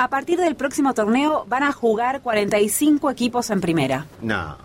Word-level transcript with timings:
A 0.00 0.08
partir 0.08 0.40
del 0.40 0.56
próximo 0.56 0.94
torneo 0.94 1.44
van 1.46 1.62
a 1.62 1.72
jugar 1.72 2.22
45 2.22 3.10
equipos 3.10 3.50
en 3.50 3.60
primera. 3.60 4.06
No. 4.22 4.56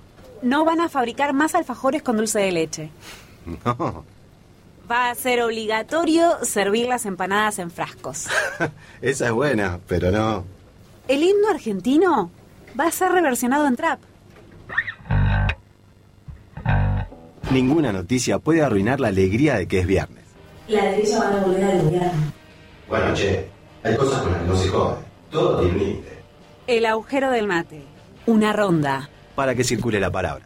No 0.42 0.64
van 0.64 0.80
a 0.80 0.88
fabricar 0.88 1.34
más 1.34 1.56
alfajores 1.56 2.02
con 2.04 2.16
dulce 2.16 2.40
de 2.40 2.54
leche. 2.54 2.90
No. 3.46 4.06
Va 4.90 5.10
a 5.10 5.16
ser 5.16 5.42
obligatorio 5.42 6.38
servir 6.44 6.88
las 6.88 7.06
empanadas 7.06 7.60
en 7.60 7.70
frascos. 7.70 8.28
Esa 9.02 9.26
es 9.26 9.32
buena, 9.34 9.82
pero 9.90 10.10
no. 10.10 10.46
El 11.10 11.22
himno 11.22 11.50
argentino 11.50 12.32
va 12.80 12.86
a 12.88 12.92
ser 12.92 13.12
reversionado 13.12 13.68
en 13.68 13.76
trap. 13.76 14.00
Ninguna 17.52 17.92
noticia 17.92 18.40
puede 18.40 18.64
arruinar 18.64 19.02
la 19.02 19.10
alegría 19.10 19.56
de 19.56 19.68
que 19.68 19.80
es 19.80 19.86
viernes. 19.86 20.24
La 20.70 20.86
derecha 20.86 21.20
va 21.20 21.42
a 21.42 21.44
volver 21.44 21.64
al 21.66 21.82
gobierno. 21.82 22.24
Bueno, 22.88 23.14
che, 23.14 23.50
hay 23.84 23.98
cosas 23.98 24.22
con 24.22 24.32
las 24.32 24.42
que 24.42 24.48
no 24.48 24.56
se 24.56 24.70
jode. 24.70 25.05
Todo 25.36 25.60
tiene 25.60 25.74
un 25.74 25.80
límite. 25.80 26.18
El 26.66 26.86
agujero 26.86 27.30
del 27.30 27.46
mate. 27.46 27.82
Una 28.26 28.54
ronda. 28.54 29.10
Para 29.36 29.54
que 29.54 29.66
circule 29.66 30.00
la 30.00 30.10
palabra. 30.10 30.46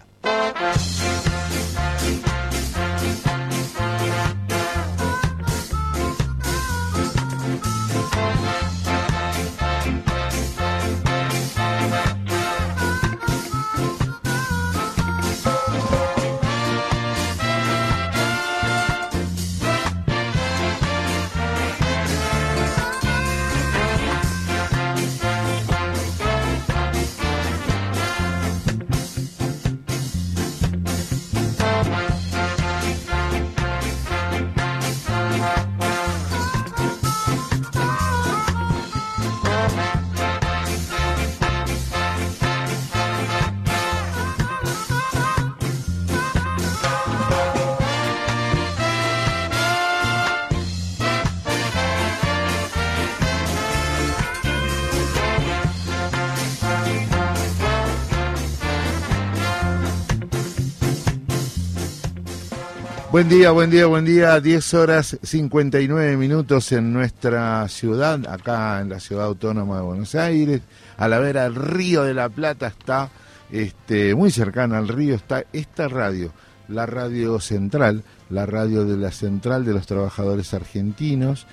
Buen 63.19 63.27
día, 63.27 63.51
buen 63.51 63.69
día, 63.69 63.85
buen 63.85 64.05
día. 64.05 64.39
10 64.39 64.73
horas 64.75 65.19
59 65.21 66.15
minutos 66.15 66.71
en 66.71 66.93
nuestra 66.93 67.67
ciudad, 67.67 68.25
acá 68.25 68.79
en 68.79 68.87
la 68.87 69.01
ciudad 69.01 69.25
autónoma 69.25 69.75
de 69.75 69.81
Buenos 69.81 70.15
Aires. 70.15 70.61
A 70.95 71.09
la 71.09 71.19
vera 71.19 71.43
del 71.43 71.55
Río 71.55 72.03
de 72.03 72.13
la 72.13 72.29
Plata 72.29 72.67
está, 72.67 73.09
este, 73.51 74.15
muy 74.15 74.31
cercana 74.31 74.77
al 74.77 74.87
río, 74.87 75.15
está 75.15 75.43
esta 75.51 75.89
radio, 75.89 76.31
la 76.69 76.85
radio 76.85 77.41
central, 77.41 78.05
la 78.29 78.45
radio 78.45 78.85
de 78.85 78.95
la 78.95 79.11
central 79.11 79.65
de 79.65 79.73
los 79.73 79.85
trabajadores 79.85 80.53
argentinos, 80.53 81.45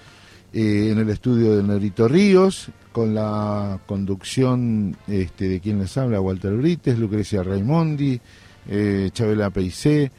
eh, 0.52 0.90
en 0.92 0.98
el 1.00 1.10
estudio 1.10 1.56
de 1.56 1.64
Norito 1.64 2.06
Ríos, 2.06 2.68
con 2.92 3.12
la 3.12 3.80
conducción 3.86 4.96
este, 5.08 5.48
de 5.48 5.58
quien 5.58 5.80
les 5.80 5.98
habla, 5.98 6.20
Walter 6.20 6.56
Brites, 6.56 6.96
Lucrecia 6.96 7.42
Raimondi, 7.42 8.20
eh, 8.68 9.10
Chabela 9.12 9.50
Peicé 9.50 10.12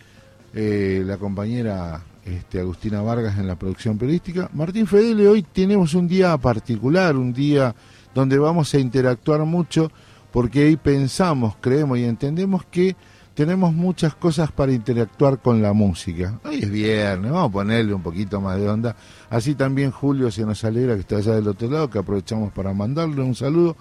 eh, 0.59 1.03
la 1.05 1.17
compañera 1.17 2.01
este, 2.25 2.59
Agustina 2.59 3.03
Vargas 3.03 3.37
en 3.37 3.45
la 3.45 3.59
producción 3.59 3.95
periodística. 3.95 4.49
Martín 4.53 4.87
Fedele, 4.87 5.27
hoy 5.27 5.43
tenemos 5.43 5.93
un 5.93 6.07
día 6.07 6.35
particular, 6.39 7.15
un 7.15 7.31
día 7.31 7.75
donde 8.15 8.39
vamos 8.39 8.73
a 8.73 8.79
interactuar 8.79 9.41
mucho, 9.41 9.91
porque 10.31 10.63
ahí 10.63 10.75
pensamos, 10.75 11.57
creemos 11.61 11.99
y 11.99 12.05
entendemos 12.05 12.65
que 12.65 12.95
tenemos 13.35 13.71
muchas 13.71 14.15
cosas 14.15 14.51
para 14.51 14.71
interactuar 14.71 15.37
con 15.37 15.61
la 15.61 15.73
música. 15.73 16.39
Hoy 16.43 16.63
es 16.63 16.71
viernes, 16.71 17.31
vamos 17.31 17.49
a 17.49 17.53
ponerle 17.53 17.93
un 17.93 18.01
poquito 18.01 18.41
más 18.41 18.59
de 18.59 18.67
onda. 18.67 18.95
Así 19.29 19.53
también 19.53 19.91
Julio 19.91 20.31
se 20.31 20.43
nos 20.43 20.63
alegra 20.63 20.95
que 20.95 21.01
está 21.01 21.17
allá 21.17 21.35
del 21.35 21.49
otro 21.49 21.69
lado, 21.69 21.87
que 21.87 21.99
aprovechamos 21.99 22.51
para 22.51 22.73
mandarle 22.73 23.21
un 23.21 23.35
saludo. 23.35 23.77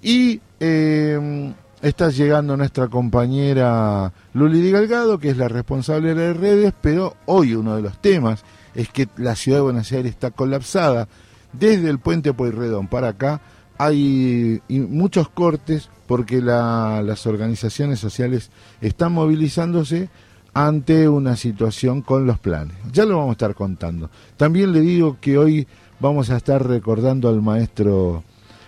Y 0.00 0.40
eh, 0.58 1.52
Está 1.84 2.08
llegando 2.08 2.56
nuestra 2.56 2.88
compañera 2.88 4.10
Luli 4.32 4.62
Di 4.62 4.70
Galgado, 4.70 5.18
que 5.18 5.28
es 5.28 5.36
la 5.36 5.48
responsable 5.48 6.14
de 6.14 6.32
redes, 6.32 6.72
pero 6.80 7.14
hoy 7.26 7.54
uno 7.54 7.76
de 7.76 7.82
los 7.82 8.00
temas 8.00 8.42
es 8.74 8.88
que 8.88 9.06
la 9.18 9.36
ciudad 9.36 9.58
de 9.58 9.64
Buenos 9.64 9.92
Aires 9.92 10.12
está 10.12 10.30
colapsada. 10.30 11.08
Desde 11.52 11.90
el 11.90 11.98
puente 11.98 12.32
Pueyrredón 12.32 12.88
para 12.88 13.08
acá 13.08 13.42
hay 13.76 14.62
muchos 14.70 15.28
cortes 15.28 15.90
porque 16.06 16.40
las 16.40 17.26
organizaciones 17.26 17.98
sociales 17.98 18.50
están 18.80 19.12
movilizándose 19.12 20.08
ante 20.54 21.06
una 21.06 21.36
situación 21.36 22.00
con 22.00 22.24
los 22.24 22.38
planes. 22.38 22.78
Ya 22.94 23.04
lo 23.04 23.18
vamos 23.18 23.32
a 23.32 23.32
estar 23.32 23.54
contando. 23.54 24.08
También 24.38 24.72
le 24.72 24.80
digo 24.80 25.18
que 25.20 25.36
hoy 25.36 25.68
vamos 26.00 26.30
a 26.30 26.38
estar 26.38 26.66
recordando 26.66 27.28
al 27.28 27.42
maestro 27.42 28.24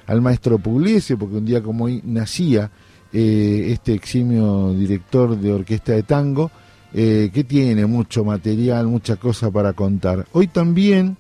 al 0.07 0.21
maestro 0.21 0.59
Pugliese, 0.59 1.17
porque 1.17 1.37
un 1.37 1.47
día 1.47 1.63
como 1.63 1.87
hoy 1.87 2.03
nacía 2.05 2.71
eh, 3.13 3.69
este 3.71 3.95
eximio 3.95 4.73
director 4.73 5.39
de 5.39 5.53
orquesta 5.53 5.93
de 5.93 6.03
tango, 6.03 6.51
eh, 6.93 7.31
que 7.33 7.45
tiene 7.45 7.87
mucho 7.87 8.25
material, 8.25 8.87
mucha 8.87 9.17
cosa 9.17 9.51
para 9.51 9.73
contar. 9.73 10.27
Hoy 10.33 10.49
también 10.49 11.17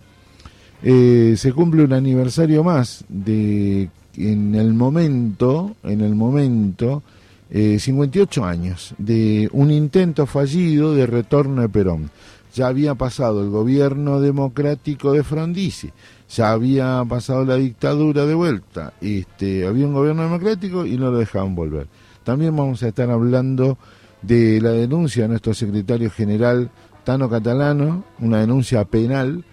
eh, 0.82 1.34
se 1.36 1.52
cumple 1.52 1.84
un 1.84 1.92
aniversario 1.92 2.64
más 2.64 3.04
de 3.08 3.88
en 4.16 4.54
el 4.54 4.72
momento, 4.72 5.76
en 5.82 6.00
el 6.00 6.14
momento, 6.14 7.02
58 7.48 8.44
años 8.44 8.94
de 8.98 9.48
un 9.52 9.70
intento 9.70 10.26
fallido 10.26 10.94
de 10.94 11.06
retorno 11.06 11.62
de 11.62 11.68
Perón. 11.68 12.10
Ya 12.54 12.66
había 12.66 12.94
pasado 12.94 13.42
el 13.42 13.50
gobierno 13.50 14.20
democrático 14.20 15.12
de 15.12 15.22
Frondizi, 15.22 15.90
ya 16.28 16.52
había 16.52 17.04
pasado 17.08 17.44
la 17.44 17.56
dictadura 17.56 18.26
de 18.26 18.34
vuelta, 18.34 18.92
este, 19.00 19.66
había 19.66 19.86
un 19.86 19.94
gobierno 19.94 20.22
democrático 20.22 20.84
y 20.84 20.96
no 20.96 21.10
lo 21.10 21.18
dejaban 21.18 21.54
volver. 21.54 21.86
También 22.24 22.56
vamos 22.56 22.82
a 22.82 22.88
estar 22.88 23.10
hablando 23.10 23.78
de 24.22 24.60
la 24.60 24.70
denuncia 24.70 25.22
de 25.22 25.28
nuestro 25.28 25.54
secretario 25.54 26.10
general 26.10 26.70
Tano 27.04 27.30
Catalano, 27.30 28.04
una 28.18 28.40
denuncia 28.40 28.84
penal 28.84 29.44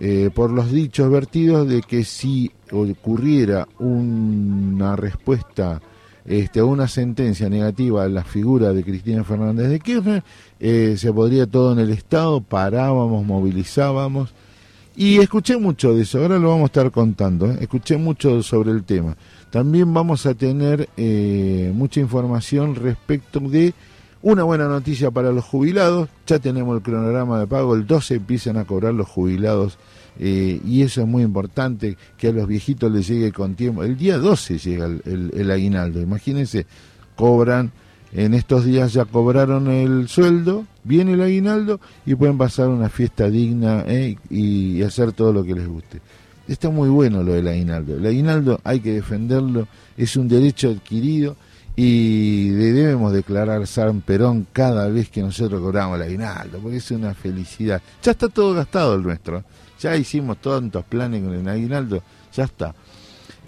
eh, 0.00 0.30
por 0.34 0.50
los 0.50 0.72
dichos 0.72 1.10
vertidos 1.10 1.68
de 1.68 1.82
que 1.82 2.04
si 2.04 2.50
ocurriera 2.70 3.68
una 3.78 4.96
respuesta 4.96 5.82
este, 6.24 6.62
una 6.62 6.86
sentencia 6.86 7.48
negativa 7.48 8.04
a 8.04 8.08
la 8.08 8.22
figura 8.22 8.72
de 8.72 8.84
Cristina 8.84 9.24
Fernández 9.24 9.68
de 9.68 9.80
Kirchner, 9.80 10.22
eh, 10.60 10.94
se 10.96 11.12
podría 11.12 11.46
todo 11.46 11.72
en 11.72 11.80
el 11.80 11.90
Estado, 11.90 12.40
parábamos, 12.40 13.26
movilizábamos 13.26 14.32
y 14.96 15.18
escuché 15.18 15.56
mucho 15.56 15.94
de 15.94 16.02
eso, 16.02 16.20
ahora 16.20 16.38
lo 16.38 16.50
vamos 16.50 16.64
a 16.64 16.66
estar 16.66 16.90
contando, 16.90 17.50
¿eh? 17.50 17.58
escuché 17.60 17.96
mucho 17.96 18.42
sobre 18.42 18.70
el 18.70 18.84
tema. 18.84 19.16
También 19.50 19.92
vamos 19.92 20.26
a 20.26 20.34
tener 20.34 20.88
eh, 20.96 21.72
mucha 21.74 22.00
información 22.00 22.74
respecto 22.74 23.40
de 23.40 23.74
una 24.22 24.44
buena 24.44 24.68
noticia 24.68 25.10
para 25.10 25.32
los 25.32 25.44
jubilados, 25.44 26.08
ya 26.26 26.38
tenemos 26.38 26.76
el 26.76 26.82
cronograma 26.82 27.40
de 27.40 27.46
pago, 27.46 27.74
el 27.74 27.86
12 27.86 28.16
empiezan 28.16 28.56
a 28.56 28.64
cobrar 28.64 28.94
los 28.94 29.08
jubilados 29.08 29.78
eh, 30.18 30.60
y 30.64 30.82
eso 30.82 31.00
es 31.00 31.06
muy 31.06 31.22
importante, 31.22 31.96
que 32.16 32.28
a 32.28 32.32
los 32.32 32.46
viejitos 32.46 32.92
les 32.92 33.08
llegue 33.08 33.32
con 33.32 33.54
tiempo. 33.54 33.82
El 33.82 33.96
día 33.96 34.18
12 34.18 34.58
llega 34.58 34.86
el 34.86 35.50
aguinaldo, 35.50 36.00
imagínense, 36.00 36.66
cobran 37.16 37.72
en 38.14 38.34
estos 38.34 38.64
días 38.64 38.92
ya 38.92 39.06
cobraron 39.06 39.68
el 39.68 40.08
sueldo, 40.08 40.66
viene 40.84 41.12
el 41.12 41.22
aguinaldo 41.22 41.80
y 42.04 42.14
pueden 42.14 42.38
pasar 42.38 42.68
una 42.68 42.88
fiesta 42.88 43.28
digna 43.28 43.84
eh, 43.86 44.16
y, 44.30 44.82
hacer 44.82 45.12
todo 45.12 45.32
lo 45.32 45.44
que 45.44 45.54
les 45.54 45.66
guste. 45.66 46.00
Está 46.48 46.70
muy 46.70 46.88
bueno 46.88 47.22
lo 47.22 47.34
del 47.34 47.48
aguinaldo. 47.48 47.96
El 47.96 48.06
aguinaldo 48.06 48.60
hay 48.64 48.80
que 48.80 48.94
defenderlo, 48.94 49.68
es 49.96 50.16
un 50.16 50.28
derecho 50.28 50.70
adquirido 50.70 51.36
y 51.76 52.50
debemos 52.50 53.12
declarar 53.12 53.66
San 53.66 54.00
Perón 54.02 54.46
cada 54.52 54.88
vez 54.88 55.08
que 55.08 55.22
nosotros 55.22 55.60
cobramos 55.60 55.96
el 55.96 56.02
aguinaldo, 56.02 56.58
porque 56.58 56.78
es 56.78 56.90
una 56.90 57.14
felicidad. 57.14 57.80
Ya 58.02 58.12
está 58.12 58.28
todo 58.28 58.54
gastado 58.54 58.96
el 58.96 59.02
nuestro, 59.02 59.44
ya 59.80 59.96
hicimos 59.96 60.38
tantos 60.38 60.84
planes 60.84 61.22
con 61.22 61.34
el 61.34 61.48
aguinaldo, 61.48 62.02
ya 62.32 62.44
está. 62.44 62.74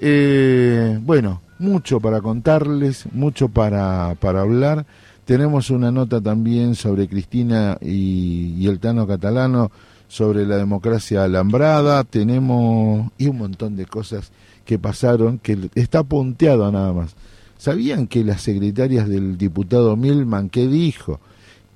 Eh, 0.01 0.99
bueno, 1.03 1.43
mucho 1.59 2.01
para 2.01 2.21
contarles, 2.21 3.07
mucho 3.13 3.49
para, 3.49 4.15
para 4.21 4.41
hablar. 4.41 4.87
Tenemos 5.25 5.71
una 5.71 5.91
nota 5.91 6.21
también 6.21 6.75
sobre 6.75 7.09
Cristina 7.09 7.79
y, 7.81 8.67
el 8.67 8.79
Tano 8.79 9.07
Catalano, 9.07 9.71
sobre 10.07 10.47
la 10.47 10.57
democracia 10.57 11.25
alambrada, 11.25 12.05
tenemos 12.05 13.11
y 13.17 13.29
un 13.29 13.39
montón 13.39 13.75
de 13.75 13.87
cosas 13.87 14.31
que 14.67 14.79
pasaron 14.79 15.39
que 15.39 15.71
está 15.75 16.03
punteado 16.03 16.71
nada 16.71 16.93
más. 16.93 17.17
¿Sabían 17.57 18.07
que 18.07 18.23
las 18.23 18.43
secretarias 18.43 19.09
del 19.09 19.39
diputado 19.39 19.97
Milman, 19.97 20.51
que 20.51 20.69
dijo 20.69 21.21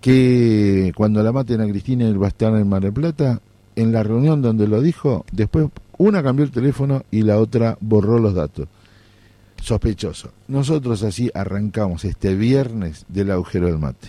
que 0.02 0.92
cuando 0.94 1.22
la 1.22 1.32
maten 1.32 1.62
a 1.62 1.68
Cristina 1.68 2.04
a 2.06 2.28
estar 2.28 2.54
en 2.54 2.68
Mar 2.68 2.82
del 2.82 2.92
Plata, 2.92 3.40
en 3.76 3.92
la 3.92 4.02
reunión 4.02 4.42
donde 4.42 4.68
lo 4.68 4.82
dijo, 4.82 5.24
después 5.32 5.68
una 5.96 6.22
cambió 6.22 6.44
el 6.44 6.50
teléfono 6.50 7.02
y 7.10 7.22
la 7.22 7.38
otra 7.38 7.78
borró 7.80 8.18
los 8.18 8.34
datos? 8.34 8.68
Sospechoso. 9.60 10.32
Nosotros 10.48 11.02
así 11.02 11.30
arrancamos 11.34 12.04
este 12.04 12.34
viernes 12.34 13.04
del 13.08 13.30
agujero 13.30 13.66
del 13.66 13.78
mate. 13.78 14.08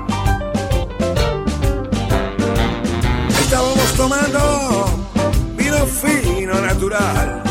tomando 4.01 4.85
vino 5.55 5.85
fino 5.85 6.59
natural. 6.59 7.43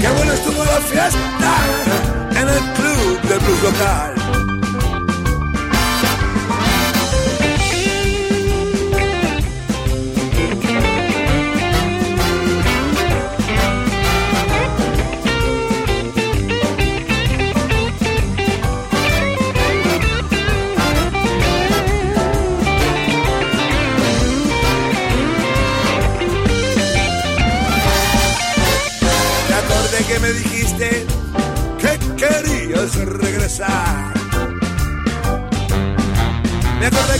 Qué 0.00 0.08
bueno 0.16 0.32
estuvo 0.32 0.64
la 0.64 0.80
fiesta 0.92 1.52
en 2.30 2.48
el 2.48 2.62
club 2.76 3.22
de 3.22 3.38
blues 3.38 3.62
local. 3.64 4.13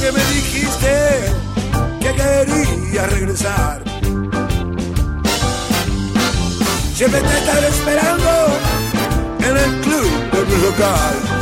Que 0.00 0.12
me 0.12 0.24
dijiste 0.24 1.32
que 2.00 2.12
querías 2.12 3.10
regresar. 3.10 3.82
Siempre 6.94 7.20
te 7.20 7.38
estaré 7.38 7.68
esperando 7.68 8.30
en 9.38 9.56
el 9.56 9.80
club 9.80 10.30
del 10.32 10.44
blues 10.44 10.62
local. 10.62 11.33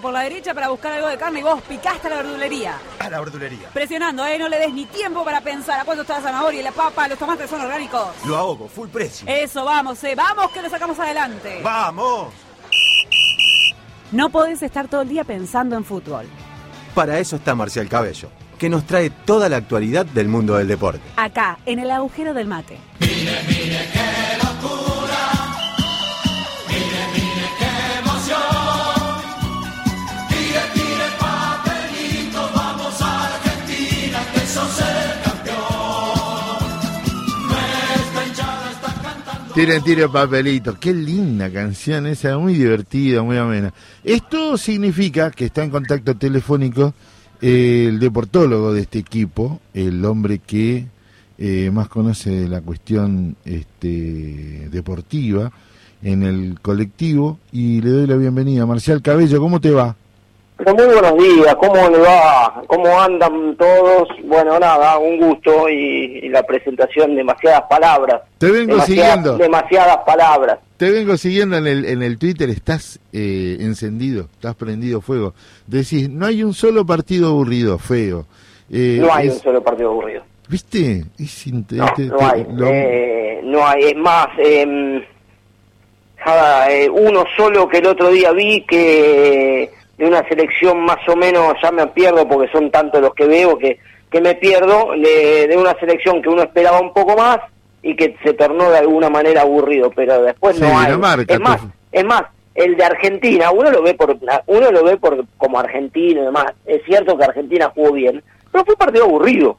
Por 0.00 0.12
la 0.12 0.20
derecha 0.20 0.54
para 0.54 0.68
buscar 0.68 0.92
algo 0.92 1.08
de 1.08 1.16
carne 1.16 1.40
y 1.40 1.42
vos 1.42 1.60
picaste 1.62 2.06
a 2.06 2.10
la 2.10 2.16
verdulería. 2.16 2.78
a 2.98 3.10
la 3.10 3.18
verdulería. 3.18 3.68
Presionando, 3.72 4.24
¿eh? 4.26 4.38
No 4.38 4.48
le 4.48 4.58
des 4.58 4.72
ni 4.72 4.84
tiempo 4.86 5.24
para 5.24 5.40
pensar 5.40 5.80
a 5.80 5.84
cuánto 5.84 6.02
está 6.02 6.16
la 6.18 6.22
zanahoria 6.22 6.60
y 6.60 6.62
la 6.62 6.70
papa, 6.72 7.08
los 7.08 7.18
tomates 7.18 7.48
son 7.50 7.60
orgánicos. 7.62 8.08
Lo 8.24 8.36
ahogo, 8.36 8.68
full 8.68 8.88
precio. 8.88 9.26
Eso, 9.28 9.64
vamos, 9.64 10.02
¿eh? 10.04 10.14
Vamos 10.14 10.50
que 10.52 10.62
lo 10.62 10.68
sacamos 10.70 10.98
adelante. 11.00 11.60
¡Vamos! 11.62 12.28
No 14.12 14.30
podés 14.30 14.62
estar 14.62 14.86
todo 14.86 15.02
el 15.02 15.08
día 15.08 15.24
pensando 15.24 15.76
en 15.76 15.84
fútbol. 15.84 16.26
Para 16.94 17.18
eso 17.18 17.36
está 17.36 17.54
Marcial 17.54 17.88
Cabello, 17.88 18.28
que 18.58 18.68
nos 18.68 18.86
trae 18.86 19.10
toda 19.10 19.48
la 19.48 19.56
actualidad 19.56 20.06
del 20.06 20.28
mundo 20.28 20.54
del 20.56 20.68
deporte. 20.68 21.00
Acá, 21.16 21.58
en 21.66 21.78
el 21.80 21.90
agujero 21.90 22.32
del 22.32 22.46
mate. 22.46 22.78
Tiren, 39.56 39.82
tiren 39.82 40.12
papelito. 40.12 40.78
Qué 40.78 40.92
linda 40.92 41.50
canción 41.50 42.06
esa, 42.06 42.36
muy 42.36 42.52
divertida, 42.52 43.22
muy 43.22 43.38
amena. 43.38 43.72
Esto 44.04 44.58
significa 44.58 45.30
que 45.30 45.46
está 45.46 45.64
en 45.64 45.70
contacto 45.70 46.14
telefónico 46.14 46.92
eh, 47.40 47.86
el 47.88 47.98
deportólogo 47.98 48.74
de 48.74 48.82
este 48.82 48.98
equipo, 48.98 49.62
el 49.72 50.04
hombre 50.04 50.40
que 50.40 50.84
eh, 51.38 51.70
más 51.72 51.88
conoce 51.88 52.46
la 52.46 52.60
cuestión 52.60 53.36
este, 53.46 54.68
deportiva 54.70 55.50
en 56.02 56.22
el 56.22 56.60
colectivo, 56.60 57.38
y 57.50 57.80
le 57.80 57.88
doy 57.88 58.06
la 58.06 58.16
bienvenida. 58.16 58.66
Marcial 58.66 59.00
Cabello, 59.00 59.40
¿cómo 59.40 59.58
te 59.58 59.70
va? 59.70 59.96
Pero 60.58 60.74
muy 60.74 60.86
buenos 60.86 61.14
días, 61.22 61.54
¿cómo 61.56 61.88
le 61.90 61.98
va? 61.98 62.62
¿Cómo 62.66 62.98
andan 63.00 63.54
todos? 63.56 64.08
Bueno, 64.24 64.58
nada, 64.58 64.96
un 64.98 65.18
gusto 65.18 65.68
y, 65.68 66.20
y 66.22 66.28
la 66.30 66.42
presentación, 66.44 67.14
demasiadas 67.14 67.62
palabras. 67.68 68.22
Te 68.38 68.50
vengo 68.50 68.74
Demasiadas- 68.76 68.86
siguiendo. 68.86 69.36
Demasiadas 69.36 69.98
palabras. 70.06 70.58
Te 70.78 70.90
vengo 70.90 71.16
siguiendo 71.18 71.58
en 71.58 71.66
el, 71.66 71.84
en 71.84 72.02
el 72.02 72.16
Twitter, 72.18 72.48
estás 72.48 72.98
eh, 73.12 73.58
encendido, 73.60 74.28
estás 74.32 74.54
prendido 74.54 75.02
fuego. 75.02 75.34
Decís, 75.66 76.08
no 76.08 76.24
hay 76.24 76.42
un 76.42 76.54
solo 76.54 76.86
partido 76.86 77.28
aburrido, 77.28 77.78
feo. 77.78 78.26
Eh, 78.70 78.96
No 79.00 79.12
hay 79.12 79.28
es- 79.28 79.34
un 79.34 79.40
solo 79.42 79.62
partido 79.62 79.90
aburrido. 79.90 80.22
¿Viste? 80.48 81.04
Es 81.18 81.46
inte- 81.48 81.74
No, 81.76 81.86
te- 81.94 82.04
no 82.06 82.16
te- 82.16 82.24
hay. 82.24 82.46
lo- 82.54 82.66
Eh, 82.68 83.40
no 83.44 83.66
hay. 83.66 83.82
Es 83.84 83.96
más, 83.96 84.28
em, 84.38 85.02
nada, 86.24 86.70
eh, 86.72 86.88
uno 86.88 87.24
solo 87.36 87.68
que 87.68 87.78
el 87.78 87.86
otro 87.88 88.08
día 88.10 88.32
vi 88.32 88.64
que 88.66 89.70
de 89.98 90.06
una 90.06 90.26
selección 90.28 90.80
más 90.80 90.98
o 91.08 91.16
menos, 91.16 91.54
ya 91.62 91.70
me 91.70 91.86
pierdo 91.88 92.28
porque 92.28 92.50
son 92.52 92.70
tantos 92.70 93.00
los 93.00 93.14
que 93.14 93.26
veo 93.26 93.58
que, 93.58 93.78
que 94.10 94.20
me 94.20 94.34
pierdo, 94.34 94.92
de, 94.92 95.46
de 95.48 95.56
una 95.56 95.74
selección 95.78 96.22
que 96.22 96.28
uno 96.28 96.42
esperaba 96.42 96.80
un 96.80 96.92
poco 96.92 97.16
más 97.16 97.38
y 97.82 97.94
que 97.94 98.16
se 98.22 98.34
tornó 98.34 98.70
de 98.70 98.78
alguna 98.78 99.08
manera 99.08 99.42
aburrido, 99.42 99.90
pero 99.94 100.22
después 100.22 100.56
Sí, 100.56 100.62
no 100.62 100.78
hay. 100.78 100.92
Es 100.92 100.98
más, 100.98 101.16
pues. 101.60 101.72
es 101.92 102.04
más, 102.04 102.22
el 102.54 102.76
de 102.76 102.84
Argentina, 102.84 103.50
uno 103.52 103.70
lo 103.70 103.82
ve 103.82 103.94
por 103.94 104.16
uno 104.46 104.70
lo 104.70 104.84
ve 104.84 104.96
por 104.96 105.24
como 105.36 105.58
argentino 105.58 106.22
y 106.22 106.24
demás. 106.24 106.46
Es 106.64 106.82
cierto 106.84 107.16
que 107.16 107.24
Argentina 107.24 107.70
jugó 107.74 107.92
bien, 107.92 108.22
pero 108.50 108.64
fue 108.64 108.74
un 108.74 108.78
partido 108.78 109.04
aburrido. 109.04 109.58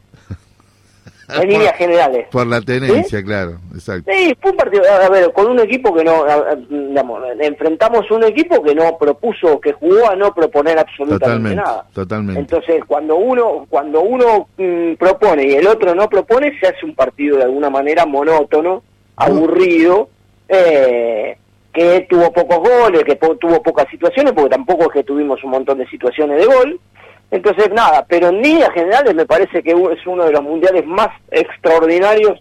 En 1.30 1.50
líneas 1.50 1.74
generales. 1.78 2.28
Por 2.32 2.48
la 2.48 2.62
tenencia, 2.62 3.22
claro, 3.24 3.60
exacto. 3.74 4.10
Sí, 4.14 4.36
fue 4.42 4.52
un 4.52 4.58
partido, 4.58 4.84
a 4.90 5.10
ver, 5.10 5.32
con 5.34 5.48
un 5.48 5.60
equipo 5.60 5.94
que 5.94 6.04
no, 6.04 6.24
digamos, 6.70 7.22
enfrentamos 7.40 8.10
un 8.12 8.24
equipo 8.24 8.64
que 8.64 8.74
no 8.74 8.98
propuso, 8.98 9.60
que 9.60 9.74
jugó 9.74 10.10
a 10.10 10.16
no 10.16 10.34
proponer 10.34 10.80
absolutamente 10.80 11.26
Totalmente, 11.26 11.56
nada. 11.58 11.86
totalmente. 11.94 12.40
Entonces, 12.40 12.82
cuando 12.88 13.18
uno, 13.18 13.66
cuando 13.70 14.02
uno 14.02 14.48
mm, 14.58 14.94
propone 14.94 15.44
y 15.48 15.56
el 15.56 15.68
otro 15.68 15.94
no 15.94 16.08
propone, 16.10 16.58
se 16.60 16.68
hace 16.68 16.86
un 16.86 16.96
partido 16.96 17.38
de 17.38 17.44
alguna 17.44 17.70
manera 17.70 18.06
monótono, 18.06 18.84
aburrido, 19.18 20.10
eh, 20.48 21.38
que 21.74 22.08
tuvo 22.10 22.32
pocos 22.32 22.58
goles, 22.60 23.04
que 23.04 23.16
po- 23.18 23.36
tuvo 23.36 23.62
pocas 23.62 23.86
situaciones, 23.92 24.34
porque 24.34 24.50
tampoco 24.50 24.84
es 24.86 24.92
que 24.94 25.04
tuvimos 25.04 25.44
un 25.44 25.52
montón 25.52 25.78
de 25.78 25.88
situaciones 25.88 26.40
de 26.40 26.46
gol. 26.46 26.80
Entonces, 27.30 27.70
nada, 27.74 28.06
pero 28.08 28.30
en 28.30 28.42
líneas 28.42 28.72
generales 28.74 29.14
me 29.14 29.26
parece 29.26 29.62
que 29.62 29.72
es 29.72 30.08
uno 30.08 30.26
de 30.26 30.32
los 30.32 30.42
mundiales 30.44 30.86
más 30.86 31.10
extraordinarios 31.30 32.40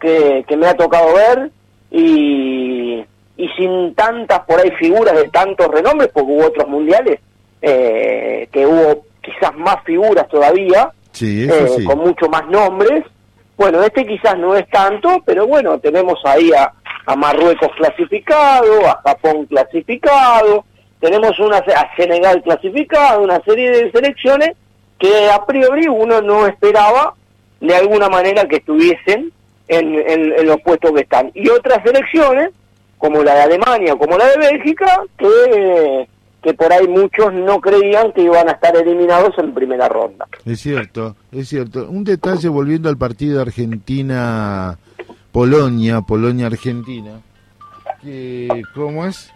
que, 0.00 0.44
que 0.46 0.56
me 0.56 0.66
ha 0.66 0.74
tocado 0.74 1.14
ver 1.14 1.50
y, 1.90 3.04
y 3.36 3.48
sin 3.56 3.94
tantas 3.94 4.40
por 4.40 4.60
ahí 4.60 4.70
figuras 4.78 5.16
de 5.16 5.28
tantos 5.30 5.66
renombres, 5.68 6.10
porque 6.12 6.30
hubo 6.32 6.46
otros 6.46 6.68
mundiales 6.68 7.18
eh, 7.60 8.48
que 8.52 8.64
hubo 8.66 9.04
quizás 9.20 9.54
más 9.56 9.82
figuras 9.84 10.28
todavía, 10.28 10.90
Sí, 11.12 11.46
eh, 11.50 11.66
sí. 11.76 11.84
con 11.84 11.98
mucho 11.98 12.28
más 12.28 12.46
nombres. 12.48 13.04
Bueno, 13.56 13.82
este 13.82 14.06
quizás 14.06 14.38
no 14.38 14.54
es 14.54 14.66
tanto, 14.70 15.20
pero 15.26 15.46
bueno, 15.46 15.78
tenemos 15.80 16.18
ahí 16.24 16.50
a, 16.52 16.72
a 17.04 17.16
Marruecos 17.16 17.68
clasificado, 17.76 18.86
a 18.86 19.02
Japón 19.04 19.44
clasificado, 19.46 20.64
tenemos 21.00 21.38
una, 21.40 21.58
a 21.58 21.96
Senegal 21.96 22.42
clasificado, 22.42 23.22
una 23.22 23.40
serie 23.42 23.70
de 23.70 23.90
selecciones 23.90 24.50
que 24.98 25.30
a 25.30 25.44
priori 25.46 25.86
uno 25.88 26.20
no 26.20 26.46
esperaba 26.46 27.14
de 27.60 27.74
alguna 27.74 28.08
manera 28.08 28.44
que 28.46 28.56
estuviesen 28.56 29.32
en, 29.68 29.94
en- 29.94 30.32
en 30.38 30.46
los 30.46 30.60
puestos 30.62 30.92
que 30.92 31.00
están. 31.02 31.30
Y 31.34 31.48
otras 31.48 31.78
selecciones, 31.84 32.50
como 32.98 33.22
la 33.22 33.34
de 33.34 33.42
Alemania, 33.42 33.94
como 33.96 34.18
la 34.18 34.26
de 34.28 34.36
Bélgica, 34.38 35.00
que, 35.16 36.08
que 36.42 36.54
por 36.54 36.72
ahí 36.72 36.86
muchos 36.88 37.32
no 37.32 37.60
creían 37.60 38.12
que 38.12 38.22
iban 38.22 38.48
a 38.48 38.52
estar 38.52 38.76
eliminados 38.76 39.32
en 39.38 39.54
primera 39.54 39.88
ronda. 39.88 40.26
Es 40.44 40.60
cierto, 40.60 41.16
es 41.32 41.48
cierto. 41.48 41.88
Un 41.88 42.04
detalle 42.04 42.48
volviendo 42.48 42.88
al 42.90 42.98
partido 42.98 43.40
Argentina-Polonia, 43.40 46.00
Polonia-Argentina, 46.02 47.20
que, 48.02 48.62
¿cómo 48.74 49.06
es? 49.06 49.32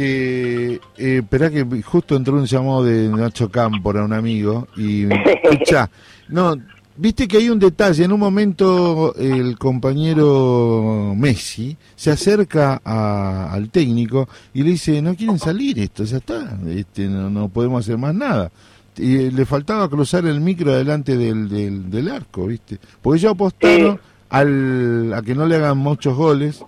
Que, 0.00 0.74
eh, 0.98 1.20
esperá 1.22 1.48
que 1.48 1.64
justo 1.82 2.16
entró 2.16 2.34
un 2.34 2.44
llamado 2.44 2.84
de 2.84 3.08
Nacho 3.08 3.50
Cámpora, 3.50 4.04
un 4.04 4.12
amigo, 4.12 4.68
y 4.76 5.04
escuchá, 5.42 5.88
no, 6.28 6.54
viste 6.98 7.26
que 7.26 7.38
hay 7.38 7.48
un 7.48 7.58
detalle, 7.58 8.04
en 8.04 8.12
un 8.12 8.20
momento 8.20 9.14
el 9.16 9.56
compañero 9.56 11.14
Messi 11.16 11.78
se 11.94 12.10
acerca 12.10 12.78
a- 12.84 13.50
al 13.50 13.70
técnico 13.70 14.28
y 14.52 14.64
le 14.64 14.72
dice, 14.72 15.00
no 15.00 15.14
quieren 15.14 15.38
salir 15.38 15.78
esto, 15.78 16.04
ya 16.04 16.18
está, 16.18 16.58
este, 16.68 17.08
no, 17.08 17.30
no 17.30 17.48
podemos 17.48 17.82
hacer 17.82 17.96
más 17.96 18.14
nada 18.14 18.52
y 18.98 19.30
le 19.30 19.46
faltaba 19.46 19.88
cruzar 19.88 20.26
el 20.26 20.42
micro 20.42 20.72
delante 20.76 21.16
del, 21.16 21.48
del, 21.48 21.90
del 21.90 22.10
arco, 22.10 22.46
¿viste? 22.48 22.78
Porque 23.00 23.20
ellos 23.20 23.32
apostaron 23.32 23.98
al, 24.28 25.14
a 25.14 25.22
que 25.22 25.34
no 25.34 25.46
le 25.46 25.56
hagan 25.56 25.78
muchos 25.78 26.14
goles 26.14 26.62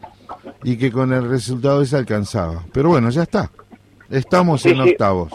y 0.64 0.76
que 0.78 0.90
con 0.92 1.12
el 1.12 1.28
resultado 1.28 1.82
ese 1.82 1.96
alcanzaba. 1.96 2.62
Pero 2.72 2.90
bueno, 2.90 3.10
ya 3.10 3.22
está. 3.22 3.50
Estamos 4.10 4.62
Sí, 4.62 4.70
en 4.70 4.76
sí. 4.84 4.90
octavos. 4.92 5.32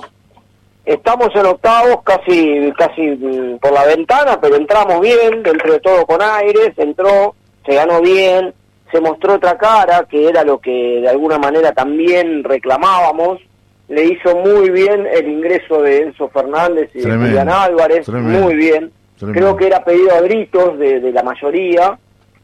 Estamos 0.86 1.30
en 1.36 1.46
octavos, 1.46 2.00
casi 2.04 2.72
casi 2.78 3.02
mm, 3.12 3.60
por 3.60 3.72
la 3.72 3.86
ventana, 3.86 4.40
pero 4.42 4.56
entramos 4.58 5.00
bien, 5.00 5.42
dentro 5.42 5.72
de 5.74 5.80
todo 5.80 6.06
con 6.06 6.22
aires, 6.22 6.74
entró, 6.78 7.36
se 7.66 7.76
ganó 7.76 8.02
bien, 8.02 8.54
se 8.92 9.00
mostró 9.00 9.36
otra 9.36 9.58
cara, 9.58 10.06
que 10.10 10.28
era 10.28 10.44
lo 10.44 10.60
que 10.60 11.00
de 11.02 11.08
alguna 11.10 11.38
manera 11.38 11.72
también 11.72 12.44
reclamábamos. 12.44 13.40
Le 13.88 14.06
hizo 14.06 14.36
muy 14.38 14.70
bien 14.72 15.06
el 15.12 15.28
ingreso 15.30 15.82
de 15.82 16.04
Enzo 16.04 16.28
Fernández 16.30 16.90
y 16.94 17.00
de 17.02 17.16
Julián 17.16 17.50
Álvarez, 17.50 18.06
tremendo, 18.06 18.40
muy 18.42 18.56
bien. 18.56 18.92
tremendo. 19.18 19.40
Creo 19.40 19.56
que 19.58 19.68
era 19.68 19.84
pedido 19.86 20.14
a 20.16 20.22
gritos 20.22 20.78
de, 20.80 21.00
de 21.00 21.12
la 21.14 21.24
mayoría, 21.24 21.98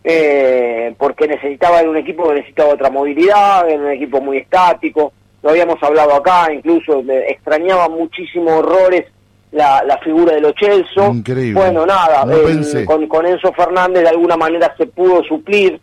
eh, 0.04 0.94
porque 0.98 1.28
necesitaba 1.28 1.82
en 1.82 1.90
un 1.90 1.98
equipo 1.98 2.28
que 2.30 2.36
necesitaba 2.36 2.74
otra 2.74 2.90
movilidad, 2.90 3.70
en 3.70 3.82
un 3.82 3.92
equipo 3.92 4.22
muy 4.22 4.38
estático. 4.38 5.14
Lo 5.42 5.52
habíamos 5.52 5.82
hablado 5.82 6.16
acá, 6.16 6.52
incluso 6.52 7.04
extrañaba 7.28 7.88
muchísimo 7.88 8.58
horrores 8.58 9.06
la, 9.52 9.84
la 9.84 9.98
figura 10.00 10.34
de 10.34 10.42
Lo 10.42 10.54
Celso. 10.58 11.12
Increíble. 11.14 11.54
Bueno, 11.60 11.86
nada, 11.86 12.26
No 12.26 12.34
eh, 12.36 12.86
con, 12.86 13.08
con 13.08 13.26
Enzo 13.26 13.52
Fernández 13.54 14.04
de 14.04 14.10
alguna 14.10 14.38
manera 14.38 14.74
se 14.78 14.86
pudo 14.88 15.24
suplir 15.24 15.80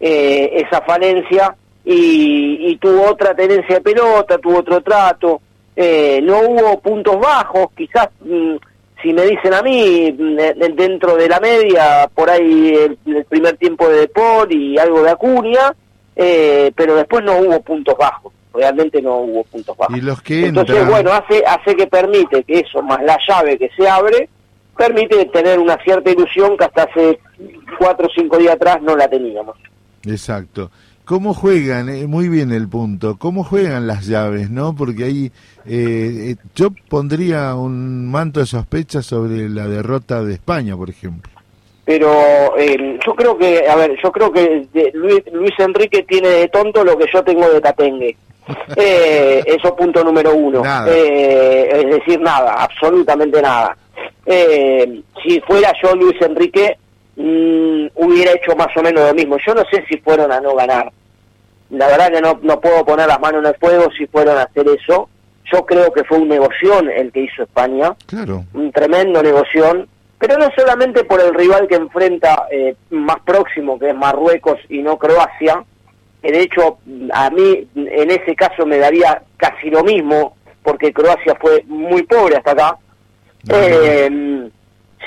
eh, 0.00 0.64
esa 0.66 0.80
falencia 0.82 1.54
y, 1.84 2.70
y 2.70 2.76
tuvo 2.76 3.10
otra 3.10 3.34
tenencia 3.34 3.76
de 3.76 3.80
pelota, 3.80 4.38
tuvo 4.38 4.58
otro 4.58 4.80
trato. 4.80 5.40
Eh, 5.74 6.20
no 6.22 6.40
hubo 6.40 6.80
puntos 6.80 7.18
bajos, 7.18 7.68
quizás 7.76 8.08
mm, 8.20 8.56
si 9.02 9.12
me 9.12 9.22
dicen 9.26 9.52
a 9.54 9.62
mí, 9.62 10.10
de- 10.12 10.72
dentro 10.74 11.16
de 11.16 11.28
la 11.28 11.40
media, 11.40 12.08
por 12.14 12.30
ahí 12.30 12.68
el, 12.74 12.98
el 13.14 13.24
primer 13.24 13.56
tiempo 13.56 13.88
de 13.88 14.00
Depol 14.00 14.52
y 14.52 14.78
algo 14.78 15.02
de 15.02 15.10
Acuña, 15.10 15.74
eh, 16.16 16.70
pero 16.76 16.94
después 16.96 17.24
no 17.24 17.36
hubo 17.38 17.60
puntos 17.62 17.96
bajos, 17.98 18.32
realmente 18.54 19.00
no 19.02 19.16
hubo 19.18 19.44
puntos 19.44 19.76
bajos. 19.76 19.96
Y 19.96 20.00
los 20.00 20.22
que 20.22 20.46
Entonces, 20.46 20.76
entran... 20.76 20.90
bueno, 20.92 21.12
hace, 21.12 21.44
hace 21.44 21.74
que 21.74 21.86
permite 21.86 22.44
que 22.44 22.60
eso, 22.60 22.82
más 22.82 23.02
la 23.02 23.18
llave 23.26 23.58
que 23.58 23.70
se 23.76 23.88
abre, 23.88 24.28
permite 24.76 25.24
tener 25.26 25.58
una 25.58 25.76
cierta 25.82 26.10
ilusión 26.10 26.56
que 26.56 26.64
hasta 26.64 26.84
hace 26.84 27.18
cuatro 27.78 28.06
o 28.06 28.10
cinco 28.14 28.38
días 28.38 28.54
atrás 28.54 28.80
no 28.82 28.96
la 28.96 29.08
teníamos. 29.08 29.56
Exacto. 30.06 30.70
¿Cómo 31.04 31.34
juegan? 31.34 31.88
Eh, 31.88 32.06
muy 32.06 32.28
bien 32.28 32.52
el 32.52 32.68
punto. 32.68 33.16
¿Cómo 33.18 33.44
juegan 33.44 33.86
las 33.86 34.06
llaves, 34.06 34.50
no? 34.50 34.74
Porque 34.74 35.04
ahí 35.04 35.32
eh, 35.66 36.30
eh, 36.30 36.36
yo 36.54 36.68
pondría 36.88 37.54
un 37.54 38.10
manto 38.10 38.40
de 38.40 38.46
sospecha 38.46 39.02
sobre 39.02 39.48
la 39.48 39.66
derrota 39.66 40.22
de 40.22 40.34
España, 40.34 40.76
por 40.76 40.90
ejemplo. 40.90 41.30
Pero 41.84 42.56
eh, 42.56 42.98
yo 43.04 43.14
creo 43.14 43.36
que, 43.36 43.68
a 43.68 43.74
ver, 43.74 43.96
yo 44.02 44.12
creo 44.12 44.30
que 44.30 44.66
Luis, 44.94 45.22
Luis 45.32 45.52
Enrique 45.58 46.04
tiene 46.04 46.28
de 46.28 46.48
tonto 46.48 46.84
lo 46.84 46.96
que 46.96 47.06
yo 47.12 47.22
tengo 47.22 47.48
de 47.50 47.60
tatengue. 47.60 48.16
Eh, 48.76 49.42
eso 49.46 49.74
punto 49.76 50.02
número 50.02 50.34
uno. 50.34 50.62
Eh, 50.88 51.68
es 51.72 51.98
decir, 51.98 52.20
nada, 52.20 52.54
absolutamente 52.54 53.40
nada. 53.40 53.76
Eh, 54.26 55.00
si 55.22 55.40
fuera 55.42 55.72
yo 55.80 55.94
Luis 55.94 56.20
Enrique, 56.20 56.76
mm, 57.16 57.86
hubiera 57.94 58.32
hecho 58.32 58.54
más 58.56 58.68
o 58.76 58.82
menos 58.82 59.06
lo 59.08 59.14
mismo. 59.14 59.36
Yo 59.46 59.54
no 59.54 59.62
sé 59.70 59.84
si 59.88 59.98
fueron 59.98 60.32
a 60.32 60.40
no 60.40 60.54
ganar. 60.54 60.90
La 61.70 61.86
verdad 61.86 62.10
que 62.12 62.20
no, 62.20 62.38
no 62.42 62.60
puedo 62.60 62.84
poner 62.84 63.06
las 63.06 63.20
manos 63.20 63.42
en 63.42 63.48
el 63.48 63.56
fuego 63.56 63.90
si 63.96 64.06
fueron 64.06 64.36
a 64.38 64.42
hacer 64.42 64.66
eso. 64.68 65.08
Yo 65.52 65.66
creo 65.66 65.92
que 65.92 66.04
fue 66.04 66.18
un 66.18 66.28
negoción 66.28 66.88
el 66.90 67.10
que 67.12 67.20
hizo 67.22 67.42
España 67.42 67.94
Claro. 68.06 68.44
un 68.54 68.70
tremendo 68.72 69.22
negoción, 69.22 69.88
pero 70.18 70.38
no 70.38 70.48
solamente 70.56 71.04
por 71.04 71.20
el 71.20 71.34
rival 71.34 71.66
que 71.66 71.74
enfrenta 71.74 72.46
eh, 72.50 72.76
más 72.90 73.20
próximo, 73.24 73.78
que 73.78 73.88
es 73.90 73.94
Marruecos 73.96 74.58
y 74.68 74.78
no 74.82 74.96
Croacia, 74.98 75.64
que 76.22 76.30
de 76.30 76.42
hecho 76.42 76.78
a 77.12 77.28
mí 77.30 77.66
en 77.74 78.10
ese 78.10 78.36
caso 78.36 78.64
me 78.64 78.78
daría 78.78 79.22
casi 79.36 79.68
lo 79.68 79.82
mismo, 79.82 80.36
porque 80.62 80.92
Croacia 80.92 81.34
fue 81.40 81.64
muy 81.66 82.04
pobre 82.04 82.36
hasta 82.36 82.52
acá, 82.52 82.78
eh, 83.50 84.48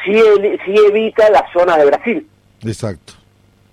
sí, 0.05 0.75
evita 0.87 1.29
la 1.29 1.45
zona 1.51 1.77
de 1.77 1.85
Brasil. 1.85 2.27
Exacto. 2.63 3.13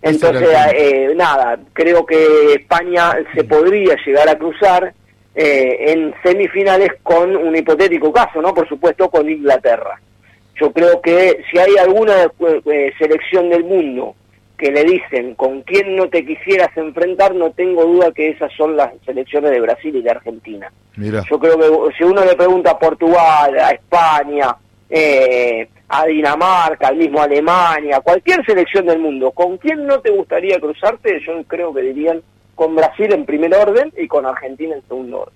Entonces, 0.02 0.48
punto. 0.48 0.76
eh, 0.76 1.12
nada, 1.14 1.58
creo 1.72 2.04
que 2.04 2.54
España 2.54 3.14
se 3.34 3.44
podría 3.44 3.96
llegar 4.04 4.28
a 4.28 4.36
cruzar 4.36 4.92
eh, 5.34 5.92
en 5.92 6.14
semifinales 6.22 6.90
con 7.02 7.36
un 7.36 7.56
hipotético 7.56 8.12
caso, 8.12 8.42
¿no? 8.42 8.52
Por 8.52 8.68
supuesto, 8.68 9.08
con 9.08 9.30
Inglaterra. 9.30 10.00
Yo 10.60 10.72
creo 10.72 11.00
que 11.00 11.42
si 11.50 11.58
hay 11.58 11.76
alguna 11.78 12.30
eh, 12.66 12.92
selección 12.98 13.48
del 13.48 13.64
mundo 13.64 14.14
que 14.58 14.70
le 14.70 14.84
dicen 14.84 15.34
con 15.34 15.62
quién 15.62 15.96
no 15.96 16.08
te 16.08 16.24
quisieras 16.24 16.76
enfrentar, 16.76 17.34
no 17.34 17.50
tengo 17.50 17.84
duda 17.84 18.12
que 18.12 18.28
esas 18.28 18.52
son 18.52 18.76
las 18.76 18.92
selecciones 19.04 19.50
de 19.50 19.60
Brasil 19.60 19.96
y 19.96 20.02
de 20.02 20.10
Argentina. 20.10 20.70
Mira. 20.96 21.24
Yo 21.28 21.38
creo 21.38 21.58
que 21.58 21.96
si 21.96 22.04
uno 22.04 22.24
le 22.24 22.36
pregunta 22.36 22.72
a 22.72 22.78
Portugal, 22.78 23.58
a 23.58 23.70
España, 23.70 24.54
eh, 24.94 25.68
a 25.88 26.04
Dinamarca, 26.04 26.88
al 26.88 26.96
mismo 26.96 27.20
Alemania, 27.22 28.00
cualquier 28.00 28.44
selección 28.44 28.84
del 28.86 28.98
mundo, 28.98 29.30
¿con 29.30 29.56
quién 29.56 29.86
no 29.86 30.00
te 30.00 30.10
gustaría 30.10 30.60
cruzarte? 30.60 31.18
Yo 31.26 31.42
creo 31.46 31.72
que 31.72 31.80
dirían 31.80 32.20
con 32.54 32.76
Brasil 32.76 33.12
en 33.12 33.24
primer 33.24 33.54
orden 33.54 33.90
y 33.96 34.06
con 34.06 34.26
Argentina 34.26 34.74
en 34.76 34.82
segundo 34.86 35.20
orden. 35.22 35.34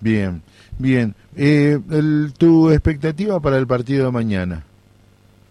Bien, 0.00 0.42
bien. 0.78 1.14
Eh, 1.36 1.78
el- 1.92 2.32
¿Tu 2.36 2.70
expectativa 2.70 3.38
para 3.40 3.56
el 3.58 3.66
partido 3.68 4.06
de 4.06 4.12
mañana? 4.12 4.64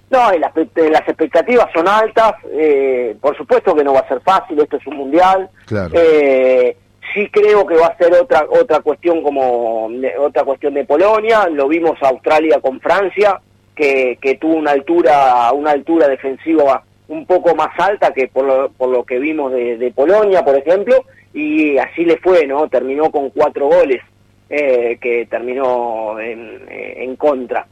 No, 0.09 0.29
pe- 0.53 0.89
las 0.89 1.01
expectativas 1.07 1.67
son 1.73 1.87
altas, 1.87 2.33
eh, 2.51 3.15
por 3.21 3.35
supuesto 3.35 3.75
que 3.75 3.83
no 3.83 3.93
va 3.93 4.01
a 4.01 4.07
ser 4.07 4.21
fácil, 4.21 4.59
esto 4.59 4.77
es 4.77 4.87
un 4.87 4.97
mundial. 4.97 5.49
Claro. 5.65 5.93
Eh, 5.97 6.77
sí 7.13 7.27
creo 7.31 7.65
que 7.65 7.75
va 7.75 7.87
a 7.87 7.97
ser 7.97 8.13
otra 8.13 8.45
otra 8.49 8.79
cuestión 8.81 9.21
como 9.23 9.87
de- 9.91 10.17
otra 10.17 10.43
cuestión 10.43 10.73
de 10.73 10.85
Polonia, 10.85 11.47
lo 11.49 11.67
vimos 11.67 11.97
Australia 12.01 12.59
con 12.61 12.79
Francia, 12.79 13.39
que, 13.75 14.17
que 14.21 14.35
tuvo 14.35 14.55
una 14.55 14.71
altura 14.71 15.51
una 15.53 15.71
altura 15.71 16.07
defensiva 16.07 16.83
un 17.09 17.25
poco 17.25 17.55
más 17.55 17.69
alta 17.79 18.11
que 18.13 18.27
por 18.27 18.45
lo, 18.45 18.69
por 18.69 18.89
lo 18.89 19.03
que 19.03 19.19
vimos 19.19 19.51
de, 19.53 19.77
de 19.77 19.91
Polonia, 19.91 20.43
por 20.43 20.55
ejemplo, 20.57 21.05
y 21.33 21.77
así 21.77 22.03
le 22.03 22.17
fue, 22.17 22.45
¿no? 22.45 22.67
Terminó 22.67 23.09
con 23.11 23.29
cuatro 23.29 23.67
goles 23.67 24.01
eh, 24.49 24.97
que 24.99 25.25
terminó 25.29 26.19
en, 26.19 26.61
en 26.69 27.15
contra. 27.15 27.65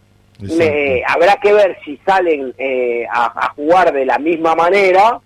Me- 0.58 1.02
habrá 1.08 1.36
que 1.41 1.52
ver 1.54 1.78
si 1.84 1.98
salen 2.06 2.54
eh, 2.58 3.06
a, 3.12 3.48
a 3.48 3.50
jugar 3.56 3.91
de 3.93 4.06
la 4.06 4.19
misma 4.19 4.54
manera 4.56 5.19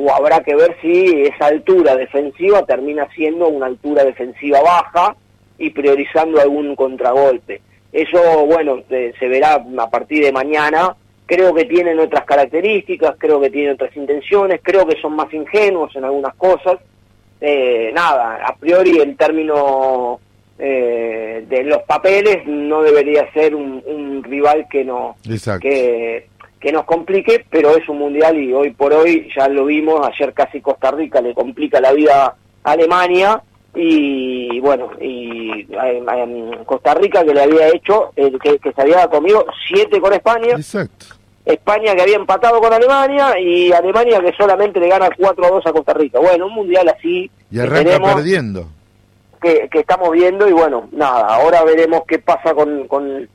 o 0.00 0.14
habrá 0.14 0.40
que 0.44 0.54
ver 0.54 0.76
si 0.80 1.22
esa 1.24 1.46
altura 1.46 1.96
defensiva 1.96 2.64
termina 2.64 3.08
siendo 3.16 3.48
una 3.48 3.66
altura 3.66 4.04
defensiva 4.04 4.60
baja 4.62 5.16
y 5.58 5.70
priorizando 5.70 6.40
algún 6.40 6.76
contragolpe. 6.76 7.60
Eso, 7.92 8.46
bueno, 8.46 8.80
eh, 8.90 9.12
se 9.18 9.26
verá 9.26 9.54
a 9.78 9.90
partir 9.90 10.22
de 10.22 10.30
mañana. 10.30 10.94
Creo 11.26 11.52
que 11.52 11.64
tienen 11.64 11.98
otras 11.98 12.24
características, 12.24 13.16
creo 13.18 13.40
que 13.40 13.50
tienen 13.50 13.72
otras 13.72 13.94
intenciones, 13.96 14.60
creo 14.62 14.86
que 14.86 15.00
son 15.00 15.16
más 15.16 15.34
ingenuos 15.34 15.94
en 15.96 16.04
algunas 16.04 16.34
cosas. 16.36 16.78
Eh, 17.40 17.90
nada, 17.92 18.46
a 18.46 18.54
priori 18.54 19.00
en 19.00 19.16
términos 19.16 20.20
eh, 20.60 21.44
de 21.48 21.64
los 21.64 21.82
papeles 21.82 22.46
no 22.46 22.82
debería 22.82 23.32
ser 23.32 23.52
un, 23.54 23.82
un 23.84 24.22
rival 24.22 24.66
que 24.70 24.84
no 24.84 25.16
Exacto. 25.28 25.62
que, 25.68 26.26
que 26.60 26.72
nos 26.72 26.84
complique, 26.84 27.44
pero 27.50 27.76
es 27.76 27.88
un 27.88 27.98
mundial 27.98 28.36
y 28.38 28.52
hoy 28.52 28.70
por 28.72 28.92
hoy 28.92 29.28
ya 29.36 29.48
lo 29.48 29.64
vimos, 29.66 30.06
ayer 30.06 30.32
casi 30.34 30.60
Costa 30.60 30.90
Rica 30.90 31.20
le 31.20 31.34
complica 31.34 31.80
la 31.80 31.92
vida 31.92 32.34
a 32.64 32.70
Alemania 32.70 33.40
y 33.74 34.58
bueno, 34.60 34.90
y 35.00 35.66
eh, 35.70 36.02
em, 36.16 36.64
Costa 36.64 36.94
Rica 36.94 37.24
que 37.24 37.34
le 37.34 37.42
había 37.42 37.68
hecho, 37.68 38.10
eh, 38.16 38.32
que, 38.42 38.58
que 38.58 38.72
se 38.72 38.82
había 38.82 39.06
comido 39.08 39.46
siete 39.68 40.00
con 40.00 40.12
España, 40.12 40.56
Exacto. 40.56 41.06
España 41.44 41.94
que 41.94 42.02
había 42.02 42.16
empatado 42.16 42.60
con 42.60 42.72
Alemania 42.72 43.38
y 43.38 43.72
Alemania 43.72 44.20
que 44.20 44.32
solamente 44.36 44.80
le 44.80 44.88
gana 44.88 45.08
4 45.16 45.46
a 45.46 45.48
2 45.50 45.66
a 45.66 45.72
Costa 45.72 45.94
Rica. 45.94 46.18
Bueno, 46.18 46.46
un 46.46 46.54
mundial 46.54 46.88
así 46.88 47.30
Y 47.50 47.56
que 47.56 47.62
arranca 47.62 47.84
tenemos- 47.84 48.14
perdiendo. 48.16 48.66
que, 49.40 49.68
que 49.70 49.78
estamos 49.78 50.10
viendo 50.10 50.46
y 50.48 50.52
bueno, 50.52 50.88
nada, 50.92 51.26
ahora 51.36 51.62
veremos 51.64 52.02
qué 52.08 52.18
pasa 52.18 52.52
con, 52.54 52.86
con, 52.88 53.28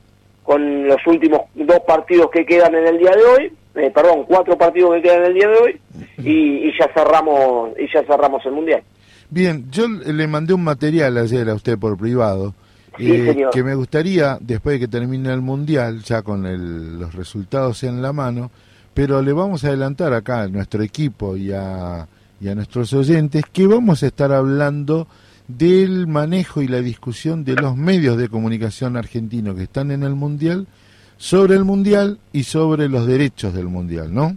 con 0.44 0.86
los 0.86 0.98
últimos 1.06 1.40
dos 1.54 1.80
partidos 1.86 2.28
que 2.32 2.46
quedan 2.46 2.74
en 2.76 2.86
el 2.86 2.98
día 2.98 3.10
de 3.10 3.24
hoy, 3.24 3.52
eh, 3.74 3.90
perdón, 3.92 4.24
cuatro 4.28 4.56
partidos 4.56 4.94
que 4.94 5.02
quedan 5.02 5.20
en 5.22 5.26
el 5.26 5.34
día 5.34 5.48
de 5.48 5.56
hoy 5.56 5.80
y, 6.18 6.68
y 6.68 6.72
ya 6.78 6.88
cerramos 6.94 7.70
y 7.78 7.92
ya 7.92 8.04
cerramos 8.04 8.44
el 8.46 8.52
mundial. 8.52 8.82
Bien, 9.30 9.64
yo 9.72 9.88
le 9.88 10.26
mandé 10.28 10.54
un 10.54 10.62
material 10.62 11.16
ayer 11.18 11.48
a 11.48 11.54
usted 11.54 11.76
por 11.78 11.96
privado, 11.96 12.54
Sí, 12.96 13.10
eh, 13.10 13.24
señor. 13.32 13.50
que 13.52 13.64
me 13.64 13.74
gustaría, 13.74 14.38
después 14.40 14.74
de 14.74 14.80
que 14.80 14.88
termine 14.88 15.32
el 15.32 15.40
Mundial, 15.40 16.00
ya 16.04 16.22
con 16.22 16.46
el- 16.46 17.00
los 17.00 17.12
resultados 17.14 17.82
en 17.82 18.00
la 18.00 18.12
mano, 18.12 18.52
pero 18.92 19.20
le 19.22 19.32
vamos 19.32 19.64
a 19.64 19.68
adelantar 19.68 20.12
acá 20.12 20.42
a 20.42 20.48
nuestro 20.48 20.80
equipo 20.84 21.36
y 21.36 21.50
a, 21.52 22.06
y 22.40 22.48
a 22.48 22.54
nuestros 22.54 22.92
oyentes 22.92 23.42
que 23.52 23.66
vamos 23.66 24.04
a 24.04 24.06
estar 24.06 24.30
hablando 24.30 25.08
del 25.48 26.06
manejo 26.06 26.62
y 26.62 26.68
la 26.68 26.80
discusión 26.80 27.44
de 27.44 27.54
los 27.54 27.76
medios 27.76 28.16
de 28.16 28.28
comunicación 28.28 28.96
argentinos 28.96 29.56
que 29.56 29.64
están 29.64 29.90
en 29.90 30.02
el 30.02 30.14
Mundial, 30.14 30.66
sobre 31.16 31.54
el 31.54 31.64
Mundial 31.64 32.18
y 32.32 32.44
sobre 32.44 32.88
los 32.88 33.06
derechos 33.06 33.52
del 33.54 33.66
Mundial, 33.68 34.12
¿no? 34.14 34.36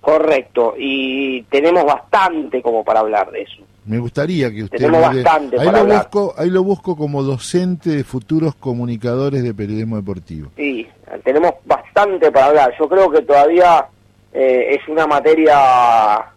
Correcto, 0.00 0.74
y 0.76 1.42
tenemos 1.44 1.84
bastante 1.84 2.60
como 2.60 2.82
para 2.84 3.00
hablar 3.00 3.30
de 3.30 3.42
eso. 3.42 3.62
Me 3.86 3.98
gustaría 3.98 4.50
que 4.50 4.64
usted 4.64 4.78
Tenemos 4.78 5.08
me 5.10 5.16
dé- 5.18 5.22
bastante 5.22 5.58
ahí 5.60 5.66
para 5.66 5.78
lo 5.78 5.82
hablar. 5.84 5.98
busco, 6.12 6.34
ahí 6.36 6.50
lo 6.50 6.62
busco 6.64 6.96
como 6.96 7.22
docente 7.22 7.90
de 7.90 8.04
futuros 8.04 8.54
comunicadores 8.56 9.42
de 9.42 9.54
periodismo 9.54 9.96
deportivo. 9.96 10.50
Sí, 10.56 10.86
tenemos 11.24 11.52
bastante 11.64 12.30
para 12.32 12.46
hablar. 12.46 12.74
Yo 12.78 12.88
creo 12.88 13.10
que 13.10 13.22
todavía 13.22 13.86
eh, 14.32 14.76
es 14.80 14.88
una 14.88 15.06
materia 15.06 16.31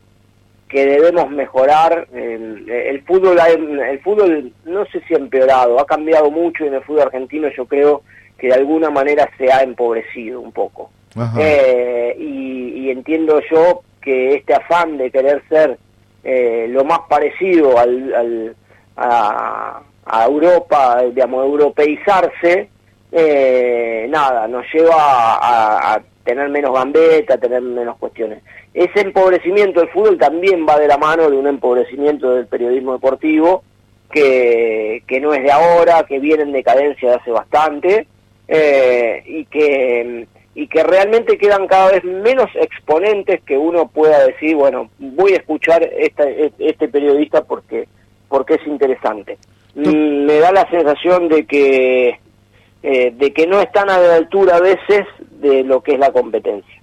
que 0.76 0.86
debemos 0.86 1.30
mejorar. 1.30 2.06
El, 2.14 2.70
el 2.70 3.02
fútbol, 3.04 3.38
el 3.40 4.00
fútbol 4.02 4.52
no 4.66 4.86
sé 4.88 5.00
si 5.08 5.14
ha 5.14 5.18
empeorado, 5.18 5.80
ha 5.80 5.86
cambiado 5.86 6.30
mucho 6.30 6.66
y 6.66 6.68
en 6.68 6.74
el 6.74 6.82
fútbol 6.84 7.04
argentino 7.04 7.48
yo 7.56 7.66
creo 7.66 8.02
que 8.38 8.48
de 8.48 8.56
alguna 8.56 8.90
manera 8.90 9.30
se 9.38 9.50
ha 9.54 9.62
empobrecido 9.64 10.42
un 10.42 10.52
poco. 10.52 10.90
Eh, 11.40 12.14
y, 12.20 12.88
y 12.88 12.92
entiendo 12.92 13.40
yo 13.50 13.84
que 14.02 14.36
este 14.36 14.54
afán 14.54 14.98
de 14.98 15.10
querer 15.12 15.42
ser 15.48 15.78
eh, 16.26 16.68
lo 16.70 16.84
más 16.84 17.00
parecido 17.08 17.80
al, 17.80 18.14
al- 18.14 18.56
a, 18.98 19.80
a 20.06 20.26
Europa, 20.26 21.02
digamos, 21.14 21.46
europeizarse, 21.46 22.70
eh, 23.14 24.08
nada, 24.10 24.46
nos 24.50 24.66
lleva 24.74 24.96
a, 25.36 25.94
a 25.94 26.02
tener 26.26 26.50
menos 26.50 26.74
gambeta, 26.74 27.36
a 27.36 27.38
tener 27.38 27.62
menos 27.62 27.96
cuestiones. 27.98 28.44
Ese 28.76 29.00
empobrecimiento 29.00 29.80
del 29.80 29.90
fútbol 29.90 30.18
también 30.18 30.68
va 30.68 30.78
de 30.78 30.90
la 30.90 30.98
mano 30.98 31.30
de 31.30 31.38
un 31.38 31.48
empobrecimiento 31.48 32.34
del 32.34 32.46
periodismo 32.46 32.92
deportivo, 32.92 33.64
que, 34.12 35.02
que 35.08 35.22
no 35.22 35.34
es 35.34 35.44
de 35.44 35.52
ahora, 35.52 36.04
que 36.04 36.20
viene 36.20 36.44
en 36.44 36.52
decadencia 36.52 37.10
de 37.10 37.16
hace 37.16 37.32
bastante, 37.32 38.06
eh, 38.50 39.24
y 39.26 39.46
que 39.46 40.28
y 40.58 40.68
que 40.68 40.84
realmente 40.84 41.38
quedan 41.38 41.68
cada 41.68 41.92
vez 41.92 42.04
menos 42.04 42.50
exponentes 42.56 43.42
que 43.44 43.58
uno 43.58 43.88
pueda 43.90 44.26
decir, 44.26 44.56
bueno, 44.56 44.90
voy 45.00 45.34
a 45.34 45.38
escuchar 45.38 45.84
esta, 45.98 46.24
este 46.30 46.88
periodista 46.88 47.44
porque 47.44 47.88
porque 48.28 48.56
es 48.56 48.68
interesante. 48.68 49.38
Mm, 49.76 50.26
me 50.26 50.40
da 50.40 50.52
la 50.52 50.70
sensación 50.70 51.30
de 51.30 51.46
que 51.46 52.20
eh, 52.84 53.14
de 53.16 53.34
que 53.34 53.48
no 53.48 53.62
están 53.62 53.90
a 53.90 54.00
la 54.00 54.16
altura 54.16 54.58
a 54.58 54.62
veces 54.62 55.06
de 55.30 55.64
lo 55.64 55.82
que 55.82 55.94
es 55.94 56.00
la 56.00 56.12
competencia. 56.12 56.75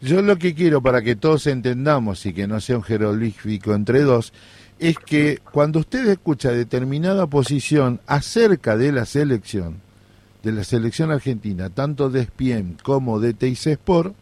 Yo 0.00 0.22
lo 0.22 0.36
que 0.36 0.54
quiero 0.54 0.82
para 0.82 1.02
que 1.02 1.16
todos 1.16 1.46
entendamos 1.46 2.26
y 2.26 2.32
que 2.32 2.46
no 2.46 2.60
sea 2.60 2.76
un 2.76 2.82
jeroglífico 2.82 3.74
entre 3.74 4.02
dos, 4.02 4.32
es 4.78 4.98
que 4.98 5.38
cuando 5.52 5.80
usted 5.80 6.06
escucha 6.08 6.50
determinada 6.50 7.26
posición 7.26 8.00
acerca 8.06 8.76
de 8.76 8.92
la 8.92 9.06
selección, 9.06 9.80
de 10.42 10.52
la 10.52 10.64
selección 10.64 11.10
argentina, 11.10 11.70
tanto 11.70 12.10
de 12.10 12.24
SPIEM 12.24 12.76
como 12.82 13.20
de 13.20 13.32
TIC 13.32 13.66
Sport, 13.68 14.14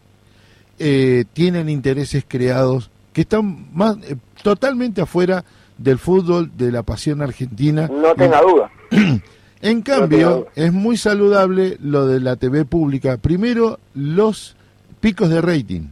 eh, 0.79 1.25
tienen 1.33 1.69
intereses 1.69 2.25
creados 2.27 2.91
que 3.13 3.23
están 3.23 3.69
más, 3.73 3.97
eh, 4.05 4.17
totalmente 4.43 5.01
afuera 5.03 5.45
del 5.79 5.99
fútbol, 5.99 6.51
de 6.57 6.71
la 6.71 6.83
pasión 6.83 7.23
argentina. 7.23 7.89
No 7.89 8.15
tenga 8.15 8.41
duda. 8.41 8.71
En 9.63 9.81
cambio, 9.81 10.31
duda. 10.31 10.51
es 10.57 10.73
muy 10.75 10.99
saludable 10.99 11.79
lo 11.81 12.07
de 12.07 12.21
la 12.21 12.37
TV 12.37 12.67
pública. 12.67 13.17
Primero, 13.17 13.79
los 13.95 14.57
picos 15.05 15.29
de 15.29 15.43
rating. 15.43 15.83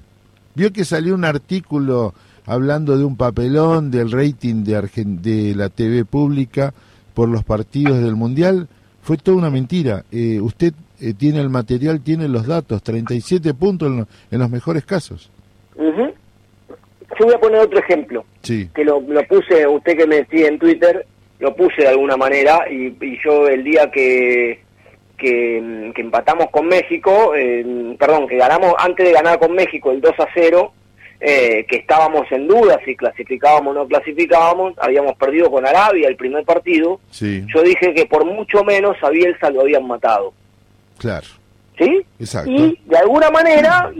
Vio 0.54 0.72
que 0.72 0.86
salió 0.86 1.14
un 1.14 1.26
artículo 1.26 2.14
hablando 2.46 2.96
de 2.96 3.04
un 3.04 3.16
papelón 3.18 3.90
del 3.90 4.10
rating 4.10 4.64
de, 4.64 4.72
Argen- 4.78 5.20
de 5.20 5.54
la 5.54 5.68
TV 5.68 6.06
pública 6.06 6.72
por 7.12 7.28
los 7.28 7.44
partidos 7.44 8.02
del 8.02 8.16
Mundial. 8.16 8.68
Fue 9.02 9.18
toda 9.18 9.36
una 9.36 9.50
mentira. 9.50 10.04
Eh, 10.10 10.40
usted 10.40 10.72
eh, 10.98 11.12
tiene 11.12 11.40
el 11.40 11.50
material, 11.50 12.00
tiene 12.00 12.26
los 12.26 12.46
datos, 12.46 12.82
37 12.82 13.52
puntos 13.52 13.88
en, 13.88 13.96
lo- 13.98 14.08
en 14.30 14.38
los 14.38 14.48
mejores 14.50 14.84
casos. 14.86 15.30
Ujú. 15.76 16.10
Yo 17.18 17.26
voy 17.26 17.34
a 17.34 17.38
poner 17.40 17.60
otro 17.60 17.78
ejemplo. 17.80 18.24
Sí, 18.42 18.70
que 18.74 18.82
lo, 18.82 18.98
lo 19.02 19.22
puse, 19.26 19.66
usted 19.66 19.94
que 19.96 20.06
me 20.06 20.24
sigue 20.26 20.46
en 20.48 20.58
Twitter, 20.58 21.06
lo 21.38 21.54
puse 21.54 21.82
de 21.82 21.88
alguna 21.88 22.16
manera 22.16 22.60
y, 22.70 22.86
y 23.04 23.18
yo 23.22 23.46
el 23.46 23.62
día 23.62 23.90
que, 23.90 24.62
que, 25.22 25.92
que 25.94 26.00
empatamos 26.02 26.50
con 26.50 26.66
México, 26.66 27.32
eh, 27.34 27.94
perdón, 27.98 28.26
que 28.28 28.36
ganamos, 28.36 28.74
antes 28.78 29.06
de 29.06 29.12
ganar 29.12 29.38
con 29.38 29.52
México 29.54 29.90
el 29.92 30.00
2 30.02 30.12
a 30.18 30.26
0, 30.34 30.72
eh, 31.20 31.64
que 31.68 31.76
estábamos 31.76 32.30
en 32.32 32.48
duda 32.48 32.78
si 32.84 32.96
clasificábamos 32.96 33.70
o 33.76 33.78
no 33.78 33.86
clasificábamos, 33.88 34.74
habíamos 34.78 35.14
perdido 35.16 35.50
con 35.50 35.64
Arabia 35.66 36.08
el 36.08 36.16
primer 36.16 36.44
partido, 36.44 36.98
sí, 37.10 37.44
yo 37.54 37.62
dije 37.62 37.94
que 37.94 38.04
por 38.06 38.24
mucho 38.26 38.64
menos 38.64 38.96
a 39.02 39.08
Bielsa 39.08 39.48
lo 39.50 39.60
habían 39.62 39.86
matado, 39.86 40.32
claro. 40.98 41.26
¿sí? 41.78 42.04
Exacto. 42.18 42.50
Y 42.50 42.78
de 42.84 42.98
alguna 42.98 43.30
manera 43.30 43.90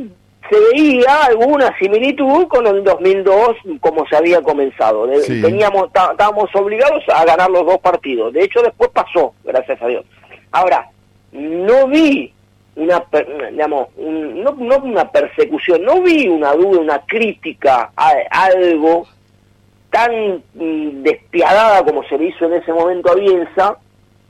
se 0.50 0.58
veía 0.74 1.22
alguna 1.26 1.74
similitud 1.78 2.46
con 2.48 2.66
el 2.66 2.82
2002 2.84 3.56
como 3.80 4.04
se 4.08 4.16
había 4.16 4.42
comenzado. 4.42 5.08
Sí. 5.22 5.40
Teníamos, 5.40 5.90
tá- 5.92 6.10
estábamos 6.10 6.50
obligados 6.54 7.02
a 7.14 7.24
ganar 7.24 7.48
los 7.50 7.64
dos 7.64 7.78
partidos. 7.78 8.32
De 8.34 8.42
hecho, 8.44 8.60
después 8.60 8.90
pasó, 8.92 9.32
gracias 9.44 9.80
a 9.80 9.86
Dios. 9.86 10.04
Ahora, 10.50 10.90
no 11.32 11.86
vi 11.88 12.32
una, 12.76 13.04
digamos, 13.50 13.88
no, 13.98 14.52
no 14.52 14.76
una 14.78 15.10
persecución, 15.10 15.82
no 15.84 16.00
vi 16.02 16.28
una 16.28 16.52
duda, 16.54 16.80
una 16.80 16.98
crítica 17.06 17.90
a 17.96 18.12
algo 18.30 19.06
tan 19.90 20.42
mm, 20.54 21.02
despiadada 21.02 21.84
como 21.84 22.02
se 22.04 22.16
le 22.16 22.26
hizo 22.28 22.46
en 22.46 22.54
ese 22.54 22.72
momento 22.72 23.12
a 23.12 23.14
Bielsa, 23.14 23.76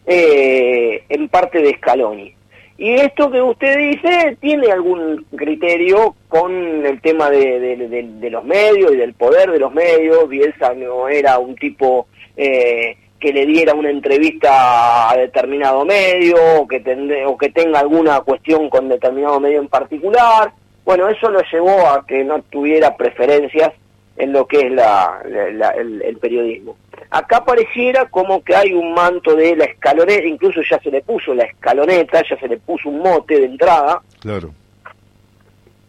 eh, 0.07 1.05
en 1.09 1.29
parte 1.29 1.61
de 1.63 1.75
Scaloni. 1.77 2.35
Y 2.79 2.95
esto 2.95 3.31
que 3.31 3.41
usted 3.41 3.77
dice 3.79 4.37
tiene 4.41 4.73
algún 4.73 5.25
criterio 5.37 6.17
con 6.29 6.85
el 6.85 7.01
tema 7.01 7.31
de, 7.31 7.61
de- 7.61 7.77
de- 7.89 8.03
de 8.19 8.31
los 8.31 8.43
medios 8.45 8.93
y 8.93 8.97
del 8.97 9.15
poder 9.15 9.53
de 9.53 9.61
los 9.61 9.73
medios. 9.73 10.29
Bielsa 10.29 10.75
no 10.75 11.07
era 11.09 11.39
un 11.39 11.55
tipo 11.55 12.09
eh, 12.37 12.97
que 13.23 13.33
le 13.33 13.47
diera 13.47 13.73
una 13.73 13.89
entrevista 13.89 15.09
a 15.09 15.17
determinado 15.17 15.85
medio 15.85 16.35
o 16.61 16.67
que, 16.67 16.81
tende- 16.81 17.25
o 17.25 17.39
que 17.39 17.51
tenga 17.51 17.79
alguna 17.79 18.21
cuestión 18.23 18.69
con 18.69 18.89
determinado 18.89 19.39
medio 19.39 19.61
en 19.61 19.69
particular. 19.69 20.51
Bueno, 20.85 21.09
eso 21.09 21.31
lo 21.31 21.41
llevó 21.53 21.87
a 21.87 22.05
que 22.05 22.25
no 22.25 22.43
tuviera 22.43 22.97
preferencias 22.97 23.71
en 24.17 24.33
lo 24.33 24.45
que 24.49 24.67
es 24.67 24.73
la- 24.73 25.23
la- 25.25 25.51
la- 25.53 25.71
el, 25.71 26.03
el 26.03 26.17
periodismo. 26.19 26.77
Acá 27.11 27.45
pareciera 27.45 28.07
como 28.07 28.43
que 28.43 28.57
hay 28.57 28.73
un 28.73 28.93
manto 28.93 29.37
de 29.37 29.55
la 29.55 29.67
escaloneta, 29.67 30.25
incluso 30.27 30.61
ya 30.69 30.81
se 30.81 30.91
le 30.91 31.01
puso 31.03 31.33
la 31.33 31.45
escaloneta, 31.45 32.23
ya 32.29 32.37
se 32.41 32.49
le 32.49 32.57
puso 32.57 32.89
un 32.89 32.99
mote 32.99 33.39
de 33.39 33.47
entrada. 33.47 34.01
Claro. 34.21 34.51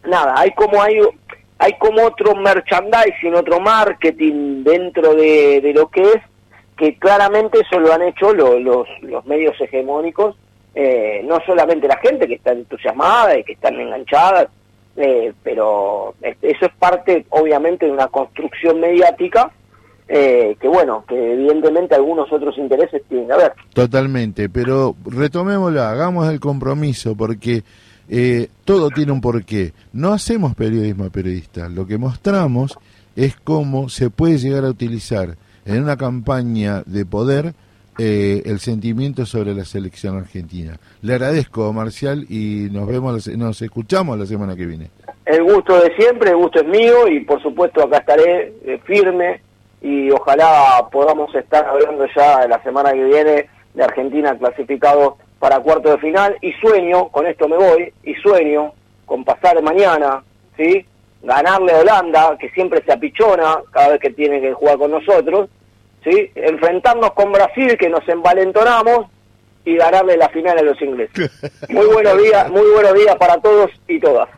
Nada, 0.06 0.36
hay 0.38 0.52
como 0.52 0.82
hay 0.84 1.00
hay 1.58 1.74
como 1.80 2.04
otro 2.06 2.36
merchandising, 2.36 3.34
otro 3.36 3.60
marketing 3.60 4.64
dentro 4.64 5.16
de, 5.16 5.62
de 5.62 5.74
lo 5.74 5.88
que 5.90 6.02
es, 6.04 6.22
que 6.84 6.98
claramente 6.98 7.60
eso 7.62 7.80
lo 7.80 7.94
han 7.94 8.02
hecho 8.02 8.34
lo- 8.34 8.60
los, 8.60 8.86
los 9.04 9.26
medios 9.26 9.56
hegemónicos, 9.62 10.36
eh, 10.76 11.22
no 11.24 11.40
solamente 11.46 11.88
la 11.88 11.96
gente 11.98 12.28
que 12.28 12.34
está 12.34 12.52
entusiasmada 12.52 13.38
y 13.38 13.44
que 13.46 13.54
están 13.54 13.80
enganchadas, 13.80 14.48
eh, 14.98 15.32
pero 15.44 16.14
es- 16.22 16.36
eso 16.42 16.66
es 16.66 16.74
parte 16.78 17.26
obviamente 17.30 17.86
de 17.86 17.92
una 17.94 18.08
construcción 18.08 18.82
mediática 18.82 19.50
eh, 20.10 20.58
que 20.60 20.68
bueno, 20.68 21.06
que 21.08 21.16
evidentemente 21.34 21.96
algunos 21.96 22.30
otros 22.34 22.58
intereses 22.58 23.02
tienen 23.08 23.28
que 23.28 23.34
haber. 23.34 23.54
Totalmente, 23.74 24.50
pero 24.50 24.96
retomémoslo, 25.06 25.82
hagamos 25.82 26.28
el 26.28 26.42
compromiso, 26.42 27.16
porque 27.16 27.64
eh, 28.10 28.50
todo 28.66 28.90
tiene 28.90 29.14
un 29.14 29.22
porqué. 29.22 29.72
No 29.94 30.12
hacemos 30.12 30.54
periodismo 30.56 31.10
periodista, 31.10 31.70
lo 31.70 31.88
que 31.88 31.98
mostramos 31.98 32.78
es 33.16 33.38
cómo 33.38 33.88
se 33.88 34.10
puede 34.10 34.38
llegar 34.38 34.66
a 34.66 34.70
utilizar 34.70 35.36
en 35.66 35.84
una 35.84 35.98
campaña 35.98 36.84
de 36.86 37.06
poder 37.06 37.54
eh, 38.00 38.42
el 38.46 38.60
sentimiento 38.60 39.26
sobre 39.26 39.54
la 39.54 39.66
selección 39.66 40.18
argentina. 40.18 40.78
Le 41.02 41.14
agradezco, 41.14 41.72
Marcial, 41.74 42.26
y 42.30 42.68
nos 42.72 42.88
vemos, 42.88 43.28
nos 43.28 43.62
escuchamos 43.62 44.18
la 44.18 44.26
semana 44.26 44.56
que 44.56 44.66
viene. 44.66 44.90
El 45.26 45.44
gusto 45.44 45.80
de 45.80 45.96
siempre, 45.96 46.32
el 46.32 46.38
gusto 46.38 46.60
es 46.60 46.68
mío 46.68 47.08
y 47.08 47.22
por 47.22 47.42
supuesto 47.42 47.84
acá 47.84 47.98
estaré 47.98 48.54
eh, 48.66 48.80
firme 48.84 49.42
y 49.82 50.10
ojalá 50.12 50.88
podamos 50.92 51.34
estar 51.36 51.66
hablando 51.66 52.06
ya 52.16 52.48
la 52.48 52.62
semana 52.64 52.92
que 52.94 53.04
viene 53.04 53.50
de 53.74 53.84
Argentina 53.84 54.38
clasificado 54.38 55.18
para 55.40 55.60
cuarto 55.60 55.92
de 55.92 55.98
final 55.98 56.38
y 56.42 56.52
sueño, 56.54 57.10
con 57.10 57.28
esto 57.28 57.48
me 57.48 57.58
voy, 57.58 57.94
y 58.04 58.14
sueño 58.16 58.72
con 59.06 59.24
pasar 59.24 59.62
mañana, 59.62 60.24
¿sí? 60.58 60.86
Ganarle 61.24 61.74
a 61.74 61.80
Holanda, 61.80 62.38
que 62.38 62.50
siempre 62.52 62.84
se 62.86 62.94
apichona 62.94 63.58
cada 63.72 63.90
vez 63.90 64.00
que 64.00 64.12
tiene 64.12 64.42
que 64.42 64.54
jugar 64.54 64.78
con 64.78 64.92
nosotros, 64.92 65.50
¿sí? 66.04 66.32
Enfrentarnos 66.36 67.14
con 67.14 67.32
Brasil, 67.32 67.78
que 67.78 67.90
nos 67.90 68.08
envalentonamos, 68.08 69.08
y 69.66 69.76
ganarle 69.78 70.18
la 70.18 70.30
final 70.30 70.58
a 70.58 70.62
los 70.62 70.82
ingleses. 70.82 71.32
Muy 71.70 71.86
buenos 71.86 72.22
días, 72.22 72.50
muy 72.52 72.70
buenos 72.72 72.94
días 72.94 73.16
para 73.16 73.38
todos 73.38 73.72
y 73.88 74.00
todas. 74.00 74.30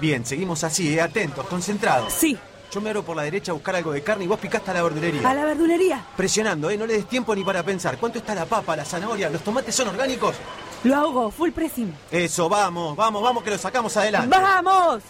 Bien, 0.00 0.24
seguimos 0.24 0.62
así, 0.64 0.96
¿eh? 0.96 1.00
atentos, 1.00 1.46
concentrados. 1.46 2.12
Sí, 2.12 2.38
Yo 2.70 2.80
me 2.82 2.90
abro 2.90 3.02
por 3.02 3.16
la 3.16 3.22
derecha 3.22 3.52
a 3.52 3.54
buscar 3.54 3.74
algo 3.76 3.92
de 3.92 4.02
carne 4.02 4.24
y 4.24 4.26
vos 4.26 4.38
picaste 4.38 4.70
a 4.70 4.74
la 4.74 4.82
verdulería. 4.82 5.28
a 5.28 5.34
la 5.34 5.44
verdulería. 5.44 6.04
Presionando, 6.16 6.68
¿eh? 6.70 6.76
No 6.76 6.84
le 6.86 6.94
des 6.94 7.06
tiempo 7.06 7.34
ni 7.34 7.42
para 7.42 7.62
pensar. 7.62 7.96
¿Cuánto 7.98 8.18
está 8.18 8.34
la 8.34 8.44
papa, 8.44 8.76
la 8.76 8.84
zanahoria? 8.84 9.30
¿Los 9.30 9.42
tomates 9.42 9.74
son 9.74 9.88
orgánicos? 9.88 10.36
Lo 10.84 10.96
hago, 10.96 11.30
full 11.30 11.50
pressing. 11.50 11.92
Eso, 12.10 12.48
vamos, 12.48 12.94
vamos, 12.94 13.22
vamos, 13.22 13.42
que 13.42 13.50
lo 13.50 13.58
sacamos 13.58 13.96
adelante. 13.96 14.28
¡Vamos! 14.28 15.02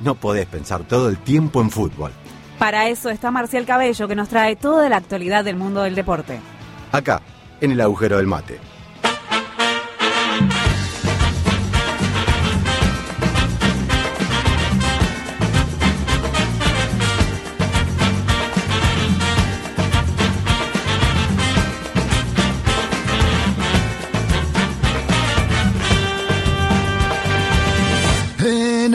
No 0.00 0.14
podés 0.14 0.46
pensar 0.46 0.84
todo 0.84 1.08
el 1.08 1.18
tiempo 1.18 1.60
en 1.60 1.70
fútbol. 1.70 2.12
Para 2.58 2.88
eso 2.88 3.10
está 3.10 3.30
Marcial 3.30 3.66
Cabello, 3.66 4.06
que 4.06 4.14
nos 4.14 4.28
trae 4.28 4.54
toda 4.56 4.88
la 4.88 4.96
actualidad 4.96 5.44
del 5.44 5.56
mundo 5.56 5.82
del 5.82 5.94
deporte. 5.94 6.40
Acá, 6.92 7.20
en 7.60 7.72
el 7.72 7.80
agujero 7.80 8.16
del 8.18 8.26
mate. 8.26 8.60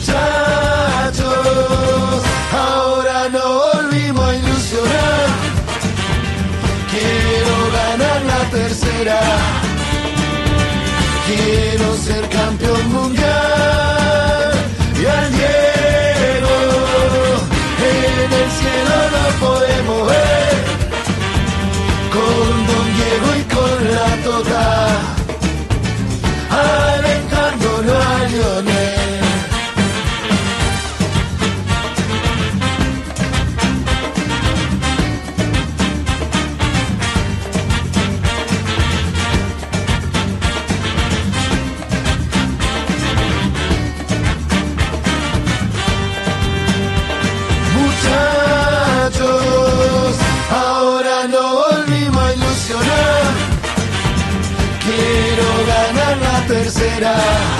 Muchachos, 0.00 1.26
ahora 2.50 3.28
no 3.28 3.60
volvimos 3.74 4.30
a 4.30 4.34
ilusionar. 4.34 5.28
Quiero 6.90 7.54
ganar 7.78 8.22
la 8.22 8.40
tercera. 8.50 9.20
Quiero 11.26 11.96
ser 11.98 12.26
campeón 12.30 12.92
mundial. 12.94 14.52
Y 14.98 15.04
al 15.04 15.32
Diego 15.32 16.56
en 17.92 18.32
el 18.40 18.50
cielo 18.58 18.96
lo 19.14 19.24
podemos 19.46 20.08
ver. 20.08 20.56
Con 22.14 22.50
Don 22.68 22.86
Diego 22.96 23.28
y 23.38 23.42
con 23.54 23.78
la 23.92 24.08
Tota. 24.24 25.19
Tercera. 57.00 57.59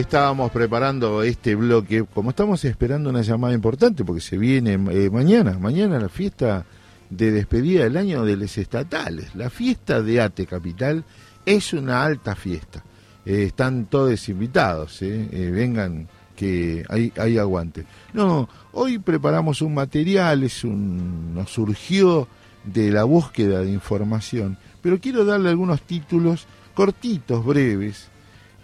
Estábamos 0.00 0.50
preparando 0.50 1.22
este 1.22 1.54
bloque, 1.54 2.04
como 2.12 2.30
estamos 2.30 2.64
esperando 2.64 3.10
una 3.10 3.22
llamada 3.22 3.54
importante, 3.54 4.04
porque 4.04 4.20
se 4.20 4.38
viene 4.38 4.74
eh, 4.74 5.10
mañana, 5.10 5.58
mañana 5.58 5.98
la 5.98 6.08
fiesta 6.08 6.64
de 7.08 7.30
despedida 7.30 7.84
del 7.84 7.96
año 7.96 8.24
de 8.24 8.36
los 8.36 8.56
estatales. 8.58 9.34
La 9.34 9.50
fiesta 9.50 10.02
de 10.02 10.20
Ate 10.20 10.46
Capital 10.46 11.04
es 11.44 11.72
una 11.72 12.02
alta 12.04 12.34
fiesta. 12.34 12.82
Eh, 13.24 13.44
están 13.44 13.86
todos 13.86 14.28
invitados, 14.28 15.02
eh, 15.02 15.50
vengan 15.52 16.08
que 16.34 16.84
hay, 16.88 17.12
hay 17.16 17.38
aguante. 17.38 17.84
No, 18.14 18.48
hoy 18.72 18.98
preparamos 18.98 19.60
un 19.60 19.74
material, 19.74 20.42
es 20.42 20.64
un, 20.64 21.34
nos 21.34 21.50
surgió 21.50 22.26
de 22.64 22.90
la 22.90 23.04
búsqueda 23.04 23.60
de 23.60 23.70
información, 23.70 24.56
pero 24.80 24.98
quiero 24.98 25.24
darle 25.24 25.50
algunos 25.50 25.82
títulos 25.82 26.46
cortitos, 26.74 27.44
breves, 27.44 28.08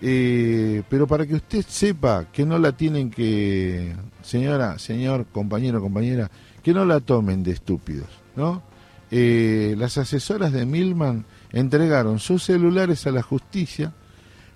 eh, 0.00 0.82
pero 0.88 1.06
para 1.06 1.26
que 1.26 1.34
usted 1.34 1.64
sepa 1.66 2.26
que 2.32 2.44
no 2.44 2.58
la 2.58 2.72
tienen 2.72 3.10
que, 3.10 3.94
señora, 4.22 4.78
señor, 4.78 5.26
compañero, 5.26 5.80
compañera, 5.80 6.30
que 6.62 6.74
no 6.74 6.84
la 6.84 7.00
tomen 7.00 7.42
de 7.42 7.52
estúpidos. 7.52 8.08
¿no? 8.34 8.62
Eh, 9.10 9.74
las 9.78 9.98
asesoras 9.98 10.52
de 10.52 10.66
Milman 10.66 11.24
entregaron 11.52 12.18
sus 12.18 12.42
celulares 12.42 13.06
a 13.06 13.12
la 13.12 13.22
justicia, 13.22 13.92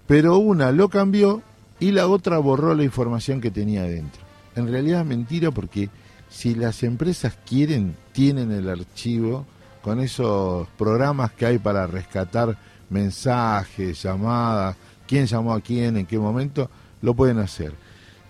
pero 0.06 0.38
una 0.38 0.72
lo 0.72 0.88
cambió 0.88 1.42
y 1.78 1.92
la 1.92 2.08
otra 2.08 2.38
borró 2.38 2.74
la 2.74 2.84
información 2.84 3.40
que 3.40 3.50
tenía 3.50 3.84
dentro. 3.84 4.20
En 4.56 4.70
realidad 4.70 5.00
es 5.00 5.06
mentira 5.06 5.50
porque 5.50 5.88
si 6.28 6.54
las 6.54 6.82
empresas 6.82 7.38
quieren, 7.46 7.96
tienen 8.12 8.52
el 8.52 8.68
archivo 8.68 9.46
con 9.80 10.00
esos 10.00 10.68
programas 10.76 11.32
que 11.32 11.46
hay 11.46 11.58
para 11.58 11.86
rescatar 11.86 12.56
mensajes, 12.90 14.02
llamadas, 14.02 14.76
quién 15.10 15.26
llamó 15.26 15.54
a 15.54 15.60
quién, 15.60 15.96
en 15.96 16.06
qué 16.06 16.20
momento, 16.20 16.70
lo 17.02 17.14
pueden 17.14 17.40
hacer. 17.40 17.72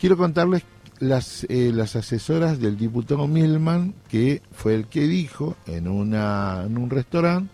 Quiero 0.01 0.17
contarles 0.17 0.65
las, 0.99 1.45
eh, 1.51 1.73
las 1.75 1.95
asesoras 1.95 2.59
del 2.59 2.79
diputado 2.79 3.29
Milman, 3.29 3.93
que 4.09 4.41
fue 4.51 4.77
el 4.77 4.87
que 4.87 5.03
dijo 5.07 5.57
en, 5.67 5.89
una, 5.89 6.63
en 6.65 6.79
un 6.79 6.89
restaurante, 6.89 7.53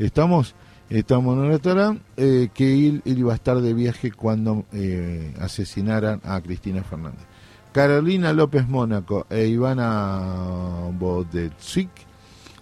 estamos, 0.00 0.56
estamos 0.90 1.34
en 1.34 1.42
un 1.44 1.48
restaurante, 1.50 2.02
eh, 2.16 2.48
que 2.52 2.88
él, 2.88 3.02
iba 3.04 3.32
a 3.32 3.36
estar 3.36 3.60
de 3.60 3.74
viaje 3.74 4.10
cuando 4.10 4.64
eh, 4.72 5.32
asesinaran 5.38 6.20
a 6.24 6.40
Cristina 6.40 6.82
Fernández. 6.82 7.22
Carolina 7.70 8.32
López 8.32 8.66
Mónaco 8.66 9.24
e 9.30 9.46
Ivana 9.46 10.90
Bodetsik 10.98 11.90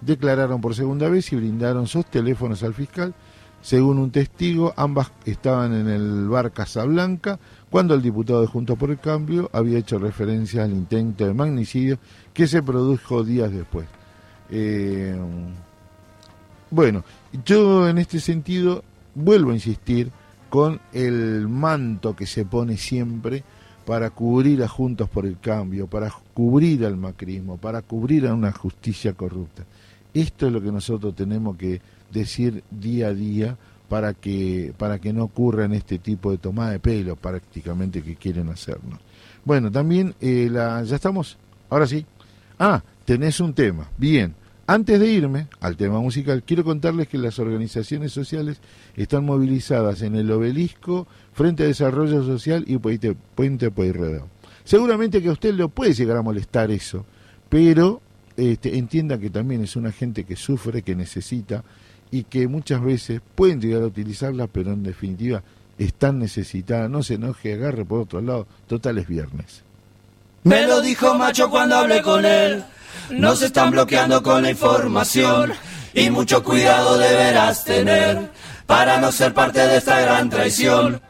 declararon 0.02 0.60
por 0.60 0.74
segunda 0.74 1.08
vez 1.08 1.32
y 1.32 1.36
brindaron 1.36 1.86
sus 1.86 2.04
teléfonos 2.04 2.62
al 2.62 2.74
fiscal. 2.74 3.14
Según 3.66 3.98
un 3.98 4.12
testigo, 4.12 4.72
ambas 4.76 5.10
estaban 5.24 5.74
en 5.74 5.88
el 5.88 6.28
bar 6.28 6.52
Casablanca 6.52 7.36
cuando 7.68 7.94
el 7.94 8.00
diputado 8.00 8.40
de 8.40 8.46
Juntos 8.46 8.78
por 8.78 8.92
el 8.92 9.00
Cambio 9.00 9.50
había 9.52 9.76
hecho 9.76 9.98
referencia 9.98 10.62
al 10.62 10.70
intento 10.70 11.26
de 11.26 11.34
magnicidio 11.34 11.98
que 12.32 12.46
se 12.46 12.62
produjo 12.62 13.24
días 13.24 13.50
después. 13.50 13.88
Eh, 14.50 15.18
bueno, 16.70 17.02
yo 17.44 17.88
en 17.88 17.98
este 17.98 18.20
sentido 18.20 18.84
vuelvo 19.16 19.50
a 19.50 19.54
insistir 19.54 20.12
con 20.48 20.80
el 20.92 21.48
manto 21.48 22.14
que 22.14 22.26
se 22.26 22.44
pone 22.44 22.76
siempre 22.76 23.42
para 23.84 24.10
cubrir 24.10 24.62
a 24.62 24.68
Juntos 24.68 25.08
por 25.08 25.26
el 25.26 25.40
Cambio, 25.40 25.88
para 25.88 26.12
cubrir 26.34 26.86
al 26.86 26.96
macrismo, 26.96 27.56
para 27.56 27.82
cubrir 27.82 28.28
a 28.28 28.34
una 28.34 28.52
justicia 28.52 29.14
corrupta. 29.14 29.64
Esto 30.14 30.46
es 30.46 30.52
lo 30.52 30.62
que 30.62 30.70
nosotros 30.70 31.16
tenemos 31.16 31.56
que 31.56 31.80
decir 32.10 32.62
día 32.70 33.08
a 33.08 33.14
día 33.14 33.56
para 33.88 34.14
que 34.14 34.72
para 34.76 34.98
que 34.98 35.12
no 35.12 35.24
ocurran 35.24 35.72
este 35.72 35.98
tipo 35.98 36.30
de 36.30 36.38
tomada 36.38 36.72
de 36.72 36.80
pelo 36.80 37.16
prácticamente 37.16 38.02
que 38.02 38.16
quieren 38.16 38.48
hacernos. 38.48 39.00
Bueno, 39.44 39.70
también 39.70 40.14
eh, 40.20 40.48
la, 40.50 40.82
ya 40.82 40.96
estamos, 40.96 41.38
ahora 41.70 41.86
sí. 41.86 42.04
Ah, 42.58 42.82
tenés 43.04 43.40
un 43.40 43.54
tema. 43.54 43.90
Bien. 43.96 44.34
Antes 44.68 44.98
de 44.98 45.06
irme 45.06 45.46
al 45.60 45.76
tema 45.76 46.00
musical, 46.00 46.42
quiero 46.42 46.64
contarles 46.64 47.06
que 47.06 47.18
las 47.18 47.38
organizaciones 47.38 48.10
sociales 48.10 48.60
están 48.96 49.24
movilizadas 49.24 50.02
en 50.02 50.16
el 50.16 50.28
obelisco 50.32 51.06
frente 51.32 51.62
a 51.62 51.66
Desarrollo 51.66 52.24
Social 52.24 52.64
y 52.66 52.76
Puente, 52.78 53.14
Puente 53.36 53.70
Pueyrredón. 53.70 54.28
Seguramente 54.64 55.22
que 55.22 55.28
a 55.28 55.32
usted 55.32 55.54
le 55.54 55.68
puede 55.68 55.92
llegar 55.92 56.16
a 56.16 56.22
molestar 56.22 56.72
eso, 56.72 57.06
pero 57.48 58.00
este, 58.36 58.76
entienda 58.76 59.18
que 59.18 59.30
también 59.30 59.62
es 59.62 59.76
una 59.76 59.92
gente 59.92 60.24
que 60.24 60.34
sufre, 60.34 60.82
que 60.82 60.96
necesita 60.96 61.62
y 62.16 62.24
que 62.24 62.48
muchas 62.48 62.82
veces 62.82 63.20
pueden 63.34 63.60
llegar 63.60 63.82
a 63.82 63.86
utilizarla, 63.86 64.46
pero 64.46 64.72
en 64.72 64.82
definitiva 64.82 65.42
están 65.78 66.18
necesitadas. 66.18 66.88
No 66.88 67.02
se 67.02 67.14
enoje, 67.14 67.52
agarre 67.52 67.84
por 67.84 68.00
otro 68.00 68.22
lado. 68.22 68.46
Total 68.66 68.96
es 68.96 69.06
viernes. 69.06 69.62
Me 70.42 70.66
lo 70.66 70.80
dijo 70.80 71.14
macho 71.14 71.50
cuando 71.50 71.76
hablé 71.76 72.00
con 72.00 72.24
él. 72.24 72.64
Nos 73.10 73.42
están 73.42 73.70
bloqueando 73.70 74.22
con 74.22 74.44
la 74.44 74.50
información 74.50 75.52
y 75.92 76.08
mucho 76.08 76.42
cuidado 76.42 76.96
deberás 76.96 77.64
tener 77.64 78.30
para 78.64 78.98
no 78.98 79.12
ser 79.12 79.34
parte 79.34 79.60
de 79.60 79.76
esta 79.76 80.00
gran 80.00 80.30
traición. 80.30 81.02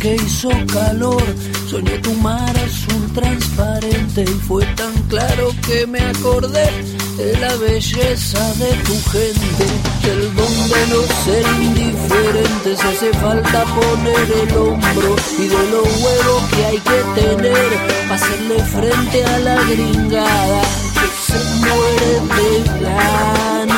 Que 0.00 0.16
hizo 0.16 0.50
calor, 0.72 1.22
soñé 1.68 1.98
tu 1.98 2.12
mar 2.14 2.54
azul 2.56 3.12
transparente 3.12 4.22
y 4.22 4.34
fue 4.46 4.64
tan 4.76 4.92
claro 5.08 5.50
que 5.66 5.86
me 5.86 6.00
acordé 6.00 6.68
de 7.16 7.36
la 7.38 7.54
belleza 7.56 8.54
de 8.54 8.72
tu 8.86 8.94
gente, 9.10 9.66
del 10.02 10.34
don 10.34 10.68
de 10.68 10.86
no 10.92 11.00
ser 11.24 11.44
indiferentes, 11.62 12.84
hace 12.84 13.12
falta 13.14 13.64
poner 13.64 14.26
el 14.42 14.56
hombro 14.56 15.16
y 15.38 15.46
de 15.46 15.62
los 15.70 15.86
huevos 16.02 16.42
que 16.50 16.64
hay 16.64 16.78
que 16.78 17.20
tener 17.20 17.70
para 18.08 18.14
hacerle 18.14 18.58
frente 18.64 19.24
a 19.24 19.38
la 19.38 19.62
gringada 19.64 20.62
que 20.94 21.08
se 21.26 21.40
muere 21.64 22.10
de 22.36 22.50
ganas, 22.80 23.73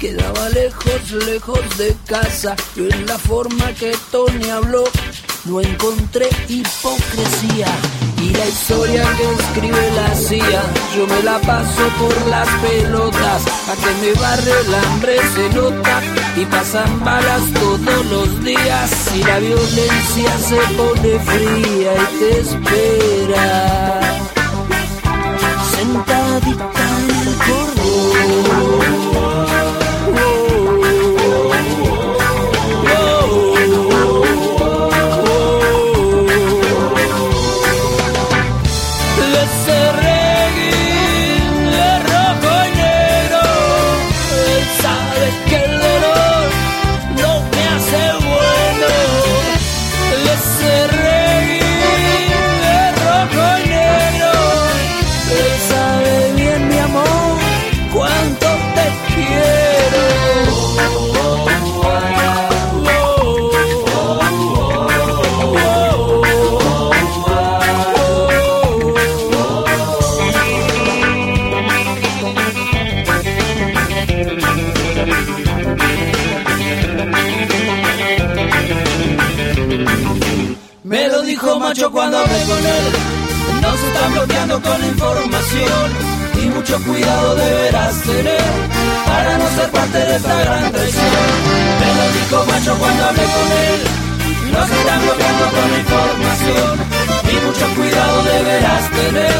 quedaba 0.00 0.48
lejos, 0.50 1.10
lejos 1.26 1.78
de 1.78 1.96
casa. 2.06 2.54
Yo 2.76 2.84
en 2.84 3.06
la 3.06 3.18
forma 3.18 3.72
que 3.74 3.96
Tony 4.10 4.48
habló 4.50 4.84
no 5.44 5.60
encontré 5.60 6.28
hipocresía. 6.48 7.66
Y 8.20 8.30
la 8.30 8.46
historia 8.46 9.04
que 9.16 9.32
escribe 9.32 9.90
la 9.92 10.14
CIA, 10.14 10.62
yo 10.96 11.06
me 11.06 11.22
la 11.22 11.38
paso 11.40 11.88
por 11.98 12.26
las 12.26 12.48
pelotas. 12.62 13.42
A 13.68 13.74
que 13.76 13.92
me 14.02 14.12
barre 14.20 14.52
el 14.66 14.74
hambre 14.74 15.16
se 15.34 15.48
nota 15.54 16.02
y 16.36 16.44
pasan 16.46 17.04
balas 17.04 17.42
todos 17.54 18.06
los 18.06 18.44
días. 18.44 18.90
Y 19.14 19.22
la 19.22 19.38
violencia 19.38 20.38
se 20.38 20.56
pone 20.76 21.18
fría 21.20 21.94
y 21.94 22.18
te 22.18 22.40
espera. 22.40 24.00
Sentadita 25.70 26.70
en 26.98 27.28
el 27.28 27.34
corredor. 27.46 29.07
Cuando 81.98 82.16
hablé 82.18 82.40
con 82.44 82.62
él. 82.78 82.86
Nos 83.60 83.80
están 83.88 84.12
bloqueando 84.12 84.62
con 84.62 84.84
información 84.84 85.88
y 86.40 86.46
mucho 86.54 86.80
cuidado 86.84 87.34
deberás 87.34 87.94
tener 88.02 88.50
para 89.04 89.38
no 89.38 89.46
ser 89.56 89.68
parte 89.72 89.98
de 89.98 90.14
esta 90.14 90.34
gran 90.44 90.70
traición. 90.70 91.26
Me 91.80 91.88
lo 91.98 92.04
dijo 92.16 92.36
macho 92.50 92.72
cuando 92.78 93.02
hablé 93.02 93.26
con 93.34 93.48
él. 93.66 93.80
Nos 94.54 94.70
están 94.78 95.00
bloqueando 95.02 95.44
con 95.56 95.68
información 95.82 96.72
y 97.32 97.34
mucho 97.46 97.66
cuidado 97.74 98.22
deberás 98.22 98.84
tener 98.98 99.38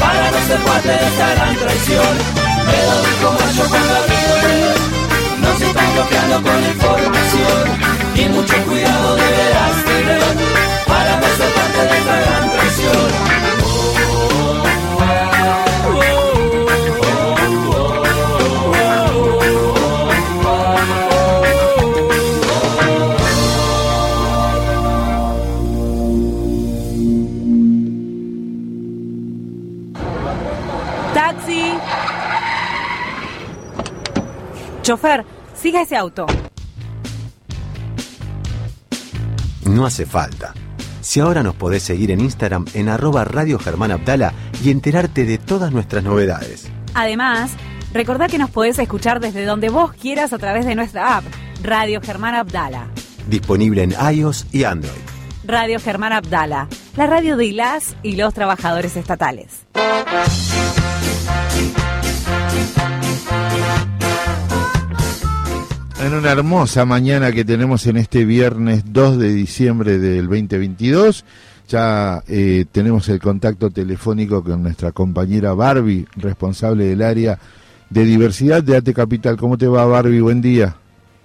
para 0.00 0.24
no 0.32 0.38
ser 0.48 0.60
parte 0.70 0.88
de 0.88 1.06
esta 1.12 1.26
gran 1.34 1.54
traición. 1.62 2.12
Me 2.68 2.78
lo 2.88 2.96
dijo 3.08 3.28
macho 3.40 3.64
cuando 3.68 3.92
hablé 4.00 4.18
con 4.30 4.42
él. 4.56 4.78
Nos 5.44 5.60
están 5.68 5.88
bloqueando 5.92 6.36
con 6.48 6.58
información 6.64 7.64
y 8.16 8.24
mucho 8.36 8.56
cuidado 8.64 9.16
deberás 9.16 9.76
tener 9.84 10.60
para 10.88 11.20
no 11.20 11.26
ser 11.36 11.59
¡Taxi! 31.14 31.74
Chofer, 34.82 35.24
siga 35.54 35.82
ese 35.82 35.96
auto. 35.96 36.26
No 39.64 39.86
hace 39.86 40.04
falta. 40.04 40.52
Si 41.10 41.18
ahora 41.18 41.42
nos 41.42 41.56
podés 41.56 41.82
seguir 41.82 42.12
en 42.12 42.20
Instagram 42.20 42.66
en 42.72 42.88
arroba 42.88 43.24
Radio 43.24 43.58
Germán 43.58 43.90
Abdala 43.90 44.32
y 44.62 44.70
enterarte 44.70 45.24
de 45.24 45.38
todas 45.38 45.72
nuestras 45.72 46.04
novedades. 46.04 46.70
Además, 46.94 47.50
recordá 47.92 48.28
que 48.28 48.38
nos 48.38 48.48
podés 48.48 48.78
escuchar 48.78 49.18
desde 49.18 49.44
donde 49.44 49.70
vos 49.70 49.92
quieras 49.92 50.32
a 50.32 50.38
través 50.38 50.66
de 50.66 50.76
nuestra 50.76 51.16
app, 51.16 51.24
Radio 51.64 52.00
Germán 52.00 52.36
Abdala. 52.36 52.86
Disponible 53.26 53.82
en 53.82 53.92
iOS 54.14 54.46
y 54.52 54.62
Android. 54.62 55.00
Radio 55.42 55.80
Germán 55.80 56.12
Abdala, 56.12 56.68
la 56.96 57.08
radio 57.08 57.36
de 57.36 57.46
ILAS 57.46 57.96
y 58.04 58.14
los 58.14 58.32
trabajadores 58.32 58.94
estatales. 58.94 59.66
En 66.02 66.14
una 66.14 66.32
hermosa 66.32 66.86
mañana 66.86 67.30
que 67.30 67.44
tenemos 67.44 67.86
en 67.86 67.98
este 67.98 68.24
viernes 68.24 68.84
2 68.90 69.18
de 69.18 69.34
diciembre 69.34 69.98
del 69.98 70.28
2022, 70.28 71.26
ya 71.68 72.22
eh, 72.26 72.64
tenemos 72.72 73.06
el 73.10 73.20
contacto 73.20 73.68
telefónico 73.68 74.42
con 74.42 74.62
nuestra 74.62 74.92
compañera 74.92 75.52
Barbie, 75.52 76.06
responsable 76.16 76.86
del 76.86 77.02
área 77.02 77.38
de 77.90 78.04
diversidad 78.06 78.62
de 78.62 78.78
AT 78.78 78.92
Capital. 78.94 79.36
¿Cómo 79.36 79.58
te 79.58 79.66
va 79.66 79.84
Barbie? 79.84 80.22
Buen 80.22 80.40
día. 80.40 80.74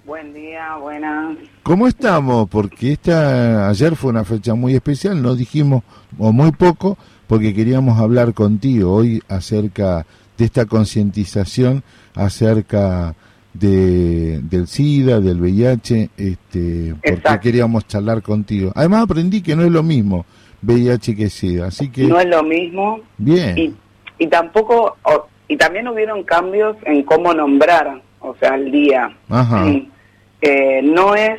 Buen 0.04 0.34
día, 0.34 0.76
buenas. 0.76 1.38
¿Cómo 1.62 1.88
estamos? 1.88 2.46
Porque 2.50 2.92
esta 2.92 3.70
ayer 3.70 3.96
fue 3.96 4.10
una 4.10 4.24
fecha 4.24 4.54
muy 4.54 4.74
especial, 4.74 5.22
no 5.22 5.34
dijimos 5.34 5.84
o 6.18 6.32
muy 6.32 6.52
poco 6.52 6.98
porque 7.26 7.54
queríamos 7.54 7.98
hablar 7.98 8.34
contigo 8.34 8.92
hoy 8.92 9.22
acerca 9.28 10.04
de 10.36 10.44
esta 10.44 10.66
concientización 10.66 11.82
acerca 12.14 13.14
de, 13.58 14.40
del 14.42 14.66
SIDA, 14.66 15.20
del 15.20 15.40
VIH, 15.40 16.10
este, 16.16 16.94
porque 16.94 17.10
Exacto. 17.10 17.40
queríamos 17.40 17.86
charlar 17.86 18.22
contigo. 18.22 18.72
Además 18.74 19.04
aprendí 19.04 19.42
que 19.42 19.56
no 19.56 19.62
es 19.64 19.70
lo 19.70 19.82
mismo 19.82 20.24
VIH 20.62 21.16
que 21.16 21.30
SIDA, 21.30 21.66
así 21.66 21.90
que 21.90 22.04
No 22.04 22.18
es 22.18 22.26
lo 22.26 22.42
mismo 22.42 23.00
bien, 23.18 23.58
y, 23.58 23.74
y 24.18 24.26
tampoco, 24.28 24.96
y 25.48 25.56
también 25.56 25.88
hubieron 25.88 26.22
cambios 26.24 26.76
en 26.84 27.02
cómo 27.02 27.32
nombrar, 27.34 28.00
o 28.20 28.34
sea, 28.40 28.54
el 28.56 28.70
día. 28.72 29.14
Ajá. 29.28 29.64
Sí. 29.66 29.90
Eh, 30.42 30.80
no 30.82 31.14
es 31.14 31.38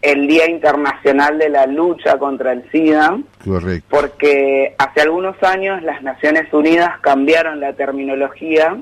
el 0.00 0.26
Día 0.28 0.48
Internacional 0.48 1.38
de 1.38 1.48
la 1.48 1.66
Lucha 1.66 2.18
contra 2.18 2.52
el 2.52 2.70
SIDA, 2.70 3.18
correcto. 3.44 3.86
porque 3.90 4.74
hace 4.78 5.00
algunos 5.00 5.42
años 5.42 5.82
las 5.82 6.02
Naciones 6.02 6.52
Unidas 6.52 7.00
cambiaron 7.00 7.58
la 7.60 7.72
terminología 7.72 8.76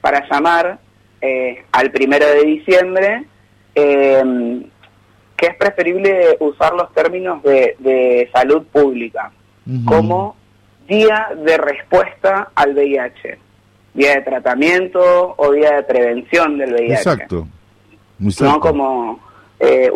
para 0.00 0.28
llamar 0.30 0.78
eh, 1.26 1.64
al 1.72 1.90
primero 1.90 2.26
de 2.26 2.44
diciembre, 2.44 3.24
eh, 3.74 4.22
que 5.36 5.46
es 5.46 5.56
preferible 5.56 6.36
usar 6.40 6.74
los 6.74 6.92
términos 6.92 7.42
de, 7.42 7.76
de 7.78 8.28
salud 8.30 8.64
pública, 8.66 9.32
como 9.86 10.36
Día 10.86 11.28
de 11.34 11.56
Respuesta 11.56 12.50
al 12.54 12.74
VIH, 12.74 13.38
Día 13.94 14.16
de 14.16 14.20
Tratamiento 14.20 15.34
o 15.38 15.52
Día 15.52 15.76
de 15.76 15.82
Prevención 15.84 16.58
del 16.58 16.74
VIH. 16.74 16.94
Exacto. 16.94 17.48
¿no? 18.18 18.60
Como 18.60 19.20
eh, 19.58 19.90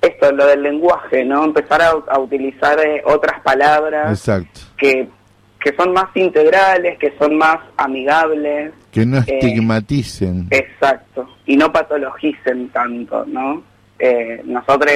esto, 0.00 0.32
lo 0.32 0.46
del 0.46 0.62
lenguaje, 0.62 1.24
¿no? 1.24 1.44
Empezar 1.44 1.82
a, 1.82 1.90
a 1.90 2.18
utilizar 2.18 2.78
eh, 2.80 3.00
otras 3.04 3.40
palabras 3.42 4.10
Exacto. 4.10 4.60
que, 4.76 5.08
que 5.66 5.74
son 5.74 5.92
más 5.92 6.06
integrales, 6.14 6.96
que 6.98 7.12
son 7.18 7.36
más 7.36 7.58
amigables. 7.76 8.72
Que 8.92 9.04
no 9.04 9.18
eh, 9.18 9.24
estigmaticen. 9.26 10.46
Exacto. 10.50 11.28
Y 11.44 11.56
no 11.56 11.72
patologicen 11.72 12.68
tanto, 12.68 13.24
¿no? 13.26 13.64
Eh, 13.98 14.42
nosotros 14.44 14.92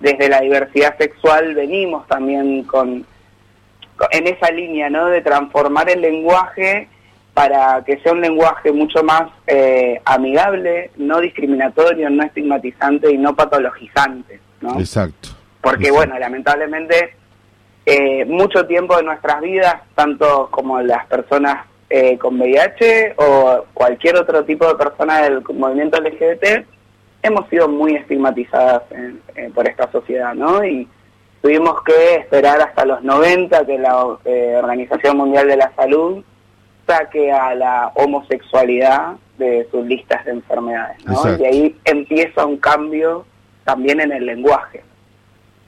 desde 0.00 0.28
la 0.28 0.42
diversidad 0.42 0.94
sexual 0.98 1.54
venimos 1.54 2.06
también 2.06 2.64
con, 2.64 3.06
con- 3.96 4.08
en 4.10 4.26
esa 4.26 4.50
línea, 4.50 4.90
¿no? 4.90 5.06
De 5.06 5.22
transformar 5.22 5.88
el 5.88 6.02
lenguaje 6.02 6.86
para 7.32 7.82
que 7.86 7.96
sea 8.00 8.12
un 8.12 8.20
lenguaje 8.20 8.72
mucho 8.72 9.02
más 9.02 9.30
eh, 9.46 10.02
amigable, 10.04 10.90
no 10.98 11.18
discriminatorio, 11.20 12.10
no 12.10 12.24
estigmatizante 12.24 13.10
y 13.10 13.16
no 13.16 13.34
patologizante, 13.34 14.38
¿no? 14.60 14.78
Exacto. 14.78 15.30
Porque 15.62 15.84
Exacto. 15.88 15.94
bueno, 15.96 16.18
lamentablemente 16.18 17.14
eh, 17.86 18.24
mucho 18.24 18.66
tiempo 18.66 18.96
de 18.96 19.02
nuestras 19.02 19.40
vidas, 19.40 19.76
tanto 19.94 20.48
como 20.50 20.80
las 20.80 21.06
personas 21.06 21.66
eh, 21.90 22.16
con 22.18 22.40
VIH 22.40 23.14
o 23.18 23.64
cualquier 23.74 24.16
otro 24.16 24.44
tipo 24.44 24.66
de 24.66 24.74
persona 24.74 25.22
del 25.22 25.42
movimiento 25.54 26.00
LGBT, 26.00 26.64
hemos 27.22 27.48
sido 27.48 27.68
muy 27.68 27.94
estigmatizadas 27.94 28.82
en- 28.90 29.20
eh, 29.36 29.50
por 29.54 29.68
esta 29.68 29.90
sociedad, 29.92 30.34
¿no? 30.34 30.64
Y 30.64 30.88
tuvimos 31.42 31.82
que 31.84 32.16
esperar 32.16 32.60
hasta 32.62 32.84
los 32.84 33.02
90 33.02 33.64
que 33.66 33.78
la 33.78 34.06
eh, 34.24 34.54
Organización 34.56 35.16
Mundial 35.18 35.46
de 35.46 35.56
la 35.58 35.72
Salud 35.76 36.24
saque 36.86 37.30
a 37.32 37.54
la 37.54 37.92
homosexualidad 37.94 39.12
de 39.38 39.66
sus 39.70 39.84
listas 39.86 40.24
de 40.24 40.32
enfermedades, 40.32 41.04
¿no? 41.04 41.12
Exacto. 41.12 41.42
Y 41.42 41.46
ahí 41.46 41.76
empieza 41.84 42.44
un 42.46 42.56
cambio 42.56 43.24
también 43.64 44.00
en 44.00 44.12
el 44.12 44.26
lenguaje. 44.26 44.82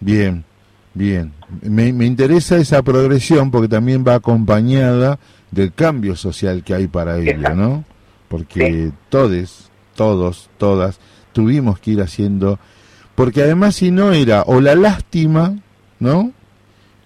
Bien, 0.00 0.44
bien. 0.94 1.32
Me, 1.62 1.92
me 1.92 2.06
interesa 2.06 2.56
esa 2.56 2.82
progresión 2.82 3.50
porque 3.50 3.68
también 3.68 4.04
va 4.06 4.14
acompañada 4.14 5.18
del 5.50 5.72
cambio 5.72 6.16
social 6.16 6.62
que 6.64 6.74
hay 6.74 6.86
para 6.86 7.18
ello. 7.18 7.54
¿no? 7.54 7.84
Porque 8.28 8.92
todos, 9.08 9.70
todos, 9.94 10.50
todas, 10.58 10.98
tuvimos 11.32 11.78
que 11.78 11.92
ir 11.92 12.00
haciendo, 12.00 12.58
porque 13.14 13.42
además 13.42 13.76
si 13.76 13.90
no 13.90 14.12
era 14.12 14.42
o 14.42 14.60
la 14.60 14.74
lástima, 14.74 15.56
¿no? 16.00 16.32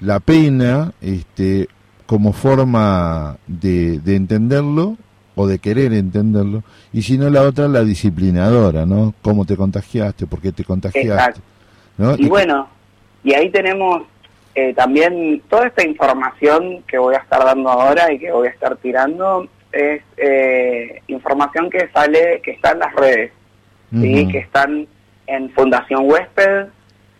La 0.00 0.20
pena, 0.20 0.92
este, 1.00 1.68
como 2.06 2.32
forma 2.32 3.36
de, 3.46 3.98
de 3.98 4.16
entenderlo 4.16 4.96
o 5.34 5.46
de 5.46 5.58
querer 5.58 5.92
entenderlo, 5.92 6.62
y 6.92 7.02
si 7.02 7.18
no 7.18 7.28
la 7.28 7.42
otra, 7.42 7.68
la 7.68 7.84
disciplinadora, 7.84 8.86
¿no? 8.86 9.14
¿Cómo 9.22 9.44
te 9.44 9.56
contagiaste? 9.56 10.26
¿Por 10.26 10.40
qué 10.40 10.52
te 10.52 10.64
contagiaste? 10.64 11.40
¿no? 11.98 12.16
Y 12.16 12.28
bueno, 12.28 12.66
y 13.22 13.34
ahí 13.34 13.50
tenemos 13.50 14.02
eh, 14.54 14.74
también 14.74 15.42
toda 15.48 15.66
esta 15.66 15.86
información 15.86 16.82
que 16.86 16.98
voy 16.98 17.14
a 17.14 17.18
estar 17.18 17.44
dando 17.44 17.70
ahora 17.70 18.12
y 18.12 18.18
que 18.18 18.32
voy 18.32 18.48
a 18.48 18.50
estar 18.50 18.76
tirando, 18.76 19.48
es 19.72 20.02
eh, 20.16 21.02
información 21.06 21.70
que 21.70 21.88
sale, 21.88 22.40
que 22.42 22.52
está 22.52 22.72
en 22.72 22.78
las 22.80 22.94
redes, 22.94 23.32
¿sí? 23.90 24.22
Ujú. 24.22 24.32
que 24.32 24.38
están 24.38 24.86
en 25.26 25.50
Fundación 25.50 26.10
Huésped, 26.10 26.66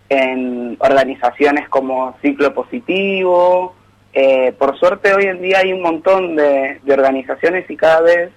en 0.09 0.77
organizaciones 0.81 1.69
como 1.69 2.17
Ciclo 2.21 2.53
Positivo. 2.53 3.75
Eh, 4.13 4.53
por 4.59 4.77
suerte 4.77 5.15
hoy 5.15 5.27
en 5.27 5.41
día 5.41 5.59
hay 5.59 5.73
un 5.73 5.83
montón 5.83 6.35
de, 6.35 6.81
de 6.83 6.93
organizaciones 6.93 7.71
y 7.71 7.77
cada 7.77 8.01
vez 8.01 8.31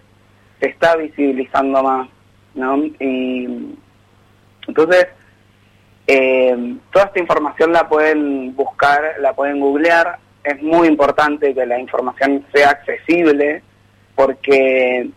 se 0.59 0.69
está 0.69 0.95
visibilizando 0.95 1.81
más, 1.81 2.07
¿no? 2.53 2.77
Y 2.77 3.75
entonces, 4.67 5.07
eh, 6.07 6.75
toda 6.91 7.05
esta 7.05 7.19
información 7.19 7.71
la 7.71 7.87
pueden 7.87 8.55
buscar, 8.55 9.01
la 9.19 9.33
pueden 9.33 9.59
googlear. 9.59 10.17
Es 10.43 10.61
muy 10.61 10.87
importante 10.87 11.53
que 11.53 11.65
la 11.65 11.79
información 11.79 12.45
sea 12.53 12.71
accesible 12.71 13.61
porque 14.15 15.09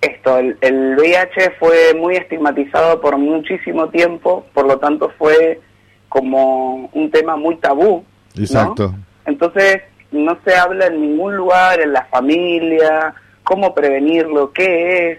esto, 0.00 0.38
el, 0.38 0.56
el 0.60 0.96
VIH 0.96 1.52
fue 1.58 1.94
muy 1.94 2.16
estigmatizado 2.16 3.00
por 3.00 3.16
muchísimo 3.16 3.88
tiempo, 3.88 4.46
por 4.52 4.66
lo 4.66 4.78
tanto 4.78 5.10
fue 5.18 5.60
como 6.08 6.88
un 6.92 7.10
tema 7.10 7.36
muy 7.36 7.56
tabú. 7.56 8.04
¿no? 8.34 8.42
Exacto. 8.42 8.94
Entonces, 9.26 9.82
no 10.12 10.38
se 10.44 10.54
habla 10.54 10.86
en 10.86 11.00
ningún 11.00 11.36
lugar, 11.36 11.80
en 11.80 11.92
la 11.92 12.04
familia, 12.04 13.14
cómo 13.42 13.74
prevenirlo, 13.74 14.52
qué 14.52 15.10
es. 15.10 15.18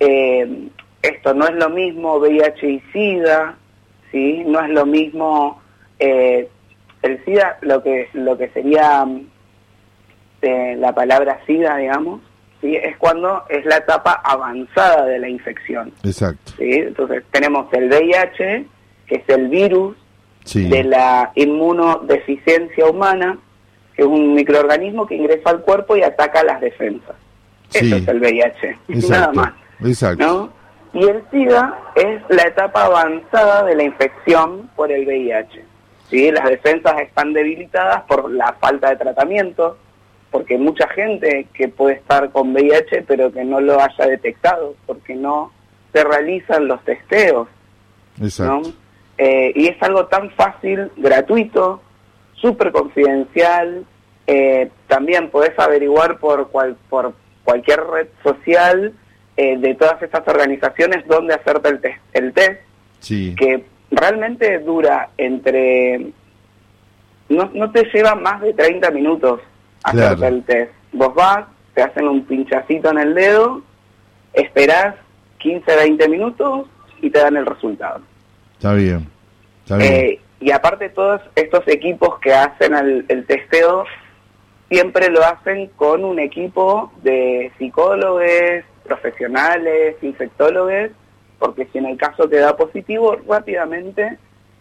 Eh, 0.00 0.68
esto 1.02 1.32
no 1.32 1.46
es 1.46 1.54
lo 1.54 1.70
mismo 1.70 2.16
VIH 2.16 2.68
y 2.68 2.80
SIDA, 2.92 3.56
¿sí? 4.16 4.44
No 4.46 4.60
es 4.64 4.70
lo 4.70 4.86
mismo 4.86 5.60
eh, 5.98 6.48
el 7.02 7.22
SIDA, 7.26 7.58
lo 7.60 7.82
que, 7.82 8.08
lo 8.14 8.38
que 8.38 8.48
sería 8.48 9.06
eh, 10.40 10.74
la 10.78 10.94
palabra 10.94 11.38
SIDA, 11.46 11.76
digamos, 11.76 12.22
¿sí? 12.62 12.76
Es 12.76 12.96
cuando 12.96 13.44
es 13.50 13.64
la 13.66 13.76
etapa 13.76 14.22
avanzada 14.24 15.04
de 15.04 15.18
la 15.18 15.28
infección. 15.28 15.92
Exacto. 16.02 16.52
¿sí? 16.56 16.70
Entonces, 16.72 17.24
tenemos 17.30 17.70
el 17.74 17.88
VIH, 17.90 18.64
que 19.06 19.14
es 19.16 19.28
el 19.28 19.48
virus 19.48 19.96
Sí. 20.44 20.68
de 20.68 20.84
la 20.84 21.32
inmunodeficiencia 21.34 22.86
humana, 22.86 23.36
que 23.96 24.02
es 24.02 24.08
un 24.08 24.32
microorganismo 24.34 25.04
que 25.04 25.16
ingresa 25.16 25.50
al 25.50 25.60
cuerpo 25.62 25.96
y 25.96 26.02
ataca 26.04 26.44
las 26.44 26.60
defensas. 26.60 27.16
Sí. 27.70 27.86
Eso 27.86 27.96
es 27.96 28.08
el 28.08 28.20
VIH, 28.20 28.78
nada 28.88 28.98
Exacto. 29.00 29.32
más. 29.40 29.52
Exacto. 29.84 30.24
¿no? 30.24 30.52
Y 30.92 31.04
el 31.04 31.22
SIDA 31.30 31.78
es 31.94 32.22
la 32.28 32.42
etapa 32.44 32.84
avanzada 32.86 33.64
de 33.64 33.74
la 33.74 33.82
infección 33.82 34.70
por 34.76 34.90
el 34.90 35.06
VIH. 35.06 35.64
¿sí? 36.08 36.30
Las 36.30 36.48
defensas 36.48 36.98
están 37.00 37.32
debilitadas 37.32 38.02
por 38.04 38.30
la 38.30 38.52
falta 38.54 38.90
de 38.90 38.96
tratamiento, 38.96 39.76
porque 40.30 40.54
hay 40.54 40.60
mucha 40.60 40.88
gente 40.88 41.48
que 41.52 41.68
puede 41.68 41.96
estar 41.96 42.30
con 42.30 42.52
VIH 42.52 43.02
pero 43.02 43.32
que 43.32 43.44
no 43.44 43.60
lo 43.60 43.80
haya 43.80 44.06
detectado, 44.06 44.74
porque 44.86 45.14
no 45.14 45.52
se 45.92 46.04
realizan 46.04 46.68
los 46.68 46.82
testeos. 46.84 47.48
Exacto. 48.20 48.52
¿no? 48.54 48.72
Eh, 49.18 49.52
y 49.54 49.68
es 49.68 49.82
algo 49.82 50.06
tan 50.06 50.30
fácil, 50.30 50.90
gratuito, 50.96 51.80
súper 52.34 52.72
confidencial. 52.72 53.84
eh, 54.26 54.70
también 54.88 55.30
podés 55.30 55.58
averiguar 55.58 56.18
por, 56.18 56.48
cual, 56.48 56.76
por 56.88 57.14
cualquier 57.44 57.84
red 57.86 58.08
social 58.22 58.92
eh, 59.36 59.56
de 59.58 59.74
todas 59.74 60.02
estas 60.02 60.26
organizaciones 60.26 61.06
dónde 61.06 61.34
hacerte 61.34 61.68
el 61.68 61.80
test, 61.80 61.98
el 62.12 62.32
test 62.32 62.60
Sí. 63.00 63.34
que 63.38 63.64
realmente 63.90 64.58
dura 64.60 65.10
entre... 65.18 66.06
No, 67.28 67.50
no 67.54 67.70
te 67.72 67.84
lleva 67.92 68.14
más 68.14 68.40
de 68.40 68.52
30 68.54 68.90
minutos 68.90 69.40
hacerte 69.82 70.16
Claro. 70.16 70.34
el 70.36 70.42
test. 70.44 70.72
Vos 70.92 71.14
vas, 71.14 71.46
te 71.74 71.82
hacen 71.82 72.08
un 72.08 72.24
pinchacito 72.24 72.90
en 72.90 72.98
el 72.98 73.14
dedo, 73.14 73.62
esperás 74.32 74.94
15, 75.38 75.76
20 75.76 76.08
minutos 76.08 76.66
y 77.02 77.10
te 77.10 77.18
dan 77.18 77.36
el 77.36 77.46
resultado. 77.46 78.00
Está 78.54 78.72
bien. 78.74 79.06
Está 79.64 79.76
bien. 79.76 79.92
Eh, 79.92 80.20
y 80.40 80.50
aparte 80.50 80.88
todos 80.90 81.20
estos 81.34 81.66
equipos 81.68 82.18
que 82.20 82.32
hacen 82.32 82.74
el, 82.74 83.04
el 83.08 83.26
testeo 83.26 83.84
siempre 84.68 85.10
lo 85.10 85.24
hacen 85.24 85.68
con 85.76 86.04
un 86.04 86.18
equipo 86.18 86.92
de 87.02 87.52
psicólogos, 87.58 88.22
profesionales, 88.86 89.96
infectólogos, 90.02 90.90
porque 91.38 91.66
si 91.72 91.78
en 91.78 91.86
el 91.86 91.96
caso 91.96 92.28
te 92.28 92.36
da 92.36 92.56
positivo, 92.56 93.16
rápidamente 93.28 94.18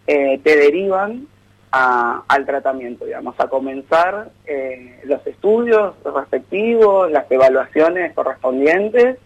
eh, 0.07 0.39
te 0.43 0.55
derivan 0.57 1.27
a- 1.71 2.23
al 2.27 2.45
tratamiento, 2.45 3.05
digamos, 3.05 3.35
a 3.39 3.47
comenzar 3.47 4.31
eh, 4.45 5.01
los 5.05 5.25
estudios 5.25 5.95
respectivos, 6.03 7.11
las 7.11 7.29
evaluaciones 7.31 8.13
correspondientes 8.13 9.17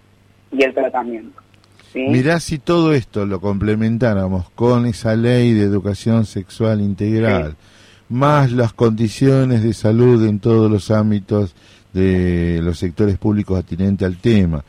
y 0.52 0.64
el 0.64 0.74
tratamiento. 0.74 1.42
¿sí? 1.94 2.06
Mirá 2.08 2.40
si 2.40 2.58
todo 2.60 2.94
esto 2.94 3.26
lo 3.26 3.40
complementáramos 3.40 4.50
con 4.52 4.86
esa 4.86 5.16
ley 5.16 5.54
de 5.54 5.64
educación 5.64 6.26
sexual 6.26 6.82
integral, 6.82 7.56
más 8.10 8.52
las 8.52 8.74
condiciones 8.74 9.62
de 9.64 9.74
salud 9.74 10.26
en 10.28 10.40
todos 10.40 10.72
los 10.72 10.90
ámbitos 10.92 11.56
de 11.94 12.60
los 12.64 12.80
sectores 12.80 13.18
públicos 13.18 13.60
atinentes 13.60 14.06
al 14.08 14.18
tema. 14.18 14.64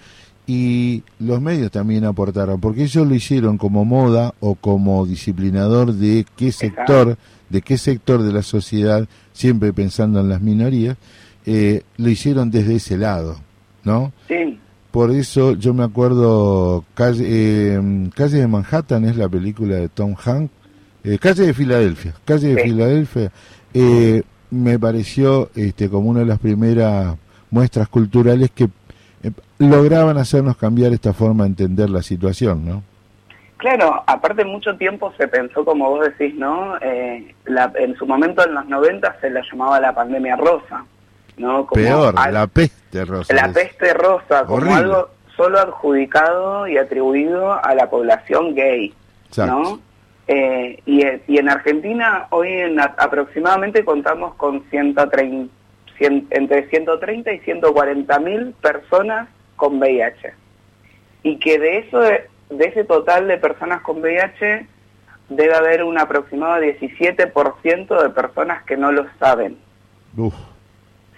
Y 0.53 1.05
los 1.21 1.41
medios 1.41 1.71
también 1.71 2.05
aportaron, 2.05 2.61
porque 2.61 2.83
ellos 2.83 3.07
lo 3.07 3.15
hicieron 3.15 3.57
como 3.57 3.85
moda 3.85 4.35
o 4.41 4.57
como 4.57 5.07
disciplinador 5.07 5.93
de 5.93 6.27
qué 6.37 6.51
sector, 6.51 7.17
de 7.49 7.63
qué 7.63 7.79
sector 7.79 8.21
de 8.25 8.33
la 8.33 8.43
sociedad, 8.43 9.07
siempre 9.33 9.73
pensando 9.73 10.19
en 10.19 10.29
las 10.29 10.41
minorías, 10.41 10.97
eh, 11.47 11.83
lo 11.99 12.09
hicieron 12.11 12.51
desde 12.51 12.75
ese 12.75 12.99
lado, 12.99 13.37
¿no? 13.85 14.13
Sí, 14.27 14.59
Por 14.91 15.13
eso 15.13 15.53
yo 15.53 15.73
me 15.73 15.85
acuerdo, 15.85 16.85
calle, 16.95 17.25
eh, 17.29 18.11
calle 18.17 18.39
de 18.39 18.49
Manhattan 18.49 19.05
es 19.05 19.17
la 19.17 19.29
película 19.29 19.77
de 19.77 19.89
Tom 19.89 20.17
Hanks, 20.21 20.51
eh, 21.05 21.17
calle 21.21 21.47
de 21.47 21.55
Filadelfia, 21.55 22.13
calle 22.25 22.57
de 22.57 22.63
Sí. 22.65 22.69
Filadelfia, 22.71 23.31
eh, 23.73 24.23
me 24.51 24.81
pareció 24.81 25.49
este, 25.55 25.89
como 25.89 26.11
una 26.11 26.21
de 26.21 26.27
las 26.27 26.41
primeras 26.41 27.15
muestras 27.53 27.89
culturales 27.89 28.51
que 28.53 28.69
lograban 29.61 30.17
hacernos 30.19 30.57
cambiar 30.57 30.93
esta 30.93 31.13
forma 31.13 31.45
de 31.45 31.51
entender 31.51 31.91
la 31.91 32.03
situación, 32.03 32.65
¿no? 32.67 32.83
Claro, 33.59 34.03
aparte 34.07 34.45
mucho 34.45 34.75
tiempo 34.77 35.13
se 35.19 35.29
pensó, 35.29 35.65
como 35.65 35.91
vos 35.91 36.07
decís, 36.09 36.35
¿no? 36.35 36.77
Eh, 36.81 37.35
la- 37.45 37.71
en 37.79 37.95
su 37.97 38.07
momento, 38.07 38.43
en 38.45 38.55
los 38.55 38.67
90, 38.67 39.17
se 39.21 39.29
la 39.29 39.43
llamaba 39.51 39.79
la 39.79 39.95
pandemia 39.95 40.37
rosa, 40.37 40.85
¿no? 41.37 41.67
Como 41.67 41.83
Peor, 41.83 42.15
al- 42.17 42.33
la 42.35 42.47
peste 42.47 43.05
rosa. 43.05 43.35
la 43.35 43.47
es. 43.47 43.53
peste 43.53 43.93
rosa, 43.93 44.45
como 44.45 44.57
Horrible. 44.57 44.75
algo 44.77 45.09
solo 45.37 45.59
adjudicado 45.61 46.67
y 46.69 46.79
atribuido 46.79 47.53
a 47.63 47.75
la 47.75 47.91
población 47.91 48.55
gay, 48.55 48.95
Exacto. 49.29 49.53
¿no? 49.55 49.81
Eh, 50.27 50.81
y, 50.87 51.03
y 51.27 51.39
en 51.39 51.49
Argentina 51.51 52.29
hoy 52.31 52.49
en 52.49 52.81
aproximadamente 52.81 53.85
contamos 53.85 54.35
con 54.37 54.63
130, 54.71 55.53
cien- 55.99 56.27
entre 56.31 56.67
130 56.71 57.33
y 57.33 57.41
140 57.41 58.19
mil 58.21 58.53
personas 58.63 59.29
con 59.61 59.79
VIH. 59.79 60.33
Y 61.23 61.39
que 61.39 61.59
de 61.59 61.79
eso, 61.81 62.01
de, 62.01 62.25
ese 62.49 62.85
total 62.85 63.29
de 63.29 63.37
personas 63.37 63.83
con 63.83 64.01
VIH, 64.01 64.67
debe 65.29 65.55
haber 65.55 65.85
un 65.85 65.99
aproximado 65.99 66.63
17% 66.63 68.03
de 68.03 68.11
personas 68.11 68.65
que 68.65 68.79
no 68.79 68.91
lo 68.91 69.07
saben. 69.19 69.59
Uf, 70.17 70.35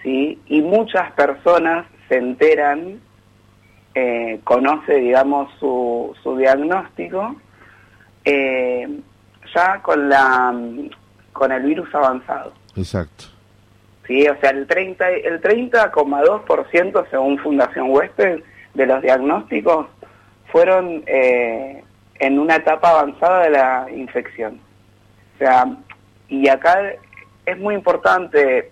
¿sí? 0.03 0.41
Y 0.47 0.61
muchas 0.61 1.13
personas 1.13 1.87
se 2.09 2.17
enteran, 2.17 3.01
eh, 3.95 4.41
conoce, 4.43 4.97
digamos, 4.97 5.49
su, 5.61 6.13
su 6.21 6.37
diagnóstico, 6.37 7.37
eh, 8.25 8.89
ya 9.55 9.81
con, 9.83 10.09
la, 10.09 10.53
con 11.33 11.53
el 11.53 11.63
virus 11.63 11.95
avanzado. 11.95 12.53
exacto. 12.77 13.27
¿Sí? 14.07 14.27
O 14.29 14.37
sea, 14.41 14.51
el 14.51 14.67
30 14.67 15.11
el 15.11 15.41
30,2% 15.41 17.11
según 17.11 17.39
Fundación 17.39 17.91
Huésped 17.91 18.41
de 18.75 18.87
los 18.87 19.03
diagnósticos 19.03 19.87
fueron 20.51 21.03
eh, 21.07 21.83
en 22.19 22.39
una 22.39 22.57
etapa 22.57 22.91
avanzada 22.91 23.45
de 23.45 23.51
la 23.51 23.87
infección. 23.95 24.61
O 25.35 25.39
sea, 25.39 25.67
y 26.29 26.49
acá 26.49 26.93
es 27.47 27.59
muy 27.59 27.75
importante 27.75 28.71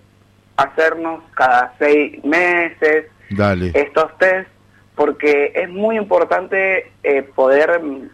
hacernos 0.56 1.22
cada 1.34 1.74
seis 1.78 2.22
meses 2.24 3.06
Dale. 3.30 3.72
estos 3.74 4.16
test 4.18 4.48
porque 4.94 5.52
es 5.54 5.68
muy 5.70 5.96
importante 5.96 6.92
eh, 7.02 7.22
poder 7.22 7.82
mm, 7.82 8.10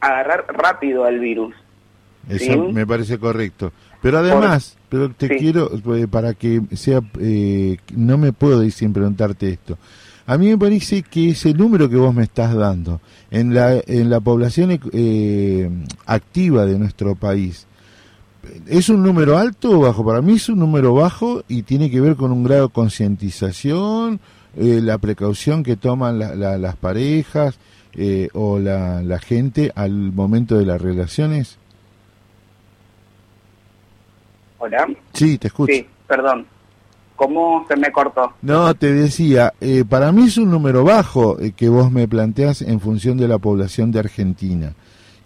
agarrar 0.00 0.46
rápido 0.48 1.04
al 1.04 1.18
virus. 1.18 1.54
Eso 2.28 2.44
¿Sí? 2.44 2.58
me 2.58 2.86
parece 2.86 3.18
correcto. 3.18 3.72
Pero 4.06 4.18
además, 4.18 4.76
pero 4.88 5.10
te 5.10 5.26
Sí. 5.28 5.34
quiero, 5.38 5.70
eh, 5.96 6.06
para 6.06 6.34
que 6.34 6.60
sea, 6.74 7.00
eh, 7.18 7.78
no 7.96 8.16
me 8.18 8.32
puedo 8.32 8.62
ir 8.62 8.70
sin 8.72 8.92
preguntarte 8.92 9.48
esto. 9.50 9.78
A 10.26 10.38
mí 10.38 10.48
me 10.48 10.56
parece 10.58 11.02
que 11.02 11.30
ese 11.30 11.52
número 11.54 11.88
que 11.88 11.96
vos 11.96 12.14
me 12.14 12.22
estás 12.22 12.54
dando 12.54 13.00
en 13.30 13.52
la, 13.54 13.74
en 13.86 14.08
la 14.10 14.20
población 14.20 14.78
eh, 14.92 15.70
activa 16.06 16.66
de 16.66 16.78
nuestro 16.78 17.14
país, 17.16 17.66
¿es 18.66 18.88
un 18.88 19.02
número 19.02 19.38
alto 19.38 19.70
o 19.72 19.80
bajo? 19.80 20.04
Para 20.04 20.22
mí 20.22 20.34
es 20.34 20.48
un 20.48 20.58
número 20.60 20.94
bajo 20.94 21.42
y 21.48 21.62
tiene 21.62 21.90
que 21.90 22.00
ver 22.00 22.14
con 22.16 22.30
un 22.32 22.44
grado 22.44 22.68
de 22.68 22.72
concientización, 22.72 24.20
eh, 24.56 24.80
la 24.82 24.98
precaución 24.98 25.62
que 25.62 25.76
toman 25.76 26.18
la- 26.18 26.34
la- 26.34 26.58
las 26.58 26.76
parejas 26.76 27.56
eh, 27.98 28.28
o 28.34 28.58
la, 28.58 29.02
la 29.02 29.18
gente 29.18 29.72
al 29.74 29.90
momento 30.12 30.58
de 30.58 30.66
las 30.66 30.80
relaciones. 30.80 31.56
¿Hola? 34.58 34.88
Sí, 35.12 35.38
te 35.38 35.48
escucho. 35.48 35.72
Sí, 35.72 35.86
perdón. 36.06 36.46
¿Cómo 37.16 37.64
se 37.66 37.76
me 37.76 37.90
cortó? 37.90 38.34
No, 38.42 38.74
te 38.74 38.92
decía, 38.92 39.54
eh, 39.60 39.84
para 39.88 40.12
mí 40.12 40.24
es 40.26 40.36
un 40.36 40.50
número 40.50 40.84
bajo 40.84 41.40
eh, 41.40 41.52
que 41.56 41.70
vos 41.70 41.90
me 41.90 42.06
planteas 42.06 42.60
en 42.60 42.78
función 42.78 43.16
de 43.16 43.26
la 43.26 43.38
población 43.38 43.90
de 43.90 44.00
Argentina. 44.00 44.74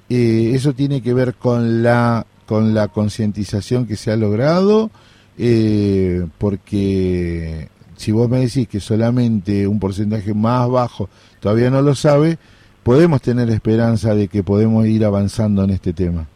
Eh, 0.08 0.52
eso 0.54 0.72
tiene 0.72 1.02
que 1.02 1.14
ver 1.14 1.34
con 1.34 1.82
la 1.82 2.26
con 2.50 2.74
la 2.74 2.88
concientización 2.88 3.86
que 3.86 3.94
se 3.94 4.10
ha 4.10 4.16
logrado, 4.16 4.90
eh, 5.38 6.26
porque 6.36 7.68
si 7.94 8.10
vos 8.10 8.28
me 8.28 8.40
decís 8.40 8.66
que 8.66 8.80
solamente 8.80 9.68
un 9.68 9.78
porcentaje 9.78 10.34
más 10.34 10.68
bajo 10.68 11.08
todavía 11.38 11.70
no 11.70 11.80
lo 11.80 11.94
sabe, 11.94 12.38
podemos 12.82 13.22
tener 13.22 13.48
esperanza 13.50 14.16
de 14.16 14.26
que 14.26 14.42
podemos 14.42 14.84
ir 14.86 15.04
avanzando 15.04 15.62
en 15.62 15.70
este 15.70 15.92
tema. 15.92 16.26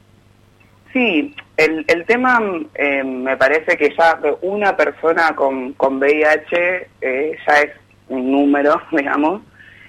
Sí, 0.92 1.34
el, 1.56 1.84
el 1.88 2.04
tema 2.06 2.40
eh, 2.74 3.02
me 3.04 3.36
parece 3.36 3.76
que 3.76 3.94
ya 3.96 4.18
una 4.42 4.76
persona 4.76 5.34
con, 5.36 5.72
con 5.74 5.98
VIH 5.98 6.88
eh, 7.00 7.36
ya 7.46 7.60
es 7.60 7.70
un 8.08 8.30
número, 8.30 8.80
digamos. 8.92 9.42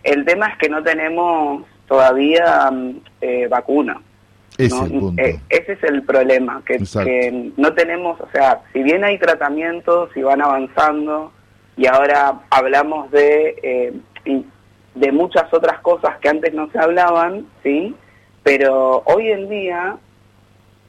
El 0.04 0.24
tema 0.26 0.48
es 0.50 0.58
que 0.58 0.70
no 0.70 0.84
tenemos 0.84 1.64
todavía 1.88 2.70
eh, 3.22 3.48
vacuna. 3.48 4.00
Ese 4.58 4.76
¿no? 4.76 4.86
es 4.86 4.92
el 4.92 5.00
punto. 5.00 5.22
Eh, 5.22 5.40
ese 5.50 5.74
es 5.74 5.84
el 5.84 6.04
problema, 6.04 6.62
que, 6.66 6.78
que 6.78 7.52
no 7.58 7.74
tenemos, 7.74 8.20
o 8.22 8.28
sea, 8.32 8.62
si 8.72 8.84
bien 8.84 9.04
hay 9.04 9.18
tratamientos 9.18 10.10
y 10.16 10.22
van 10.22 10.42
avanzando, 10.42 11.34
y 11.76 11.88
ahora 11.88 12.40
hablamos 12.52 13.12
de, 13.12 13.56
eh, 13.62 13.94
y- 14.24 14.46
de 14.94 15.12
muchas 15.12 15.54
otras 15.54 15.80
cosas 15.82 16.18
que 16.20 16.30
antes 16.30 16.54
no 16.54 16.70
se 16.72 16.80
hablaban, 16.80 17.46
¿sí? 17.64 17.94
Pero 18.44 19.04
hoy 19.08 19.30
en 19.30 19.50
día 19.50 19.98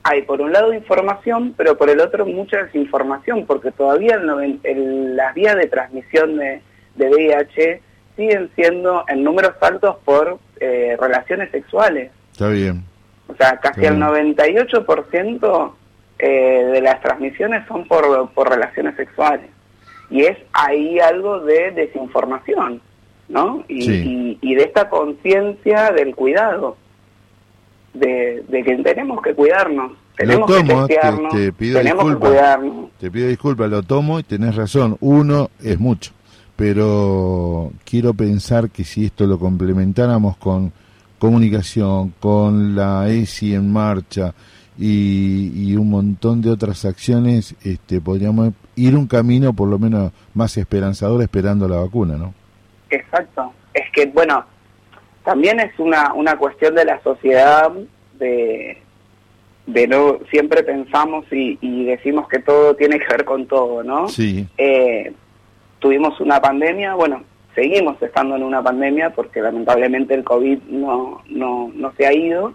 hay 0.08 0.22
por 0.22 0.40
un 0.40 0.52
lado 0.52 0.72
información, 0.72 1.54
pero 1.56 1.76
por 1.76 1.90
el 1.90 2.00
otro 2.00 2.24
mucha 2.26 2.62
desinformación, 2.64 3.44
porque 3.46 3.70
todavía 3.72 4.14
el 4.16 4.26
noven- 4.26 4.60
el- 4.62 5.16
las 5.16 5.34
vías 5.34 5.56
de 5.56 5.66
transmisión 5.66 6.36
de, 6.36 6.60
de 6.94 7.08
VIH 7.10 7.80
siguen 8.16 8.50
siendo 8.54 9.04
en 9.08 9.24
números 9.24 9.52
altos 9.60 9.96
por 10.04 10.38
eh, 10.60 10.96
relaciones 11.00 11.50
sexuales. 11.50 12.10
Está 12.32 12.48
bien. 12.48 12.82
O 13.28 13.34
sea, 13.34 13.58
casi 13.58 13.84
el 13.84 13.96
98% 13.98 15.72
eh, 16.18 16.64
de 16.72 16.80
las 16.80 17.00
transmisiones 17.02 17.66
son 17.66 17.86
por, 17.88 18.30
por 18.30 18.48
relaciones 18.48 18.96
sexuales. 18.96 19.50
Y 20.08 20.22
es 20.22 20.38
ahí 20.52 20.98
algo 21.00 21.40
de 21.40 21.72
desinformación, 21.72 22.80
¿no? 23.28 23.64
Y, 23.68 23.82
Sí. 23.82 24.38
y- 24.40 24.50
y 24.52 24.54
de 24.54 24.62
esta 24.62 24.88
conciencia 24.88 25.90
del 25.90 26.14
cuidado, 26.14 26.76
de, 27.98 28.44
de 28.48 28.62
que 28.62 28.76
tenemos 28.76 29.20
que 29.22 29.34
cuidarnos, 29.34 29.92
tenemos 30.16 30.48
lo 30.48 30.56
tomo, 30.56 30.86
que 30.86 30.94
te, 30.94 31.00
testearnos, 31.00 31.34
te 31.34 31.52
pido 31.52 31.80
disculpas. 31.80 32.30
cuidarnos. 32.30 32.90
Te 32.98 33.10
pido 33.10 33.28
disculpas, 33.28 33.70
lo 33.70 33.82
tomo 33.82 34.18
y 34.18 34.22
tenés 34.22 34.56
razón. 34.56 34.96
Uno 35.00 35.50
es 35.62 35.78
mucho. 35.78 36.12
Pero 36.56 37.72
quiero 37.84 38.14
pensar 38.14 38.70
que 38.70 38.82
si 38.84 39.04
esto 39.04 39.26
lo 39.26 39.38
complementáramos 39.38 40.38
con 40.38 40.72
comunicación, 41.18 42.14
con 42.18 42.74
la 42.74 43.08
ESI 43.08 43.54
en 43.54 43.70
marcha 43.70 44.32
y, 44.78 45.52
y 45.54 45.76
un 45.76 45.90
montón 45.90 46.40
de 46.40 46.50
otras 46.50 46.84
acciones, 46.86 47.54
este, 47.62 48.00
podríamos 48.00 48.52
ir 48.74 48.96
un 48.96 49.06
camino 49.06 49.52
por 49.52 49.68
lo 49.68 49.78
menos 49.78 50.12
más 50.34 50.56
esperanzador 50.56 51.22
esperando 51.22 51.68
la 51.68 51.76
vacuna, 51.76 52.16
¿no? 52.16 52.32
Exacto. 52.88 53.52
Es 53.74 53.84
que, 53.92 54.06
bueno, 54.06 54.44
también 55.26 55.58
es 55.58 55.76
una, 55.80 56.14
una 56.14 56.38
cuestión 56.38 56.76
de 56.76 56.84
la 56.84 57.02
sociedad 57.02 57.72
de, 58.16 58.78
de 59.66 59.88
no 59.88 60.20
siempre 60.30 60.62
pensamos 60.62 61.24
y, 61.32 61.58
y 61.60 61.84
decimos 61.84 62.28
que 62.28 62.38
todo 62.38 62.76
tiene 62.76 63.00
que 63.00 63.08
ver 63.08 63.24
con 63.24 63.46
todo, 63.46 63.82
¿no? 63.82 64.08
Sí, 64.08 64.46
Eh, 64.56 65.12
tuvimos 65.80 66.20
una 66.20 66.40
pandemia, 66.40 66.94
bueno, 66.94 67.24
seguimos 67.56 68.00
estando 68.00 68.36
en 68.36 68.44
una 68.44 68.62
pandemia 68.62 69.10
porque 69.10 69.40
lamentablemente 69.40 70.14
el 70.14 70.22
COVID 70.22 70.58
no, 70.68 71.22
no, 71.28 71.72
no 71.74 71.92
se 71.96 72.06
ha 72.06 72.12
ido. 72.12 72.54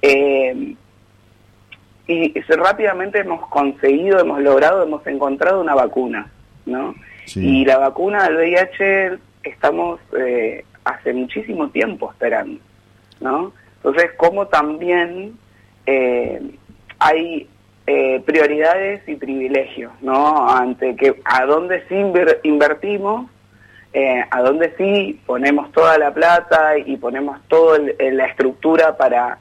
Eh, 0.00 0.76
y 2.06 2.40
rápidamente 2.42 3.18
hemos 3.18 3.44
conseguido, 3.48 4.20
hemos 4.20 4.40
logrado, 4.40 4.84
hemos 4.84 5.04
encontrado 5.08 5.60
una 5.60 5.74
vacuna, 5.74 6.30
¿no? 6.64 6.94
sí. 7.24 7.40
Y 7.44 7.64
la 7.64 7.78
vacuna 7.78 8.28
del 8.28 8.36
VIH 8.36 9.18
estamos 9.42 9.98
eh, 10.16 10.64
hace 10.84 11.12
muchísimo 11.12 11.68
tiempo 11.70 12.10
esperando, 12.10 12.60
¿no? 13.20 13.52
Entonces, 13.76 14.12
como 14.16 14.46
también 14.46 15.36
eh, 15.86 16.40
hay 16.98 17.48
eh, 17.86 18.22
prioridades 18.24 19.06
y 19.08 19.16
privilegios, 19.16 19.92
¿no? 20.00 20.48
Ante 20.48 20.96
que 20.96 21.20
a 21.24 21.44
dónde 21.44 21.82
sí 21.88 21.94
inver- 21.94 22.40
invertimos, 22.42 23.30
eh, 23.92 24.24
a 24.30 24.40
dónde 24.42 24.74
sí 24.76 25.20
ponemos 25.26 25.70
toda 25.72 25.98
la 25.98 26.12
plata 26.12 26.78
y 26.78 26.96
ponemos 26.96 27.38
toda 27.48 27.78
la 27.98 28.26
estructura 28.26 28.96
para 28.96 29.38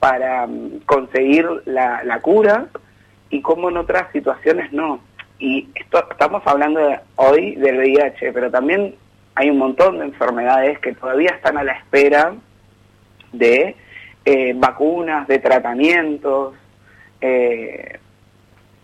para 0.00 0.46
mm, 0.46 0.80
conseguir 0.86 1.46
la, 1.66 2.18
cura 2.20 2.66
y 3.28 3.40
cómo 3.42 3.68
en 3.68 3.76
otras 3.76 4.10
situaciones 4.12 4.72
no. 4.72 5.00
Y 5.38 5.68
esto 5.74 6.04
estamos 6.10 6.42
hablando 6.46 6.80
hoy 7.16 7.54
del 7.56 7.78
VIH, 7.78 8.32
pero 8.32 8.50
también 8.50 8.94
hay 9.40 9.48
un 9.48 9.58
montón 9.58 9.98
de 9.98 10.04
enfermedades 10.04 10.78
que 10.80 10.94
todavía 10.94 11.30
están 11.30 11.56
a 11.56 11.64
la 11.64 11.72
espera 11.72 12.34
de 13.32 13.74
eh, 14.24 14.52
vacunas, 14.54 15.26
de 15.26 15.38
tratamientos. 15.38 16.54
eh, 17.20 17.98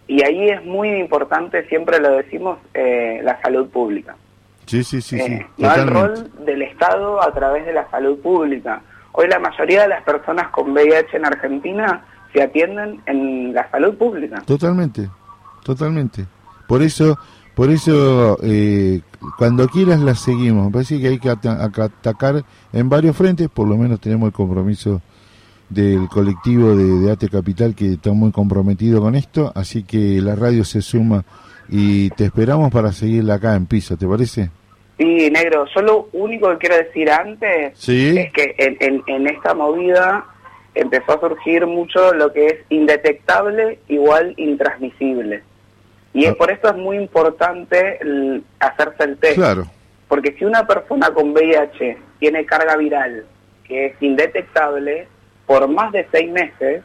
y 0.08 0.22
ahí 0.22 0.48
es 0.48 0.64
muy 0.64 0.88
importante, 0.90 1.66
siempre 1.68 1.98
lo 1.98 2.12
decimos, 2.12 2.58
eh, 2.74 3.20
la 3.24 3.40
salud 3.42 3.68
pública. 3.68 4.16
sí, 4.64 4.84
sí, 4.84 5.02
sí, 5.02 5.18
sí, 5.20 5.38
no 5.58 5.74
el 5.74 5.88
rol 5.88 6.30
del 6.44 6.62
Estado 6.62 7.20
a 7.20 7.32
través 7.32 7.66
de 7.66 7.72
la 7.72 7.90
salud 7.90 8.18
pública. 8.20 8.80
Hoy 9.12 9.28
la 9.28 9.38
mayoría 9.38 9.82
de 9.82 9.88
las 9.88 10.02
personas 10.04 10.48
con 10.50 10.70
VIH 10.70 11.16
en 11.16 11.26
Argentina 11.26 12.04
se 12.32 12.42
atienden 12.42 13.00
en 13.06 13.52
la 13.52 13.68
salud 13.70 13.96
pública. 13.96 14.40
Totalmente, 14.46 15.08
totalmente. 15.64 16.24
Por 16.68 16.82
eso, 16.82 17.18
por 17.54 17.70
eso, 17.70 18.38
eh, 18.42 19.00
cuando 19.38 19.66
quieras 19.68 20.00
las 20.00 20.20
seguimos. 20.20 20.66
Me 20.66 20.72
parece 20.72 21.00
que 21.00 21.08
hay 21.08 21.18
que 21.18 21.30
ata- 21.30 21.62
aca- 21.64 21.84
atacar 21.84 22.44
en 22.72 22.88
varios 22.88 23.16
frentes. 23.16 23.48
Por 23.48 23.68
lo 23.68 23.76
menos 23.76 24.00
tenemos 24.00 24.28
el 24.28 24.32
compromiso 24.32 25.00
del 25.68 26.08
colectivo 26.08 26.76
de, 26.76 26.84
de 27.00 27.10
ATE 27.10 27.28
Capital 27.28 27.74
que 27.74 27.94
está 27.94 28.12
muy 28.12 28.30
comprometido 28.32 29.00
con 29.00 29.14
esto. 29.14 29.52
Así 29.54 29.82
que 29.82 30.20
la 30.20 30.34
radio 30.36 30.64
se 30.64 30.82
suma 30.82 31.24
y 31.68 32.10
te 32.10 32.24
esperamos 32.26 32.70
para 32.70 32.92
seguirla 32.92 33.34
acá 33.34 33.54
en 33.56 33.66
piso. 33.66 33.96
¿Te 33.96 34.06
parece? 34.06 34.50
Sí, 34.98 35.30
negro, 35.30 35.66
yo 35.74 35.82
lo 35.82 36.08
único 36.12 36.48
que 36.52 36.58
quiero 36.68 36.76
decir 36.76 37.10
antes 37.10 37.72
Sí. 37.78 38.16
es 38.16 38.32
que 38.32 38.54
en, 38.58 38.76
en- 38.80 39.02
en 39.06 39.26
esta 39.26 39.54
movida 39.54 40.24
empezó 40.74 41.12
a 41.16 41.20
surgir 41.20 41.66
mucho 41.66 42.14
lo 42.14 42.32
que 42.32 42.46
es 42.46 42.54
indetectable 42.70 43.78
igual 43.88 44.32
intransmisible. 44.36 45.42
Y 46.16 46.24
es 46.24 46.32
Ah. 46.32 46.34
por 46.38 46.50
eso 46.50 46.68
es 46.68 46.76
muy 46.76 46.96
importante 46.96 47.98
el 48.00 48.42
hacerse 48.58 49.04
el 49.04 49.18
test. 49.18 49.34
Claro. 49.34 49.64
Porque 50.08 50.32
si 50.38 50.44
una 50.44 50.66
persona 50.66 51.10
con 51.10 51.32
VIH 51.32 51.98
tiene 52.18 52.46
carga 52.46 52.76
viral 52.76 53.26
que 53.64 53.86
es 53.86 53.94
indetectable 54.00 55.08
por 55.46 55.68
más 55.68 55.92
de 55.92 56.06
seis 56.10 56.30
meses 56.30 56.82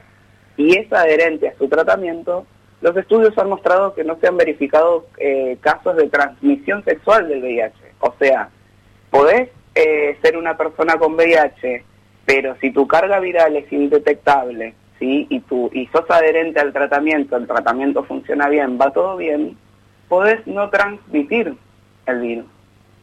y 0.57 0.77
es 0.77 0.91
adherente 0.91 1.47
a 1.47 1.57
su 1.57 1.69
tratamiento, 1.69 2.45
los 2.81 2.97
estudios 2.97 3.37
han 3.37 3.47
mostrado 3.49 3.93
que 3.93 4.03
no 4.03 4.17
se 4.19 4.27
han 4.27 4.35
verificado 4.37 5.05
eh, 5.17 5.57
casos 5.61 5.95
de 5.95 6.09
transmisión 6.09 6.83
sexual 6.83 7.29
del 7.29 7.41
VIH. 7.41 7.73
O 7.99 8.13
sea, 8.19 8.49
podés 9.11 9.49
eh, 9.75 10.17
ser 10.21 10.35
una 10.35 10.57
persona 10.57 10.95
con 10.95 11.13
VIH, 11.13 11.83
pero 12.25 12.57
si 12.59 12.71
tu 12.71 12.85
carga 12.85 13.19
viral 13.19 13.55
es 13.55 13.71
indetectable, 13.71 14.73
y, 15.01 15.39
tú, 15.41 15.69
y 15.73 15.87
sos 15.87 16.05
adherente 16.09 16.59
al 16.59 16.71
tratamiento, 16.71 17.35
el 17.37 17.47
tratamiento 17.47 18.03
funciona 18.03 18.47
bien, 18.47 18.77
va 18.79 18.91
todo 18.91 19.17
bien, 19.17 19.57
podés 20.07 20.45
no 20.45 20.69
transmitir 20.69 21.55
el 22.05 22.19
virus. 22.21 22.45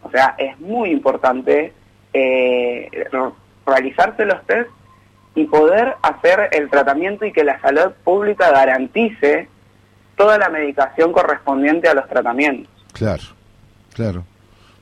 O 0.02 0.10
sea, 0.10 0.34
es 0.38 0.58
muy 0.60 0.90
importante 0.90 1.72
eh, 2.12 2.88
re- 3.10 3.30
realizarse 3.66 4.24
los 4.24 4.40
test 4.46 4.70
y 5.34 5.44
poder 5.44 5.94
hacer 6.02 6.48
el 6.52 6.70
tratamiento 6.70 7.24
y 7.24 7.32
que 7.32 7.44
la 7.44 7.60
salud 7.60 7.92
pública 8.04 8.50
garantice 8.50 9.48
toda 10.16 10.38
la 10.38 10.48
medicación 10.48 11.12
correspondiente 11.12 11.88
a 11.88 11.94
los 11.94 12.08
tratamientos. 12.08 12.72
Claro, 12.92 13.22
claro. 13.94 14.24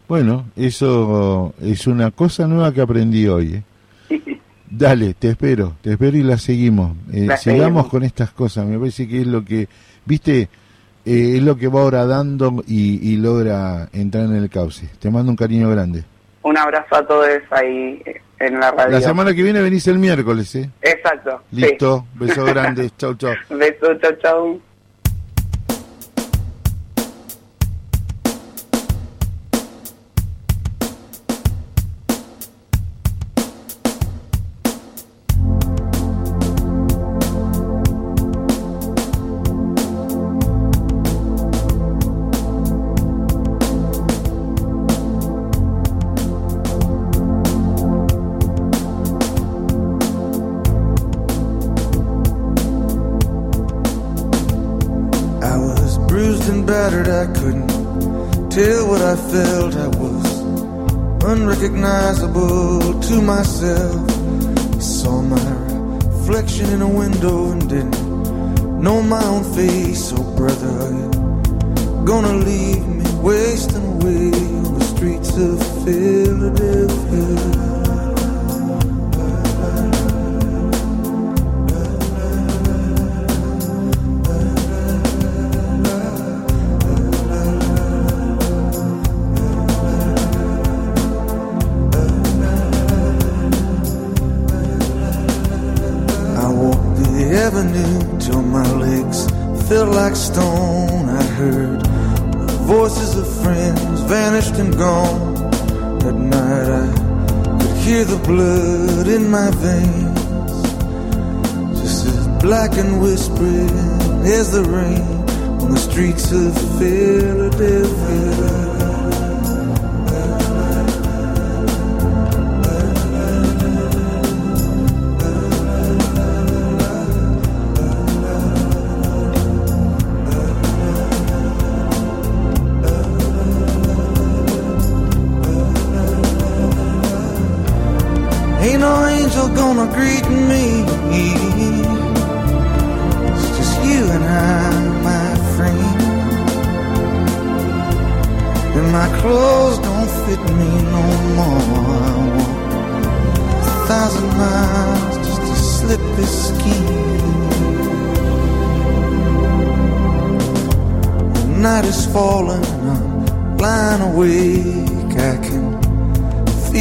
Bueno, 0.09 0.45
eso 0.57 1.53
es 1.61 1.87
una 1.87 2.11
cosa 2.11 2.47
nueva 2.47 2.73
que 2.73 2.81
aprendí 2.81 3.27
hoy. 3.27 3.55
¿eh? 3.57 3.63
Dale, 4.79 5.15
te 5.15 5.31
espero, 5.31 5.75
te 5.81 5.93
espero 5.93 6.17
y 6.17 6.23
la 6.23 6.37
seguimos. 6.39 6.97
Eh, 7.13 7.25
La 7.27 7.37
sigamos 7.37 7.63
seguimos. 7.65 7.87
con 7.89 8.03
estas 8.03 8.31
cosas, 8.33 8.67
me 8.67 8.79
parece 8.79 9.09
que 9.09 9.21
es 9.23 9.27
lo 9.27 9.45
que, 9.45 9.69
viste, 10.05 10.43
eh, 11.05 11.35
es 11.37 11.43
lo 11.43 11.57
que 11.57 11.69
va 11.69 11.83
horadando 11.83 12.63
y, 12.67 13.13
y 13.13 13.17
logra 13.17 13.89
entrar 13.93 14.25
en 14.25 14.35
el 14.37 14.51
cauce. 14.51 14.89
Te 14.99 15.11
mando 15.11 15.31
un 15.31 15.37
cariño 15.37 15.71
grande. 15.71 16.05
Un 16.43 16.57
abrazo 16.59 16.97
a 16.97 17.07
todos 17.07 17.27
ahí 17.51 18.03
eh, 18.05 18.21
en 18.39 18.61
la 18.61 18.71
radio. 18.71 18.93
La 18.93 19.01
semana 19.01 19.35
que 19.35 19.43
viene 19.43 19.61
venís 19.63 19.87
el 19.89 19.99
miércoles, 19.99 20.55
¿eh? 20.57 20.71
Exacto. 20.83 21.41
sí. 21.51 21.57
Listo, 21.57 22.07
beso 22.15 22.45
grande, 22.47 22.91
chau, 22.99 23.15
chau. 23.15 23.33
Besos, 23.51 23.99
chau, 24.03 24.13
chau. 24.23 24.61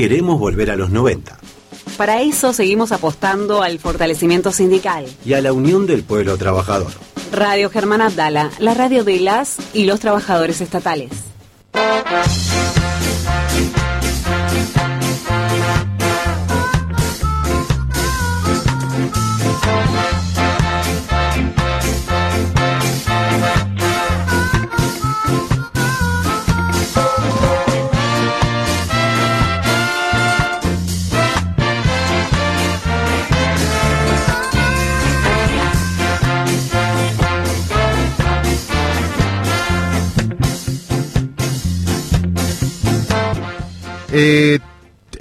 Queremos 0.00 0.38
volver 0.38 0.70
a 0.70 0.76
los 0.76 0.88
90 0.88 1.36
Para 1.98 2.22
eso 2.22 2.54
seguimos 2.54 2.90
apostando 2.90 3.62
al 3.62 3.78
fortalecimiento 3.78 4.50
sindical. 4.50 5.04
y 5.26 5.34
a 5.34 5.42
la 5.42 5.52
unión 5.52 5.86
del 5.86 6.04
pueblo 6.04 6.38
trabajador. 6.38 6.90
Radio 7.32 7.68
Germán 7.68 8.00
Abdala, 8.00 8.50
la 8.60 8.72
radio 8.72 9.04
de 9.04 9.20
las 9.20 9.58
y 9.74 9.84
los 9.84 10.00
trabajadores 10.00 10.62
estatales. 10.62 11.10
Eh, 44.22 44.58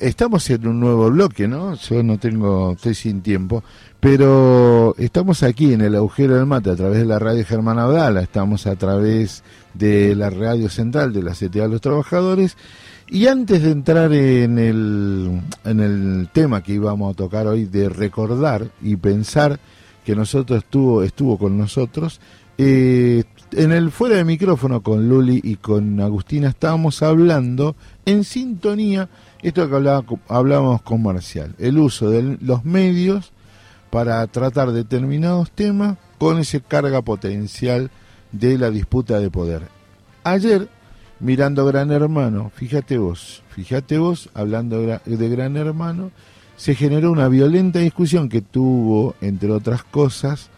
estamos 0.02 0.50
en 0.50 0.68
un 0.68 0.82
nuevo 0.82 1.10
bloque, 1.10 1.48
¿no? 1.48 1.74
Yo 1.76 2.04
no 2.04 2.20
tengo, 2.20 2.74
estoy 2.74 2.94
sin 2.94 3.22
tiempo, 3.22 3.64
pero 3.98 4.94
estamos 4.98 5.42
aquí 5.42 5.72
en 5.72 5.80
el 5.80 5.96
agujero 5.96 6.36
del 6.36 6.46
mate 6.46 6.72
a 6.72 6.76
través 6.76 7.00
de 7.00 7.06
la 7.06 7.18
radio 7.18 7.46
Germán 7.46 7.80
Abdala, 7.80 8.20
estamos 8.20 8.68
a 8.68 8.76
través 8.76 9.42
de 9.74 10.16
la 10.16 10.30
radio 10.30 10.68
central 10.68 11.14
de 11.14 11.24
la 11.24 11.32
CTA 11.32 11.62
de 11.62 11.70
los 11.70 11.80
Trabajadores. 11.80 12.58
Y 13.08 13.28
antes 13.28 13.64
de 13.64 13.72
entrar 13.72 14.12
en 14.12 14.60
el, 14.60 15.44
en 15.64 15.80
el 15.80 16.30
tema 16.34 16.62
que 16.62 16.74
íbamos 16.74 17.14
a 17.14 17.16
tocar 17.16 17.48
hoy, 17.48 17.68
de 17.68 17.88
recordar 17.88 18.70
y 18.82 18.98
pensar 18.98 19.62
que 20.04 20.14
nosotros 20.14 20.60
estuvo, 20.60 21.04
estuvo 21.04 21.38
con 21.38 21.58
nosotros, 21.58 22.20
eh, 22.58 23.24
en 23.54 23.72
el 23.72 23.90
fuera 23.90 24.18
de 24.18 24.26
micrófono 24.26 24.84
con 24.84 25.08
Luli 25.08 25.40
y 25.42 25.56
con 25.56 26.02
Agustina 26.02 26.50
estábamos 26.50 27.02
hablando 27.02 27.78
en 28.10 28.24
sintonía, 28.24 29.08
esto 29.44 29.70
que 29.70 29.76
hablábamos 30.28 30.82
con 30.82 31.04
Marcial, 31.04 31.54
el 31.60 31.78
uso 31.78 32.10
de 32.10 32.38
los 32.42 32.66
medios 32.66 33.32
para 33.92 34.26
tratar 34.28 34.72
determinados 34.72 35.52
temas 35.52 35.98
con 36.18 36.40
ese 36.40 36.62
carga 36.62 37.02
potencial 37.04 37.92
de 38.32 38.58
la 38.58 38.72
disputa 38.72 39.20
de 39.20 39.30
poder. 39.30 39.62
Ayer, 40.24 40.70
mirando 41.20 41.66
Gran 41.66 41.92
Hermano, 41.92 42.52
fíjate 42.56 42.98
vos, 42.98 43.44
fíjate 43.50 44.00
vos, 44.00 44.30
hablando 44.34 44.82
de 44.82 45.30
Gran 45.30 45.56
Hermano, 45.56 46.12
se 46.58 46.74
generó 46.74 47.12
una 47.12 47.28
violenta 47.28 47.80
discusión 47.80 48.28
que 48.28 48.42
tuvo, 48.42 49.16
entre 49.22 49.52
otras 49.52 49.84
cosas, 49.84 50.50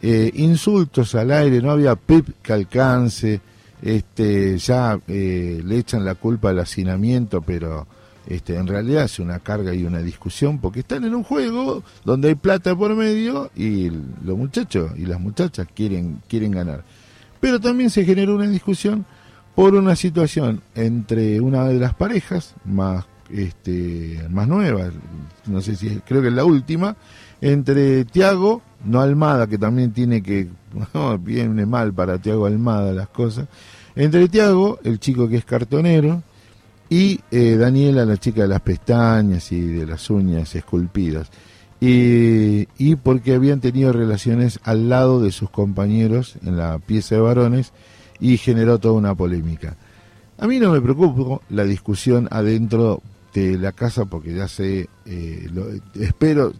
eh, 0.00 0.30
insultos 0.34 1.14
al 1.14 1.32
aire, 1.32 1.60
no 1.60 1.72
había 1.72 1.96
pip 1.96 2.28
que 2.42 2.52
alcance, 2.52 3.40
este, 3.82 4.58
ya 4.58 4.98
eh, 5.08 5.62
le 5.64 5.78
echan 5.78 6.04
la 6.04 6.14
culpa 6.14 6.50
al 6.50 6.58
hacinamiento, 6.58 7.42
pero 7.42 7.86
este, 8.26 8.56
en 8.56 8.66
realidad 8.66 9.04
es 9.04 9.18
una 9.18 9.38
carga 9.38 9.74
y 9.74 9.84
una 9.84 10.00
discusión 10.00 10.58
porque 10.58 10.80
están 10.80 11.04
en 11.04 11.14
un 11.14 11.24
juego 11.24 11.82
donde 12.04 12.28
hay 12.28 12.34
plata 12.34 12.76
por 12.76 12.94
medio 12.94 13.50
y 13.56 13.90
los 13.90 14.36
muchachos 14.36 14.92
y 14.96 15.06
las 15.06 15.20
muchachas 15.20 15.66
quieren, 15.74 16.20
quieren 16.28 16.52
ganar. 16.52 16.84
Pero 17.40 17.58
también 17.58 17.90
se 17.90 18.04
generó 18.04 18.34
una 18.34 18.46
discusión 18.46 19.06
por 19.54 19.74
una 19.74 19.96
situación 19.96 20.62
entre 20.74 21.40
una 21.40 21.64
de 21.64 21.78
las 21.78 21.94
parejas 21.94 22.54
más 22.64 23.06
este 23.32 24.26
más 24.28 24.48
nueva, 24.48 24.90
no 25.46 25.60
sé 25.60 25.76
si 25.76 26.00
creo 26.00 26.20
que 26.20 26.28
es 26.28 26.34
la 26.34 26.44
última, 26.44 26.96
entre 27.40 28.04
Tiago, 28.04 28.62
no 28.84 29.00
Almada, 29.00 29.46
que 29.46 29.58
también 29.58 29.92
tiene 29.92 30.22
que, 30.22 30.48
no, 30.94 31.18
viene 31.18 31.66
mal 31.66 31.92
para 31.92 32.18
Tiago 32.18 32.46
Almada 32.46 32.92
las 32.92 33.08
cosas, 33.08 33.46
entre 33.96 34.28
Tiago, 34.28 34.78
el 34.84 34.98
chico 35.00 35.28
que 35.28 35.36
es 35.38 35.44
cartonero, 35.44 36.22
y 36.88 37.20
eh, 37.30 37.56
Daniela, 37.56 38.04
la 38.04 38.16
chica 38.16 38.42
de 38.42 38.48
las 38.48 38.60
pestañas 38.62 39.52
y 39.52 39.60
de 39.60 39.86
las 39.86 40.10
uñas 40.10 40.54
esculpidas. 40.56 41.30
Y, 41.80 42.66
y 42.78 42.96
porque 42.96 43.34
habían 43.34 43.60
tenido 43.60 43.92
relaciones 43.92 44.60
al 44.64 44.88
lado 44.90 45.22
de 45.22 45.32
sus 45.32 45.48
compañeros 45.50 46.34
en 46.44 46.56
la 46.58 46.78
pieza 46.78 47.14
de 47.14 47.20
varones 47.22 47.72
y 48.18 48.36
generó 48.36 48.78
toda 48.78 48.94
una 48.94 49.14
polémica. 49.14 49.76
A 50.38 50.46
mí 50.46 50.58
no 50.58 50.72
me 50.72 50.80
preocupa 50.80 51.42
la 51.48 51.64
discusión 51.64 52.28
adentro 52.30 53.00
de 53.32 53.56
la 53.56 53.72
casa 53.72 54.04
porque 54.04 54.34
ya 54.34 54.48
sé, 54.48 54.88
eh, 55.06 55.48
lo- 55.54 55.68
espero, 55.94 56.52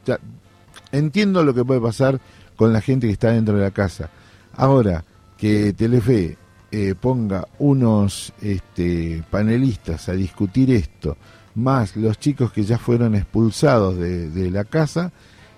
entiendo 0.93 1.45
lo 1.45 1.55
que 1.55 1.65
puede 1.65 1.81
pasar 1.81 2.21
con 2.57 2.73
la 2.73 2.81
gente 2.81 3.07
que 3.07 3.13
está 3.15 3.33
dentro 3.33 3.57
de 3.57 3.63
la 3.63 3.71
casa. 3.71 4.11
Ahora, 4.55 5.05
que 5.37 5.73
Telefe 5.73 6.37
eh, 6.71 6.95
ponga 7.01 7.49
unos 7.59 8.33
este, 8.43 9.25
panelistas 9.31 10.09
a 10.09 10.13
discutir 10.13 10.71
esto, 10.71 11.17
más 11.55 11.97
los 11.97 12.19
chicos 12.19 12.53
que 12.53 12.63
ya 12.63 12.79
fueron 12.79 13.15
expulsados 13.15 13.97
de, 13.97 14.51
la 14.51 14.65
casa, 14.65 15.13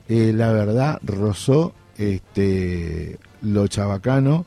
eh, 0.08 0.32
la 0.34 0.52
verdad 0.52 1.00
rozó 1.02 1.74
este, 1.98 3.18
lo 3.42 3.66
chabacano, 3.66 4.46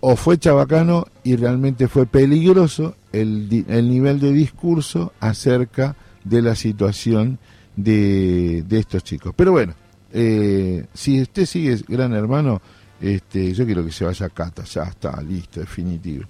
o, 0.00 0.16
fue 0.16 0.38
chabacano 0.38 1.06
y 1.24 1.36
realmente 1.36 1.88
fue 1.88 2.04
peligroso 2.06 2.96
el, 3.12 3.64
el 3.68 3.88
nivel 3.88 4.20
de 4.20 4.32
discurso 4.32 5.12
acerca 5.20 5.96
de 6.24 6.42
la 6.42 6.54
situación 6.54 7.38
de, 7.78 8.64
de 8.66 8.78
estos 8.78 9.04
chicos. 9.04 9.32
Pero 9.36 9.52
bueno, 9.52 9.74
eh, 10.12 10.86
si 10.92 11.22
usted 11.22 11.46
sigue 11.46 11.78
Gran 11.86 12.12
Hermano, 12.12 12.60
este, 13.00 13.52
yo 13.54 13.64
quiero 13.64 13.84
que 13.84 13.92
se 13.92 14.04
vaya 14.04 14.26
a 14.26 14.30
Cata, 14.30 14.64
ya 14.64 14.84
está, 14.84 15.20
listo, 15.22 15.60
definitivo. 15.60 16.24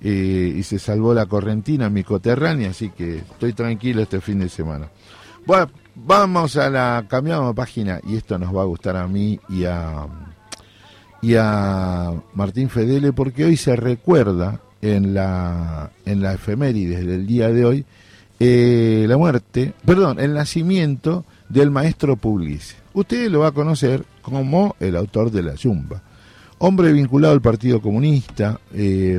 Eh, 0.00 0.54
y 0.56 0.62
se 0.62 0.78
salvó 0.78 1.14
la 1.14 1.26
correntina, 1.26 1.90
mi 1.90 2.04
coterránea, 2.04 2.70
así 2.70 2.90
que 2.90 3.18
estoy 3.18 3.52
tranquilo 3.52 4.02
este 4.02 4.20
fin 4.20 4.38
de 4.38 4.48
semana. 4.48 4.88
Bueno, 5.46 5.70
vamos 5.94 6.56
a 6.56 6.70
la, 6.70 7.04
cambiamos 7.08 7.48
de 7.48 7.54
página 7.54 8.00
y 8.06 8.16
esto 8.16 8.38
nos 8.38 8.54
va 8.54 8.62
a 8.62 8.66
gustar 8.66 8.96
a 8.96 9.06
mí 9.06 9.38
y 9.50 9.64
a, 9.64 10.06
y 11.20 11.34
a 11.34 12.12
Martín 12.34 12.70
Fedele 12.70 13.12
porque 13.12 13.44
hoy 13.44 13.56
se 13.58 13.76
recuerda 13.76 14.60
en 14.80 15.12
la, 15.12 15.90
en 16.06 16.22
la 16.22 16.34
efemérides 16.34 17.06
del 17.06 17.26
día 17.26 17.48
de 17.48 17.64
hoy 17.64 17.86
eh, 18.46 19.06
la 19.08 19.16
muerte, 19.16 19.72
perdón, 19.86 20.20
el 20.20 20.34
nacimiento 20.34 21.24
del 21.48 21.70
maestro 21.70 22.16
Pugliese. 22.16 22.76
Usted 22.92 23.30
lo 23.30 23.40
va 23.40 23.48
a 23.48 23.52
conocer 23.52 24.04
como 24.20 24.76
el 24.80 24.96
autor 24.96 25.30
de 25.30 25.42
La 25.42 25.54
Yumba. 25.54 26.02
Hombre 26.58 26.92
vinculado 26.92 27.32
al 27.32 27.40
Partido 27.40 27.80
Comunista, 27.80 28.60
eh, 28.74 29.18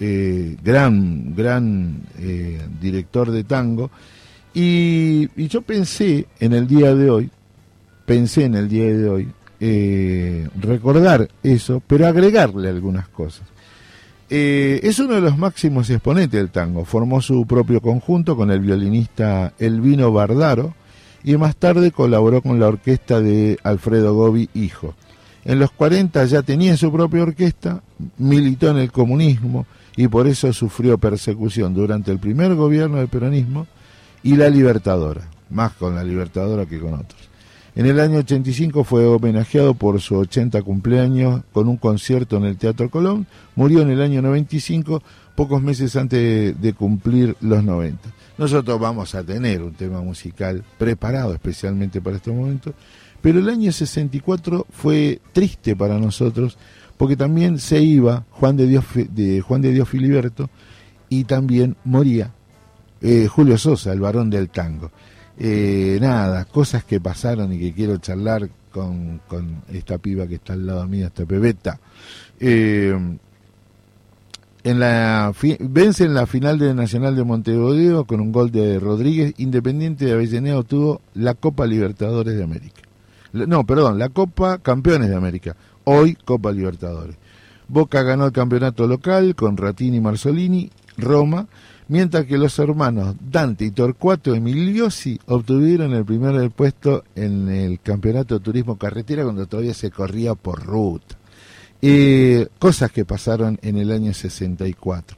eh, 0.00 0.56
gran, 0.62 1.34
gran 1.34 2.02
director 2.78 3.30
de 3.30 3.44
tango. 3.44 3.90
Y, 4.52 5.46
yo 5.48 5.62
pensé 5.62 6.26
en 6.40 6.52
el 6.52 6.66
día 6.66 6.94
de 6.94 7.08
hoy, 7.08 7.30
pensé 8.04 8.44
en 8.44 8.54
el 8.54 8.68
día 8.68 8.84
de 8.84 9.08
hoy, 9.08 9.28
recordar 10.60 11.26
eso, 11.42 11.82
pero 11.86 12.06
agregarle 12.06 12.68
algunas 12.68 13.08
cosas. 13.08 13.46
Eh, 14.32 14.78
es 14.84 15.00
uno 15.00 15.14
de 15.14 15.20
los 15.20 15.36
máximos 15.36 15.90
exponentes 15.90 16.38
del 16.38 16.50
tango. 16.50 16.84
Formó 16.84 17.20
su 17.20 17.44
propio 17.46 17.80
conjunto 17.80 18.36
con 18.36 18.52
el 18.52 18.60
violinista 18.60 19.52
Elvino 19.58 20.12
Bardaro 20.12 20.74
y 21.24 21.36
más 21.36 21.56
tarde 21.56 21.90
colaboró 21.90 22.40
con 22.40 22.60
la 22.60 22.68
orquesta 22.68 23.20
de 23.20 23.58
Alfredo 23.64 24.14
Gobi 24.14 24.48
Hijo. 24.54 24.94
En 25.44 25.58
los 25.58 25.72
40 25.72 26.24
ya 26.26 26.42
tenía 26.42 26.76
su 26.76 26.92
propia 26.92 27.22
orquesta, 27.22 27.82
militó 28.18 28.70
en 28.70 28.76
el 28.76 28.92
comunismo 28.92 29.66
y 29.96 30.06
por 30.06 30.28
eso 30.28 30.52
sufrió 30.52 30.96
persecución 30.96 31.74
durante 31.74 32.12
el 32.12 32.20
primer 32.20 32.54
gobierno 32.54 32.98
del 32.98 33.08
peronismo 33.08 33.66
y 34.22 34.36
la 34.36 34.48
Libertadora, 34.48 35.22
más 35.48 35.72
con 35.72 35.96
la 35.96 36.04
Libertadora 36.04 36.66
que 36.66 36.78
con 36.78 36.94
otros. 36.94 37.29
En 37.80 37.86
el 37.86 37.98
año 37.98 38.18
85 38.18 38.84
fue 38.84 39.06
homenajeado 39.06 39.72
por 39.72 40.02
su 40.02 40.14
80 40.14 40.60
cumpleaños 40.60 41.40
con 41.50 41.66
un 41.66 41.78
concierto 41.78 42.36
en 42.36 42.44
el 42.44 42.58
Teatro 42.58 42.90
Colón. 42.90 43.26
Murió 43.56 43.80
en 43.80 43.88
el 43.88 44.02
año 44.02 44.20
95, 44.20 45.02
pocos 45.34 45.62
meses 45.62 45.96
antes 45.96 46.60
de 46.60 46.72
cumplir 46.74 47.38
los 47.40 47.64
90. 47.64 48.06
Nosotros 48.36 48.78
vamos 48.78 49.14
a 49.14 49.24
tener 49.24 49.62
un 49.62 49.72
tema 49.72 50.02
musical 50.02 50.62
preparado 50.76 51.32
especialmente 51.32 52.02
para 52.02 52.16
este 52.16 52.30
momento, 52.30 52.74
pero 53.22 53.38
el 53.38 53.48
año 53.48 53.72
64 53.72 54.66
fue 54.68 55.22
triste 55.32 55.74
para 55.74 55.98
nosotros 55.98 56.58
porque 56.98 57.16
también 57.16 57.58
se 57.58 57.80
iba 57.80 58.26
Juan 58.28 58.58
de 58.58 58.66
Dios, 58.66 58.84
de 58.94 59.40
Juan 59.40 59.62
de 59.62 59.72
Dios 59.72 59.88
Filiberto 59.88 60.50
y 61.08 61.24
también 61.24 61.78
moría 61.84 62.30
eh, 63.00 63.26
Julio 63.26 63.56
Sosa, 63.56 63.90
el 63.94 64.00
varón 64.00 64.28
del 64.28 64.50
tango. 64.50 64.90
Eh, 65.42 65.96
nada, 66.02 66.44
cosas 66.44 66.84
que 66.84 67.00
pasaron 67.00 67.50
y 67.54 67.58
que 67.58 67.72
quiero 67.72 67.96
charlar 67.96 68.50
con, 68.70 69.20
esta 69.72 69.96
piba 69.96 70.26
que 70.26 70.34
está 70.34 70.52
al 70.52 70.66
lado 70.66 70.86
mío, 70.86 71.06
esta 71.06 71.24
pebeta. 71.24 71.80
Eh, 72.38 72.94
en 74.62 74.78
la 74.78 75.32
vence 75.60 76.04
en 76.04 76.12
la 76.12 76.26
final 76.26 76.58
del 76.58 76.76
Nacional 76.76 77.16
de 77.16 77.24
Montevideo 77.24 78.04
con 78.04 78.20
un 78.20 78.32
gol 78.32 78.50
de 78.50 78.78
Rodríguez. 78.78 79.32
Independiente 79.38 80.04
de 80.04 80.12
Avellaneda 80.12 80.58
obtuvo 80.58 81.00
la 81.14 81.32
Copa 81.32 81.66
Libertadores 81.66 82.36
de 82.36 82.44
América. 82.44 82.82
No, 83.32 83.64
perdón, 83.64 83.98
la 83.98 84.10
Copa 84.10 84.58
Campeones 84.58 85.08
de 85.08 85.16
América. 85.16 85.56
Hoy 85.84 86.16
Copa 86.16 86.52
Libertadores. 86.52 87.16
Boca 87.68 88.02
ganó 88.02 88.26
el 88.26 88.32
campeonato 88.32 88.86
local 88.86 89.34
con 89.34 89.56
Ratini 89.56 89.96
y 89.96 90.00
Marzolini, 90.00 90.70
Roma, 90.98 91.46
mientras 91.90 92.24
que 92.24 92.38
los 92.38 92.56
hermanos 92.60 93.16
Dante 93.20 93.64
y 93.64 93.72
Torcuato 93.72 94.32
Emiliosi 94.32 95.18
obtuvieron 95.26 95.92
el 95.92 96.04
primer 96.04 96.50
puesto 96.52 97.02
en 97.16 97.48
el 97.48 97.80
campeonato 97.80 98.38
de 98.38 98.44
turismo 98.44 98.78
carretera 98.78 99.24
cuando 99.24 99.46
todavía 99.46 99.74
se 99.74 99.90
corría 99.90 100.36
por 100.36 100.64
ruta. 100.64 101.16
Eh, 101.82 102.46
cosas 102.60 102.92
que 102.92 103.04
pasaron 103.04 103.58
en 103.62 103.76
el 103.76 103.90
año 103.90 104.14
64. 104.14 105.16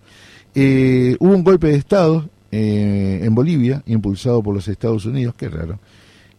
Eh, 0.55 1.17
hubo 1.21 1.35
un 1.35 1.45
golpe 1.45 1.69
de 1.69 1.75
Estado 1.75 2.31
eh, 2.51 3.21
en 3.23 3.35
Bolivia, 3.35 3.83
impulsado 3.85 4.43
por 4.43 4.55
los 4.55 4.67
Estados 4.67 5.05
Unidos, 5.05 5.35
qué 5.37 5.51
raro. 5.51 5.79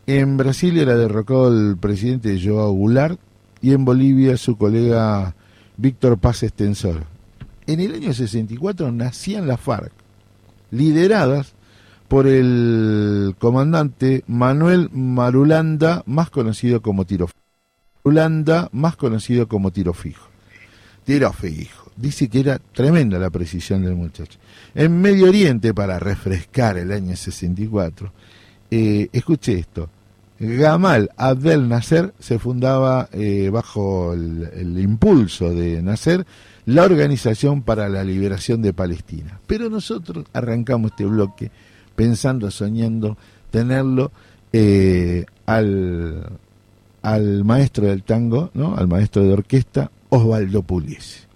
En 0.08 0.36
Brasil 0.36 0.80
era 0.80 0.98
derrocado 0.98 1.50
el 1.50 1.78
presidente 1.78 2.42
Joao 2.44 2.74
Goulart 2.74 3.20
y 3.62 3.74
en 3.74 3.86
Bolivia 3.86 4.36
su 4.38 4.58
colega 4.58 5.36
Víctor 5.78 6.18
Paz 6.18 6.42
Extensor. 6.42 7.04
En 7.68 7.80
el 7.80 7.94
año 7.94 8.14
64 8.14 8.92
nacían 8.92 9.48
las 9.48 9.62
FARC, 9.62 9.94
lideradas 10.74 11.54
por 12.08 12.28
el 12.28 13.36
comandante 13.40 14.24
Manuel 14.28 14.90
Marulanda, 14.92 16.04
más 16.06 16.30
conocido 16.30 16.82
como 16.82 17.06
Tiro 17.06 17.30
Marulanda, 18.04 18.70
más 18.72 18.96
conocido 18.96 19.48
como 19.48 19.72
Tiro 19.72 19.94
Fijo. 19.94 20.28
Tiro 21.06 21.32
Fijo. 21.32 21.92
Dice 21.96 22.28
que 22.28 22.40
era 22.40 22.60
tremenda 22.60 23.20
la 23.20 23.30
precisión 23.30 23.84
del 23.84 23.96
muchacho. 23.96 24.40
En 24.74 25.00
Medio 25.00 25.28
Oriente, 25.28 25.74
para 25.74 26.00
refrescar 26.00 26.78
el 26.78 26.92
año 26.92 27.16
64, 27.16 28.12
eh, 28.72 29.10
escuche 29.12 29.60
esto. 29.60 29.90
Gamal 30.40 31.12
Abdel 31.16 31.70
Nasser 31.70 32.14
se 32.20 32.40
fundaba 32.40 33.10
eh, 33.14 33.50
bajo 33.52 34.14
el, 34.14 34.50
el 34.54 34.80
impulso 34.80 35.52
de 35.52 35.82
Nasser 35.82 36.26
la 36.66 36.84
Organización 36.84 37.62
para 37.62 37.90
la 37.90 38.04
Liberación 38.04 38.62
de 38.62 38.74
Palestina. 38.74 39.40
Pero 39.48 39.70
nosotros 39.70 40.26
arrancamos 40.34 40.92
este 40.92 41.06
bloque 41.06 41.52
pensando, 41.96 42.50
soñando 42.52 43.18
tenerlo 43.52 44.12
eh, 44.52 45.26
al, 45.46 46.40
al 47.02 47.44
maestro 47.44 47.88
del 47.88 48.04
tango, 48.04 48.50
¿no? 48.54 48.76
al 48.76 48.88
maestro 48.88 49.24
de 49.24 49.34
orquesta, 49.34 49.92
Osvaldo 50.10 50.64
Pugliese. 50.64 51.28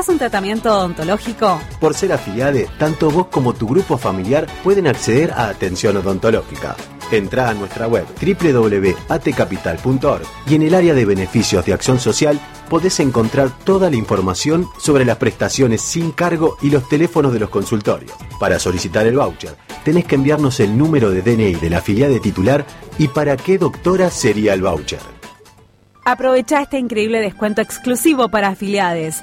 ¿Necesitas 0.00 0.14
un 0.14 0.18
tratamiento 0.18 0.74
odontológico? 0.74 1.60
Por 1.78 1.92
ser 1.92 2.14
afiliade, 2.14 2.66
tanto 2.78 3.10
vos 3.10 3.26
como 3.26 3.52
tu 3.52 3.68
grupo 3.68 3.98
familiar 3.98 4.46
pueden 4.64 4.86
acceder 4.86 5.30
a 5.32 5.50
atención 5.50 5.98
odontológica. 5.98 6.74
Entrá 7.12 7.50
a 7.50 7.54
nuestra 7.54 7.86
web 7.86 8.06
www.atcapital.org 8.18 10.22
y 10.48 10.54
en 10.54 10.62
el 10.62 10.74
área 10.74 10.94
de 10.94 11.04
beneficios 11.04 11.66
de 11.66 11.74
acción 11.74 12.00
social 12.00 12.40
podés 12.70 12.98
encontrar 13.00 13.50
toda 13.64 13.90
la 13.90 13.96
información 13.96 14.66
sobre 14.78 15.04
las 15.04 15.18
prestaciones 15.18 15.82
sin 15.82 16.12
cargo 16.12 16.56
y 16.62 16.70
los 16.70 16.88
teléfonos 16.88 17.34
de 17.34 17.40
los 17.40 17.50
consultorios. 17.50 18.12
Para 18.38 18.58
solicitar 18.58 19.06
el 19.06 19.18
voucher, 19.18 19.54
tenés 19.84 20.06
que 20.06 20.14
enviarnos 20.14 20.60
el 20.60 20.78
número 20.78 21.10
de 21.10 21.20
DNI 21.20 21.56
de 21.56 21.68
la 21.68 21.76
afiliada 21.78 22.18
titular 22.20 22.64
y 22.96 23.08
para 23.08 23.36
qué 23.36 23.58
doctora 23.58 24.08
sería 24.08 24.54
el 24.54 24.62
voucher. 24.62 25.00
Aprovecha 26.06 26.62
este 26.62 26.78
increíble 26.78 27.20
descuento 27.20 27.60
exclusivo 27.60 28.30
para 28.30 28.48
afiliades. 28.48 29.22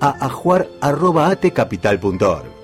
a 0.00 0.26
ajuar.atecapital.org. 0.26 2.60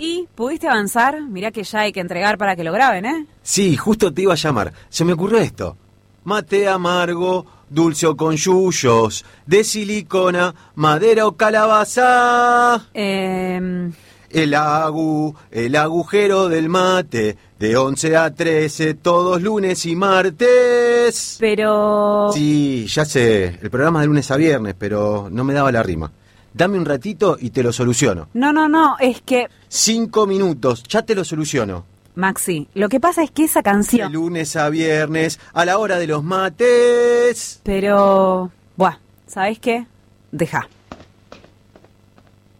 ¿Y 0.00 0.26
pudiste 0.34 0.68
avanzar? 0.68 1.20
Mirá 1.22 1.50
que 1.50 1.64
ya 1.64 1.80
hay 1.80 1.92
que 1.92 2.00
entregar 2.00 2.38
para 2.38 2.56
que 2.56 2.64
lo 2.64 2.72
graben, 2.72 3.06
¿eh? 3.06 3.26
Sí, 3.42 3.76
justo 3.76 4.12
te 4.12 4.22
iba 4.22 4.32
a 4.32 4.36
llamar. 4.36 4.72
Se 4.88 5.04
me 5.04 5.12
ocurrió 5.12 5.38
esto. 5.38 5.76
Mate 6.24 6.68
amargo, 6.68 7.46
dulce 7.68 8.06
o 8.06 8.16
con 8.16 8.36
yuyos, 8.36 9.24
de 9.46 9.64
silicona, 9.64 10.54
madera 10.74 11.26
o 11.26 11.32
calabaza. 11.32 12.88
Eh, 12.92 13.90
El 14.30 14.54
agu, 14.54 15.34
el 15.50 15.74
agujero 15.74 16.48
del 16.48 16.68
mate, 16.68 17.36
de 17.58 17.76
11 17.76 18.16
a 18.16 18.32
13, 18.32 18.94
todos 18.94 19.42
lunes 19.42 19.84
y 19.86 19.96
martes. 19.96 21.36
pero... 21.40 22.30
Sí, 22.32 22.86
ya 22.88 23.04
sé, 23.04 23.58
el 23.60 23.70
programa 23.70 24.00
de 24.00 24.06
lunes 24.06 24.30
a 24.30 24.36
viernes, 24.36 24.74
pero 24.78 25.28
no 25.32 25.42
me 25.42 25.52
daba 25.52 25.72
la 25.72 25.82
rima. 25.82 26.12
Dame 26.54 26.78
un 26.78 26.84
ratito 26.84 27.36
y 27.40 27.50
te 27.50 27.62
lo 27.62 27.72
soluciono. 27.72 28.28
No, 28.34 28.52
no, 28.52 28.68
no, 28.68 28.96
es 29.00 29.20
que... 29.22 29.48
Cinco 29.68 30.26
minutos, 30.26 30.84
ya 30.84 31.02
te 31.02 31.14
lo 31.16 31.24
soluciono. 31.24 31.84
Maxi, 32.14 32.68
lo 32.74 32.88
que 32.88 33.00
pasa 33.00 33.22
es 33.22 33.30
que 33.30 33.44
esa 33.44 33.60
De 33.60 33.64
canción... 33.64 34.12
lunes 34.12 34.54
a 34.56 34.68
viernes, 34.68 35.40
a 35.52 35.64
la 35.64 35.78
hora 35.78 35.98
de 35.98 36.06
los 36.06 36.22
mates. 36.22 37.60
Pero... 37.64 38.50
Buah, 38.76 38.96
¿sabés 39.26 39.58
qué? 39.58 39.86
Deja. 40.32 40.68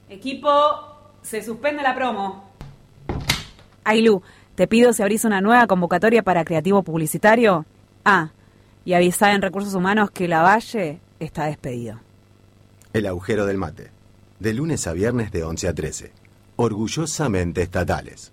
Equipo, 0.08 0.48
se 1.30 1.44
suspende 1.44 1.82
la 1.84 1.94
promo. 1.94 2.42
Ailu, 3.84 4.20
te 4.56 4.66
pido 4.66 4.92
si 4.92 5.02
abrís 5.02 5.24
una 5.24 5.40
nueva 5.40 5.68
convocatoria 5.68 6.24
para 6.24 6.44
creativo 6.44 6.82
publicitario. 6.82 7.66
Ah, 8.04 8.30
y 8.84 8.94
avisá 8.94 9.32
en 9.32 9.40
Recursos 9.40 9.74
Humanos 9.74 10.10
que 10.10 10.26
Lavalle 10.26 10.98
está 11.20 11.44
despedido. 11.44 12.00
El 12.92 13.06
agujero 13.06 13.46
del 13.46 13.58
mate. 13.58 13.92
De 14.40 14.52
lunes 14.52 14.88
a 14.88 14.92
viernes 14.92 15.30
de 15.30 15.44
11 15.44 15.68
a 15.68 15.74
13. 15.74 16.12
Orgullosamente 16.56 17.62
estatales. 17.62 18.32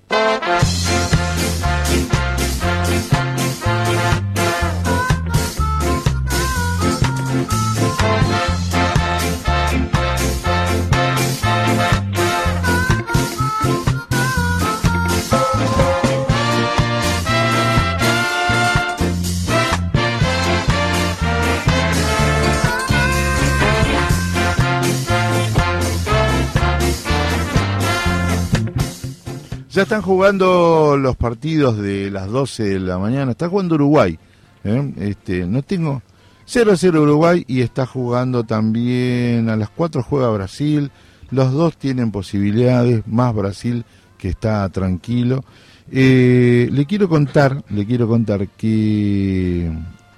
Ya 29.78 29.84
están 29.84 30.02
jugando 30.02 30.98
los 30.98 31.16
partidos 31.16 31.78
de 31.78 32.10
las 32.10 32.32
12 32.32 32.64
de 32.64 32.80
la 32.80 32.98
mañana. 32.98 33.34
Está 33.34 33.48
jugando 33.48 33.76
Uruguay. 33.76 34.18
¿eh? 34.64 34.94
Este, 34.98 35.46
no 35.46 35.62
tengo 35.62 36.02
0-0 36.48 37.00
Uruguay 37.00 37.46
y 37.48 37.62
está 37.62 37.86
jugando 37.86 38.44
también 38.44 39.52
a 39.52 39.56
las 39.56 39.70
4 39.70 40.02
juega 40.02 40.32
Brasil. 40.32 40.90
Los 41.30 41.52
dos 41.52 41.78
tienen 41.78 42.10
posibilidades, 42.10 43.06
más 43.06 43.36
Brasil 43.36 43.86
que 44.18 44.30
está 44.30 44.68
tranquilo. 44.70 45.44
Eh, 45.92 46.70
le 46.72 46.86
quiero 46.88 47.08
contar, 47.08 47.64
le 47.70 47.86
quiero 47.86 48.08
contar 48.08 48.48
que 48.48 49.72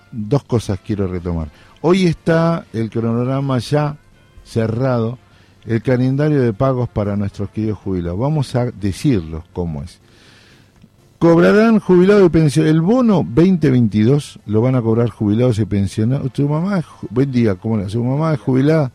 dos 0.09 0.45
cosas 0.45 0.79
quiero 0.85 1.05
retomar. 1.05 1.49
Hoy 1.81 2.05
está 2.05 2.65
el 2.71 2.89
cronograma 2.89 3.59
ya 3.59 3.97
cerrado 4.41 5.17
el 5.69 5.81
calendario 5.83 6.41
de 6.41 6.51
pagos 6.51 6.89
para 6.89 7.15
nuestros 7.15 7.49
queridos 7.51 7.77
jubilados. 7.77 8.19
Vamos 8.19 8.55
a 8.55 8.65
decirlos 8.71 9.43
cómo 9.53 9.83
es. 9.83 9.99
Cobrarán 11.19 11.79
jubilados 11.79 12.25
y 12.25 12.29
pensionados. 12.29 12.75
El 12.75 12.81
bono 12.81 13.15
2022 13.27 14.39
lo 14.47 14.61
van 14.61 14.75
a 14.75 14.81
cobrar 14.81 15.09
jubilados 15.09 15.59
y 15.59 15.65
pensionados. 15.65 16.31
¿Tu 16.33 16.47
mamá 16.49 16.81
Buen 17.09 17.31
día, 17.31 17.55
¿cómo 17.55 17.77
le 17.77 17.87
¿Su 17.89 18.03
mamá 18.03 18.33
es 18.33 18.39
jubilada? 18.39 18.91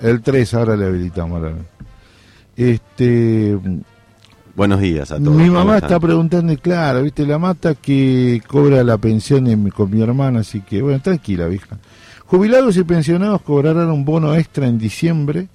El 0.00 0.20
3, 0.20 0.54
ahora 0.54 0.76
le 0.76 0.84
habilitamos. 0.86 1.42
ahora. 1.42 1.54
Este, 2.56 3.58
Buenos 4.54 4.80
días 4.80 5.10
a 5.12 5.18
todos. 5.18 5.36
mi 5.36 5.46
¿cómo 5.46 5.58
mamá 5.60 5.76
está 5.78 5.98
preguntando, 6.00 6.52
y 6.52 6.56
claro, 6.56 7.02
viste, 7.02 7.26
la 7.26 7.38
mata 7.38 7.74
que 7.74 8.42
cobra 8.46 8.82
la 8.84 8.98
pensión 8.98 9.46
en- 9.46 9.70
con 9.70 9.90
mi 9.90 10.00
hermana, 10.02 10.40
así 10.40 10.60
que, 10.60 10.82
bueno, 10.82 11.00
tranquila, 11.00 11.46
vieja. 11.46 11.76
Jubilados 12.26 12.76
y 12.76 12.84
pensionados 12.84 13.42
cobrarán 13.42 13.90
un 13.90 14.04
bono 14.04 14.34
extra 14.34 14.66
en 14.66 14.78
diciembre. 14.78 15.48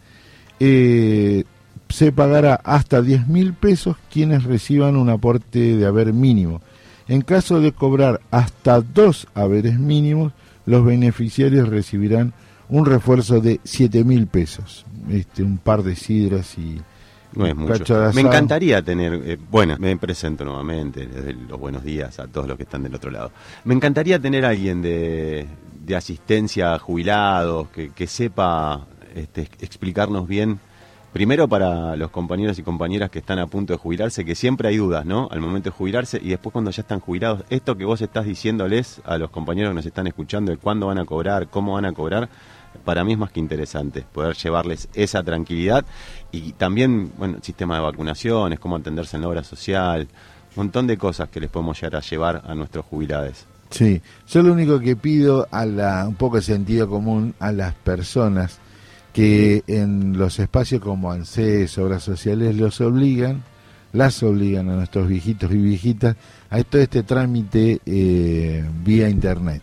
eh, 0.60 1.44
se 1.92 2.12
pagará 2.12 2.56
hasta 2.64 3.02
10 3.02 3.28
mil 3.28 3.54
pesos 3.54 3.98
quienes 4.10 4.44
reciban 4.44 4.96
un 4.96 5.10
aporte 5.10 5.76
de 5.76 5.86
haber 5.86 6.14
mínimo. 6.14 6.62
En 7.08 7.22
caso 7.22 7.60
de 7.60 7.74
cobrar 7.74 8.22
hasta 8.32 8.80
dos 8.82 9.28
haberes 9.34 9.78
mínimos, 9.78 10.32
los 10.66 10.86
beneficiarios 10.86 11.68
recibirán 11.68 12.34
un 12.70 12.86
refuerzo 12.86 13.42
de 13.42 13.60
7 13.64 14.04
mil 14.06 14.28
pesos. 14.28 14.86
Este, 15.10 15.44
un 15.44 15.58
par 15.58 15.84
de 15.84 15.96
sidras 15.96 16.58
y 16.58 16.80
No 17.34 17.46
es 17.46 17.56
mucho. 17.56 18.12
Me 18.14 18.22
encantaría 18.22 18.82
tener, 18.82 19.14
eh, 19.26 19.38
bueno, 19.50 19.76
me 19.80 19.96
presento 19.98 20.44
nuevamente, 20.44 21.06
desde 21.06 21.34
los 21.34 21.60
buenos 21.60 21.84
días 21.84 22.20
a 22.20 22.28
todos 22.28 22.48
los 22.48 22.58
que 22.58 22.64
están 22.64 22.84
del 22.84 22.96
otro 22.96 23.10
lado. 23.10 23.32
Me 23.64 23.74
encantaría 23.74 24.20
tener 24.20 24.46
a 24.46 24.50
alguien 24.50 24.82
de, 24.82 25.48
de 25.86 25.96
asistencia 25.96 26.74
a 26.74 26.80
jubilados, 26.80 27.70
que, 27.70 27.92
que 27.92 28.08
sepa 28.08 28.86
este, 29.16 29.42
explicarnos 29.60 30.28
bien, 30.28 30.60
primero 31.14 31.48
para 31.48 31.96
los 31.96 32.12
compañeros 32.12 32.58
y 32.60 32.64
compañeras 32.64 33.10
que 33.10 33.20
están 33.20 33.40
a 33.40 33.48
punto 33.48 33.74
de 33.74 33.80
jubilarse, 33.80 34.24
que 34.24 34.36
siempre 34.36 34.70
hay 34.70 34.78
dudas, 34.78 35.06
¿no? 35.06 35.28
Al 35.32 35.42
momento 35.42 35.70
de 35.70 35.76
jubilarse 35.76 36.20
y 36.22 36.30
después 36.30 36.54
cuando 36.54 36.72
ya 36.72 36.82
están 36.82 37.00
jubilados, 37.00 37.44
esto 37.50 37.78
que 37.78 37.86
vos 37.86 38.02
estás 38.02 38.26
diciéndoles 38.26 39.02
a 39.06 39.18
los 39.18 39.30
compañeros 39.30 39.72
que 39.72 39.76
nos 39.76 39.86
están 39.86 40.08
escuchando 40.08 40.52
de 40.52 40.58
cuándo 40.58 40.88
van 40.88 41.00
a 41.00 41.06
cobrar, 41.06 41.48
cómo 41.48 41.74
van 41.74 41.86
a 41.86 41.94
cobrar, 41.94 42.30
para 42.82 43.04
mí 43.04 43.14
es 43.14 43.18
más 43.18 43.32
que 43.32 43.40
interesante 43.40 44.04
poder 44.12 44.36
llevarles 44.36 44.90
esa 44.94 45.24
tranquilidad 45.24 45.86
y 46.32 46.54
también, 46.54 47.12
bueno, 47.18 47.38
sistema 47.42 47.76
de 47.76 47.82
vacunaciones, 47.82 48.60
cómo 48.60 48.76
atenderse 48.76 49.16
en 49.16 49.22
la 49.22 49.30
obra 49.30 49.44
social, 49.44 50.08
un 50.56 50.66
montón 50.66 50.88
de 50.88 50.98
cosas 50.98 51.30
que 51.30 51.40
les 51.40 51.50
podemos 51.50 51.80
llegar 51.80 51.96
a 51.96 52.02
llevar 52.02 52.42
a 52.46 52.54
nuestros 52.56 52.86
jubilados. 52.86 53.46
Sí, 53.70 54.02
yo 54.28 54.44
lo 54.44 54.52
único 54.52 54.80
que 54.80 54.96
pido 54.98 55.48
a 55.50 55.66
la, 55.66 56.06
un 56.08 56.16
poco 56.16 56.36
de 56.38 56.42
sentido 56.42 56.90
común 56.90 57.34
a 57.40 57.54
las 57.54 57.74
personas 57.74 58.60
que 59.14 59.64
en 59.68 60.18
los 60.18 60.40
espacios 60.40 60.82
como 60.82 61.12
ANSES, 61.12 61.78
obras 61.78 62.04
sociales, 62.04 62.56
los 62.56 62.82
obligan, 62.82 63.44
las 63.94 64.24
obligan 64.24 64.70
a 64.70 64.76
nuestros 64.76 65.08
viejitos 65.08 65.52
y 65.52 65.58
viejitas 65.58 66.16
a 66.50 66.64
todo 66.64 66.82
este 66.82 67.04
trámite 67.04 67.80
eh, 67.86 68.64
vía 68.84 69.10
internet. 69.10 69.62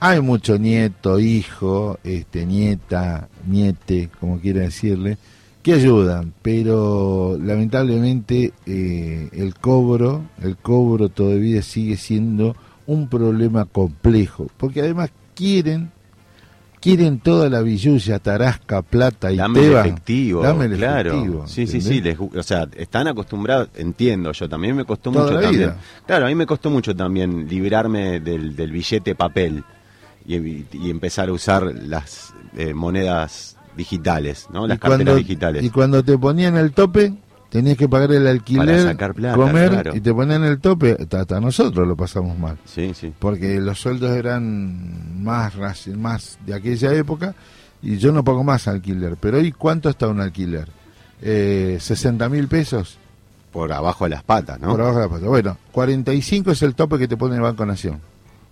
Hay 0.00 0.20
mucho 0.20 0.58
nieto, 0.58 1.18
hijo, 1.18 1.98
este, 2.04 2.44
nieta, 2.44 3.28
niete, 3.46 4.10
como 4.20 4.38
quiera 4.38 4.60
decirle, 4.60 5.16
que 5.62 5.72
ayudan, 5.72 6.32
pero 6.42 7.36
lamentablemente 7.42 8.52
eh, 8.66 9.28
el 9.32 9.54
cobro, 9.54 10.22
el 10.42 10.56
cobro 10.56 11.08
todavía 11.08 11.62
sigue 11.62 11.96
siendo 11.96 12.54
un 12.86 13.08
problema 13.08 13.64
complejo, 13.64 14.46
porque 14.58 14.80
además 14.80 15.10
quieren 15.34 15.90
quieren 16.80 17.18
toda 17.20 17.48
la 17.50 17.60
billulla, 17.62 18.18
tarasca, 18.18 18.82
plata 18.82 19.32
y 19.32 19.36
Dame 19.36 19.60
el 19.60 19.66
teba. 19.66 19.80
efectivo, 19.80 20.42
Dame 20.42 20.64
el 20.66 20.76
claro. 20.76 21.10
efectivo, 21.12 21.46
sí, 21.46 21.66
sí, 21.66 21.80
sí, 21.80 22.00
les 22.00 22.16
o 22.18 22.42
sea, 22.42 22.68
están 22.76 23.08
acostumbrados, 23.08 23.68
entiendo 23.76 24.32
yo, 24.32 24.48
también 24.48 24.76
me 24.76 24.84
costó 24.84 25.10
Toda 25.10 25.24
mucho 25.32 25.40
también. 25.40 25.74
Claro, 26.06 26.26
a 26.26 26.28
mí 26.28 26.34
me 26.34 26.46
costó 26.46 26.70
mucho 26.70 26.94
también 26.94 27.48
librarme 27.48 28.20
del, 28.20 28.54
del 28.54 28.70
billete 28.72 29.14
papel 29.14 29.64
y, 30.26 30.34
y 30.36 30.90
empezar 30.90 31.28
a 31.28 31.32
usar 31.32 31.64
las 31.74 32.34
eh, 32.56 32.74
monedas 32.74 33.56
digitales, 33.76 34.46
¿no? 34.52 34.66
Las 34.66 34.78
carteras 34.78 35.04
cuando, 35.04 35.14
digitales. 35.16 35.64
Y 35.64 35.70
cuando 35.70 36.02
te 36.02 36.16
ponían 36.16 36.56
el 36.56 36.72
tope, 36.72 37.12
tenías 37.50 37.76
que 37.76 37.88
pagar 37.88 38.12
el 38.12 38.26
alquiler, 38.26 38.66
Para 38.66 38.82
sacar 38.82 39.14
plata, 39.14 39.36
comer 39.36 39.70
claro. 39.70 39.96
y 39.96 40.00
te 40.00 40.12
ponían 40.12 40.44
el 40.44 40.58
tope. 40.60 40.96
Hasta, 41.00 41.40
nosotros 41.40 41.86
lo 41.86 41.96
pasamos 41.96 42.38
mal. 42.38 42.58
Sí, 42.64 42.92
sí. 42.94 43.12
Porque 43.18 43.60
los 43.60 43.78
sueldos 43.78 44.16
eran 44.16 45.22
más, 45.22 45.54
más 45.96 46.38
de 46.44 46.54
aquella 46.54 46.92
época 46.94 47.34
y 47.82 47.98
yo 47.98 48.12
no 48.12 48.24
pago 48.24 48.44
más 48.44 48.68
alquiler. 48.68 49.16
Pero 49.20 49.38
hoy, 49.38 49.52
¿cuánto 49.52 49.88
está 49.88 50.08
un 50.08 50.20
alquiler? 50.20 50.68
Eh, 51.22 51.78
¿60 51.80 52.28
mil 52.30 52.48
pesos? 52.48 52.98
Por 53.52 53.72
abajo 53.72 54.04
de 54.04 54.10
las 54.10 54.22
patas, 54.22 54.60
¿no? 54.60 54.70
Por 54.70 54.82
abajo 54.82 54.98
de 54.98 55.04
la 55.04 55.10
pata. 55.10 55.26
Bueno, 55.26 55.56
45 55.72 56.50
es 56.50 56.62
el 56.62 56.74
tope 56.74 56.98
que 56.98 57.08
te 57.08 57.16
pone 57.16 57.36
el 57.36 57.42
Banco 57.42 57.64
Nación. 57.64 58.00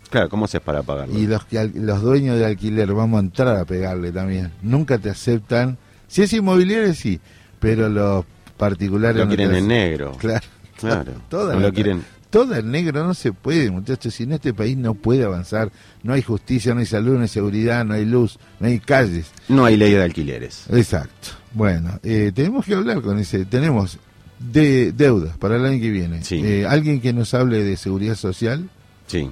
Claro, 0.09 0.29
¿cómo 0.29 0.45
haces 0.45 0.61
para 0.61 0.83
pagarlo? 0.83 1.19
Y 1.19 1.27
los, 1.27 1.45
los 1.75 2.01
dueños 2.01 2.39
de 2.39 2.47
alquiler 2.47 2.93
vamos 2.95 3.19
a 3.19 3.21
entrar 3.21 3.57
a 3.57 3.65
pegarle 3.65 4.13
también. 4.13 4.53
Nunca 4.63 4.99
te 4.99 5.11
aceptan. 5.11 5.77
Si 6.07 6.23
es 6.23 6.33
inmobiliario, 6.33 6.95
sí, 6.95 7.21
pero 7.59 7.89
los 7.89 8.25
particulares 8.57 9.23
Lo 9.23 9.29
quieren 9.29 9.55
en 9.55 9.69
negro. 9.69 10.13
Claro. 10.19 10.47
Claro. 10.79 11.13
Toda 11.29 11.55
No 11.55 11.61
lo 11.61 11.73
quieren. 11.73 12.03
Todo 12.31 12.57
en 12.57 12.71
negro 12.73 13.07
no 13.07 13.15
se 13.15 13.33
puede, 13.33 13.71
muchachos. 13.71 14.13
Si 14.13 14.25
en 14.25 14.33
este 14.33 14.53
país 14.53 14.77
no 14.77 14.95
puede 14.95 15.23
avanzar, 15.23 15.71
no 16.03 16.15
hay 16.15 16.23
justicia, 16.23 16.75
no 16.75 16.81
hay 16.81 16.87
salud, 16.87 17.15
no 17.15 17.23
hay 17.23 17.29
seguridad, 17.29 17.85
no 17.85 17.95
hay 17.95 18.05
luz, 18.05 18.41
no 18.59 18.67
hay 18.67 18.81
calles. 18.81 19.31
No 19.49 19.65
hay 19.65 19.77
ley 19.77 19.93
de 19.93 20.03
alquileres. 20.03 20.65
Exacto. 20.73 21.29
Bueno, 21.53 22.01
eh, 22.03 22.33
tenemos 22.35 22.67
que 22.67 22.75
hablar 22.75 23.03
con 23.03 23.21
ese. 23.21 23.45
Tenemos 23.45 23.99
de 24.41 24.91
deudas 24.91 25.37
para 25.39 25.57
el 25.57 25.65
año 25.65 25.81
que 25.81 25.91
viene. 25.91 26.25
Sí. 26.25 26.41
Eh, 26.45 26.67
alguien 26.67 27.01
que 27.01 27.13
nos 27.13 27.35
hable 27.35 27.63
de 27.63 27.77
seguridad 27.77 28.17
social. 28.17 28.69
Sí. 29.07 29.31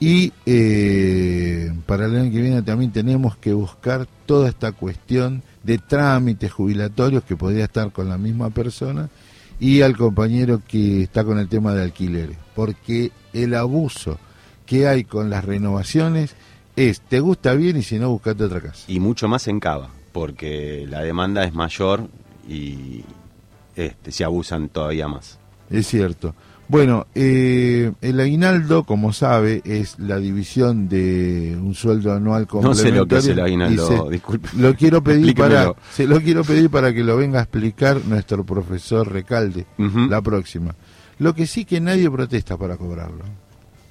Y 0.00 0.32
eh, 0.46 1.72
para 1.84 2.06
el 2.06 2.16
año 2.16 2.32
que 2.32 2.40
viene 2.40 2.62
también 2.62 2.90
tenemos 2.90 3.36
que 3.36 3.52
buscar 3.52 4.08
toda 4.24 4.48
esta 4.48 4.72
cuestión 4.72 5.42
de 5.62 5.76
trámites 5.76 6.50
jubilatorios 6.50 7.22
que 7.22 7.36
podría 7.36 7.64
estar 7.64 7.92
con 7.92 8.08
la 8.08 8.16
misma 8.16 8.48
persona 8.48 9.10
y 9.60 9.82
al 9.82 9.94
compañero 9.98 10.62
que 10.66 11.02
está 11.02 11.22
con 11.22 11.38
el 11.38 11.48
tema 11.48 11.74
de 11.74 11.82
alquileres. 11.82 12.38
Porque 12.54 13.12
el 13.34 13.54
abuso 13.54 14.18
que 14.64 14.88
hay 14.88 15.04
con 15.04 15.28
las 15.28 15.44
renovaciones 15.44 16.34
es, 16.76 17.02
te 17.02 17.20
gusta 17.20 17.52
bien 17.52 17.76
y 17.76 17.82
si 17.82 17.98
no, 17.98 18.08
buscate 18.08 18.44
otra 18.44 18.62
casa. 18.62 18.84
Y 18.88 19.00
mucho 19.00 19.28
más 19.28 19.48
en 19.48 19.60
Cava, 19.60 19.90
porque 20.12 20.86
la 20.88 21.02
demanda 21.02 21.44
es 21.44 21.52
mayor 21.52 22.08
y 22.48 23.04
este, 23.76 24.12
se 24.12 24.24
abusan 24.24 24.70
todavía 24.70 25.08
más. 25.08 25.38
Es 25.68 25.86
cierto. 25.88 26.34
Bueno, 26.70 27.08
eh, 27.16 27.90
el 28.00 28.20
aguinaldo, 28.20 28.84
como 28.84 29.12
sabe, 29.12 29.60
es 29.64 29.98
la 29.98 30.18
división 30.18 30.88
de 30.88 31.58
un 31.60 31.74
sueldo 31.74 32.12
anual 32.12 32.46
No 32.62 32.74
sé 32.74 32.92
lo 32.92 33.08
que 33.08 33.16
es 33.16 33.26
el 33.26 33.34
complementario 33.34 33.44
aguinaldo, 33.44 34.04
se- 34.06 34.12
disculpe. 34.12 34.48
Lo 34.56 34.76
quiero 34.76 35.02
pedir 35.02 35.34
para, 35.34 35.74
se 35.92 36.06
lo 36.06 36.20
quiero 36.20 36.44
pedir 36.44 36.70
para 36.70 36.94
que 36.94 37.02
lo 37.02 37.16
venga 37.16 37.40
a 37.40 37.42
explicar 37.42 38.00
nuestro 38.06 38.44
profesor 38.44 39.10
Recalde 39.10 39.66
la 39.78 40.22
próxima. 40.22 40.72
Lo 41.18 41.34
que 41.34 41.48
sí 41.48 41.64
que 41.64 41.80
nadie 41.80 42.08
protesta 42.08 42.56
para 42.56 42.76
cobrarlo. 42.76 43.24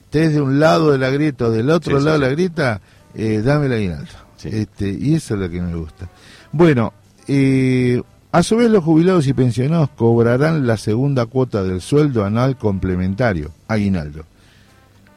Estés 0.05 0.33
de 0.35 0.41
un 0.41 0.57
lado 0.61 0.93
de 0.93 0.99
la 0.99 1.09
grieta 1.09 1.47
o 1.47 1.51
del 1.51 1.69
otro 1.71 1.99
sí, 1.99 2.05
lado 2.05 2.15
sí. 2.15 2.21
de 2.23 2.27
la 2.29 2.33
grieta, 2.33 2.81
eh, 3.13 3.41
dame 3.43 3.65
el 3.65 3.73
aguinaldo. 3.73 4.11
Sí. 4.37 4.47
Este, 4.53 4.89
y 4.89 5.15
eso 5.15 5.33
es 5.33 5.41
lo 5.41 5.49
que 5.49 5.61
me 5.61 5.75
gusta. 5.75 6.09
Bueno, 6.53 6.93
eh, 7.27 8.01
a 8.31 8.43
su 8.43 8.57
vez 8.57 8.69
los 8.69 8.83
jubilados 8.83 9.27
y 9.27 9.33
pensionados 9.33 9.89
cobrarán 9.89 10.67
la 10.67 10.77
segunda 10.77 11.25
cuota 11.25 11.63
del 11.63 11.81
sueldo 11.81 12.23
anual 12.23 12.57
complementario, 12.57 13.51
aguinaldo. 13.67 14.23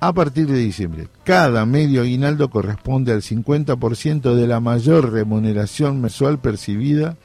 A 0.00 0.12
partir 0.12 0.46
de 0.48 0.58
diciembre, 0.58 1.08
cada 1.22 1.64
medio 1.64 2.00
aguinaldo 2.00 2.50
corresponde 2.50 3.12
al 3.12 3.22
50% 3.22 4.34
de 4.34 4.46
la 4.48 4.58
mayor 4.58 5.12
remuneración 5.12 6.00
mensual 6.00 6.38
percibida 6.38 7.16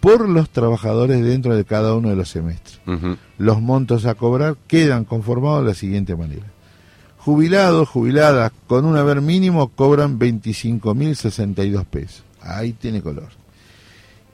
por 0.00 0.28
los 0.28 0.50
trabajadores 0.50 1.22
dentro 1.22 1.54
de 1.54 1.64
cada 1.64 1.94
uno 1.94 2.08
de 2.08 2.16
los 2.16 2.30
semestres. 2.30 2.80
Los 3.38 3.60
montos 3.60 4.06
a 4.06 4.14
cobrar 4.14 4.56
quedan 4.66 5.04
conformados 5.04 5.62
de 5.62 5.68
la 5.68 5.74
siguiente 5.74 6.16
manera. 6.16 6.46
Jubilados, 7.18 7.88
jubiladas 7.88 8.52
con 8.66 8.84
un 8.84 8.96
haber 8.96 9.20
mínimo 9.20 9.68
cobran 9.68 10.18
25.062 10.18 11.84
pesos. 11.84 12.24
Ahí 12.40 12.72
tiene 12.72 13.02
color. 13.02 13.28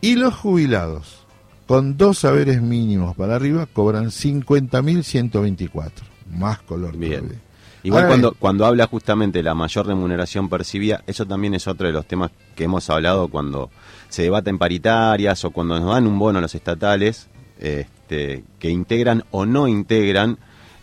Y 0.02 0.16
los 0.16 0.34
jubilados 0.34 1.24
con 1.66 1.96
dos 1.96 2.24
haberes 2.24 2.60
mínimos 2.60 3.14
para 3.14 3.36
arriba 3.36 3.66
cobran 3.72 4.06
50.124. 4.06 5.90
Más 6.32 6.60
color. 6.62 6.96
Bien. 6.96 7.20
todavía. 7.20 7.38
Igual 7.84 8.02
Ahora 8.02 8.08
cuando, 8.08 8.30
bien, 8.30 8.38
cuando 8.40 8.66
habla 8.66 8.86
justamente 8.88 9.38
de 9.38 9.42
la 9.44 9.54
mayor 9.54 9.86
remuneración 9.86 10.48
percibida, 10.48 11.04
eso 11.06 11.24
también 11.24 11.54
es 11.54 11.68
otro 11.68 11.86
de 11.86 11.92
los 11.92 12.04
temas 12.06 12.32
que 12.56 12.64
hemos 12.64 12.90
hablado 12.90 13.28
cuando 13.28 13.70
se 14.08 14.22
debate 14.22 14.50
en 14.50 14.58
paritarias 14.58 15.44
o 15.44 15.52
cuando 15.52 15.78
nos 15.78 15.94
dan 15.94 16.08
un 16.08 16.18
bono 16.18 16.40
a 16.40 16.42
los 16.42 16.54
estatales 16.56 17.28
este, 17.60 18.42
que 18.58 18.70
integran 18.70 19.22
o 19.30 19.46
no 19.46 19.68
integran 19.68 20.36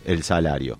el 0.06 0.22
salario. 0.22 0.78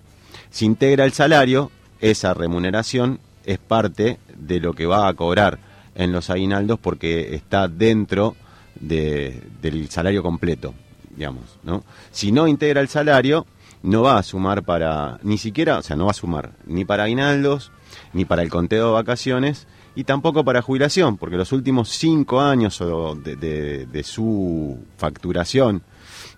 Si 0.49 0.65
integra 0.65 1.05
el 1.05 1.13
salario, 1.13 1.69
esa 1.99 2.33
remuneración 2.33 3.19
es 3.45 3.59
parte 3.59 4.17
de 4.35 4.59
lo 4.59 4.73
que 4.73 4.87
va 4.87 5.07
a 5.07 5.13
cobrar 5.13 5.59
en 5.95 6.11
los 6.11 6.29
aguinaldos 6.29 6.79
porque 6.79 7.35
está 7.35 7.67
dentro 7.67 8.35
de- 8.79 9.41
del 9.61 9.89
salario 9.89 10.23
completo, 10.23 10.73
digamos, 11.15 11.57
¿no? 11.63 11.83
Si 12.11 12.31
no 12.31 12.47
integra 12.47 12.81
el 12.81 12.87
salario, 12.87 13.45
no 13.83 14.03
va 14.03 14.17
a 14.17 14.23
sumar 14.23 14.63
para, 14.63 15.19
ni 15.23 15.37
siquiera, 15.37 15.79
o 15.79 15.81
sea, 15.81 15.95
no 15.95 16.05
va 16.05 16.11
a 16.11 16.15
sumar 16.15 16.51
ni 16.65 16.85
para 16.85 17.03
aguinaldos, 17.03 17.71
ni 18.13 18.25
para 18.25 18.41
el 18.43 18.49
conteo 18.49 18.87
de 18.87 18.93
vacaciones, 18.93 19.67
y 19.95 20.03
tampoco 20.05 20.45
para 20.45 20.61
jubilación, 20.61 21.17
porque 21.17 21.35
los 21.35 21.51
últimos 21.51 21.89
cinco 21.89 22.39
años 22.39 22.81
de, 23.23 23.35
de- 23.35 23.85
de 23.87 24.03
su 24.03 24.79
facturación, 24.97 25.81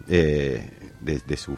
eh, 0.08 0.70
de, 1.02 1.20
de 1.20 1.38
su 1.38 1.56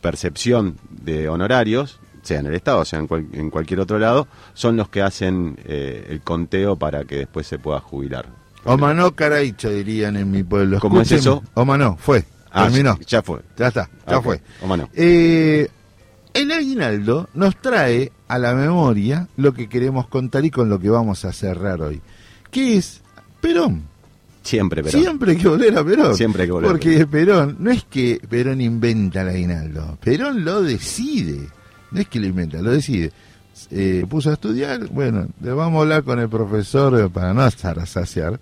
percepción 0.00 0.76
de 0.90 1.28
honorarios, 1.28 2.00
sea 2.26 2.40
en 2.40 2.46
el 2.46 2.54
Estado, 2.54 2.84
sea 2.84 2.98
en, 2.98 3.06
cual- 3.06 3.26
en 3.32 3.48
cualquier 3.50 3.80
otro 3.80 3.98
lado, 3.98 4.26
son 4.54 4.76
los 4.76 4.88
que 4.88 5.00
hacen 5.02 5.56
eh, 5.64 6.06
el 6.10 6.20
conteo 6.20 6.76
para 6.76 7.04
que 7.04 7.16
después 7.18 7.46
se 7.46 7.58
pueda 7.58 7.80
jubilar. 7.80 8.26
Omanó 8.64 9.14
caraicho, 9.14 9.70
dirían 9.70 10.16
en 10.16 10.30
mi 10.30 10.42
pueblo. 10.42 10.80
¿Cómo 10.80 11.00
es 11.00 11.12
Escúcheme. 11.12 11.36
eso? 11.38 11.50
Omanó, 11.54 11.96
fue. 11.98 12.24
Ah, 12.50 12.64
terminó. 12.64 12.98
Ya 13.06 13.22
fue. 13.22 13.40
Ya 13.56 13.68
está, 13.68 13.88
ya 14.08 14.20
fue. 14.20 14.40
o 14.62 14.66
mano. 14.66 14.88
Eh, 14.94 15.68
el 16.34 16.50
aguinaldo 16.52 17.28
nos 17.34 17.56
trae 17.60 18.10
a 18.28 18.38
la 18.38 18.54
memoria 18.54 19.28
lo 19.36 19.54
que 19.54 19.68
queremos 19.68 20.08
contar 20.08 20.44
y 20.44 20.50
con 20.50 20.68
lo 20.68 20.80
que 20.80 20.90
vamos 20.90 21.24
a 21.24 21.32
cerrar 21.32 21.80
hoy. 21.80 22.00
Que 22.50 22.76
es 22.78 23.00
Perón. 23.40 23.82
Siempre, 24.42 24.82
pero. 24.82 24.98
Siempre 24.98 25.32
hay 25.32 25.38
que 25.38 25.48
volver 25.48 25.76
a 25.78 25.84
Perón. 25.84 26.14
Siempre 26.16 26.42
hay 26.42 26.48
que 26.48 26.52
volver 26.52 26.70
Porque 26.70 27.06
Perón, 27.06 27.56
no 27.60 27.70
es 27.70 27.84
que 27.84 28.20
Perón 28.28 28.60
inventa 28.60 29.22
el 29.22 29.28
aguinaldo, 29.28 29.98
Perón 30.02 30.44
lo 30.44 30.62
decide. 30.62 31.48
No 31.96 32.02
es 32.02 32.08
que 32.08 32.20
lo 32.20 32.26
inventa, 32.26 32.60
lo 32.60 32.72
decide. 32.72 33.10
Eh, 33.70 34.04
puso 34.06 34.28
a 34.28 34.34
estudiar, 34.34 34.86
bueno, 34.88 35.28
le 35.40 35.50
vamos 35.50 35.78
a 35.78 35.80
hablar 35.80 36.02
con 36.04 36.20
el 36.20 36.28
profesor, 36.28 37.00
eh, 37.00 37.08
para 37.08 37.32
no 37.32 37.46
estar 37.46 37.78
a 37.78 37.86
saciar, 37.86 38.38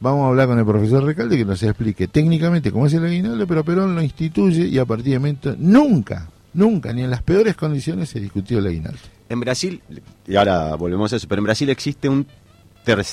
vamos 0.00 0.22
a 0.22 0.28
hablar 0.28 0.48
con 0.48 0.58
el 0.58 0.66
profesor 0.66 1.02
Recalde 1.02 1.38
que 1.38 1.46
nos 1.46 1.62
explique 1.62 2.08
técnicamente 2.08 2.70
cómo 2.70 2.86
es 2.86 2.92
el 2.92 3.06
aguinaldo, 3.06 3.46
pero 3.46 3.64
Perón 3.64 3.94
lo 3.94 4.02
instituye 4.02 4.66
y 4.66 4.76
a 4.76 4.84
partir 4.84 5.14
de 5.14 5.18
momento 5.18 5.56
nunca, 5.58 6.28
nunca, 6.52 6.92
ni 6.92 7.04
en 7.04 7.08
las 7.08 7.22
peores 7.22 7.56
condiciones 7.56 8.10
se 8.10 8.20
discutió 8.20 8.58
el 8.58 8.66
aguinaldo. 8.66 8.98
En 9.30 9.40
Brasil, 9.40 9.80
y 10.26 10.36
ahora 10.36 10.74
volvemos 10.74 11.10
a 11.14 11.16
eso, 11.16 11.26
pero 11.26 11.38
en 11.38 11.44
Brasil 11.44 11.70
existe 11.70 12.10
un 12.10 12.26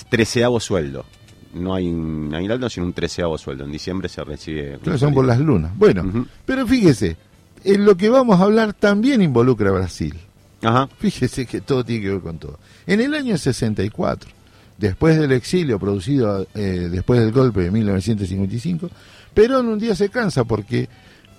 treceavo 0.09 0.59
sueldo. 0.59 1.05
No 1.53 1.73
hay 1.73 1.87
un 1.87 2.29
aguinaldo, 2.35 2.69
sino 2.69 2.87
un 2.87 2.93
treceavo 2.93 3.37
sueldo. 3.37 3.63
En 3.63 3.71
diciembre 3.71 4.09
se 4.09 4.21
recibe. 4.21 4.79
Claro, 4.83 4.99
son 4.99 5.13
por 5.13 5.25
las 5.25 5.39
lunas. 5.39 5.71
Bueno, 5.77 6.27
pero 6.45 6.67
fíjese, 6.67 7.15
en 7.63 7.85
lo 7.85 7.95
que 7.97 8.09
vamos 8.09 8.39
a 8.39 8.43
hablar 8.43 8.73
también 8.73 9.21
involucra 9.21 9.69
a 9.69 9.73
Brasil. 9.73 10.15
Ajá. 10.61 10.89
Fíjese 10.99 11.45
que 11.45 11.61
todo 11.61 11.83
tiene 11.83 12.03
que 12.03 12.11
ver 12.11 12.21
con 12.21 12.37
todo. 12.37 12.59
En 12.85 13.01
el 13.01 13.13
año 13.13 13.37
64, 13.37 14.29
después 14.77 15.17
del 15.17 15.31
exilio 15.31 15.79
producido 15.79 16.47
eh, 16.53 16.89
después 16.91 17.19
del 17.19 17.31
golpe 17.31 17.61
de 17.61 17.71
1955, 17.71 18.89
Perón 19.33 19.67
un 19.67 19.79
día 19.79 19.95
se 19.95 20.09
cansa 20.09 20.43
porque 20.45 20.89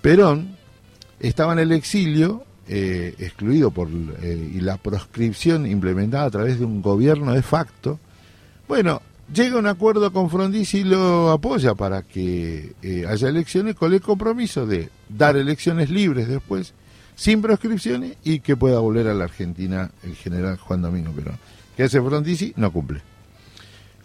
Perón 0.01 0.55
estaba 1.19 1.53
en 1.53 1.59
el 1.59 1.71
exilio, 1.73 2.43
eh, 2.67 3.13
excluido 3.19 3.71
por 3.71 3.89
eh, 4.21 4.51
y 4.55 4.61
la 4.61 4.77
proscripción 4.77 5.65
implementada 5.65 6.25
a 6.25 6.31
través 6.31 6.59
de 6.59 6.65
un 6.65 6.81
gobierno 6.81 7.33
de 7.33 7.41
facto. 7.41 7.99
Bueno, 8.67 9.01
llega 9.33 9.55
a 9.55 9.59
un 9.59 9.67
acuerdo 9.67 10.11
con 10.11 10.29
Frondizi 10.29 10.79
y 10.79 10.83
lo 10.83 11.31
apoya 11.31 11.75
para 11.75 12.03
que 12.03 12.73
eh, 12.81 13.05
haya 13.07 13.29
elecciones 13.29 13.75
con 13.75 13.93
el 13.93 14.01
compromiso 14.01 14.65
de 14.65 14.89
dar 15.07 15.37
elecciones 15.37 15.89
libres 15.89 16.27
después, 16.27 16.73
sin 17.15 17.41
proscripciones 17.41 18.17
y 18.23 18.39
que 18.39 18.55
pueda 18.55 18.79
volver 18.79 19.07
a 19.07 19.13
la 19.13 19.25
Argentina 19.25 19.91
el 20.03 20.15
general 20.15 20.57
Juan 20.57 20.81
Domingo 20.81 21.11
Perón. 21.11 21.37
Que 21.75 21.83
hace 21.83 22.01
Frondizi? 22.01 22.53
No 22.57 22.71
cumple. 22.71 23.01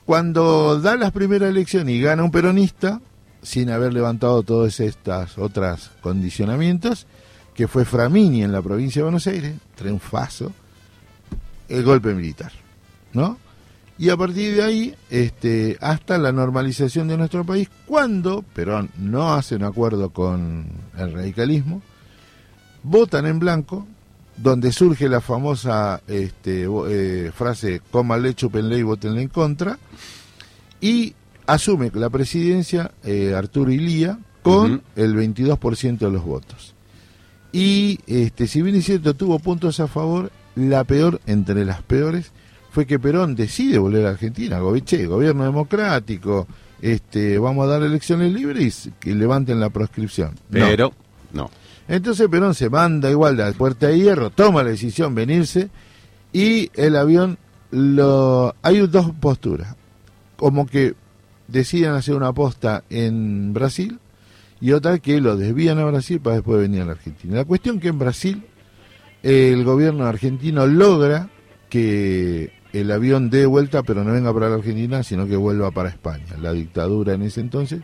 Cuando 0.05 0.81
da 0.81 0.97
las 0.97 1.13
primeras 1.13 1.49
elecciones 1.51 1.95
y 1.95 2.01
gana 2.01 2.23
un 2.23 2.31
peronista, 2.31 3.01
sin 3.43 3.71
haber 3.71 3.93
levantado 3.93 4.43
todos 4.43 4.81
estos 4.81 5.39
otros 5.39 5.91
condicionamientos, 6.03 7.07
que 7.55 7.69
fue 7.69 7.85
Framini 7.85 8.43
en 8.43 8.53
la 8.53 8.61
provincia 8.61 9.01
de 9.01 9.05
Buenos 9.05 9.27
Aires, 9.27 9.55
triunfazo, 9.77 10.53
el 11.69 11.83
golpe 11.85 12.13
militar, 12.13 12.53
¿no? 13.13 13.39
Y 13.97 14.09
a 14.09 14.17
partir 14.17 14.57
de 14.57 14.63
ahí, 14.63 14.95
este, 15.09 15.79
hasta 15.81 16.19
la 16.19 16.33
normalización 16.33 17.07
de 17.07 17.17
nuestro 17.17 17.45
país, 17.45 17.69
cuando 17.87 18.43
Perón 18.43 18.91
no 18.99 19.35
hace 19.35 19.55
un 19.55 19.63
acuerdo 19.63 20.11
con 20.11 20.67
el 20.99 21.13
radicalismo, 21.13 21.81
votan 22.83 23.27
en 23.27 23.39
blanco, 23.39 23.87
donde 24.37 24.73
surge 24.73 25.09
la 25.09 25.21
famosa 25.21 26.03
este, 26.09 26.67
eh, 26.89 27.31
frase, 27.33 27.83
cómale, 27.93 28.35
chúpenle 28.35 28.79
y 28.79 28.83
votenle 28.83 29.23
en 29.23 29.29
contra, 29.29 29.79
y 30.81 31.15
asume 31.47 31.93
la 31.95 32.11
presidencia 32.11 32.91
eh, 33.05 33.35
Arturo 33.37 33.71
Ilía 33.71 34.19
con 34.43 34.83
el 34.97 35.15
22% 35.15 35.99
de 35.99 36.11
los 36.11 36.25
votos. 36.25 36.75
Y 37.53 38.01
este, 38.09 38.49
si 38.49 38.61
bien 38.61 38.75
es 38.75 38.85
cierto, 38.87 39.15
tuvo 39.15 39.39
puntos 39.39 39.79
a 39.79 39.87
favor, 39.87 40.33
la 40.57 40.83
peor 40.83 41.21
entre 41.27 41.65
las 41.65 41.83
peores 41.83 42.33
fue 42.75 42.87
que 42.87 42.99
Perón 42.99 43.37
decide 43.37 43.79
volver 43.79 44.05
a 44.05 44.11
Argentina, 44.11 44.59
Goviche, 44.59 45.07
gobierno 45.07 45.45
democrático, 45.45 46.49
este, 46.83 47.39
vamos 47.39 47.65
a 47.65 47.69
dar 47.71 47.83
elecciones 47.85 48.33
libres 48.33 48.87
y 48.87 48.91
que 48.99 49.15
levanten 49.15 49.61
la 49.61 49.71
proscripción. 49.71 50.35
No. 50.51 50.67
Pero, 50.67 50.93
no. 51.33 51.49
Entonces 51.87 52.27
Perón 52.29 52.53
se 52.53 52.69
manda 52.69 53.09
igual 53.09 53.37
de 53.37 53.45
la 53.45 53.53
puerta 53.53 53.87
de 53.87 54.01
hierro, 54.01 54.31
toma 54.31 54.65
la 54.65 54.71
decisión 54.71 55.15
venirse 55.15 55.71
y 56.33 56.69
el 56.75 56.97
avión 56.97 57.39
lo 57.71 58.57
hay 58.61 58.85
dos 58.89 59.13
posturas, 59.21 59.77
como 60.35 60.67
que 60.67 60.95
deciden 61.47 61.93
hacer 61.93 62.17
una 62.17 62.33
posta 62.33 62.83
en 62.91 63.55
Brasil 63.55 64.01
y 64.61 64.73
otra 64.73 64.99
que 64.99 65.21
lo 65.21 65.37
desvían 65.37 65.79
a 65.79 65.85
Brasil 65.85 66.19
para 66.19 66.37
después 66.37 66.61
venir 66.61 66.83
a 66.83 66.87
la 66.87 66.93
Argentina. 66.93 67.37
La 67.37 67.45
cuestión 67.45 67.79
que 67.79 67.87
en 67.87 68.01
Brasil 68.01 68.43
el 69.23 69.63
gobierno 69.63 70.07
argentino 70.07 70.67
logra 70.67 71.31
que 71.71 72.64
el 72.75 72.91
avión 72.91 73.31
dé 73.31 73.47
vuelta 73.47 73.83
pero 73.83 74.03
no 74.03 74.13
venga 74.13 74.35
para 74.35 74.49
la 74.49 74.57
Argentina 74.57 75.03
sino 75.03 75.27
que 75.27 75.37
vuelva 75.37 75.71
para 75.71 75.89
España. 75.89 76.37
La 76.41 76.53
dictadura 76.53 77.15
en 77.15 77.23
ese 77.23 77.41
entonces 77.41 77.83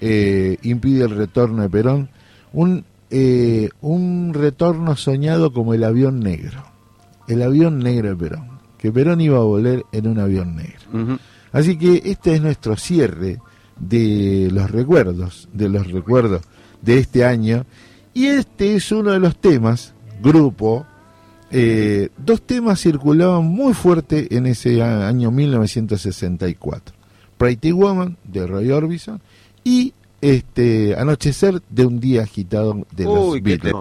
eh, 0.00 0.56
impide 0.62 1.04
el 1.04 1.10
retorno 1.10 1.62
de 1.62 1.70
Perón. 1.70 2.08
Un, 2.52 2.84
eh, 3.10 3.68
un 3.80 4.32
retorno 4.34 4.96
soñado 4.96 5.52
como 5.52 5.74
el 5.74 5.84
avión 5.84 6.20
negro. 6.20 6.64
El 7.28 7.42
avión 7.42 7.78
negro 7.78 8.10
de 8.10 8.16
Perón. 8.16 8.48
Que 8.78 8.92
Perón 8.92 9.20
iba 9.20 9.38
a 9.38 9.42
volver 9.42 9.84
en 9.92 10.08
un 10.08 10.18
avión 10.18 10.56
negro. 10.56 11.18
Así 11.52 11.76
que 11.76 12.02
este 12.04 12.34
es 12.34 12.42
nuestro 12.42 12.76
cierre 12.76 13.38
de 13.78 14.48
los 14.52 14.70
recuerdos, 14.70 15.48
de 15.52 15.68
los 15.68 15.90
recuerdos 15.90 16.42
de 16.82 16.98
este 16.98 17.24
año. 17.24 17.64
Y 18.12 18.26
este 18.26 18.76
es 18.76 18.90
uno 18.92 19.12
de 19.12 19.20
los 19.20 19.36
temas, 19.36 19.94
grupo, 20.22 20.86
eh, 21.56 22.08
dos 22.18 22.42
temas 22.42 22.80
circulaban 22.80 23.44
muy 23.44 23.74
fuerte 23.74 24.36
en 24.36 24.46
ese 24.46 24.82
año 24.82 25.30
1964. 25.30 26.96
Pretty 27.36 27.70
Woman 27.70 28.16
de 28.24 28.46
Roy 28.46 28.72
Orbison 28.72 29.20
y 29.62 29.94
este 30.20 30.96
Anochecer 30.96 31.62
de 31.68 31.86
un 31.86 32.00
día 32.00 32.22
agitado 32.22 32.84
de 32.90 33.04
los 33.04 33.34
Uy, 33.34 33.40
Beatles. 33.40 33.72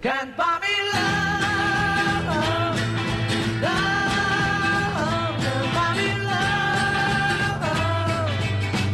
Can't 0.00 0.36
buy 0.36 0.60
me 0.62 0.74
love. 0.94 2.76
love 3.66 5.34
can't 5.42 5.74
buy 5.74 5.90
me 5.98 6.08
love. 6.30 7.62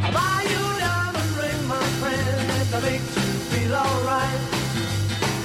I'll 0.01 0.12
buy 0.16 0.39
you 0.48 0.64
diamond 0.81 1.32
ring, 1.36 1.62
my 1.68 1.85
friend, 2.01 2.51
if 2.62 2.72
makes 2.82 3.16
you 3.20 3.28
feel 3.52 3.74
alright. 3.74 4.40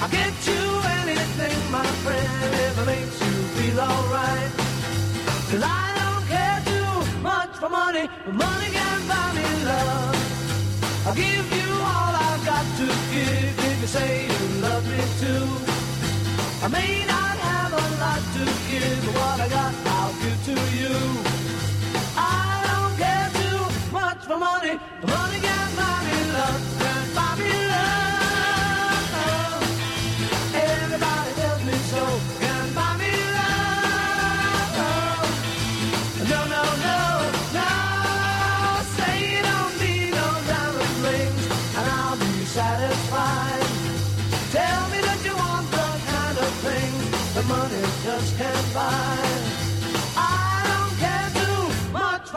I'll 0.00 0.08
get 0.08 0.32
you 0.48 0.64
anything, 1.02 1.58
my 1.70 1.84
friend, 2.04 2.54
if 2.54 2.78
it 2.78 2.86
makes 2.86 3.20
you 3.20 3.34
feel 3.52 3.80
I 5.62 5.92
don't 6.00 6.24
care 6.26 6.60
too 6.72 7.20
much 7.20 7.52
for 7.60 7.68
money, 7.68 8.08
but 8.24 8.32
money 8.34 8.70
can't 8.72 9.06
buy 9.06 9.32
me 9.36 9.44
love. 9.66 10.16
I'll 11.06 11.14
give 11.14 11.52
you 11.52 11.70
all 11.84 12.14
I've 12.16 12.46
got 12.46 12.64
to 12.78 12.86
give 13.12 13.58
if 13.58 13.80
you 13.82 13.86
say 13.88 14.29
too. 15.20 15.46
I 16.62 16.68
may 16.68 16.99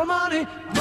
for 0.04 0.08
money. 0.08 0.73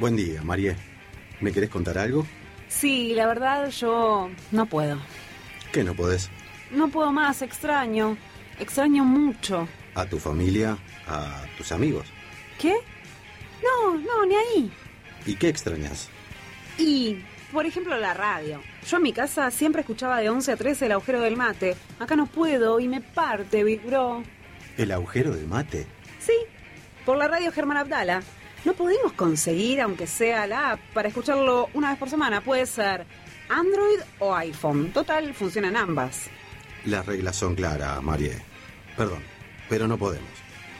Buen 0.00 0.16
día, 0.16 0.42
María. 0.42 0.76
¿Me 1.40 1.52
querés 1.52 1.70
contar 1.70 1.96
algo? 1.96 2.26
Sí, 2.66 3.14
la 3.14 3.28
verdad 3.28 3.68
yo 3.70 4.28
no 4.50 4.66
puedo. 4.66 4.98
¿Qué 5.72 5.84
no 5.84 5.94
podés? 5.94 6.28
No 6.72 6.88
puedo 6.88 7.12
más, 7.12 7.40
extraño. 7.40 8.16
Extraño 8.58 9.04
mucho. 9.04 9.68
¿A 9.94 10.06
tu 10.06 10.18
familia? 10.18 10.76
¿A 11.06 11.44
tus 11.56 11.70
amigos? 11.70 12.08
¿Qué? 12.58 12.74
No, 13.62 13.96
no, 13.96 14.26
ni 14.26 14.34
ahí. 14.34 14.72
¿Y 15.24 15.36
qué 15.36 15.48
extrañas? 15.48 16.08
Y, 16.76 17.22
por 17.52 17.64
ejemplo, 17.64 17.96
la 17.98 18.14
radio. 18.14 18.60
Yo 18.88 18.96
en 18.96 19.04
mi 19.04 19.12
casa 19.12 19.52
siempre 19.52 19.82
escuchaba 19.82 20.18
de 20.18 20.30
11 20.30 20.50
a 20.50 20.56
13 20.56 20.86
el 20.86 20.92
agujero 20.92 21.20
del 21.20 21.36
mate. 21.36 21.76
Acá 22.00 22.16
no 22.16 22.26
puedo 22.26 22.80
y 22.80 22.88
me 22.88 23.00
parte, 23.00 23.62
Big 23.62 23.82
Bro. 23.82 24.24
¿El 24.76 24.90
agujero 24.90 25.30
del 25.30 25.46
mate? 25.46 25.86
Sí, 26.18 26.34
por 27.06 27.18
la 27.18 27.28
radio 27.28 27.52
Germán 27.52 27.76
Abdala. 27.76 28.22
No 28.64 28.74
podemos 28.74 29.12
conseguir, 29.12 29.80
aunque 29.80 30.06
sea 30.06 30.46
la 30.46 30.72
app, 30.72 30.80
para 30.94 31.08
escucharlo 31.08 31.68
una 31.74 31.90
vez 31.90 31.98
por 31.98 32.08
semana. 32.08 32.40
Puede 32.40 32.66
ser 32.66 33.06
Android 33.48 33.98
o 34.20 34.34
iPhone. 34.34 34.92
Total, 34.92 35.34
funcionan 35.34 35.76
ambas. 35.76 36.28
Las 36.84 37.04
reglas 37.06 37.36
son 37.36 37.54
claras, 37.54 38.02
María. 38.02 38.36
Perdón, 38.96 39.22
pero 39.68 39.88
no 39.88 39.98
podemos. 39.98 40.28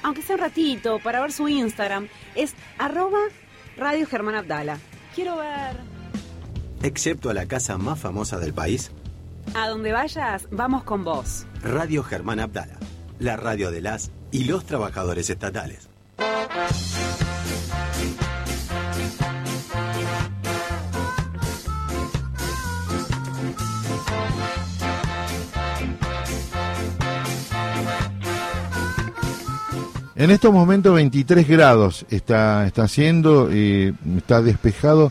Aunque 0.02 0.22
sea 0.22 0.36
un 0.36 0.42
ratito, 0.42 0.98
para 0.98 1.20
ver 1.20 1.32
su 1.32 1.48
Instagram, 1.48 2.08
es 2.34 2.54
arroba 2.78 3.20
Radio 3.76 4.06
Germán 4.06 4.34
Abdala. 4.34 4.78
Quiero 5.14 5.36
ver... 5.36 5.76
Excepto 6.82 7.30
a 7.30 7.34
la 7.34 7.46
casa 7.46 7.78
más 7.78 8.00
famosa 8.00 8.38
del 8.38 8.52
país, 8.52 8.90
A 9.54 9.68
donde 9.68 9.92
vayas, 9.92 10.48
vamos 10.50 10.82
con 10.84 11.04
vos. 11.04 11.46
Radio 11.62 12.02
Germán 12.02 12.40
Abdala, 12.40 12.78
la 13.18 13.36
radio 13.36 13.70
de 13.70 13.80
las 13.80 14.10
y 14.32 14.44
los 14.44 14.64
trabajadores 14.66 15.30
estatales. 15.30 15.88
En 30.22 30.30
estos 30.30 30.52
momentos 30.52 30.94
23 30.94 31.48
grados 31.48 32.06
está, 32.08 32.64
está 32.64 32.84
haciendo, 32.84 33.48
eh, 33.50 33.92
está 34.18 34.40
despejado. 34.40 35.10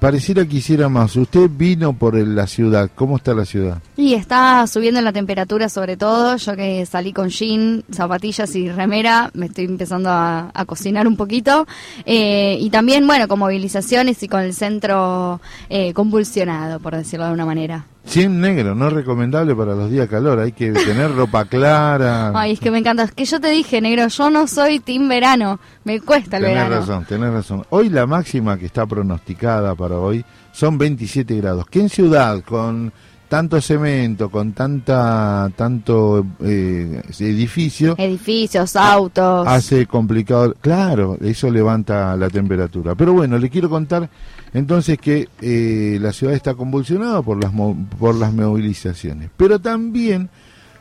Pareciera 0.00 0.44
que 0.46 0.56
hiciera 0.56 0.88
más. 0.88 1.14
Usted 1.14 1.48
vino 1.48 1.92
por 1.92 2.16
la 2.16 2.48
ciudad. 2.48 2.90
¿Cómo 2.92 3.18
está 3.18 3.34
la 3.34 3.44
ciudad? 3.44 3.80
Y 3.96 4.14
está 4.14 4.66
subiendo 4.66 5.00
la 5.00 5.12
temperatura 5.12 5.68
sobre 5.68 5.96
todo, 5.96 6.36
yo 6.38 6.56
que 6.56 6.84
salí 6.86 7.12
con 7.12 7.28
jean, 7.28 7.84
zapatillas 7.92 8.52
y 8.56 8.68
remera, 8.68 9.30
me 9.32 9.46
estoy 9.46 9.66
empezando 9.66 10.10
a, 10.10 10.50
cocinar 10.66 11.06
un 11.06 11.16
poquito. 11.16 11.64
Eh, 12.04 12.58
y 12.60 12.68
también, 12.70 13.06
bueno, 13.06 13.28
con 13.28 13.38
movilizaciones 13.38 14.20
y 14.24 14.28
con 14.28 14.40
el 14.40 14.54
centro 14.54 15.40
eh, 15.70 15.92
convulsionado, 15.92 16.80
por 16.80 16.96
decirlo 16.96 17.26
de 17.26 17.30
alguna 17.30 17.46
manera. 17.46 17.86
100 18.08 18.40
negro, 18.40 18.74
no 18.74 18.86
es 18.88 18.92
recomendable 18.94 19.54
para 19.54 19.74
los 19.74 19.90
días 19.90 20.08
calor. 20.08 20.38
Hay 20.38 20.52
que 20.52 20.72
tener 20.72 21.14
ropa 21.14 21.44
clara. 21.44 22.32
Ay, 22.34 22.52
es 22.52 22.60
que 22.60 22.70
me 22.70 22.78
encanta. 22.78 23.02
Es 23.02 23.12
que 23.12 23.26
yo 23.26 23.38
te 23.38 23.50
dije, 23.50 23.80
negro, 23.82 24.08
yo 24.08 24.30
no 24.30 24.46
soy 24.46 24.80
team 24.80 25.08
verano, 25.08 25.60
me 25.84 26.00
cuesta 26.00 26.38
el 26.38 26.44
Tenés 26.44 26.56
verano. 26.56 26.76
razón, 26.80 27.04
tenés 27.04 27.30
razón. 27.32 27.66
Hoy 27.68 27.90
la 27.90 28.06
máxima 28.06 28.56
que 28.56 28.64
está 28.66 28.86
pronosticada 28.86 29.74
para 29.74 29.96
hoy 29.98 30.24
son 30.52 30.78
27 30.78 31.36
grados. 31.36 31.66
Que 31.66 31.80
en 31.80 31.90
ciudad, 31.90 32.42
con 32.44 32.92
tanto 33.28 33.60
cemento, 33.60 34.30
con 34.30 34.52
tanta 34.52 35.50
tanto 35.54 36.24
eh, 36.42 37.02
edificio, 37.20 37.94
Edificios, 37.98 38.74
autos. 38.76 39.46
hace 39.46 39.86
complicado. 39.86 40.54
Claro, 40.60 41.18
eso 41.20 41.50
levanta 41.50 42.16
la 42.16 42.30
temperatura. 42.30 42.94
Pero 42.94 43.12
bueno, 43.12 43.38
le 43.38 43.50
quiero 43.50 43.68
contar 43.68 44.08
entonces 44.54 44.98
que 44.98 45.28
eh, 45.42 45.98
la 46.00 46.12
ciudad 46.12 46.34
está 46.34 46.54
convulsionada 46.54 47.20
por 47.22 47.42
las 47.42 47.52
por 47.98 48.14
las 48.14 48.32
movilizaciones, 48.32 49.30
pero 49.36 49.58
también 49.58 50.30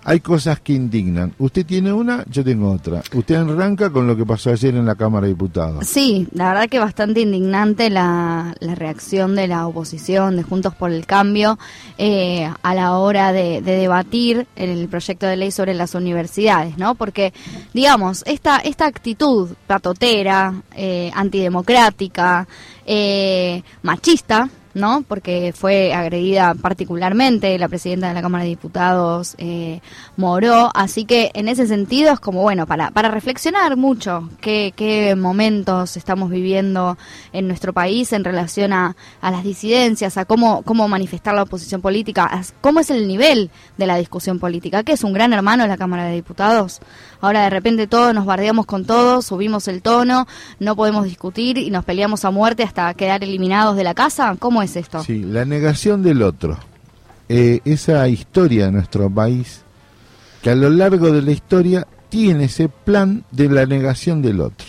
hay 0.08 0.22
cosas 0.22 0.62
que 0.62 0.72
indignan. 0.72 1.34
Usted 1.38 1.66
tiene 1.66 1.92
una, 1.92 2.24
yo 2.30 2.42
tengo 2.42 2.72
otra. 2.72 3.04
Usted 3.14 3.36
arranca 3.36 3.90
con 3.90 4.08
lo 4.08 4.16
que 4.16 4.26
pasó 4.26 4.52
ayer 4.52 4.74
en 4.74 4.86
la 4.86 4.96
Cámara 4.96 5.28
de 5.28 5.34
Diputados. 5.34 5.86
Sí, 5.86 6.30
la 6.32 6.48
verdad 6.48 6.70
que 6.70 6.80
bastante 6.80 7.20
indignante 7.20 7.90
la, 7.90 8.56
la 8.62 8.76
reacción 8.76 9.36
de 9.36 9.50
la 9.50 9.68
oposición, 9.68 10.38
de 10.38 10.44
Juntos 10.44 10.74
por 10.76 10.94
el 10.94 11.06
Cambio, 11.06 11.60
eh, 11.98 12.50
a 12.64 12.74
la 12.74 12.94
hora 12.94 13.34
de, 13.34 13.62
de 13.62 13.74
debatir 13.74 14.48
el 14.56 14.88
proyecto 14.88 15.26
de 15.26 15.36
ley 15.36 15.52
sobre 15.52 15.74
las 15.74 15.94
universidades, 15.94 16.78
¿no? 16.78 16.96
Porque, 16.96 17.34
digamos, 17.74 18.24
esta, 18.28 18.60
esta 18.60 18.86
actitud 18.86 19.50
patotera, 19.68 20.54
eh, 20.74 21.12
antidemocrática, 21.16 22.48
eh, 22.86 23.62
machista, 23.82 24.50
¿no? 24.78 25.04
Porque 25.08 25.54
fue 25.56 25.94
agredida 25.94 26.54
particularmente 26.56 27.58
la 27.60 27.68
presidenta 27.68 28.08
de 28.08 28.14
la 28.14 28.22
Cámara 28.22 28.44
de 28.44 28.52
Diputados, 28.52 29.36
eh, 29.38 29.82
Moró. 30.16 30.72
Así 30.74 31.06
que 31.06 31.32
en 31.34 31.48
ese 31.48 31.68
sentido 31.68 32.14
es 32.14 32.20
como, 32.20 32.42
bueno, 32.42 32.66
para, 32.66 32.92
para 32.92 33.10
reflexionar 33.10 33.76
mucho 33.76 34.30
qué, 34.40 34.74
qué 34.76 35.16
momentos 35.16 35.98
estamos 35.98 36.30
viviendo 36.30 36.98
en 37.34 37.48
nuestro 37.48 37.74
país 37.74 38.14
en 38.14 38.24
relación 38.24 38.74
a, 38.74 38.96
a 39.22 39.32
las 39.32 39.44
disidencias, 39.44 40.18
a 40.18 40.26
cómo, 40.26 40.62
cómo 40.64 40.88
manifestar 40.88 41.36
la 41.36 41.44
oposición 41.44 41.82
política, 41.82 42.26
a 42.26 42.42
cómo 42.62 42.80
es 42.80 42.90
el 42.90 43.08
nivel 43.08 43.50
de 43.78 43.86
la 43.88 43.98
discusión 43.98 44.40
política, 44.40 44.84
que 44.84 44.94
es 44.94 45.04
un 45.04 45.14
gran 45.14 45.34
hermano 45.34 45.64
de 45.64 45.70
la 45.70 45.78
Cámara 45.78 46.06
de 46.06 46.16
Diputados. 46.16 46.80
Ahora 47.22 47.44
de 47.44 47.50
repente 47.50 47.88
todos 47.88 48.14
nos 48.14 48.26
bardeamos 48.26 48.66
con 48.66 48.86
todos, 48.86 49.26
subimos 49.26 49.68
el 49.68 49.82
tono, 49.82 50.28
no 50.60 50.76
podemos 50.76 51.06
discutir 51.06 51.58
y 51.58 51.70
nos 51.70 51.86
peleamos 51.86 52.26
a 52.26 52.32
muerte 52.32 52.64
hasta 52.64 52.94
quedar 52.94 53.24
eliminados 53.24 53.76
de 53.76 53.84
la 53.84 53.94
casa. 53.94 54.36
¿Cómo 54.40 54.62
es 54.62 54.76
esto? 54.76 55.04
Sí, 55.04 55.24
la 55.24 55.46
negación 55.46 56.04
del 56.04 56.22
otro. 56.22 56.58
Eh, 57.30 57.60
esa 57.66 58.08
historia 58.08 58.66
de 58.66 58.72
nuestro 58.72 59.10
país, 59.10 59.62
que 60.42 60.52
a 60.52 60.56
lo 60.56 60.70
largo 60.70 61.12
de 61.12 61.22
la 61.22 61.32
historia 61.32 61.88
tiene 62.10 62.46
ese 62.46 62.70
plan 62.70 63.26
de 63.32 63.50
la 63.50 63.66
negación 63.66 64.22
del 64.22 64.42
otro. 64.42 64.68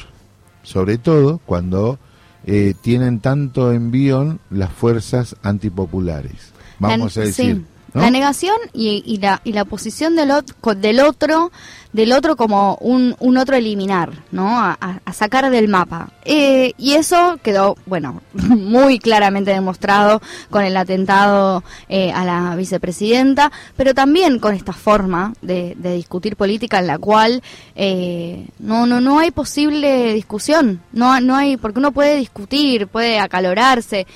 Sobre 0.62 0.98
todo 0.98 1.40
cuando 1.46 1.98
eh, 2.44 2.74
tienen 2.80 3.20
tanto 3.20 3.72
envión 3.72 4.40
las 4.50 4.72
fuerzas 4.72 5.36
antipopulares. 5.42 6.52
Vamos 6.78 7.16
a 7.16 7.20
decir. 7.22 7.56
sí. 7.56 7.64
La 7.94 8.10
negación 8.10 8.56
y, 8.73 9.02
y 9.06 9.16
la, 9.19 9.40
y 9.44 9.52
la 9.52 9.65
posición 9.65 10.15
del, 10.16 10.31
ot- 10.31 10.55
co- 10.60 10.74
del 10.74 11.01
otro 11.01 11.51
del 11.90 12.12
otro 12.12 12.36
como 12.36 12.77
un, 12.82 13.16
un 13.19 13.39
otro 13.39 13.56
eliminar, 13.56 14.10
¿no? 14.31 14.59
A- 14.60 14.77
a 15.02 15.12
sacar 15.15 15.48
del 15.51 15.69
mapa. 15.69 16.10
Eh, 16.27 16.74
y 16.77 16.93
eso 16.93 17.39
quedó, 17.43 17.77
bueno, 17.86 18.20
muy 18.35 18.98
claramente 18.98 19.52
demostrado 19.52 20.20
con 20.51 20.65
el 20.65 20.77
atentado 20.77 21.65
eh, 21.89 22.12
a 22.12 22.27
la 22.27 22.55
vicepresidenta, 22.56 23.51
pero 23.74 23.94
también 23.94 24.39
con 24.39 24.55
esta 24.55 24.74
forma 24.74 25.32
de, 25.40 25.74
de 25.78 25.94
discutir 25.94 26.36
política 26.36 26.78
en 26.78 26.89
la 26.89 26.98
cual 26.98 27.43
eh, 27.74 28.47
no, 28.59 28.86
no, 28.86 29.01
no 29.01 29.19
hay 29.19 29.31
posible 29.31 30.12
discusión, 30.12 30.82
no, 30.93 31.19
no 31.23 31.36
hay, 31.36 31.56
porque 31.56 31.78
uno 31.78 31.93
puede 31.93 32.16
discutir, 32.16 32.86
puede 32.89 33.19
acalorarse, 33.19 34.06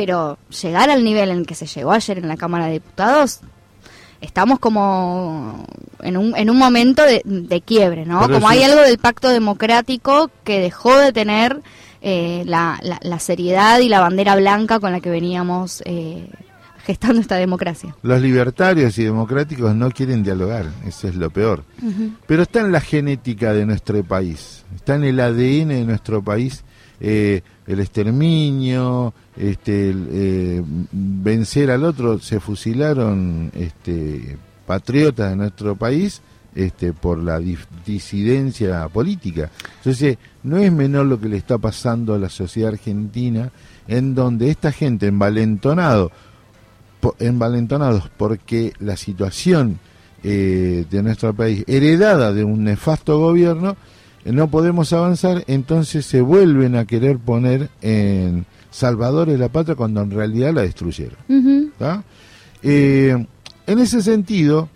pero 0.00 0.38
llegar 0.62 0.88
al 0.88 1.04
nivel 1.04 1.28
en 1.28 1.44
que 1.44 1.54
se 1.54 1.66
llegó 1.66 1.92
ayer 1.92 2.16
en 2.16 2.26
la 2.26 2.38
Cámara 2.38 2.64
de 2.64 2.72
Diputados, 2.72 3.40
estamos 4.22 4.58
como 4.58 5.66
en 6.02 6.16
un, 6.16 6.34
en 6.38 6.48
un 6.48 6.56
momento 6.56 7.02
de, 7.02 7.20
de 7.22 7.60
quiebre, 7.60 8.06
¿no? 8.06 8.18
Pero 8.20 8.32
como 8.32 8.48
sí. 8.48 8.56
hay 8.56 8.62
algo 8.62 8.80
del 8.80 8.96
pacto 8.96 9.28
democrático 9.28 10.30
que 10.42 10.58
dejó 10.58 10.96
de 10.96 11.12
tener 11.12 11.60
eh, 12.00 12.44
la, 12.46 12.78
la, 12.82 12.98
la 13.02 13.18
seriedad 13.18 13.78
y 13.80 13.90
la 13.90 14.00
bandera 14.00 14.36
blanca 14.36 14.80
con 14.80 14.90
la 14.90 15.00
que 15.00 15.10
veníamos 15.10 15.82
eh, 15.84 16.30
gestando 16.86 17.20
esta 17.20 17.36
democracia. 17.36 17.94
Los 18.00 18.22
libertarios 18.22 18.96
y 18.96 19.04
democráticos 19.04 19.74
no 19.74 19.90
quieren 19.90 20.22
dialogar, 20.22 20.64
eso 20.86 21.08
es 21.08 21.14
lo 21.14 21.28
peor. 21.28 21.62
Pero 22.26 22.44
está 22.44 22.60
en 22.60 22.72
la 22.72 22.80
genética 22.80 23.52
de 23.52 23.66
nuestro 23.66 24.02
país, 24.02 24.64
está 24.74 24.94
en 24.94 25.04
el 25.04 25.20
ADN 25.20 25.68
de 25.68 25.84
nuestro 25.84 26.24
país 26.24 26.64
eh, 27.00 27.42
el 27.72 27.80
exterminio, 27.80 29.12
este, 29.36 29.94
eh, 29.94 30.62
vencer 30.92 31.70
al 31.70 31.84
otro. 31.84 32.18
Se 32.18 32.40
fusilaron 32.40 33.50
este, 33.54 34.36
patriotas 34.66 35.30
de 35.30 35.36
nuestro 35.36 35.76
país 35.76 36.20
este, 36.54 36.92
por 36.92 37.18
la 37.18 37.40
disidencia 37.86 38.88
política. 38.88 39.50
Entonces, 39.76 40.18
no 40.42 40.56
es 40.56 40.72
menor 40.72 41.06
lo 41.06 41.20
que 41.20 41.28
le 41.28 41.36
está 41.36 41.58
pasando 41.58 42.14
a 42.14 42.18
la 42.18 42.28
sociedad 42.28 42.70
argentina, 42.72 43.50
en 43.86 44.14
donde 44.14 44.50
esta 44.50 44.72
gente 44.72 45.06
envalentonado, 45.06 46.10
po- 47.00 47.14
envalentonados 47.18 48.10
porque 48.16 48.72
la 48.80 48.96
situación 48.96 49.78
eh, 50.22 50.84
de 50.90 51.02
nuestro 51.02 51.32
país, 51.34 51.64
heredada 51.66 52.32
de 52.32 52.44
un 52.44 52.64
nefasto 52.64 53.18
gobierno, 53.18 53.76
no 54.24 54.50
podemos 54.50 54.92
avanzar, 54.92 55.44
entonces 55.46 56.04
se 56.06 56.20
vuelven 56.20 56.76
a 56.76 56.84
querer 56.84 57.18
poner 57.18 57.70
en 57.82 58.46
salvadores 58.70 59.34
de 59.34 59.38
la 59.40 59.48
patria 59.48 59.74
cuando 59.74 60.02
en 60.02 60.10
realidad 60.10 60.52
la 60.54 60.62
destruyeron. 60.62 61.16
Eh, 62.62 63.26
en 63.66 63.78
ese 63.78 64.02
sentido, 64.02 64.68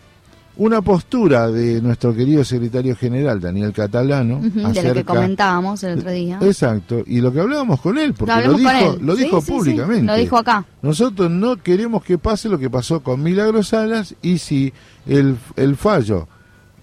una 0.57 0.83
postura 0.83 1.51
de 1.51 1.83
nuestro 1.83 2.15
querido 2.15 2.45
secretario 2.45 2.95
general, 2.97 3.41
Daniel 3.41 3.73
Catalano, 3.73 4.39
Ujú, 4.39 4.73
de 4.73 4.83
lo 4.83 4.95
que 4.95 5.05
comentábamos 5.05 5.83
el 5.83 5.99
otro 5.99 6.13
día. 6.13 6.39
Exacto, 6.41 7.03
y 7.07 7.21
lo 7.21 7.33
que 7.33 7.41
hablábamos 7.41 7.81
con 7.81 7.99
él, 7.99 8.15
porque 8.15 8.47
lo, 8.47 8.55
dijo, 8.55 8.97
lo 9.01 9.17
Sí, 9.17 9.25
dijo 9.25 9.41
sí, 9.41 9.47
sí, 9.47 9.53
públicamente. 9.53 10.05
Lo 10.07 10.15
dijo 10.17 10.39
acá. 10.39 10.65
Nosotros 10.81 11.31
no 11.31 11.57
queremos 11.57 12.05
que 12.05 12.19
pase 12.19 12.49
lo 12.49 12.59
que 12.59 12.71
pasó 12.71 13.03
con 13.03 13.23
Milagros 13.23 13.69
Salas 13.69 14.15
y 14.23 14.39
si 14.39 14.73
el, 15.07 15.37
el 15.57 15.77
fallo 15.77 16.29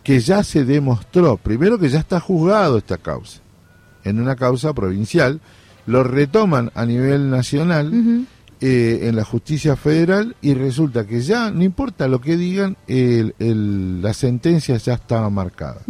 que 0.03 0.19
ya 0.19 0.43
se 0.43 0.65
demostró, 0.65 1.37
primero 1.37 1.77
que 1.77 1.89
ya 1.89 1.99
está 1.99 2.19
juzgado 2.19 2.77
esta 2.77 2.97
causa, 2.97 3.39
en 4.03 4.19
una 4.19 4.35
causa 4.35 4.73
provincial, 4.73 5.39
lo 5.85 6.03
retoman 6.03 6.71
a 6.75 6.85
nivel 6.85 7.29
nacional 7.29 8.25
eh, 8.61 8.99
en 9.07 9.15
la 9.15 9.23
justicia 9.23 9.75
federal 9.75 10.35
y 10.41 10.53
resulta 10.53 11.05
que 11.07 11.21
ya, 11.21 11.49
no 11.51 11.63
importa 11.63 12.07
lo 12.07 12.21
que 12.21 12.37
digan, 12.37 12.77
el- 12.87 13.33
el- 13.39 14.01
la 14.01 14.13
sentencia 14.13 14.77
ya 14.77 14.93
estaba 14.93 15.29
marcada. 15.29 15.81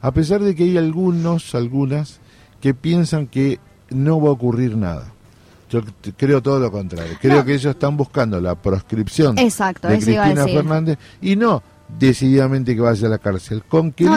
A 0.00 0.10
pesar 0.12 0.40
de 0.42 0.54
que 0.54 0.64
hay 0.64 0.76
algunos, 0.76 1.54
algunas, 1.54 2.20
que 2.60 2.74
piensan 2.74 3.26
que 3.28 3.58
no 3.90 4.20
va 4.20 4.28
a 4.28 4.32
ocurrir 4.32 4.76
nada. 4.76 5.12
Yo 5.70 5.80
creo 6.16 6.42
todo 6.42 6.58
lo 6.60 6.70
contrario. 6.70 7.16
Creo 7.20 7.38
No. 7.38 7.44
que 7.44 7.54
ellos 7.54 7.66
están 7.74 7.96
buscando 7.96 8.40
la 8.40 8.54
proscripción 8.54 9.36
Exacto, 9.38 9.88
de 9.88 9.96
Cristina. 9.98 10.44
Fernández 10.46 10.98
y 11.20 11.34
no 11.36 11.62
decididamente 11.88 12.74
que 12.74 12.80
vaya 12.80 13.06
a 13.06 13.10
la 13.10 13.18
cárcel. 13.18 13.62
Con 13.68 13.92
que 13.92 14.04
No, 14.04 14.16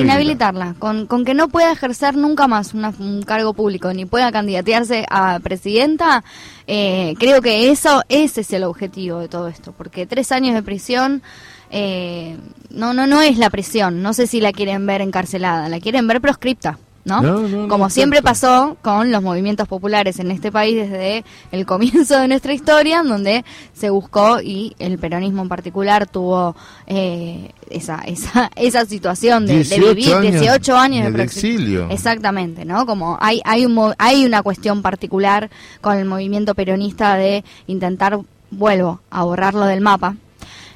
inhabilitarla, 0.00 0.74
con, 0.78 1.06
con 1.06 1.24
que 1.24 1.34
no 1.34 1.48
pueda 1.48 1.72
ejercer 1.72 2.16
nunca 2.16 2.46
más 2.48 2.72
una- 2.74 2.92
un 2.98 3.22
cargo 3.22 3.52
público 3.54 3.92
ni 3.92 4.04
pueda 4.06 4.30
candidatearse 4.32 5.04
a 5.10 5.38
presidenta, 5.40 6.24
eh, 6.66 7.14
creo 7.18 7.42
que 7.42 7.70
eso 7.70 8.02
ese 8.08 8.40
es 8.42 8.52
el 8.52 8.64
objetivo 8.64 9.18
de 9.20 9.28
todo 9.28 9.48
esto, 9.48 9.72
porque 9.76 10.06
tres 10.06 10.32
años 10.32 10.54
de 10.54 10.62
prisión 10.62 11.22
eh, 11.70 12.36
no 12.70 12.94
no 12.94 13.06
no 13.06 13.22
es 13.22 13.38
la 13.38 13.50
prisión, 13.50 14.02
no 14.02 14.12
sé 14.12 14.26
si 14.26 14.40
la 14.40 14.52
quieren 14.52 14.86
ver 14.86 15.00
encarcelada, 15.02 15.68
la 15.68 15.80
quieren 15.80 16.06
ver 16.06 16.20
proscripta. 16.20 16.78
¿No? 17.06 17.22
No, 17.22 17.38
no, 17.38 17.48
no, 17.48 17.68
Como 17.68 17.88
siempre 17.88 18.20
pasó 18.20 18.76
con 18.82 19.12
los 19.12 19.22
movimientos 19.22 19.68
populares 19.68 20.18
en 20.18 20.32
este 20.32 20.50
país 20.50 20.76
desde 20.76 21.24
el 21.52 21.64
comienzo 21.72 22.18
de 22.18 22.26
nuestra 22.26 22.52
historia, 22.52 22.98
en 23.00 23.08
donde 23.08 23.44
se 23.72 23.90
buscó 23.90 24.40
y 24.42 24.74
el 24.80 24.98
peronismo 24.98 25.42
en 25.42 25.48
particular 25.48 26.08
tuvo 26.08 26.56
eh, 26.88 27.52
esa, 27.70 28.00
esa, 28.06 28.50
esa 28.56 28.84
situación 28.84 29.46
de, 29.46 29.54
de 29.54 29.78
18 29.78 29.94
vivir 29.94 30.14
años 30.14 30.32
18 30.40 30.76
años 30.76 31.12
de, 31.14 31.22
exilio. 31.22 31.88
Exactamente, 31.90 32.64
¿no? 32.64 32.84
Como 32.86 33.16
hay, 33.20 33.40
hay, 33.44 33.64
un, 33.64 33.94
hay 33.98 34.26
una 34.26 34.42
cuestión 34.42 34.82
particular 34.82 35.48
con 35.80 35.96
el 35.96 36.06
movimiento 36.06 36.56
peronista 36.56 37.14
de 37.14 37.44
intentar, 37.68 38.18
vuelvo, 38.50 39.00
a 39.10 39.22
borrarlo 39.22 39.64
del 39.66 39.80
mapa. 39.80 40.16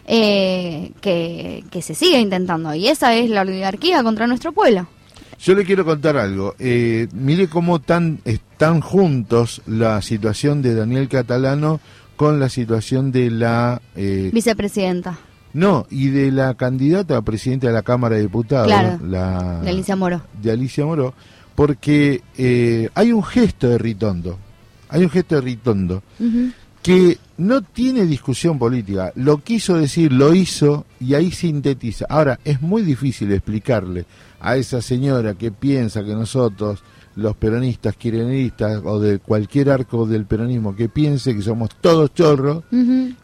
eh, 0.06 0.92
que, 1.00 1.64
que 1.70 1.82
se 1.82 1.94
sigue 1.94 2.18
intentando 2.18 2.74
y 2.74 2.88
esa 2.88 3.14
es 3.14 3.30
la 3.30 3.42
oligarquía 3.42 4.02
contra 4.02 4.26
nuestro 4.26 4.52
pueblo. 4.52 4.86
Yo 5.42 5.54
le 5.54 5.64
quiero 5.64 5.84
contar 5.84 6.16
algo. 6.16 6.54
Eh, 6.58 7.08
mire 7.12 7.48
cómo 7.48 7.78
tan, 7.80 8.20
están 8.24 8.80
juntos 8.80 9.62
la 9.66 10.02
situación 10.02 10.60
de 10.62 10.74
Daniel 10.74 11.08
Catalano 11.08 11.80
con 12.16 12.38
la 12.38 12.48
situación 12.50 13.10
de 13.10 13.30
la... 13.30 13.80
eh, 13.96 14.30
Vicepresidenta, 14.32 15.18
no, 15.54 15.86
y 15.90 16.08
de 16.08 16.30
la 16.30 16.52
candidata 16.54 17.16
a 17.16 17.22
presidenta 17.22 17.68
de 17.68 17.72
la 17.72 17.82
Cámara 17.82 18.16
de 18.16 18.22
Diputados, 18.22 18.66
Claro, 18.66 18.98
la, 19.06 19.60
de 19.62 19.70
Alicia 19.70 19.96
Moro. 19.96 20.20
de 20.42 20.50
Alicia 20.52 20.84
Moró, 20.84 21.14
porque 21.54 22.20
eh, 22.36 22.90
hay 22.94 23.12
un 23.12 23.24
gesto 23.24 23.68
de 23.70 23.78
Ritondo, 23.78 24.38
hay 24.90 25.02
un 25.04 25.10
gesto 25.10 25.36
de 25.36 25.40
Ritondo 25.40 26.02
que 26.82 27.16
no 27.38 27.62
tiene 27.62 28.04
discusión 28.04 28.58
política, 28.58 29.12
lo 29.14 29.38
quiso 29.42 29.76
decir, 29.78 30.12
lo 30.12 30.34
hizo 30.34 30.84
y 31.00 31.14
ahí 31.14 31.30
sintetiza. 31.30 32.04
Ahora, 32.10 32.38
es 32.44 32.60
muy 32.60 32.82
difícil 32.82 33.32
explicarle 33.32 34.04
a 34.40 34.56
esa 34.56 34.82
señora 34.82 35.34
que 35.34 35.50
piensa 35.52 36.04
que 36.04 36.14
nosotros, 36.14 36.82
los 37.16 37.36
peronistas, 37.36 37.96
kirchneristas 37.96 38.82
o 38.84 38.98
de 39.00 39.18
cualquier 39.18 39.70
arco 39.70 40.06
del 40.06 40.24
peronismo, 40.24 40.74
que 40.74 40.88
piense 40.88 41.34
que 41.34 41.42
somos 41.42 41.70
todos 41.80 42.14
chorros 42.14 42.64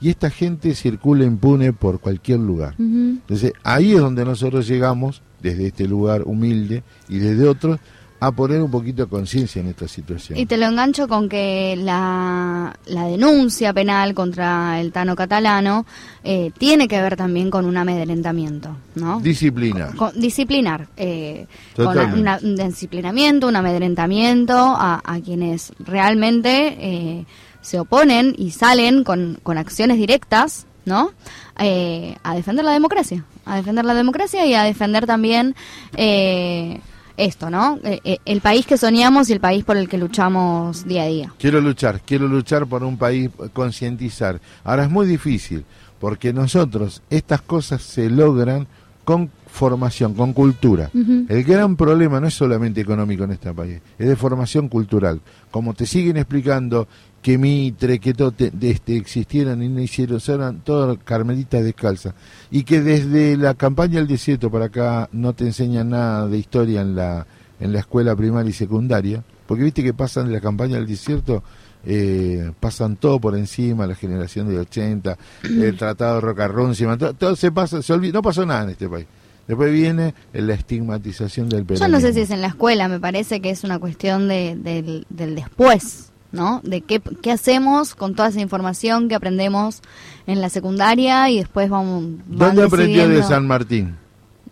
y 0.01 0.09
esta 0.09 0.31
gente 0.31 0.75
circula 0.75 1.25
impune 1.25 1.73
por 1.73 2.01
cualquier 2.01 2.41
lugar. 2.41 2.75
Entonces, 2.79 3.53
ahí 3.63 3.95
es 3.95 4.01
donde 4.01 4.25
nosotros 4.25 4.67
llegamos, 4.69 5.23
desde 5.43 5.67
este 5.69 5.87
lugar 5.87 6.23
humilde 6.25 6.83
y 7.09 7.19
desde 7.19 7.49
otros, 7.49 7.79
a 8.19 8.33
poner 8.33 8.63
un 8.63 8.71
poquito 8.71 9.05
de 9.05 9.09
conciencia 9.11 9.61
en 9.61 9.69
esta 9.69 9.87
situación. 9.87 10.39
Y 10.39 10.47
te 10.47 10.57
lo 10.57 10.67
engancho 10.67 11.07
con 11.07 11.29
que 11.29 11.77
la, 11.79 12.75
la 12.87 13.05
denuncia 13.05 13.73
penal 13.73 14.15
contra 14.15 14.81
el 14.81 14.91
Tano 14.93 15.15
catalano 15.15 15.85
eh, 16.25 16.51
tiene 16.59 16.89
que 16.89 17.01
ver 17.01 17.17
también 17.17 17.51
con 17.51 17.67
un 17.67 17.77
amedrentamiento, 17.77 18.77
¿no? 18.95 19.21
Disciplina. 19.21 19.91
Con- 19.97 20.19
disciplinar, 20.19 20.89
eh, 20.97 21.47
con 21.75 21.97
una- 21.99 22.39
un 22.43 22.57
disciplinamiento, 22.57 23.49
un 23.49 23.57
amedrentamiento 23.57 24.55
a, 24.57 25.03
a 25.05 25.21
quienes 25.21 25.73
realmente 25.79 26.77
eh, 26.81 27.27
se 27.61 27.79
oponen 27.81 28.35
y 28.39 28.51
salen 28.53 29.05
con, 29.05 29.39
con 29.43 29.59
acciones 29.59 29.99
directas, 29.99 30.67
¿no? 30.85 31.11
Eh, 31.59 32.17
a 32.23 32.35
defender 32.35 32.65
la 32.65 32.73
democracia, 32.73 33.25
a 33.45 33.57
defender 33.57 33.85
la 33.85 33.95
democracia 33.95 34.47
y 34.47 34.55
a 34.55 34.63
defender 34.63 35.05
también 35.07 35.55
eh, 35.97 36.81
esto, 37.17 37.51
¿no? 37.51 37.79
Eh, 37.85 38.01
eh, 38.05 38.19
el 38.25 38.41
país 38.41 38.67
que 38.67 38.77
soñamos 38.77 39.29
y 39.31 39.33
el 39.33 39.41
país 39.41 39.65
por 39.65 39.77
el 39.77 39.89
que 39.89 39.99
luchamos 39.99 40.87
día 40.87 41.03
a 41.03 41.07
día. 41.07 41.33
Quiero 41.39 41.61
luchar, 41.61 42.01
quiero 42.05 42.29
luchar 42.29 42.67
por 42.67 42.85
un 42.85 42.97
país, 42.97 43.31
concientizar. 43.53 44.41
Ahora 44.65 44.85
es 44.85 44.91
muy 44.91 45.07
difícil, 45.07 45.65
porque 45.99 46.33
nosotros, 46.33 47.03
estas 47.11 47.43
cosas 47.43 47.83
se 47.83 48.11
logran 48.11 48.67
con 49.05 49.31
formación, 49.47 50.15
con 50.15 50.33
cultura. 50.33 50.91
El 50.93 51.45
gran 51.45 51.77
problema 51.77 52.21
no 52.21 52.27
es 52.27 52.35
solamente 52.35 52.81
económico 52.81 53.25
en 53.25 53.31
este 53.31 53.55
país, 53.55 53.81
es 53.99 54.09
de 54.09 54.17
formación 54.17 54.69
cultural. 54.69 55.21
Como 55.51 55.73
te 55.75 55.87
siguen 55.87 56.17
explicando 56.17 56.89
que 57.27 57.39
Mitre, 57.39 57.99
que 57.99 58.15
todo 58.15 58.31
te- 58.31 58.53
de 58.53 58.71
este, 58.71 58.97
existieron 58.97 59.61
y 59.61 59.69
no 59.69 59.81
hicieron, 59.81 60.21
eran 60.29 60.61
todas 60.61 60.97
carmelitas 61.03 61.65
descalzas. 61.65 62.15
Y 62.53 62.63
que 62.63 62.81
desde 62.81 63.37
la 63.37 63.55
campaña 63.55 63.95
del 63.97 64.07
desierto 64.07 64.49
para 64.49 64.67
acá 64.67 65.09
no 65.11 65.33
te 65.33 65.43
enseñan 65.43 65.91
nada 65.91 66.29
de 66.29 66.39
historia 66.39 66.83
en 66.83 66.95
la, 66.95 67.27
en 67.59 67.73
la 67.73 67.81
escuela 67.81 68.15
primaria 68.15 68.51
y 68.51 68.53
secundaria. 68.53 69.25
Porque 69.49 69.65
viste 69.65 69.83
que 69.83 69.93
pasan 69.93 70.29
de 70.29 70.35
la 70.35 70.41
campaña 70.41 70.77
del 70.77 70.87
desierto, 70.87 71.43
eh, 71.85 72.53
pasan 72.61 72.95
todo 72.95 73.19
por 73.19 73.37
encima, 73.37 73.89
la 73.89 73.97
generación 73.97 74.49
de 74.49 74.61
80, 74.61 75.19
el 75.43 75.77
tratado 75.77 76.15
de 76.15 76.21
Rocarrúncima, 76.21 76.97
todo, 76.97 77.13
todo 77.15 77.35
se 77.35 77.51
pasa, 77.51 77.83
se 77.83 77.93
olvida, 77.93 78.13
no 78.13 78.23
pasó 78.23 78.47
nada 78.47 78.63
en 78.63 78.71
este 78.71 78.89
país. 78.89 79.07
Después 79.49 79.73
viene 79.73 80.15
la 80.33 80.55
estigmatización 80.55 81.49
del 81.49 81.63
Yo 81.63 81.67
peronismo. 81.67 81.89
no 81.89 82.01
sé 82.01 82.13
si 82.13 82.21
es 82.21 82.31
en 82.31 82.41
la 82.41 82.47
escuela, 82.49 82.87
me 82.89 83.01
parece 83.01 83.41
que 83.41 83.51
es 83.51 83.65
una 83.65 83.81
cuestión 83.81 84.29
de, 84.29 84.55
del, 84.57 85.07
del 85.11 85.35
después, 85.35 86.13
¿no? 86.37 86.61
De 86.63 86.83
qué, 86.83 87.01
qué 87.01 87.33
hacemos 87.33 87.95
con 87.97 88.15
toda 88.15 88.29
esa 88.29 88.41
información 88.41 89.09
que 89.09 89.15
aprendemos 89.17 89.83
en 90.27 90.41
la 90.41 90.49
secundaria 90.51 91.29
y 91.31 91.39
después 91.39 91.69
vamos... 91.69 92.05
¿Dónde 92.27 92.63
aprendió 92.63 93.09
de 93.09 93.23
San 93.25 93.47
Martín? 93.47 93.97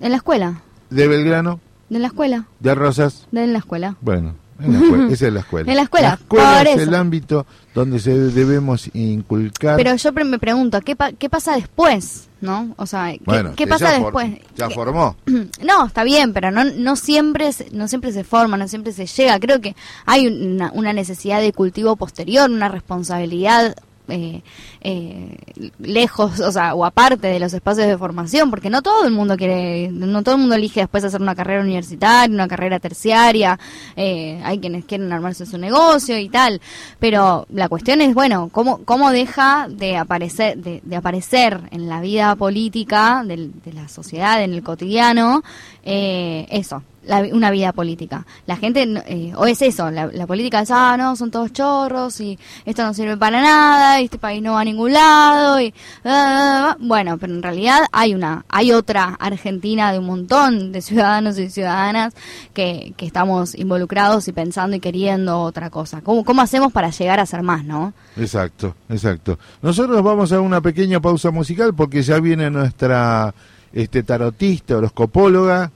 En 0.00 0.10
la 0.10 0.16
escuela, 0.16 0.62
¿De 0.90 1.06
Belgrano? 1.06 1.60
de 1.90 1.98
la 2.00 2.08
escuela, 2.08 2.46
¿De 2.58 2.74
Rosas? 2.74 3.28
de 3.30 3.44
en 3.44 3.52
la 3.52 3.58
escuela. 3.60 3.96
Bueno, 4.00 4.34
en 4.60 4.72
la 4.72 4.78
escuela, 4.78 5.12
esa 5.12 5.26
es 5.26 5.32
la 5.32 5.40
escuela. 5.40 5.70
En 5.70 5.76
la 5.76 5.82
escuela, 5.82 6.08
La 6.08 6.14
escuela 6.14 6.58
por 6.58 6.66
es 6.68 6.74
eso. 6.74 6.82
el 6.82 6.94
ámbito 6.94 7.46
donde 7.74 7.98
se 7.98 8.16
debemos 8.16 8.88
inculcar. 8.94 9.76
Pero 9.76 9.94
yo 9.96 10.12
me 10.12 10.38
pregunto, 10.38 10.80
¿qué, 10.80 10.94
pa- 10.96 11.12
¿qué 11.12 11.28
pasa 11.28 11.56
después? 11.56 12.28
¿no? 12.40 12.74
O 12.76 12.84
sea, 12.86 13.10
¿qué, 13.12 13.20
bueno, 13.24 13.50
qué 13.56 13.64
que 13.64 13.66
pasa 13.66 13.92
después? 13.98 14.32
ya 14.54 14.68
formó. 14.70 15.16
No, 15.64 15.86
está 15.86 16.04
bien, 16.04 16.32
pero 16.34 16.50
no, 16.50 16.64
no 16.64 16.94
siempre 16.94 17.52
se- 17.52 17.70
no 17.72 17.88
siempre 17.88 18.12
se 18.12 18.22
forma, 18.22 18.56
no 18.58 18.68
siempre 18.68 18.92
se 18.92 19.06
llega. 19.06 19.40
Creo 19.40 19.60
que 19.62 19.74
hay 20.04 20.26
una, 20.26 20.70
una 20.74 20.92
necesidad 20.92 21.40
de 21.40 21.52
cultivo 21.52 21.96
posterior, 21.96 22.50
una 22.50 22.68
responsabilidad 22.68 23.74
eh, 24.08 24.42
eh, 24.80 25.36
lejos, 25.78 26.40
o 26.40 26.52
sea, 26.52 26.74
o 26.74 26.84
aparte 26.84 27.28
de 27.28 27.38
los 27.38 27.52
espacios 27.54 27.86
de 27.86 27.98
formación, 27.98 28.50
porque 28.50 28.70
no 28.70 28.82
todo 28.82 29.04
el 29.04 29.12
mundo 29.12 29.36
quiere, 29.36 29.90
no 29.90 30.22
todo 30.22 30.34
el 30.34 30.40
mundo 30.40 30.56
elige 30.56 30.80
después 30.80 31.04
hacer 31.04 31.20
una 31.22 31.34
carrera 31.34 31.62
universitaria, 31.62 32.34
una 32.34 32.48
carrera 32.48 32.78
terciaria. 32.80 33.58
eh, 33.96 34.40
hay 34.44 34.58
quienes 34.58 34.84
quieren 34.84 35.12
armarse 35.12 35.46
su 35.46 35.58
negocio 35.58 36.18
y 36.18 36.28
tal, 36.28 36.60
pero 36.98 37.46
la 37.50 37.68
cuestión 37.68 38.00
es, 38.00 38.14
bueno, 38.14 38.48
cómo 38.52 38.84
cómo 38.84 39.10
deja 39.10 39.68
de 39.68 39.96
aparecer 39.96 40.58
de, 40.58 40.80
de 40.84 40.96
aparecer 40.96 41.60
en 41.70 41.88
la 41.88 42.00
vida 42.00 42.34
política 42.36 43.22
de 43.24 43.50
la 43.72 43.88
sociedad, 43.88 44.42
en 44.42 44.52
el 44.52 44.62
cotidiano, 44.62 45.42
eh, 45.84 46.46
eso, 46.50 46.82
la 47.06 47.20
una 47.32 47.50
vida 47.50 47.72
política. 47.72 48.26
La 48.46 48.56
gente, 48.56 48.82
eh, 49.06 49.32
o 49.36 49.46
es 49.46 49.62
eso, 49.62 49.90
la, 49.90 50.06
la 50.06 50.26
política 50.26 50.60
es, 50.60 50.70
ah, 50.70 50.96
no, 50.96 51.16
son 51.16 51.30
todos 51.30 51.52
chorros 51.52 52.20
y 52.20 52.38
esto 52.64 52.82
no 52.84 52.94
sirve 52.94 53.16
para 53.16 53.40
nada 53.40 54.00
y 54.00 54.04
este 54.04 54.18
país 54.18 54.42
no 54.42 54.52
va 54.52 54.60
a 54.60 54.64
ningún 54.64 54.92
lado 54.92 55.60
y, 55.60 55.74
ah, 56.04 56.10
ah, 56.10 56.68
ah. 56.70 56.76
bueno, 56.80 57.18
pero 57.18 57.34
en 57.34 57.42
realidad 57.42 57.82
hay 57.92 58.14
una, 58.14 58.44
hay 58.48 58.72
otra 58.72 59.16
Argentina 59.18 59.92
de 59.92 59.98
un 59.98 60.06
montón 60.06 60.72
de 60.72 60.82
ciudadanos 60.82 61.38
y 61.38 61.50
ciudadanas 61.50 62.14
que, 62.52 62.94
que 62.96 63.06
estamos 63.06 63.54
involucrados 63.54 64.28
y 64.28 64.32
pensando 64.32 64.76
y 64.76 64.80
queriendo 64.80 65.40
otra 65.40 65.70
cosa. 65.70 66.00
¿Cómo, 66.00 66.24
cómo 66.24 66.42
hacemos 66.42 66.72
para 66.72 66.90
llegar 66.90 67.20
a 67.20 67.26
ser 67.26 67.42
más, 67.42 67.64
no? 67.64 67.92
Exacto, 68.16 68.74
exacto. 68.88 69.38
Nosotros 69.62 70.02
vamos 70.02 70.32
a 70.32 70.40
una 70.40 70.60
pequeña 70.60 71.00
pausa 71.00 71.30
musical 71.30 71.74
porque 71.74 72.02
ya 72.02 72.18
viene 72.20 72.50
nuestra 72.50 73.34
este 73.72 74.02
tarotista, 74.02 74.76
horoscopóloga 74.76 75.72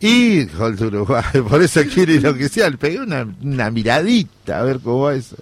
Gol 0.00 0.76
de 0.76 0.86
Uruguay. 0.86 1.22
Por 1.48 1.62
eso 1.62 1.82
quiere 1.84 2.20
lo 2.20 2.34
que 2.34 2.48
sea, 2.48 2.70
le 2.70 2.78
pegué 2.78 3.00
una, 3.00 3.26
una 3.42 3.70
miradita 3.70 4.60
a 4.60 4.62
ver 4.62 4.80
cómo 4.80 5.02
va 5.02 5.14
eso. 5.14 5.36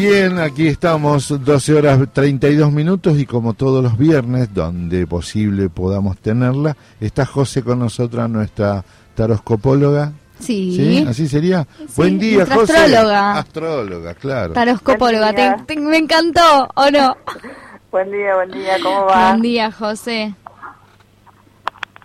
Bien, 0.00 0.38
aquí 0.38 0.66
estamos, 0.66 1.28
12 1.44 1.74
horas 1.74 1.98
32 2.10 2.72
minutos 2.72 3.18
y 3.18 3.26
como 3.26 3.52
todos 3.52 3.82
los 3.82 3.98
viernes, 3.98 4.48
donde 4.54 5.06
posible 5.06 5.68
podamos 5.68 6.16
tenerla, 6.16 6.74
está 6.98 7.26
José 7.26 7.62
con 7.62 7.80
nosotros, 7.80 8.30
nuestra 8.30 8.82
taroscopóloga. 9.14 10.12
Sí. 10.38 11.04
¿Así 11.06 11.28
sería? 11.28 11.66
Sí, 11.76 11.84
Buen 11.98 12.18
día, 12.18 12.36
nuestra 12.46 12.56
José. 12.56 12.76
astróloga. 12.78 13.38
Astróloga, 13.40 14.14
claro. 14.14 14.52
Taroscopóloga, 14.54 15.34
te- 15.34 15.54
te- 15.66 15.78
me 15.80 15.98
encantó, 15.98 16.66
¿o 16.76 16.90
no? 16.90 17.14
Buen 17.92 18.10
día, 18.10 18.36
buen 18.36 18.50
día, 18.52 18.76
¿cómo 18.82 19.04
va? 19.04 19.30
Buen 19.32 19.42
día, 19.42 19.70
José. 19.70 20.34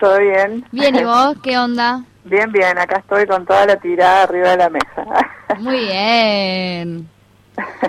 ¿Todo 0.01 0.19
bien? 0.19 0.65
Bien, 0.73 0.93
¿y 0.97 1.03
vos? 1.05 1.37
¿Qué 1.41 1.57
onda? 1.57 2.03
Bien, 2.25 2.51
bien, 2.51 2.75
acá 2.77 2.97
estoy 2.97 3.25
con 3.27 3.45
toda 3.45 3.67
la 3.67 3.75
tirada 3.77 4.23
arriba 4.23 4.49
de 4.49 4.57
la 4.57 4.69
mesa. 4.69 5.05
Muy 5.59 5.77
bien. 5.85 7.07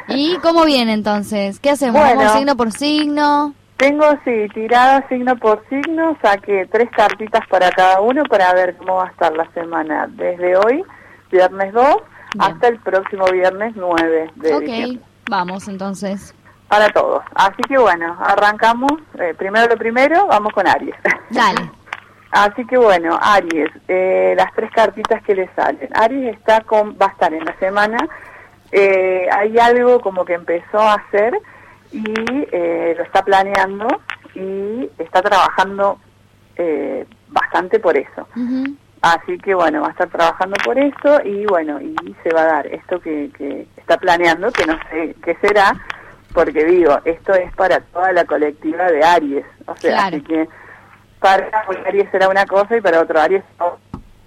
¿Y 0.08 0.36
cómo 0.38 0.64
viene 0.64 0.92
entonces? 0.92 1.60
¿Qué 1.60 1.70
hacemos? 1.70 2.00
Bueno. 2.00 2.16
¿Vamos 2.16 2.32
signo 2.32 2.56
por 2.56 2.72
signo? 2.72 3.54
Tengo, 3.76 4.06
sí, 4.24 4.48
tirada 4.54 5.06
signo 5.08 5.36
por 5.36 5.62
signo, 5.68 6.16
saqué 6.22 6.66
tres 6.72 6.88
cartitas 6.96 7.46
para 7.48 7.70
cada 7.70 8.00
uno 8.00 8.22
para 8.24 8.54
ver 8.54 8.74
cómo 8.76 8.96
va 8.96 9.04
a 9.04 9.10
estar 9.10 9.36
la 9.36 9.46
semana, 9.52 10.06
desde 10.08 10.56
hoy, 10.56 10.82
viernes 11.30 11.74
2, 11.74 11.96
hasta 12.38 12.68
el 12.68 12.78
próximo 12.78 13.26
viernes 13.26 13.74
9 13.76 14.30
de 14.36 14.60
diciembre. 14.60 14.98
Ok, 14.98 15.06
vamos 15.28 15.68
entonces. 15.68 16.34
Para 16.68 16.88
todos. 16.88 17.22
Así 17.34 17.62
que 17.68 17.76
bueno, 17.76 18.16
arrancamos. 18.18 18.92
eh, 19.20 19.34
primero 19.36 19.68
lo 19.68 19.76
primero, 19.76 20.26
vamos 20.26 20.54
con 20.54 20.66
Aries. 20.66 20.96
Dale. 21.30 21.70
Así 22.30 22.66
que 22.66 22.76
bueno, 22.76 23.18
Aries, 23.20 23.70
eh, 23.88 24.34
las 24.36 24.52
tres 24.54 24.70
cartitas 24.72 25.22
que 25.22 25.34
le 25.34 25.48
salen. 25.54 25.88
Aries 25.94 26.34
está 26.34 26.62
con, 26.62 26.96
va 27.00 27.06
a 27.06 27.10
estar 27.10 27.32
en 27.32 27.44
la 27.44 27.56
semana. 27.58 27.98
Eh, 28.72 29.28
hay 29.30 29.58
algo 29.58 30.00
como 30.00 30.24
que 30.24 30.34
empezó 30.34 30.78
a 30.80 30.94
hacer 30.94 31.38
y 31.92 32.04
eh, 32.52 32.94
lo 32.96 33.04
está 33.04 33.22
planeando 33.24 33.86
y 34.34 34.90
está 34.98 35.22
trabajando 35.22 35.98
eh, 36.56 37.06
bastante 37.28 37.78
por 37.78 37.96
eso. 37.96 38.26
Así 39.02 39.38
que 39.38 39.54
bueno, 39.54 39.82
va 39.82 39.88
a 39.88 39.90
estar 39.90 40.08
trabajando 40.08 40.56
por 40.64 40.78
eso 40.78 41.20
y 41.24 41.46
bueno, 41.46 41.80
y 41.80 41.94
se 42.22 42.30
va 42.34 42.42
a 42.42 42.46
dar 42.46 42.66
esto 42.66 43.00
que, 43.00 43.30
que 43.36 43.66
está 43.76 43.96
planeando, 43.98 44.50
que 44.50 44.66
no 44.66 44.78
sé 44.90 45.14
qué 45.22 45.36
será, 45.40 45.74
porque 46.32 46.64
digo, 46.64 46.98
esto 47.04 47.34
es 47.34 47.54
para 47.54 47.80
toda 47.80 48.12
la 48.12 48.24
colectiva 48.24 48.90
de 48.90 49.04
Aries. 49.04 49.46
O 49.66 49.76
sea, 49.76 49.92
Claro. 49.92 50.16
así 50.16 50.20
que 50.22 50.48
para 51.20 51.48
un 51.68 51.86
Aries 51.86 52.10
será 52.10 52.28
una 52.28 52.46
cosa 52.46 52.76
y 52.76 52.80
para 52.80 53.00
otro 53.00 53.20
Aries 53.20 53.44
otra. 53.58 53.78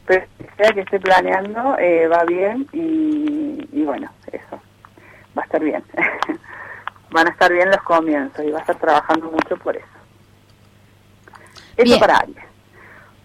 Pero 0.10 0.26
sea 0.58 0.74
que 0.74 0.80
esté 0.80 1.00
planeando, 1.00 1.78
eh, 1.78 2.08
va 2.08 2.24
bien 2.24 2.68
y, 2.74 3.70
y 3.72 3.84
bueno, 3.84 4.10
eso, 4.32 4.60
va 5.38 5.44
a 5.44 5.46
estar 5.46 5.64
bien. 5.64 5.84
Van 7.12 7.28
a 7.28 7.30
estar 7.30 7.52
bien 7.54 7.70
los 7.70 7.82
comienzos 7.84 8.44
y 8.44 8.50
va 8.50 8.58
a 8.58 8.62
estar 8.62 8.78
trabajando 8.78 9.30
mucho 9.30 9.56
por 9.58 9.78
eso. 9.78 9.86
Eso 11.78 11.84
Bien. 11.84 12.00
para 12.00 12.18
Aries. 12.18 12.38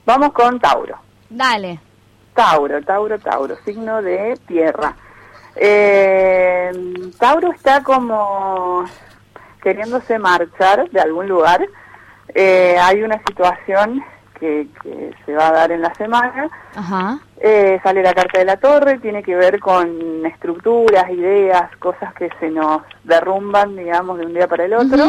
Vamos 0.05 0.33
con 0.35 0.61
Tauro. 0.61 0.99
Dale. 1.31 1.81
Tauro, 2.35 2.83
Tauro, 2.83 3.19
Tauro, 3.19 3.57
signo 3.65 4.03
de 4.03 4.39
tierra. 4.47 4.95
Eh, 5.57 6.71
Tauro 7.19 7.51
está 7.53 7.83
como 7.83 8.85
queriéndose 9.63 10.19
marchar 10.19 10.91
de 10.91 11.01
algún 11.01 11.29
lugar. 11.29 11.67
Eh, 12.35 12.77
hay 12.79 13.03
una 13.03 13.23
situación 13.27 14.05
que, 14.45 14.69
que 14.83 15.11
se 15.25 15.35
va 15.35 15.49
a 15.49 15.53
dar 15.53 15.73
en 15.73 15.81
la 15.81 15.95
semana. 15.95 16.51
Ajá. 16.75 17.19
Eh, 17.41 17.81
sale 17.83 18.03
la 18.03 18.13
carta 18.13 18.39
de 18.39 18.45
la 18.45 18.59
torre, 18.59 18.99
tiene 18.99 19.23
que 19.23 19.35
ver 19.35 19.59
con 19.59 20.25
estructuras, 20.27 21.09
ideas, 21.11 21.75
cosas 21.79 22.13
que 22.15 22.29
se 22.39 22.51
nos 22.51 22.83
derrumban, 23.05 23.75
digamos, 23.75 24.19
de 24.19 24.27
un 24.27 24.35
día 24.35 24.47
para 24.47 24.67
el 24.67 24.75
otro. 24.75 25.05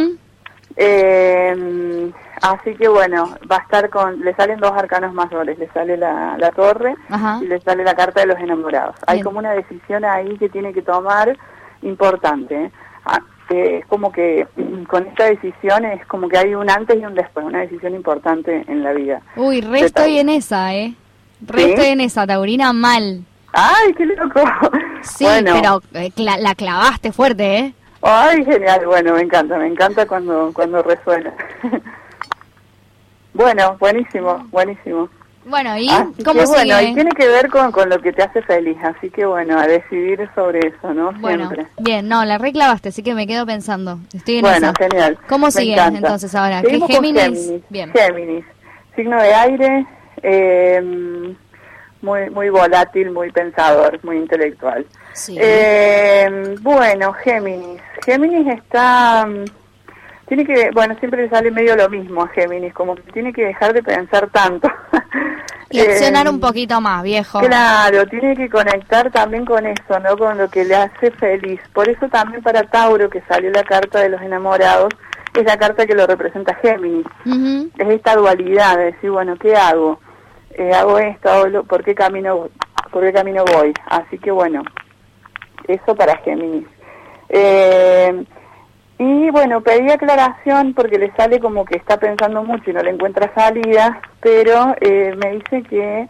Eh, 0.78 2.12
así 2.41 2.76
que 2.76 2.88
bueno, 2.88 3.36
va 3.49 3.57
a 3.57 3.62
estar 3.62 3.90
con, 3.90 4.22
le 4.22 4.34
salen 4.36 4.60
dos 4.60 4.72
arcanos 4.72 5.14
mayores, 5.14 5.57
le 5.57 5.68
sale 5.70 5.98
la, 5.98 6.38
la 6.38 6.52
torre 6.52 6.95
Ajá. 7.10 7.40
y 7.41 7.48
le 7.48 7.60
sale 7.62 7.84
la 7.84 7.95
carta 7.95 8.22
de 8.22 8.28
los 8.28 8.40
enamorados. 8.40 8.95
Hay 9.06 9.22
como 9.22 9.40
una 9.40 9.52
decisión 9.52 10.06
ahí 10.06 10.38
que 10.38 10.49
tiene 10.49 10.74
que 10.74 10.82
tomar 10.82 11.38
importante. 11.82 12.72
Ah, 13.06 13.20
que 13.47 13.77
es 13.77 13.85
como 13.88 14.11
que 14.11 14.47
mm, 14.55 14.84
con 14.84 15.05
esta 15.07 15.26
decisión 15.26 15.85
es 15.85 16.05
como 16.07 16.27
que 16.30 16.38
hay 16.38 16.55
un 16.55 16.69
antes 16.69 16.99
y 16.99 17.05
un 17.05 17.13
después, 17.15 17.45
una 17.45 17.61
decisión 17.61 17.95
importante 17.95 18.63
en 18.67 18.84
la 18.84 18.91
vida. 18.93 19.22
Uy, 19.35 19.61
re 19.61 19.80
De 19.81 19.85
estoy 19.88 20.19
en 20.19 20.30
esa, 20.30 20.73
¿eh? 20.76 20.93
Re 21.45 21.63
¿Sí? 21.63 21.69
estoy 21.72 21.85
en 21.88 22.01
esa, 22.01 22.26
Taurina, 22.26 22.73
mal. 22.73 23.22
¡Ay, 23.53 23.93
qué 23.93 24.05
loco! 24.05 24.41
Sí, 25.01 25.23
Bueno. 25.26 25.53
pero 25.53 25.81
eh, 26.03 26.11
cla- 26.15 26.39
la 26.39 26.55
clavaste 26.55 27.11
fuerte, 27.11 27.57
¿eh? 27.59 27.73
Ay, 28.01 28.43
genial, 28.45 28.85
bueno, 28.85 29.13
me 29.13 29.22
encanta, 29.22 29.57
me 29.57 29.67
encanta 29.67 30.05
cuando, 30.05 30.51
cuando 30.53 30.81
resuena. 30.84 31.34
bueno, 33.34 33.77
buenísimo, 33.80 34.45
buenísimo. 34.51 35.09
Bueno, 35.45 35.77
¿y 35.77 35.88
Así 35.88 36.23
cómo 36.23 36.39
que, 36.41 36.45
bueno, 36.47 36.77
sigue? 36.80 36.89
y 36.89 36.93
tiene 36.95 37.11
que 37.11 37.27
ver 37.27 37.49
con, 37.49 37.72
con 37.72 37.88
lo 37.89 37.99
que 37.99 38.11
te 38.11 38.23
hace 38.23 38.41
feliz, 38.41 38.77
así 38.84 39.09
que 39.11 39.26
bueno, 39.26 39.59
a 39.59 39.67
decidir 39.67 40.27
sobre 40.34 40.59
eso, 40.59 40.93
¿no? 40.93 41.11
Bueno, 41.19 41.47
Siempre. 41.49 41.67
bien, 41.80 42.07
no, 42.09 42.26
la 42.26 42.38
reclavaste, 42.39 42.89
así 42.89 43.03
que 43.03 43.13
me 43.13 43.27
quedo 43.27 43.45
pensando. 43.45 43.99
Estoy 44.13 44.38
en 44.38 44.41
Bueno, 44.41 44.57
esa. 44.69 44.73
genial. 44.89 45.17
¿Cómo 45.30 45.51
sigue 45.51 45.76
entonces 45.80 46.34
ahora? 46.34 46.61
¿Qué 46.63 46.80
Géminis? 46.81 47.23
Géminis. 47.23 47.61
Bien. 47.69 47.91
Géminis. 47.93 48.45
Signo 48.95 49.22
de 49.22 49.34
aire, 49.35 49.85
eh, 50.23 50.81
muy, 52.01 52.30
muy 52.31 52.49
volátil, 52.49 53.11
muy 53.11 53.31
pensador, 53.31 53.99
muy 54.03 54.17
intelectual. 54.17 54.85
Sí. 55.13 55.38
Eh, 55.39 56.55
bueno, 56.61 57.13
Géminis. 57.13 57.81
Géminis 58.03 58.47
está... 58.47 59.27
Tiene 60.27 60.43
que, 60.45 60.72
bueno, 60.73 60.95
siempre 60.99 61.23
le 61.23 61.30
sale 61.30 61.52
medio 61.52 61.76
lo 61.76 61.88
mismo 61.89 62.23
a 62.23 62.27
Géminis, 62.30 62.73
como 62.73 62.95
que 62.95 63.03
tiene 63.14 63.31
que 63.31 63.45
dejar 63.45 63.73
de 63.73 63.84
pensar 63.84 64.30
tanto. 64.30 64.69
Y 65.72 65.80
accionar 65.81 66.27
Eh, 66.27 66.30
un 66.30 66.39
poquito 66.39 66.80
más, 66.80 67.02
viejo. 67.03 67.39
Claro, 67.41 68.06
tiene 68.06 68.35
que 68.35 68.47
conectar 68.49 69.10
también 69.11 69.45
con 69.45 69.65
eso, 69.65 69.99
¿no? 69.99 70.15
Con 70.15 70.38
lo 70.38 70.47
que 70.47 70.64
le 70.64 70.76
hace 70.76 71.10
feliz. 71.11 71.60
Por 71.73 71.89
eso 71.89 72.07
también 72.07 72.41
para 72.43 72.64
Tauro, 72.64 73.10
que 73.10 73.22
salió 73.27 73.49
la 73.49 73.64
carta 73.64 73.99
de 73.99 74.10
los 74.10 74.22
enamorados, 74.22 74.93
es 75.34 75.43
la 75.43 75.57
carta 75.57 75.85
que 75.88 75.95
lo 75.95 76.06
representa 76.06 76.53
Géminis. 76.61 77.06
Es 77.77 77.89
esta 77.89 78.15
dualidad 78.15 78.77
de 78.77 78.85
decir, 78.91 79.10
bueno, 79.10 79.35
¿qué 79.38 79.56
hago? 79.56 79.99
Eh, 80.52 80.72
hago 80.72 80.99
esto, 80.99 81.30
hago 81.30 81.47
lo- 81.47 81.64
¿por 81.64 81.84
qué 81.84 81.95
camino? 81.95 82.47
¿Por 82.91 83.03
qué 83.03 83.11
camino 83.11 83.43
voy? 83.43 83.73
Así 83.88 84.19
que 84.19 84.30
bueno, 84.31 84.61
eso 85.68 85.95
para 85.95 86.15
Géminis. 86.18 86.68
Eh, 87.27 88.23
y 88.97 89.30
bueno, 89.30 89.61
pedí 89.61 89.91
aclaración 89.91 90.73
porque 90.73 90.97
le 90.97 91.11
sale 91.15 91.39
como 91.39 91.65
que 91.65 91.77
está 91.77 91.97
pensando 91.97 92.43
mucho 92.43 92.69
y 92.69 92.73
no 92.73 92.81
le 92.81 92.91
encuentra 92.91 93.34
salida, 93.34 94.01
pero 94.22 94.73
eh, 94.80 95.13
me 95.17 95.31
dice 95.31 95.63
que 95.63 96.07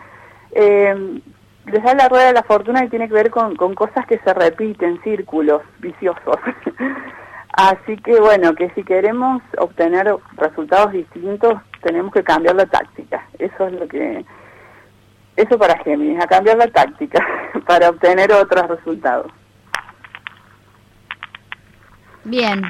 eh, 0.51 1.21
le 1.65 1.95
la 1.95 2.07
rueda 2.07 2.27
de 2.27 2.33
la 2.33 2.43
fortuna 2.43 2.83
y 2.83 2.89
tiene 2.89 3.07
que 3.07 3.15
ver 3.15 3.31
con, 3.31 3.55
con 3.55 3.73
cosas 3.73 4.05
que 4.05 4.19
se 4.19 4.33
repiten, 4.33 5.01
círculos 5.01 5.63
viciosos. 5.79 6.37
Así 7.57 7.97
que 7.97 8.19
bueno, 8.19 8.53
que 8.53 8.69
si 8.71 8.83
queremos 8.83 9.41
obtener 9.57 10.13
resultados 10.35 10.91
distintos, 10.91 11.55
tenemos 11.81 12.13
que 12.13 12.23
cambiar 12.23 12.55
la 12.55 12.65
táctica. 12.65 13.25
Eso 13.39 13.67
es 13.67 13.73
lo 13.73 13.87
que... 13.87 14.25
Eso 15.37 15.57
para 15.57 15.77
Géminis, 15.83 16.23
a 16.23 16.27
cambiar 16.27 16.57
la 16.57 16.67
táctica 16.67 17.25
para 17.65 17.89
obtener 17.89 18.31
otros 18.31 18.67
resultados. 18.67 19.31
Bien. 22.26 22.61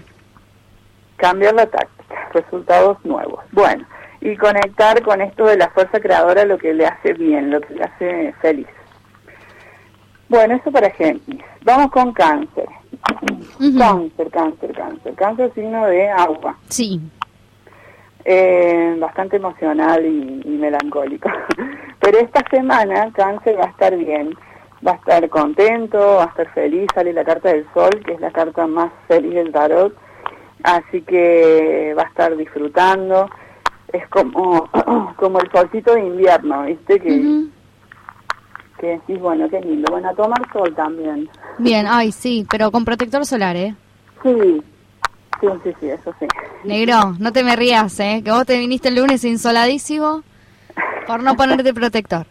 cambiar 1.18 1.56
la 1.56 1.65
táctica, 1.65 2.30
resultados 2.34 2.98
nuevos. 3.06 3.44
Bueno, 3.52 3.86
y 4.22 4.36
conectar 4.36 5.02
con 5.02 5.22
esto 5.22 5.45
de 5.45 5.57
la 5.57 5.69
fuerza 5.69 5.99
creadora 5.99 6.45
lo 6.45 6.57
que 6.57 6.73
le 6.73 6.86
hace 6.86 7.14
bien, 7.14 7.52
lo 7.52 7.61
que 7.61 7.73
le 7.73 7.84
hace 7.84 8.34
feliz. 8.41 8.68
Bueno, 10.27 10.56
eso 10.56 10.72
para 10.72 10.90
Géminis. 10.91 11.44
Vamos 11.64 11.91
con 11.91 12.11
cáncer. 12.14 12.68
Cáncer, 13.77 14.30
cáncer, 14.32 14.72
cáncer. 14.73 15.14
Cáncer 15.15 15.53
signo 15.53 15.86
de 15.86 16.10
agua. 16.10 16.57
Sí. 16.69 16.99
Eh, 18.26 18.95
bastante 18.99 19.38
emocional 19.38 20.03
y, 20.06 20.41
y 20.44 20.57
melancólico. 20.57 21.30
Pero 21.99 22.18
esta 22.19 22.44
semana 22.49 23.11
cáncer 23.14 23.57
va 23.60 23.65
a 23.65 23.69
estar 23.69 23.95
bien. 23.95 24.36
Va 24.86 24.91
a 24.91 24.95
estar 24.95 25.30
contento, 25.30 25.98
va 25.98 26.26
a 26.26 26.28
estar 26.28 26.53
feliz. 26.53 26.88
Sale 26.94 27.14
la 27.14 27.24
carta 27.24 27.49
del 27.49 27.66
sol, 27.74 27.90
que 28.06 28.14
es 28.14 28.20
la 28.20 28.32
carta 28.32 28.68
más 28.68 28.91
feliz 29.07 29.34
del 29.34 29.52
tarot. 29.52 29.95
Así 30.64 31.02
que 31.02 31.94
va 31.98 32.03
a 32.03 32.07
estar 32.07 32.36
disfrutando. 32.38 33.30
Es 33.91 34.07
como, 34.10 34.70
como 35.18 35.40
el 35.40 35.52
solcito 35.52 35.94
de 35.94 36.02
invierno, 36.02 36.64
¿viste? 36.64 36.99
Que, 36.99 37.45
que 38.80 38.88
decís, 38.88 39.20
bueno, 39.20 39.49
qué 39.49 39.62
lindo. 39.62 39.91
Bueno, 39.91 40.10
a 40.10 40.14
tomar 40.14 40.41
sol 40.52 40.74
también. 40.76 41.30
Bien, 41.57 41.86
ay, 41.88 42.12
sí, 42.12 42.45
pero 42.49 42.72
con 42.72 42.86
protector 42.86 43.26
solar, 43.26 43.56
¿eh? 43.56 43.76
Sí, 44.22 44.62
sí, 45.40 45.48
sí, 45.64 45.74
sí, 45.80 45.90
eso 45.90 46.14
sí. 46.20 46.28
Negro, 46.64 47.16
no 47.20 47.32
te 47.32 47.44
me 47.44 47.56
rías, 47.56 47.99
¿eh? 47.99 48.22
Que 48.24 48.32
vos 48.32 48.45
te 48.45 48.57
viniste 48.57 48.90
el 48.90 48.95
lunes 48.95 49.24
insoladísimo 49.24 50.24
por 51.07 51.24
no 51.24 51.36
ponerte 51.36 51.74
protector. 51.74 52.26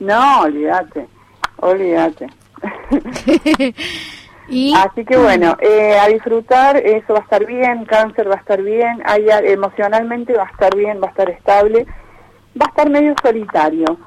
No, 0.00 0.42
olvídate, 0.42 1.06
olvídate. 1.60 2.28
Y 4.50 4.74
Así 4.74 5.04
que 5.04 5.18
bueno, 5.18 5.58
eh, 5.60 5.98
a 5.98 6.08
disfrutar, 6.08 6.78
eso 6.78 7.12
va 7.12 7.18
a 7.18 7.22
estar 7.22 7.44
bien, 7.44 7.84
cáncer 7.84 8.30
va 8.30 8.36
a 8.36 8.38
estar 8.38 8.62
bien, 8.62 9.02
hay, 9.04 9.26
emocionalmente 9.44 10.32
va 10.32 10.44
a 10.44 10.50
estar 10.50 10.74
bien, 10.74 11.02
va 11.02 11.08
a 11.08 11.10
estar 11.10 11.28
estable, 11.28 11.84
va 12.58 12.64
a 12.64 12.68
estar 12.70 12.88
medio 12.88 13.14
solitario. 13.22 13.98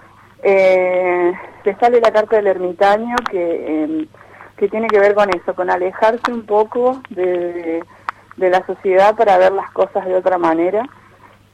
Eh, 0.42 1.32
le 1.64 1.76
sale 1.76 2.02
la 2.02 2.12
carta 2.12 2.38
del 2.38 2.48
ermitaño 2.48 3.16
que, 3.30 3.84
eh, 3.84 4.08
que 4.58 4.68
tiene 4.68 4.88
que 4.88 4.98
ver 4.98 5.14
con 5.14 5.30
eso, 5.30 5.54
con 5.54 5.70
alejarse 5.70 6.32
un 6.32 6.48
poco 6.48 7.04
de, 7.10 7.84
de 8.38 8.50
la 8.50 8.66
sociedad 8.66 9.16
para 9.16 9.38
ver 9.38 9.52
las 9.52 9.70
cosas 9.72 10.06
de 10.08 10.16
otra 10.16 10.40
manera. 10.40 10.84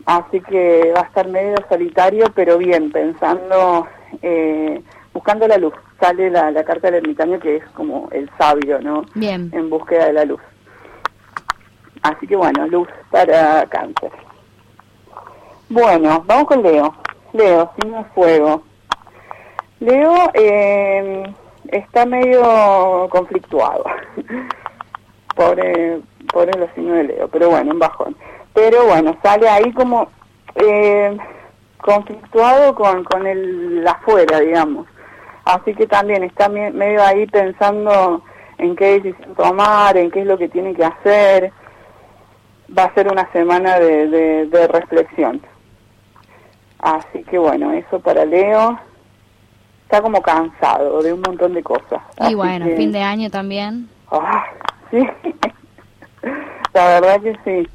Así 0.05 0.39
que 0.39 0.93
va 0.95 1.01
a 1.01 1.07
estar 1.07 1.27
medio 1.27 1.55
solitario, 1.67 2.27
pero 2.33 2.57
bien, 2.57 2.89
pensando, 2.93 3.85
eh, 4.21 4.81
buscando 5.17 5.47
la 5.47 5.57
luz. 5.57 5.73
Sale 5.99 6.29
la, 6.29 6.51
la 6.51 6.63
carta 6.63 6.91
del 6.91 7.01
ermitaño 7.03 7.39
que 7.39 7.55
es 7.55 7.65
como 7.69 8.07
el 8.11 8.29
sabio, 8.37 8.79
¿no? 8.79 9.03
Bien. 9.15 9.49
En 9.51 9.67
búsqueda 9.67 10.05
de 10.05 10.13
la 10.13 10.25
luz. 10.25 10.39
Así 12.03 12.27
que 12.27 12.35
bueno, 12.35 12.67
luz 12.67 12.87
para 13.09 13.65
cáncer. 13.65 14.11
Bueno, 15.69 16.23
vamos 16.27 16.45
con 16.45 16.61
Leo. 16.61 16.93
Leo, 17.33 17.71
signo 17.75 18.05
fuego. 18.13 18.61
Leo 19.79 20.13
eh, 20.35 21.23
está 21.69 22.05
medio 22.05 23.07
conflictuado. 23.09 23.85
pobre, 25.35 25.99
pobre 26.31 26.59
los 26.59 26.69
signos 26.75 26.97
de 26.97 27.03
Leo, 27.05 27.27
pero 27.27 27.49
bueno, 27.49 27.71
un 27.71 27.79
bajón. 27.79 28.15
Pero 28.53 28.85
bueno, 28.85 29.17
sale 29.23 29.49
ahí 29.49 29.73
como 29.73 30.09
eh, 30.53 31.17
conflictuado 31.81 32.75
con, 32.75 33.03
con 33.03 33.25
el 33.25 33.83
afuera, 33.87 34.39
digamos. 34.41 34.85
Así 35.55 35.73
que 35.73 35.87
también 35.87 36.23
está 36.23 36.49
me- 36.49 36.71
medio 36.71 37.03
ahí 37.03 37.25
pensando 37.27 38.21
en 38.57 38.75
qué 38.75 38.99
decisión 38.99 39.35
tomar, 39.35 39.95
en 39.97 40.11
qué 40.11 40.21
es 40.21 40.25
lo 40.27 40.37
que 40.37 40.49
tiene 40.49 40.73
que 40.73 40.83
hacer. 40.83 41.51
Va 42.77 42.83
a 42.85 42.93
ser 42.93 43.09
una 43.11 43.31
semana 43.31 43.79
de, 43.79 44.07
de, 44.07 44.45
de 44.47 44.67
reflexión. 44.67 45.41
Así 46.79 47.23
que 47.23 47.37
bueno, 47.37 47.71
eso 47.71 47.99
para 47.99 48.25
Leo. 48.25 48.77
Está 49.83 50.01
como 50.01 50.21
cansado 50.21 51.01
de 51.01 51.13
un 51.13 51.21
montón 51.21 51.53
de 51.53 51.63
cosas. 51.63 52.01
Y 52.19 52.23
Así 52.23 52.35
bueno, 52.35 52.65
que- 52.65 52.75
fin 52.75 52.91
de 52.91 53.01
año 53.01 53.29
también. 53.29 53.87
Ah, 54.11 54.43
sí, 54.91 54.97
la 56.73 56.85
verdad 56.99 57.21
que 57.21 57.35
sí. 57.45 57.69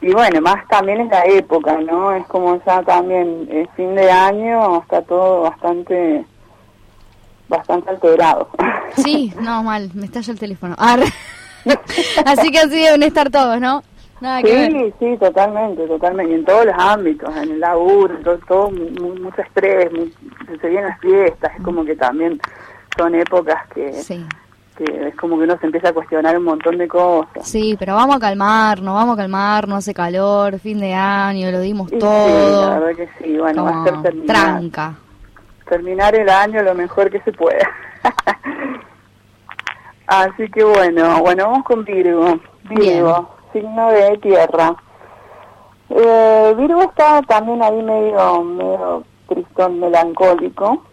Y 0.00 0.12
bueno, 0.12 0.40
más 0.42 0.66
también 0.68 1.00
es 1.00 1.08
la 1.08 1.24
época, 1.24 1.78
¿no? 1.80 2.12
Es 2.12 2.26
como 2.26 2.62
ya 2.64 2.82
también 2.82 3.48
el 3.50 3.68
fin 3.74 3.94
de 3.94 4.10
año, 4.10 4.80
está 4.82 5.00
todo 5.02 5.42
bastante 5.42 6.24
bastante 7.48 7.90
alterado. 7.90 8.48
Sí, 8.96 9.32
no, 9.40 9.62
mal, 9.62 9.90
me 9.94 10.06
estalla 10.06 10.32
el 10.32 10.38
teléfono. 10.38 10.74
Arre. 10.78 11.06
Así 12.24 12.50
que 12.50 12.58
así 12.60 12.76
deben 12.82 13.02
estar 13.02 13.30
todos, 13.30 13.60
¿no? 13.60 13.82
Nada 14.20 14.42
que 14.42 14.52
ver. 14.52 14.72
Sí, 14.72 14.94
sí, 14.98 15.16
totalmente, 15.18 15.86
totalmente. 15.86 16.32
Y 16.32 16.36
en 16.36 16.44
todos 16.44 16.64
los 16.66 16.74
ámbitos, 16.76 17.36
en 17.36 17.52
el 17.52 17.60
laburo, 17.60 18.14
en 18.16 18.22
todo, 18.22 18.38
todo 18.48 18.70
mu- 18.70 19.14
mucho 19.22 19.42
estrés, 19.42 19.92
mu- 19.92 20.06
se 20.60 20.68
vienen 20.68 20.88
las 20.88 20.98
fiestas, 21.00 21.52
es 21.56 21.62
como 21.62 21.84
que 21.84 21.94
también 21.94 22.40
son 22.96 23.14
épocas 23.14 23.66
que, 23.74 23.92
que 24.76 25.08
es 25.08 25.14
como 25.16 25.36
que 25.38 25.44
uno 25.44 25.56
se 25.60 25.66
empieza 25.66 25.90
a 25.90 25.92
cuestionar 25.92 26.36
un 26.36 26.44
montón 26.44 26.78
de 26.78 26.88
cosas. 26.88 27.46
Sí, 27.46 27.76
pero 27.78 27.94
vamos 27.94 28.16
a 28.16 28.20
calmarnos, 28.20 28.92
vamos 28.94 29.14
a 29.14 29.16
calmarnos, 29.18 29.78
hace 29.78 29.94
calor, 29.94 30.58
fin 30.58 30.80
de 30.80 30.94
año, 30.94 31.50
lo 31.52 31.60
dimos 31.60 31.88
Y 31.92 31.94
Sí, 31.96 32.00
todo. 32.00 32.70
la 32.70 32.78
verdad 32.80 32.96
que 32.96 33.08
sí, 33.24 33.36
bueno, 33.38 33.64
va 33.64 33.70
a 33.70 33.82
ser 33.84 33.90
Como 33.92 34.02
terminar, 34.02 34.26
tranca. 34.26 34.94
Terminar 35.68 36.14
el 36.14 36.28
año 36.28 36.62
lo 36.62 36.74
mejor 36.74 37.10
que 37.10 37.20
se 37.20 37.32
pueda. 37.32 37.68
Así 40.06 40.48
que 40.50 40.64
bueno, 40.64 41.20
bueno, 41.20 41.44
vamos 41.44 41.64
con 41.64 41.84
Virgo. 41.84 42.40
Virgo, 42.64 43.28
signo 43.52 43.90
de 43.90 44.16
tierra. 44.18 44.74
Eh, 45.90 46.54
Virgo 46.56 46.82
está 46.82 47.22
también 47.22 47.62
ahí 47.62 47.82
medio, 47.82 48.42
medio 48.42 49.04
tristón, 49.28 49.80
melancólico. 49.80 50.84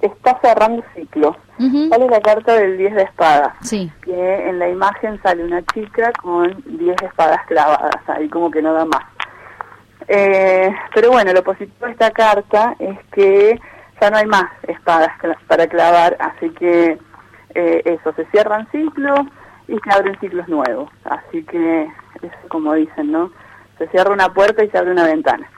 Está 0.00 0.38
cerrando 0.40 0.82
ciclos. 0.94 1.36
Sale 1.58 2.08
la 2.08 2.20
carta 2.20 2.54
del 2.54 2.76
10 2.76 2.94
de 2.94 3.02
espadas. 3.02 3.52
Sí. 3.60 3.92
Que 4.02 4.48
en 4.48 4.58
la 4.58 4.68
imagen 4.68 5.20
sale 5.22 5.44
una 5.44 5.62
chica 5.66 6.10
con 6.20 6.62
10 6.66 7.02
espadas 7.02 7.46
clavadas, 7.46 7.96
ahí 8.08 8.28
como 8.28 8.50
que 8.50 8.62
no 8.62 8.72
da 8.72 8.84
más. 8.84 9.04
Eh, 10.08 10.74
pero 10.94 11.12
bueno, 11.12 11.32
lo 11.32 11.44
positivo 11.44 11.86
de 11.86 11.92
esta 11.92 12.10
carta 12.10 12.74
es 12.80 12.98
que 13.12 13.60
ya 14.00 14.10
no 14.10 14.16
hay 14.16 14.26
más 14.26 14.50
espadas 14.66 15.10
para 15.46 15.66
clavar, 15.66 16.16
así 16.20 16.50
que 16.50 16.98
eh, 17.54 17.82
eso, 17.84 18.12
se 18.14 18.24
cierran 18.26 18.68
ciclos 18.70 19.20
y 19.68 19.78
se 19.78 19.90
abren 19.90 20.18
ciclos 20.20 20.48
nuevos. 20.48 20.90
Así 21.04 21.44
que 21.44 21.84
es 22.22 22.32
como 22.48 22.74
dicen, 22.74 23.12
¿no? 23.12 23.30
Se 23.78 23.88
cierra 23.88 24.12
una 24.12 24.32
puerta 24.32 24.64
y 24.64 24.70
se 24.70 24.78
abre 24.78 24.92
una 24.92 25.04
ventana. 25.04 25.48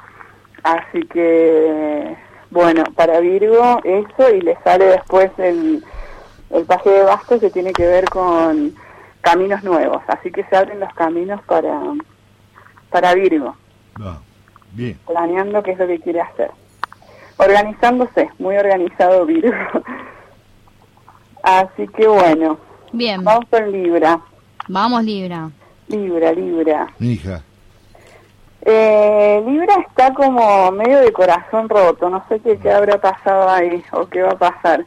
Así 0.63 1.03
que, 1.07 2.17
bueno, 2.51 2.85
para 2.97 3.21
Virgo 3.21 3.81
eso 3.85 4.31
y 4.35 4.41
le 4.41 4.57
sale 4.65 4.87
después 4.87 5.31
el, 5.39 5.85
el 6.51 6.65
paje 6.65 6.91
de 6.91 7.03
bastos 7.03 7.41
que 7.41 7.51
tiene 7.51 7.73
que 7.73 7.87
ver 7.87 8.09
con 8.09 8.75
caminos 9.21 9.63
nuevos. 9.63 10.03
Así 10.07 10.31
que 10.31 10.45
se 10.45 10.57
abren 10.57 10.81
los 10.81 10.93
caminos 10.95 11.43
para, 11.43 11.81
para 12.91 13.15
Virgo 13.15 13.57
Bien. 14.73 14.99
planeando 15.07 15.63
qué 15.63 15.73
es 15.73 15.79
lo 15.79 15.87
que 15.87 16.01
quiere 16.01 16.21
hacer. 16.21 16.51
Organizándose, 17.37 18.31
muy 18.39 18.57
organizado 18.57 19.27
Virgo. 19.27 19.55
Así 21.43 21.87
que 21.89 22.07
bueno, 22.07 22.59
Bien. 22.93 23.23
vamos 23.23 23.45
con 23.51 23.71
Libra. 23.71 24.21
Vamos, 24.69 25.05
Libra. 25.05 25.51
Libra, 25.89 26.33
Libra. 26.33 26.87
Hija. 26.99 27.43
Eh, 28.63 29.43
Libra 29.47 29.75
está 29.87 30.15
como 30.15 30.71
medio 30.73 31.01
de 31.01 31.13
corazón 31.13 31.69
roto, 31.69 32.09
no 32.09 32.25
sé 32.29 32.41
qué, 32.41 32.57
qué 32.57 32.71
habrá 32.71 32.99
pasado 32.99 33.51
ahí 33.51 33.85
o 33.93 34.07
qué 34.07 34.23
va 34.23 34.31
a 34.31 34.39
pasar, 34.39 34.87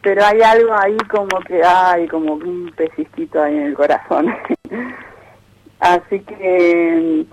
pero 0.00 0.24
hay 0.24 0.40
algo 0.42 0.72
ahí 0.74 0.96
como 1.10 1.40
que 1.40 1.60
hay 1.64 2.06
como 2.06 2.34
un 2.34 2.72
pellizquito 2.76 3.42
ahí 3.42 3.56
en 3.56 3.66
el 3.66 3.74
corazón. 3.74 4.32
Así 5.80 6.20
que 6.20 7.26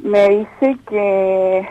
mm, 0.00 0.08
me 0.08 0.28
dice 0.30 0.78
que, 0.88 1.68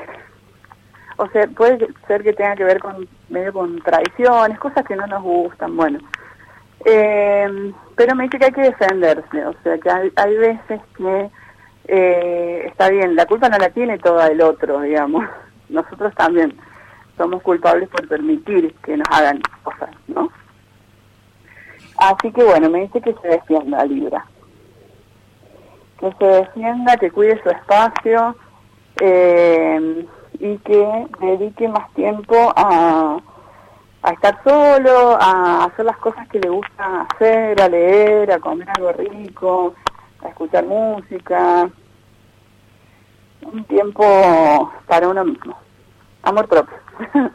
o 1.18 1.28
sea, 1.30 1.48
puede 1.48 1.88
ser 2.08 2.24
que 2.24 2.34
tenga 2.34 2.56
que 2.56 2.64
ver 2.64 2.80
con 2.80 3.08
medio 3.30 3.52
con 3.52 3.82
traiciones, 3.82 4.60
cosas 4.60 4.86
que 4.86 4.96
no 4.96 5.08
nos 5.08 5.24
gustan, 5.24 5.76
bueno. 5.76 6.00
Eh, 6.86 7.74
pero 7.96 8.16
me 8.16 8.26
dice 8.26 8.38
que 8.38 8.46
hay 8.46 8.52
que 8.52 8.62
defenderse, 8.62 9.46
o 9.46 9.54
sea, 9.64 9.78
que 9.80 9.90
hay, 9.90 10.12
hay 10.16 10.38
veces 10.38 10.82
que 10.96 11.30
eh, 11.88 12.64
está 12.68 12.90
bien, 12.90 13.16
la 13.16 13.26
culpa 13.26 13.50
no 13.50 13.58
la 13.58 13.70
tiene 13.70 13.98
toda 13.98 14.28
el 14.28 14.42
otro, 14.42 14.82
digamos. 14.82 15.26
Nosotros 15.70 16.14
también 16.16 16.54
somos 17.18 17.42
culpables 17.42 17.90
por 17.90 18.08
permitir 18.08 18.74
que 18.84 18.96
nos 18.96 19.08
hagan 19.10 19.42
cosas, 19.64 19.90
¿no? 20.08 20.30
Así 21.98 22.32
que 22.32 22.44
bueno, 22.44 22.70
me 22.70 22.82
dice 22.82 23.02
que 23.02 23.16
se 23.22 23.28
defienda, 23.28 23.84
Libra. 23.86 24.24
Que 26.00 26.12
se 26.20 26.26
defienda, 26.26 26.96
que 26.98 27.10
cuide 27.10 27.42
su 27.42 27.50
espacio 27.50 28.36
eh, 29.02 30.06
y 30.40 30.58
que 30.60 31.08
dedique 31.20 31.68
más 31.68 31.92
tiempo 31.94 32.54
a, 32.56 33.18
a 34.04 34.12
estar 34.12 34.40
solo, 34.44 35.18
a 35.20 35.66
hacer 35.66 35.86
las 35.86 35.98
cosas 35.98 36.28
que 36.30 36.40
le 36.40 36.50
gusta 36.50 37.02
hacer, 37.10 37.62
a 37.62 37.68
leer, 37.70 38.32
a 38.32 38.40
comer 38.40 38.68
algo 38.70 38.92
rico, 38.94 39.74
a 40.24 40.30
escuchar 40.30 40.66
música, 40.66 41.70
un 43.42 43.64
tiempo 43.66 44.72
para 44.88 45.08
uno 45.10 45.24
mismo, 45.26 45.56
amor 46.24 46.48
propio, 46.48 46.78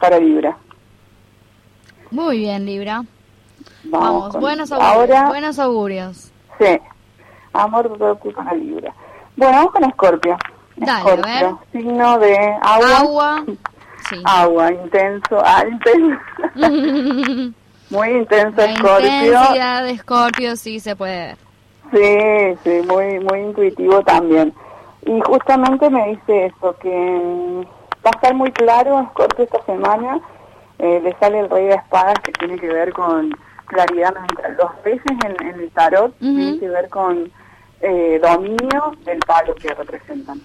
para 0.00 0.18
Libra. 0.18 0.56
Muy 2.10 2.38
bien, 2.38 2.66
Libra. 2.66 3.02
Vamos, 3.84 4.08
Vamos, 4.10 4.32
con- 4.32 4.40
buenos 4.40 4.72
augurios. 4.72 4.94
Ahora, 5.16 5.28
Buenos 5.28 5.58
augurios. 5.58 6.32
sí, 6.58 6.78
amor 7.52 7.96
propio 7.96 8.32
para 8.34 8.52
Libra. 8.54 8.92
Bueno, 9.36 9.56
vamos 9.56 9.72
con 9.72 9.84
Escorpio. 9.84 10.36
Dale, 10.84 11.22
a 11.22 11.58
signo 11.70 12.18
de 12.18 12.36
agua. 12.60 12.98
Agua. 12.98 13.44
Agua, 14.24 14.72
intenso, 14.72 15.42
ah, 15.44 15.64
intenso. 15.66 16.18
Muy 17.90 18.08
intenso 18.08 18.56
La 18.56 18.72
intensidad 18.72 19.84
de 19.84 19.90
Escorpio 19.90 20.56
sí 20.56 20.80
se 20.80 20.96
puede 20.96 21.26
ver. 21.26 21.36
Sí, 21.92 22.58
sí, 22.64 22.86
muy, 22.88 23.20
muy 23.20 23.40
intuitivo 23.40 24.02
también. 24.02 24.54
Y 25.04 25.20
justamente 25.20 25.90
me 25.90 26.08
dice 26.08 26.46
eso, 26.46 26.74
que 26.78 26.88
mm, 26.88 27.60
va 28.04 28.10
a 28.10 28.16
estar 28.16 28.34
muy 28.34 28.50
claro 28.52 29.06
Scorpio 29.10 29.44
esta 29.44 29.62
semana, 29.64 30.20
eh, 30.78 31.00
le 31.04 31.14
sale 31.18 31.40
el 31.40 31.50
rey 31.50 31.66
de 31.66 31.74
espadas 31.74 32.14
que 32.24 32.32
tiene 32.32 32.58
que 32.58 32.68
ver 32.68 32.94
con 32.94 33.30
claridad 33.66 34.14
mental. 34.14 34.56
Los 34.58 34.82
veces 34.82 35.12
en, 35.26 35.46
en 35.46 35.60
el 35.60 35.70
tarot 35.72 36.16
tiene 36.18 36.58
que 36.58 36.68
ver 36.68 36.88
con 36.88 37.30
eh, 37.82 38.20
dominio 38.22 38.92
del 39.04 39.18
palo 39.20 39.54
que 39.54 39.74
representan. 39.74 40.40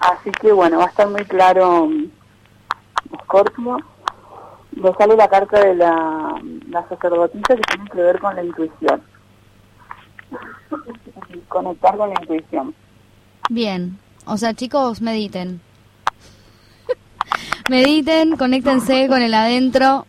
Así 0.00 0.30
que 0.32 0.52
bueno, 0.52 0.78
va 0.78 0.84
a 0.84 0.88
estar 0.88 1.08
muy 1.08 1.24
claro 1.24 1.86
mm, 1.86 2.10
Scorpio. 3.24 3.78
le 4.72 4.92
sale 4.94 5.16
la 5.16 5.28
carta 5.28 5.60
de 5.60 5.74
la, 5.74 6.40
la 6.68 6.88
sacerdotisa 6.88 7.56
que 7.56 7.62
tiene 7.62 7.90
que 7.90 8.02
ver 8.02 8.18
con 8.20 8.34
la 8.36 8.44
intuición. 8.44 9.02
Conectar 11.48 11.96
con 11.96 12.10
la 12.10 12.20
intuición. 12.20 12.74
Bien. 13.50 13.98
O 14.26 14.36
sea, 14.36 14.54
chicos, 14.54 15.00
mediten. 15.00 15.60
mediten, 17.70 18.36
conéctense 18.36 19.08
con 19.08 19.22
el 19.22 19.34
adentro. 19.34 20.06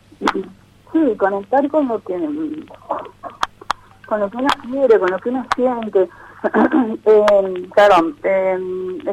Sí, 0.94 1.16
conectar 1.18 1.68
con 1.70 1.88
lo 1.88 2.02
que 2.02 2.16
con 4.06 4.20
lo 4.20 4.30
que 4.30 4.38
uno 4.38 4.48
quiere, 4.62 5.00
con 5.00 5.12
lo 5.12 5.20
que 5.20 5.30
uno 5.30 5.46
siente. 5.56 6.10
Eh, 7.06 7.70
perdón, 7.76 8.16
eh, 8.24 8.58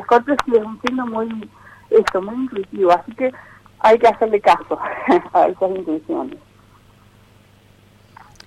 Scorpio 0.05 0.37
sí 0.45 0.53
es 0.57 0.65
un 0.65 0.81
signo 0.83 1.07
muy, 1.07 1.51
esto, 1.91 2.23
muy 2.23 2.35
intuitivo, 2.35 2.93
así 2.93 3.13
que 3.15 3.33
hay 3.81 3.99
que 3.99 4.09
hacerle 4.09 4.41
caso 4.41 4.79
a 5.33 5.47
esas 5.47 5.71
intuiciones. 5.71 6.39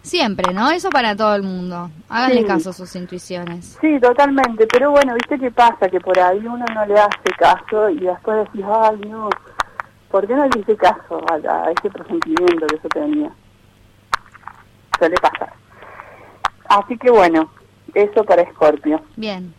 Siempre, 0.02 0.54
¿no? 0.54 0.70
Eso 0.70 0.90
para 0.92 1.16
todo 1.16 1.34
el 1.36 1.42
mundo. 1.42 1.90
Háganle 2.10 2.42
Sí. 2.42 2.46
caso 2.46 2.70
a 2.70 2.74
sus 2.74 2.96
intuiciones. 2.96 3.76
Sí, 3.82 4.00
totalmente, 4.00 4.68
pero 4.68 4.92
bueno, 4.92 5.16
¿viste 5.16 5.40
qué 5.40 5.50
pasa? 5.50 5.90
Que 5.90 6.00
por 6.00 6.18
ahí 6.20 6.38
uno 6.46 6.64
no 6.76 6.86
le 6.86 6.94
hace 7.00 7.30
caso 7.40 7.90
y 7.90 7.98
después 8.02 8.38
decís, 8.46 8.64
ay, 8.72 8.98
no, 9.10 9.30
¿por 10.12 10.28
qué 10.28 10.36
no 10.36 10.44
le 10.46 10.60
hice 10.60 10.78
caso 10.78 11.20
a, 11.28 11.34
a 11.66 11.72
ese 11.72 11.90
presentimiento 11.90 12.68
que 12.68 12.78
yo 12.84 12.90
tenía? 12.90 13.32
Suele 15.00 15.16
pasar. 15.16 15.52
Así 16.70 16.98
que 17.00 17.10
bueno, 17.10 17.50
eso 17.96 18.24
para 18.24 18.44
Escorpio. 18.44 19.02
Bien. 19.16 19.54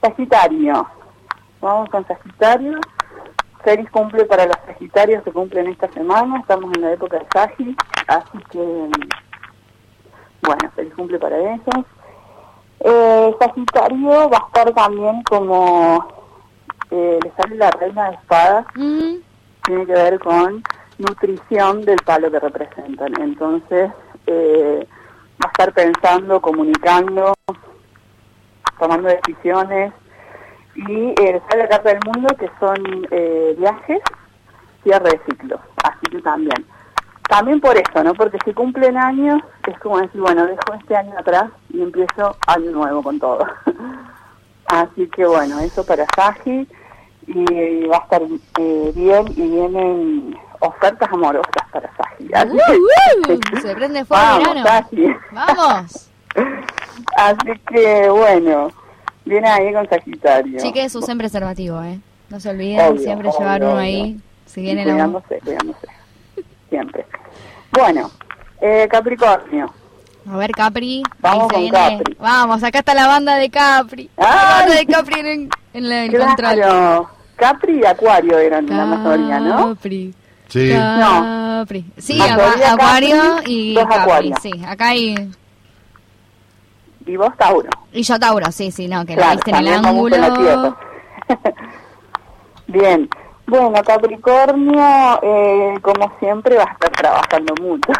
Sagitario. 0.00 0.86
Vamos 1.60 1.88
con 1.90 2.06
Sagitario. 2.06 2.80
Feliz 3.62 3.88
cumple 3.90 4.24
para 4.24 4.46
los 4.46 4.56
Sagitarios 4.66 5.22
que 5.22 5.30
cumplen 5.30 5.68
esta 5.68 5.88
semana. 5.92 6.40
Estamos 6.40 6.72
en 6.74 6.82
la 6.82 6.92
época 6.92 7.18
de 7.18 7.26
Sagi, 7.32 7.76
así 8.08 8.38
que 8.50 8.88
bueno, 10.42 10.70
feliz 10.74 10.92
cumple 10.94 11.18
para 11.20 11.38
ellos. 11.38 11.86
Eh, 12.80 13.36
Sagitario 13.38 14.28
va 14.28 14.38
a 14.38 14.46
estar 14.46 14.74
también 14.74 15.22
como 15.22 16.08
eh, 16.90 17.20
le 17.22 17.32
sale 17.36 17.56
la 17.56 17.70
reina 17.70 18.10
de 18.10 18.16
espadas. 18.16 18.66
Tiene 18.74 19.86
que 19.86 19.92
ver 19.92 20.18
con 20.18 20.64
nutrición 20.98 21.82
del 21.82 21.98
palo 22.04 22.30
que 22.30 22.40
representan. 22.40 23.12
Entonces 23.20 23.92
eh, 24.26 24.88
a 25.42 25.48
estar 25.48 25.72
pensando, 25.72 26.40
comunicando, 26.40 27.34
tomando 28.78 29.08
decisiones 29.08 29.92
y 30.74 31.10
eh, 31.10 31.14
le 31.18 31.42
sale 31.48 31.62
la 31.64 31.68
carta 31.68 31.90
del 31.90 32.00
mundo 32.06 32.34
que 32.36 32.50
son 32.58 33.06
eh, 33.10 33.54
viajes, 33.58 34.00
cierre 34.82 35.10
de 35.10 35.20
ciclos, 35.26 35.60
así 35.84 36.06
que 36.10 36.20
también. 36.22 36.66
También 37.28 37.60
por 37.60 37.76
eso, 37.76 38.02
¿no? 38.04 38.14
Porque 38.14 38.38
si 38.44 38.52
cumplen 38.52 38.96
años, 38.96 39.40
es 39.66 39.78
como 39.78 39.98
decir, 40.00 40.20
bueno, 40.20 40.46
dejo 40.46 40.74
este 40.78 40.96
año 40.96 41.14
atrás 41.18 41.50
y 41.70 41.82
empiezo 41.82 42.36
año 42.46 42.70
nuevo 42.72 43.02
con 43.02 43.18
todo. 43.18 43.46
así 44.66 45.08
que 45.08 45.26
bueno, 45.26 45.58
eso 45.60 45.84
para 45.84 46.06
Sagi 46.16 46.68
y 47.26 47.86
va 47.86 47.98
a 47.98 48.00
estar 48.00 48.22
eh, 48.58 48.92
bien 48.94 49.26
y 49.36 49.48
vienen 49.48 50.36
ofertas 50.66 51.08
amorosas 51.12 51.50
para. 51.72 51.90
Así 52.34 52.56
Uh, 52.56 53.60
Se 53.60 53.74
prende 53.74 54.04
fuego 54.04 54.22
Vamos. 54.22 54.88
Vamos. 55.32 56.08
Así 57.16 57.58
que 57.68 58.08
bueno, 58.08 58.70
viene 59.24 59.48
ahí 59.48 59.72
con 59.72 59.88
Sagitario. 59.88 60.58
Chiques, 60.60 60.94
usen 60.94 61.18
preservativo, 61.18 61.82
¿eh? 61.82 61.98
No 62.30 62.40
se 62.40 62.50
olviden 62.50 62.80
Obvio, 62.80 63.00
siempre 63.02 63.28
obvio, 63.28 63.38
llevar 63.38 63.60
uno 63.62 63.70
obvio. 63.72 63.80
ahí. 63.80 64.20
Si 64.46 64.60
viene 64.62 64.84
la 64.84 64.92
cuidándose, 64.92 65.40
cuidándose. 65.44 65.86
Siempre. 66.70 67.06
Bueno, 67.72 68.10
eh, 68.60 68.88
Capricornio. 68.90 69.72
A 70.30 70.36
ver, 70.36 70.52
Capri. 70.52 71.02
Vamos 71.18 71.48
con 71.52 71.60
viene. 71.60 71.76
Capri. 71.98 72.16
Vamos, 72.18 72.62
acá 72.62 72.78
está 72.78 72.94
la 72.94 73.06
banda 73.08 73.34
de 73.36 73.50
Capri. 73.50 74.08
La 74.16 74.26
¡Ay! 74.26 74.60
banda 74.60 74.74
de 74.76 74.86
Capri 74.86 75.20
en, 75.74 75.88
la- 75.88 76.04
el 76.04 76.18
control. 76.18 77.06
Capri 77.36 77.80
y 77.80 77.84
Acuario 77.84 78.38
eran 78.38 78.66
la 78.68 78.86
mayoría, 78.86 79.40
¿no? 79.40 79.74
Capri. 79.74 80.14
Sí. 80.52 80.70
Capri. 80.70 81.84
Sí, 81.96 82.20
Acuario 82.20 83.18
Capri, 83.36 83.52
y 83.52 83.74
dos 83.74 83.84
Capri. 83.84 84.00
Acuario. 84.02 84.34
Sí, 84.42 84.52
acá 84.66 84.88
hay. 84.88 85.30
Y 87.06 87.16
vos 87.16 87.34
Tauro. 87.38 87.68
Y 87.92 88.02
yo 88.02 88.18
Tauro, 88.18 88.52
sí, 88.52 88.70
sí, 88.70 88.86
no, 88.86 89.04
que 89.06 89.16
la 89.16 89.22
Claro, 89.22 89.34
viste 89.36 89.50
en 89.50 89.56
el 89.56 89.64
también 89.64 89.82
vamos 89.82 90.12
en 90.12 90.20
la 90.20 90.26
ángulo. 90.26 90.42
tierra. 90.42 90.76
Bien. 92.66 93.08
Bueno, 93.46 93.82
Capricornio, 93.84 95.20
eh, 95.22 95.74
como 95.82 96.12
siempre, 96.20 96.56
va 96.56 96.64
a 96.64 96.72
estar 96.72 96.90
trabajando 96.90 97.54
mucho. 97.60 97.92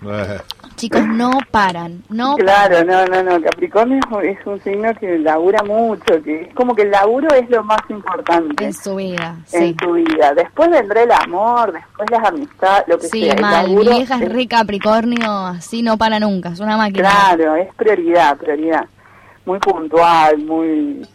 Chicos, 0.78 1.06
no 1.06 1.32
paran, 1.50 2.02
no 2.08 2.36
Claro, 2.36 2.84
no, 2.84 3.04
no, 3.06 3.22
no. 3.22 3.42
Capricornio 3.42 3.98
es 4.22 4.38
un 4.46 4.60
signo 4.62 4.94
que 4.94 5.18
labura 5.18 5.62
mucho, 5.64 6.22
que 6.22 6.42
es 6.42 6.54
como 6.54 6.74
que 6.74 6.82
el 6.82 6.90
laburo 6.92 7.28
es 7.34 7.50
lo 7.50 7.62
más 7.64 7.80
importante 7.90 8.64
en 8.64 8.72
su 8.72 8.94
vida. 8.96 9.36
en 9.52 9.68
Sí, 9.68 9.74
tu 9.74 9.92
vida. 9.94 10.32
Después 10.34 10.70
vendrá 10.70 11.02
el 11.02 11.10
amor, 11.12 11.72
después 11.72 12.08
las 12.10 12.24
amistades, 12.28 12.84
lo 12.88 12.98
que 12.98 13.08
sí, 13.08 13.24
sea. 13.24 13.34
El 13.34 13.40
mal. 13.42 13.68
Mi 13.68 13.76
vieja 13.82 14.14
es 14.16 14.22
es- 14.22 14.32
re 14.32 14.46
Capricornio, 14.46 15.46
así 15.46 15.82
no 15.82 15.98
para 15.98 16.20
nunca, 16.20 16.50
es 16.50 16.60
una 16.60 16.76
máquina. 16.76 17.10
Claro, 17.10 17.56
es 17.56 17.74
prioridad, 17.74 18.36
prioridad. 18.38 18.86
Muy 19.44 19.58
puntual, 19.58 20.38
muy 20.38 21.06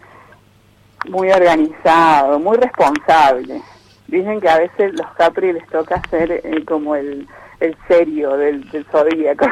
muy 1.09 1.29
organizado, 1.31 2.39
muy 2.39 2.57
responsable. 2.57 3.61
Dicen 4.07 4.39
que 4.39 4.49
a 4.49 4.57
veces 4.57 4.93
los 4.93 5.07
Capri 5.17 5.51
les 5.53 5.67
toca 5.67 6.01
ser 6.09 6.31
eh, 6.31 6.63
como 6.65 6.95
el, 6.95 7.27
el 7.63 7.77
serio 7.87 8.35
del, 8.37 8.69
del 8.71 8.85
zodíaco. 8.91 9.45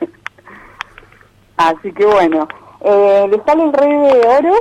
Así 1.56 1.92
que 1.92 2.04
bueno, 2.04 2.48
eh, 2.80 3.26
le 3.30 3.42
sale 3.44 3.64
el 3.64 3.72
rey 3.72 3.90
de 3.90 4.26
oro, 4.26 4.54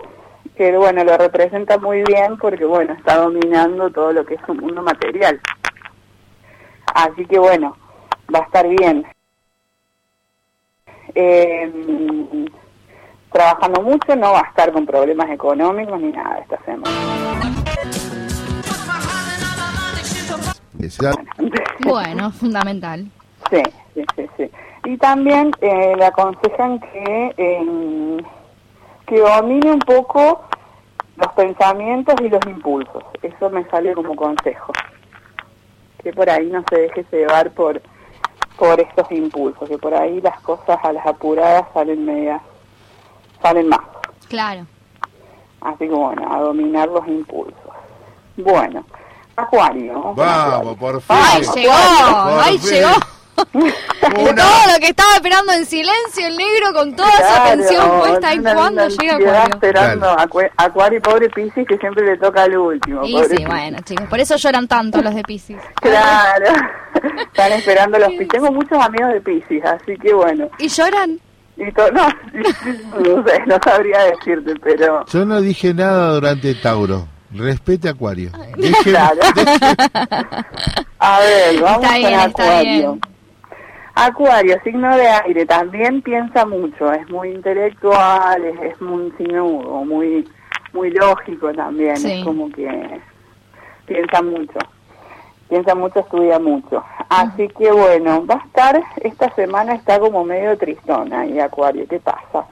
que 0.55 0.77
bueno, 0.77 1.03
lo 1.03 1.17
representa 1.17 1.77
muy 1.79 2.03
bien 2.03 2.37
porque 2.37 2.65
bueno, 2.65 2.93
está 2.93 3.17
dominando 3.17 3.89
todo 3.89 4.13
lo 4.13 4.25
que 4.25 4.35
es 4.35 4.41
un 4.47 4.57
mundo 4.57 4.83
material. 4.83 5.41
Así 6.93 7.25
que 7.25 7.39
bueno, 7.39 7.75
va 8.33 8.39
a 8.39 8.43
estar 8.43 8.67
bien. 8.67 9.05
Eh, 11.15 11.71
trabajando 13.31 13.81
mucho, 13.81 14.15
no 14.15 14.33
va 14.33 14.41
a 14.41 14.49
estar 14.49 14.71
con 14.71 14.85
problemas 14.85 15.31
económicos 15.31 15.99
ni 15.99 16.11
nada 16.11 16.37
esta 16.37 16.63
semana. 16.63 17.62
Bueno, 21.85 22.31
fundamental. 22.31 23.05
Sí, 23.49 23.61
sí, 23.93 24.03
sí, 24.15 24.29
sí. 24.37 24.51
Y 24.85 24.97
también 24.97 25.51
eh, 25.61 25.95
le 25.97 26.05
aconsejan 26.05 26.79
que, 26.79 27.33
eh, 27.37 28.17
que 29.05 29.19
domine 29.19 29.71
un 29.71 29.79
poco 29.79 30.41
los 31.15 31.31
pensamientos 31.33 32.15
y 32.21 32.29
los 32.29 32.45
impulsos. 32.45 33.03
Eso 33.21 33.49
me 33.49 33.63
sale 33.69 33.93
como 33.93 34.15
consejo. 34.15 34.73
Que 36.01 36.11
por 36.11 36.29
ahí 36.29 36.47
no 36.47 36.63
se 36.69 36.81
deje 36.81 37.05
llevar 37.11 37.51
por, 37.51 37.81
por 38.57 38.79
estos 38.79 39.09
impulsos, 39.11 39.69
que 39.69 39.77
por 39.77 39.93
ahí 39.93 40.19
las 40.21 40.39
cosas 40.41 40.77
a 40.83 40.91
las 40.91 41.05
apuradas 41.05 41.65
salen 41.73 42.05
medias, 42.05 42.41
salen 43.41 43.69
más. 43.69 43.81
Claro. 44.27 44.65
Así 45.61 45.87
que 45.87 45.93
bueno, 45.93 46.27
a 46.29 46.39
dominar 46.39 46.89
los 46.89 47.07
impulsos. 47.07 47.55
Bueno, 48.35 48.85
Acuario. 49.35 50.13
vamos 50.15 50.77
por 50.77 51.01
fin. 51.01 51.15
¡Ay, 51.19 51.41
llegó! 51.55 51.73
Por 51.73 52.43
¡Ay, 52.43 52.57
fin. 52.59 52.69
llegó! 52.71 52.89
De 53.63 54.33
todo 54.33 54.71
lo 54.71 54.79
que 54.79 54.89
estaba 54.89 55.15
esperando 55.15 55.53
en 55.53 55.65
silencio 55.65 56.27
el 56.27 56.37
negro 56.37 56.71
con 56.71 56.95
toda 56.95 57.09
su 57.11 57.17
Claro, 57.17 57.43
atención 57.43 57.99
puesta 57.99 58.31
en 58.31 58.39
una 58.41 58.53
cuando 58.53 58.87
llega 58.89 59.15
Acuario. 59.15 59.43
esperando 59.55 60.05
a 60.09 60.17
Acue- 60.27 60.51
Acuario 60.55 60.97
y 60.99 61.01
pobre 61.01 61.29
Piscis 61.31 61.67
que 61.67 61.77
siempre 61.77 62.05
le 62.05 62.17
toca 62.17 62.43
al 62.43 62.55
último. 62.55 63.03
Y 63.03 63.13
sí, 63.23 63.29
Piscis. 63.29 63.47
bueno, 63.47 63.77
chicos, 63.83 64.07
por 64.07 64.19
eso 64.19 64.35
lloran 64.35 64.67
tanto 64.67 65.01
los 65.01 65.15
de 65.15 65.23
Pisces. 65.23 65.57
Claro, 65.81 66.45
están 67.25 67.51
esperando 67.53 67.97
los 67.97 68.09
Piscis. 68.09 68.27
Tengo 68.27 68.51
muchos 68.51 68.77
amigos 68.79 69.13
de 69.13 69.21
Piscis, 69.21 69.65
así 69.65 69.97
que 69.97 70.13
bueno. 70.13 70.47
¿Y 70.59 70.67
lloran? 70.67 71.19
Y 71.57 71.71
to- 71.71 71.91
no, 71.91 72.07
no 72.99 73.27
sé, 73.27 73.43
no 73.47 73.57
sabría 73.63 73.99
decirte, 74.03 74.53
pero 74.63 75.05
Yo 75.07 75.25
no 75.25 75.41
dije 75.41 75.73
nada 75.73 76.13
durante 76.13 76.53
Tauro. 76.55 77.07
Respete 77.35 77.89
Acuario. 77.89 78.29
Deje- 78.57 78.83
Claro. 78.91 79.19
a 80.99 81.19
ver, 81.19 81.61
vamos 81.61 81.83
Está 81.83 81.97
bien, 81.97 82.11
con 82.19 82.29
está 82.29 82.43
Acuario. 82.43 82.71
bien. 82.93 83.01
Acuario, 83.95 84.57
signo 84.63 84.95
de 84.97 85.07
aire, 85.07 85.45
también 85.45 86.01
piensa 86.01 86.45
mucho, 86.45 86.91
es 86.93 87.07
muy 87.11 87.29
intelectual, 87.29 88.43
es, 88.43 88.73
es 88.73 88.81
muy 88.81 89.11
signo 89.17 89.45
muy 89.85 90.27
muy 90.73 90.89
lógico 90.89 91.53
también, 91.53 91.95
Sí. 91.97 92.11
es 92.13 92.23
como 92.25 92.49
que 92.49 92.67
piensa 93.85 94.23
mucho, 94.23 94.57
piensa 95.47 95.75
mucho, 95.75 95.99
estudia 95.99 96.39
mucho. 96.39 96.83
Así 97.09 97.47
que 97.49 97.71
bueno, 97.71 98.25
va 98.25 98.35
a 98.41 98.45
estar, 98.47 98.81
esta 99.03 99.29
semana 99.35 99.75
está 99.75 99.99
como 99.99 100.23
medio 100.23 100.57
tristona 100.57 101.27
y 101.27 101.39
Acuario, 101.39 101.85
¿qué 101.87 101.99
pasa? 101.99 102.45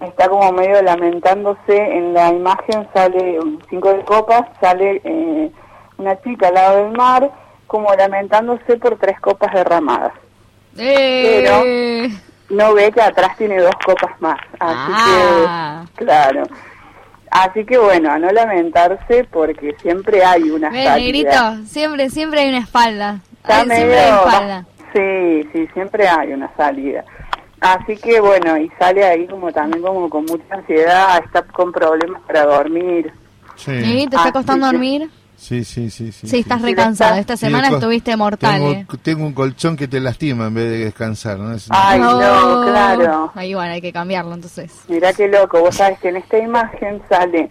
Está 0.00 0.28
como 0.28 0.50
medio 0.52 0.80
lamentándose, 0.82 1.76
en 1.76 2.14
la 2.14 2.28
imagen 2.30 2.88
sale 2.94 3.38
un 3.38 3.62
cinco 3.68 3.92
de 3.92 4.02
copas, 4.04 4.42
sale 4.60 5.00
eh, 5.04 5.50
una 5.98 6.20
chica 6.22 6.48
al 6.48 6.54
lado 6.54 6.84
del 6.84 6.92
mar, 6.96 7.30
como 7.66 7.92
lamentándose 7.94 8.76
por 8.78 8.96
tres 8.98 9.20
copas 9.20 9.52
derramadas. 9.52 10.12
Eh. 10.78 12.08
No 12.48 12.74
ve 12.74 12.90
que 12.90 13.00
atrás 13.02 13.36
tiene 13.36 13.58
dos 13.60 13.74
copas 13.84 14.10
más. 14.20 14.38
Así 14.58 14.92
Ah. 14.94 15.84
que, 15.96 16.04
claro. 16.04 16.42
Así 17.30 17.64
que 17.64 17.78
bueno, 17.78 18.10
a 18.10 18.18
no 18.18 18.30
lamentarse 18.32 19.24
porque 19.30 19.76
siempre 19.82 20.24
hay 20.24 20.50
una 20.50 20.68
Ven, 20.70 20.84
salida. 20.84 20.96
negrito, 20.96 21.66
siempre, 21.66 22.10
siempre 22.10 22.40
hay 22.40 22.48
una 22.48 22.58
espalda. 22.58 23.18
Está 23.42 23.58
Ay, 23.60 23.66
siempre 23.66 23.86
medio- 23.86 24.02
hay 24.02 24.10
espalda. 24.18 24.64
Sí, 24.92 25.48
sí, 25.52 25.68
siempre 25.74 26.08
hay 26.08 26.32
una 26.32 26.50
salida. 26.56 27.04
Así 27.60 27.96
que 27.96 28.20
bueno, 28.20 28.56
y 28.56 28.70
sale 28.78 29.04
ahí 29.04 29.26
como 29.26 29.52
también 29.52 29.82
como 29.82 30.08
con 30.08 30.24
mucha 30.24 30.54
ansiedad, 30.54 31.22
está 31.24 31.42
con 31.42 31.70
problemas 31.72 32.22
para 32.26 32.46
dormir. 32.46 33.12
Sí. 33.56 33.70
¿te 33.72 34.02
está 34.04 34.22
Así 34.22 34.32
costando 34.32 34.66
que- 34.66 34.72
dormir? 34.72 35.10
Sí, 35.36 35.64
sí, 35.64 35.88
sí. 35.90 36.12
Sí, 36.12 36.28
Sí, 36.28 36.40
estás 36.40 36.60
sí. 36.60 36.66
recansado. 36.66 37.16
Esta 37.18 37.34
semana 37.34 37.68
estuviste 37.68 38.14
mortal, 38.14 38.60
tengo, 38.60 38.72
eh. 38.72 38.86
tengo 39.02 39.24
un 39.26 39.32
colchón 39.32 39.74
que 39.74 39.88
te 39.88 39.98
lastima 39.98 40.48
en 40.48 40.54
vez 40.54 40.64
de 40.70 40.78
descansar, 40.84 41.38
¿no? 41.38 41.52
Es 41.54 41.66
Ay, 41.70 41.98
no, 41.98 42.18
claro. 42.66 43.32
Ahí 43.34 43.54
bueno, 43.54 43.72
hay 43.72 43.80
que 43.80 43.90
cambiarlo 43.92 44.34
entonces. 44.34 44.70
Mirá 44.88 45.14
qué 45.14 45.28
loco, 45.28 45.60
vos 45.60 45.74
sabés 45.76 45.98
que 46.00 46.10
en 46.10 46.16
esta 46.16 46.36
imagen 46.38 47.00
sale 47.08 47.48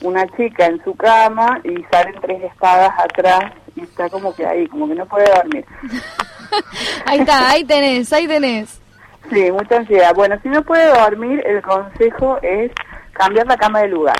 una 0.00 0.26
chica 0.36 0.64
en 0.66 0.82
su 0.82 0.94
cama 0.94 1.60
y 1.64 1.74
salen 1.90 2.14
tres 2.22 2.42
espadas 2.42 2.92
atrás 2.98 3.52
y 3.74 3.82
está 3.82 4.08
como 4.08 4.34
que 4.34 4.46
ahí, 4.46 4.66
como 4.68 4.88
que 4.88 4.94
no 4.94 5.04
puede 5.06 5.26
dormir. 5.34 5.64
Ahí 7.04 7.18
está, 7.20 7.50
ahí 7.50 7.64
tenés, 7.64 8.10
ahí 8.12 8.26
tenés. 8.26 8.80
Sí, 9.30 9.50
mucha 9.50 9.76
ansiedad. 9.76 10.14
Bueno, 10.14 10.36
si 10.42 10.48
no 10.48 10.62
puede 10.62 10.86
dormir, 10.88 11.42
el 11.46 11.62
consejo 11.62 12.38
es 12.42 12.70
cambiar 13.12 13.46
la 13.46 13.56
cama 13.56 13.80
de 13.80 13.88
lugar. 13.88 14.16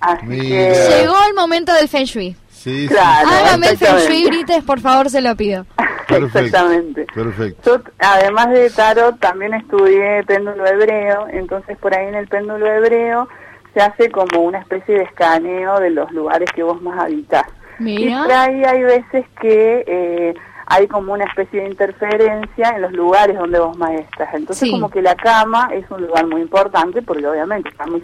Así 0.00 0.26
que... 0.26 0.74
Llegó 1.00 1.16
el 1.28 1.34
momento 1.34 1.72
del 1.72 1.88
Feng 1.88 2.04
Shui. 2.04 2.36
Sí, 2.48 2.86
Claro, 2.88 3.28
Hágame 3.28 3.68
el 3.68 3.78
Feng 3.78 3.96
Shui. 3.98 4.26
Brites, 4.26 4.64
por 4.64 4.80
favor, 4.80 5.08
se 5.10 5.20
lo 5.20 5.36
pido. 5.36 5.64
Perfecto. 6.08 6.38
Exactamente. 6.38 7.06
Perfecto. 7.14 7.76
Yo, 7.78 7.92
además 7.98 8.50
de 8.50 8.70
tarot, 8.70 9.18
también 9.20 9.54
estudié 9.54 10.22
péndulo 10.24 10.66
hebreo, 10.66 11.26
entonces 11.30 11.76
por 11.78 11.94
ahí 11.94 12.08
en 12.08 12.14
el 12.14 12.28
péndulo 12.28 12.66
hebreo 12.66 13.28
se 13.74 13.80
hace 13.80 14.10
como 14.10 14.40
una 14.40 14.58
especie 14.58 14.96
de 14.96 15.02
escaneo 15.04 15.78
de 15.80 15.90
los 15.90 16.10
lugares 16.12 16.50
que 16.54 16.62
vos 16.62 16.80
más 16.82 16.98
habitás. 16.98 17.44
Mira. 17.78 18.20
Y 18.20 18.22
por 18.22 18.32
ahí 18.32 18.64
hay 18.64 18.82
veces 18.82 19.24
que 19.40 19.84
eh, 19.86 20.34
hay 20.66 20.86
como 20.88 21.12
una 21.12 21.24
especie 21.24 21.60
de 21.62 21.68
interferencia 21.68 22.70
en 22.70 22.82
los 22.82 22.92
lugares 22.92 23.38
donde 23.38 23.58
vos 23.58 23.76
más 23.78 23.92
estás. 23.92 24.28
Entonces 24.34 24.66
Sí. 24.68 24.70
como 24.72 24.90
que 24.90 25.00
la 25.02 25.14
cama 25.14 25.68
es 25.72 25.88
un 25.90 26.02
lugar 26.06 26.26
muy 26.26 26.42
importante 26.42 27.02
porque 27.02 27.26
obviamente 27.26 27.68
estamos 27.70 28.02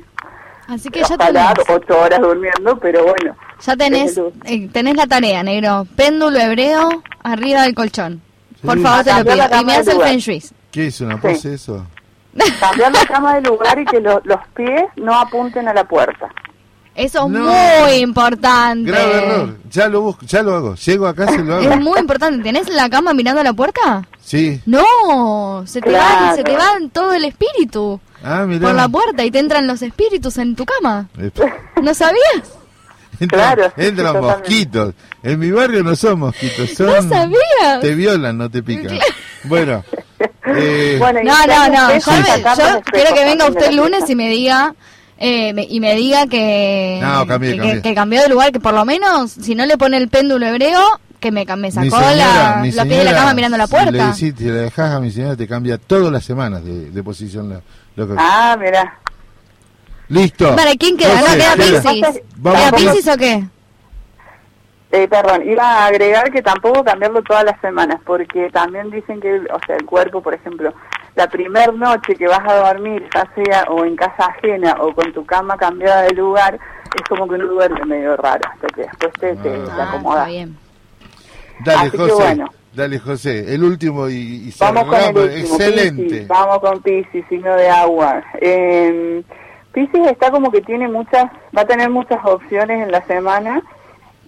Así 0.68 0.88
que 0.90 1.02
ya 1.02 1.18
tenés, 1.18 1.44
ocho 1.68 2.00
horas 2.00 2.20
durmiendo, 2.20 2.78
pero 2.78 3.02
bueno. 3.04 3.36
ya 3.60 3.76
tenés, 3.76 4.16
eh, 4.44 4.68
tenés 4.72 4.96
la 4.96 5.06
tarea, 5.08 5.42
negro. 5.42 5.86
Péndulo 5.96 6.38
hebreo 6.38 7.02
arriba 7.24 7.62
del 7.62 7.74
colchón. 7.74 8.22
Por 8.64 8.76
Sí. 8.78 8.82
favor, 8.84 9.02
te 9.04 9.10
lo 9.10 9.16
Cambiar 9.16 9.36
la 9.38 9.48
pido. 9.48 9.60
Y 9.60 9.64
me 9.64 9.74
hace 9.74 9.90
el 9.90 9.96
lugar. 9.96 10.08
Feng 10.10 10.18
Shui. 10.18 10.42
¿Qué 10.70 10.86
es 10.86 11.00
una 11.00 11.20
pose 11.20 11.54
eso? 11.54 11.84
Cambiar 12.60 12.92
la 12.92 13.04
cama 13.06 13.34
de 13.34 13.42
lugar 13.42 13.78
y 13.78 13.84
que 13.84 14.00
lo- 14.00 14.22
los 14.24 14.38
pies 14.54 14.84
no 14.96 15.18
apunten 15.18 15.66
a 15.68 15.74
la 15.74 15.84
puerta. 15.84 16.30
Eso 16.94 17.24
es 17.26 17.30
No. 17.30 17.40
muy 17.40 17.92
importante. 17.94 18.90
Grave 18.90 19.16
error. 19.16 19.56
Ya 19.70 19.88
lo 19.88 20.02
busco, 20.02 20.26
ya 20.26 20.42
lo 20.42 20.54
hago. 20.54 20.74
Llego 20.74 21.06
acá 21.06 21.26
se 21.28 21.38
lo 21.38 21.58
Es 21.60 21.66
hago. 21.66 21.76
muy 21.80 21.98
importante. 21.98 22.42
¿Tenés 22.42 22.68
la 22.68 22.90
cama 22.90 23.14
mirando 23.14 23.40
a 23.40 23.44
la 23.44 23.52
puerta? 23.54 24.06
Sí. 24.20 24.60
No, 24.66 25.64
se 25.66 25.80
te 25.80 25.90
va, 25.90 25.98
Claro. 25.98 26.36
se 26.36 26.44
te 26.44 26.52
va 26.56 26.68
todo 26.92 27.14
el 27.14 27.24
espíritu 27.24 27.98
Ah, 28.22 28.44
mirá. 28.46 28.66
por 28.68 28.74
la 28.76 28.88
puerta 28.88 29.24
y 29.24 29.30
te 29.30 29.38
entran 29.38 29.66
los 29.66 29.80
espíritus 29.82 30.36
en 30.36 30.54
tu 30.54 30.66
cama. 30.66 31.08
¿No 31.82 31.94
sabías? 31.94 32.52
Entran, 33.20 33.54
Claro, 33.56 33.72
entran 33.76 34.20
mosquitos. 34.20 34.94
En 35.22 35.38
mi 35.38 35.50
barrio 35.50 35.82
no 35.84 35.94
son 35.96 36.18
mosquitos, 36.18 36.70
son... 36.76 36.86
No 36.86 37.02
sabías. 37.08 37.80
Te 37.80 37.94
violan, 37.94 38.36
no 38.36 38.50
te 38.50 38.62
pican. 38.62 38.98
Bueno. 39.44 39.84
eh, 40.46 40.96
Bueno, 40.98 41.20
No, 41.24 41.46
no, 41.46 41.68
no. 41.68 41.92
Yo, 41.92 42.12
yo 42.58 42.80
quiero 42.92 43.14
que 43.14 43.24
venga 43.24 43.46
usted 43.48 43.66
el 43.68 43.76
lunes 43.76 44.08
y 44.10 44.14
me 44.16 44.28
diga 44.28 44.74
eh, 45.24 45.52
me- 45.54 45.62
y 45.68 45.78
me 45.78 45.94
diga 45.94 46.26
que, 46.26 46.98
No, 47.00 47.24
cambié, 47.26 47.52
que, 47.52 47.56
cambié. 47.58 47.74
que- 47.76 47.82
que 47.82 47.94
cambió 47.94 48.22
de 48.22 48.28
lugar, 48.28 48.50
que 48.50 48.58
por 48.60 48.74
lo 48.74 48.84
menos 48.84 49.30
si 49.30 49.54
no 49.54 49.64
le 49.66 49.78
pone 49.78 49.96
el 49.96 50.08
péndulo 50.08 50.44
hebreo, 50.46 50.80
que 51.20 51.30
me, 51.30 51.44
sacó 51.46 51.60
señora- 52.00 52.16
la, 52.16 52.56
los 52.64 52.84
pies 52.86 52.98
de 52.98 53.04
la 53.04 53.14
cama 53.14 53.32
mirando 53.32 53.56
la 53.56 53.68
Si 53.68 53.72
le 53.76 53.82
puerta. 53.84 54.12
si 54.14 54.32
le 54.32 54.50
dejas 54.52 54.90
a 54.90 54.98
mi 54.98 55.12
señora, 55.12 55.36
te 55.36 55.46
cambia 55.46 55.78
todas 55.78 56.12
las 56.12 56.24
semanas 56.24 56.64
de, 56.64 56.90
de 56.90 57.02
posición. 57.04 57.48
la- 57.50 57.60
lo 57.94 58.08
que- 58.08 58.14
Ah, 58.18 58.56
mira. 58.60 58.98
Listo. 60.08 60.56
¿Para 60.56 60.74
quién 60.74 60.96
queda? 60.96 61.20
¿No 61.20 61.26
queda 62.46 62.72
Piscis 62.76 63.06
o 63.08 63.16
qué? 63.16 63.44
Eh, 64.90 65.08
perdón, 65.08 65.48
iba 65.48 65.64
a 65.64 65.86
agregar 65.86 66.30
que 66.30 66.42
tampoco 66.42 66.84
cambiarlo 66.84 67.22
todas 67.22 67.44
las 67.44 67.58
semanas, 67.62 67.98
porque 68.04 68.50
también 68.52 68.90
dicen 68.90 69.20
que, 69.20 69.36
o 69.36 69.58
sea, 69.66 69.76
el 69.76 69.86
cuerpo, 69.86 70.20
por 70.22 70.34
ejemplo, 70.34 70.74
la 71.14 71.26
primer 71.28 71.74
noche 71.74 72.14
que 72.14 72.26
vas 72.26 72.40
a 72.46 72.68
dormir, 72.72 73.08
ya 73.14 73.28
sea 73.34 73.64
o 73.68 73.84
en 73.84 73.96
casa 73.96 74.26
ajena 74.26 74.76
o 74.80 74.92
con 74.94 75.12
tu 75.12 75.24
cama 75.26 75.56
cambiada 75.56 76.02
de 76.02 76.12
lugar, 76.14 76.58
es 76.94 77.02
como 77.08 77.28
que 77.28 77.34
uno 77.34 77.46
duerme 77.46 77.84
medio 77.84 78.16
raro, 78.16 78.40
hasta 78.50 78.66
que 78.68 78.82
después 78.82 79.12
te, 79.20 79.36
te, 79.36 79.50
te 79.50 79.70
Ah, 79.78 79.88
acomodas. 79.88 80.20
está 80.28 80.30
bien. 80.30 80.56
Dale, 81.64 81.80
Así 81.80 81.90
que 81.90 81.96
José. 81.98 82.14
bueno. 82.14 82.46
Dale, 82.74 82.98
José. 82.98 83.54
El 83.54 83.64
último 83.64 84.08
y, 84.08 84.14
y 84.48 84.54
Vamos 84.58 84.84
con 84.84 84.94
el 84.98 85.16
último, 85.16 85.36
Excelente. 85.56 86.24
Vamos 86.26 86.58
con 86.60 86.80
Piscis, 86.80 87.24
signo 87.28 87.54
de 87.56 87.68
agua. 87.68 88.22
Eh, 88.40 89.22
Piscis 89.72 90.06
está 90.06 90.30
como 90.30 90.50
que 90.50 90.62
tiene 90.62 90.88
muchas, 90.88 91.24
va 91.56 91.62
a 91.62 91.66
tener 91.66 91.90
muchas 91.90 92.18
opciones 92.24 92.82
en 92.82 92.90
la 92.90 93.02
semana. 93.06 93.62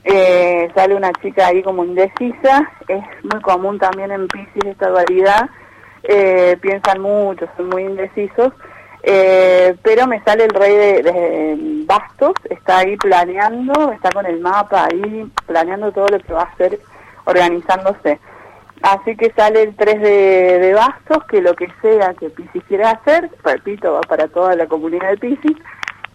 Eh, 0.04 0.70
sale 0.74 0.94
una 0.94 1.10
chica 1.22 1.46
ahí 1.46 1.62
como 1.62 1.84
indecisa. 1.84 2.70
Es 2.88 3.02
muy 3.22 3.40
común 3.40 3.78
también 3.78 4.12
en 4.12 4.28
Piscis 4.28 4.64
esta 4.66 4.90
dualidad. 4.90 5.48
Eh, 6.04 6.58
piensan 6.60 7.00
mucho, 7.00 7.48
son 7.56 7.70
muy 7.70 7.82
indecisos. 7.82 8.52
Eh, 9.06 9.76
pero 9.82 10.06
me 10.06 10.22
sale 10.22 10.44
el 10.44 10.50
rey 10.50 10.74
de, 11.02 11.84
bastos, 11.84 12.32
está 12.48 12.78
ahí 12.78 12.96
planeando, 12.96 13.92
está 13.92 14.10
con 14.10 14.24
el 14.24 14.40
mapa 14.40 14.86
ahí, 14.86 15.30
planeando 15.44 15.92
todo 15.92 16.08
lo 16.08 16.18
que 16.20 16.32
va 16.32 16.42
a 16.42 16.52
hacer, 16.52 16.80
organizándose. 17.24 18.18
Así 18.80 19.14
que 19.16 19.30
sale 19.32 19.62
el 19.62 19.76
3 19.76 20.00
de, 20.00 20.58
de 20.58 20.74
bastos, 20.74 21.24
que 21.24 21.42
lo 21.42 21.54
que 21.54 21.68
sea 21.82 22.14
que 22.14 22.30
Piscis 22.30 22.64
quiera 22.64 22.92
hacer, 22.92 23.30
repito, 23.42 23.92
va 23.92 24.00
para 24.00 24.28
toda 24.28 24.56
la 24.56 24.66
comunidad 24.66 25.10
de 25.10 25.16
Piscis, 25.18 25.56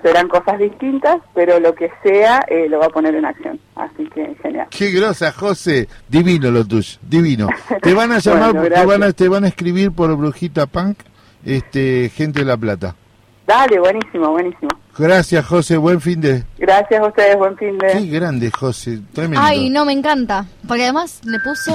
serán 0.01 0.27
cosas 0.27 0.59
distintas, 0.59 1.17
pero 1.33 1.59
lo 1.59 1.73
que 1.75 1.91
sea 2.03 2.45
eh, 2.47 2.67
lo 2.69 2.79
va 2.79 2.87
a 2.87 2.89
poner 2.89 3.15
en 3.15 3.25
acción. 3.25 3.59
Así 3.75 4.07
que 4.13 4.35
genial. 4.41 4.67
Qué 4.69 4.91
grosa, 4.91 5.31
José. 5.31 5.87
Divino 6.07 6.51
lo 6.51 6.65
tuyo, 6.65 6.99
divino. 7.01 7.47
Te 7.81 7.93
van 7.93 8.11
a 8.11 8.19
llamar, 8.19 8.53
Bueno, 8.53 8.75
te, 8.75 8.85
van 8.85 9.03
a, 9.03 9.11
te 9.11 9.27
van 9.27 9.43
a 9.43 9.47
escribir 9.47 9.91
por 9.91 10.15
Brujita 10.15 10.65
Punk, 10.65 10.99
este, 11.45 12.09
gente 12.09 12.39
de 12.39 12.45
La 12.45 12.57
Plata. 12.57 12.95
Dale, 13.47 13.79
buenísimo, 13.79 14.29
buenísimo. 14.29 14.69
Gracias, 14.97 15.45
José. 15.45 15.77
Buen 15.77 15.99
fin 16.01 16.21
de. 16.21 16.43
Gracias 16.57 17.01
a 17.01 17.07
ustedes, 17.07 17.35
buen 17.35 17.57
fin 17.57 17.79
Qué 17.79 17.99
de... 17.99 18.07
grande, 18.07 18.51
José. 18.51 18.99
Tremendo. 19.13 19.41
Ay, 19.43 19.69
no, 19.69 19.85
me 19.85 19.93
encanta. 19.93 20.45
Porque 20.67 20.83
además 20.83 21.21
le 21.23 21.39
puso... 21.39 21.73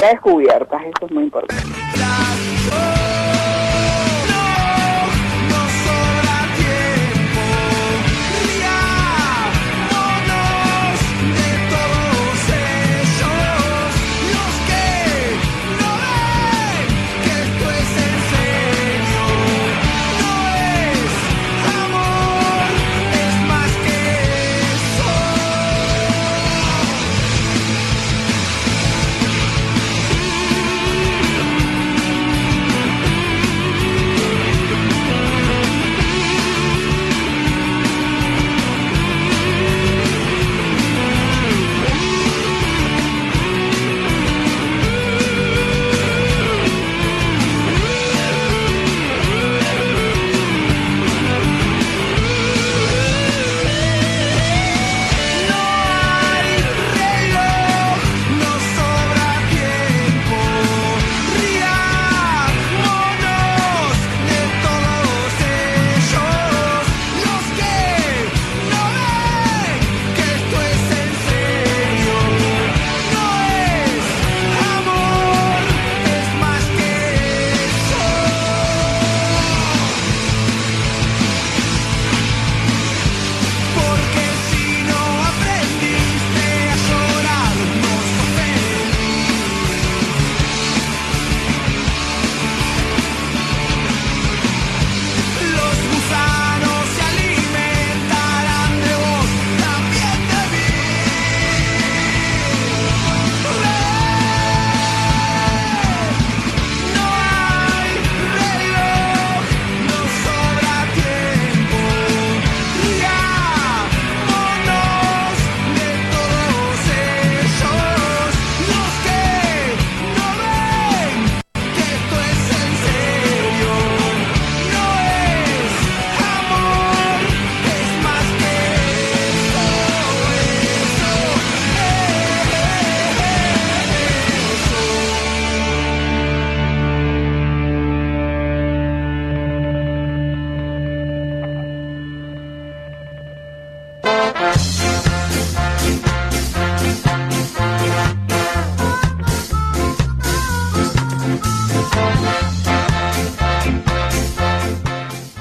necesidades 0.00 0.20
cubiertas, 0.20 0.82
eso 0.82 1.06
es 1.06 1.12
muy 1.12 1.24
importante. 1.24 1.64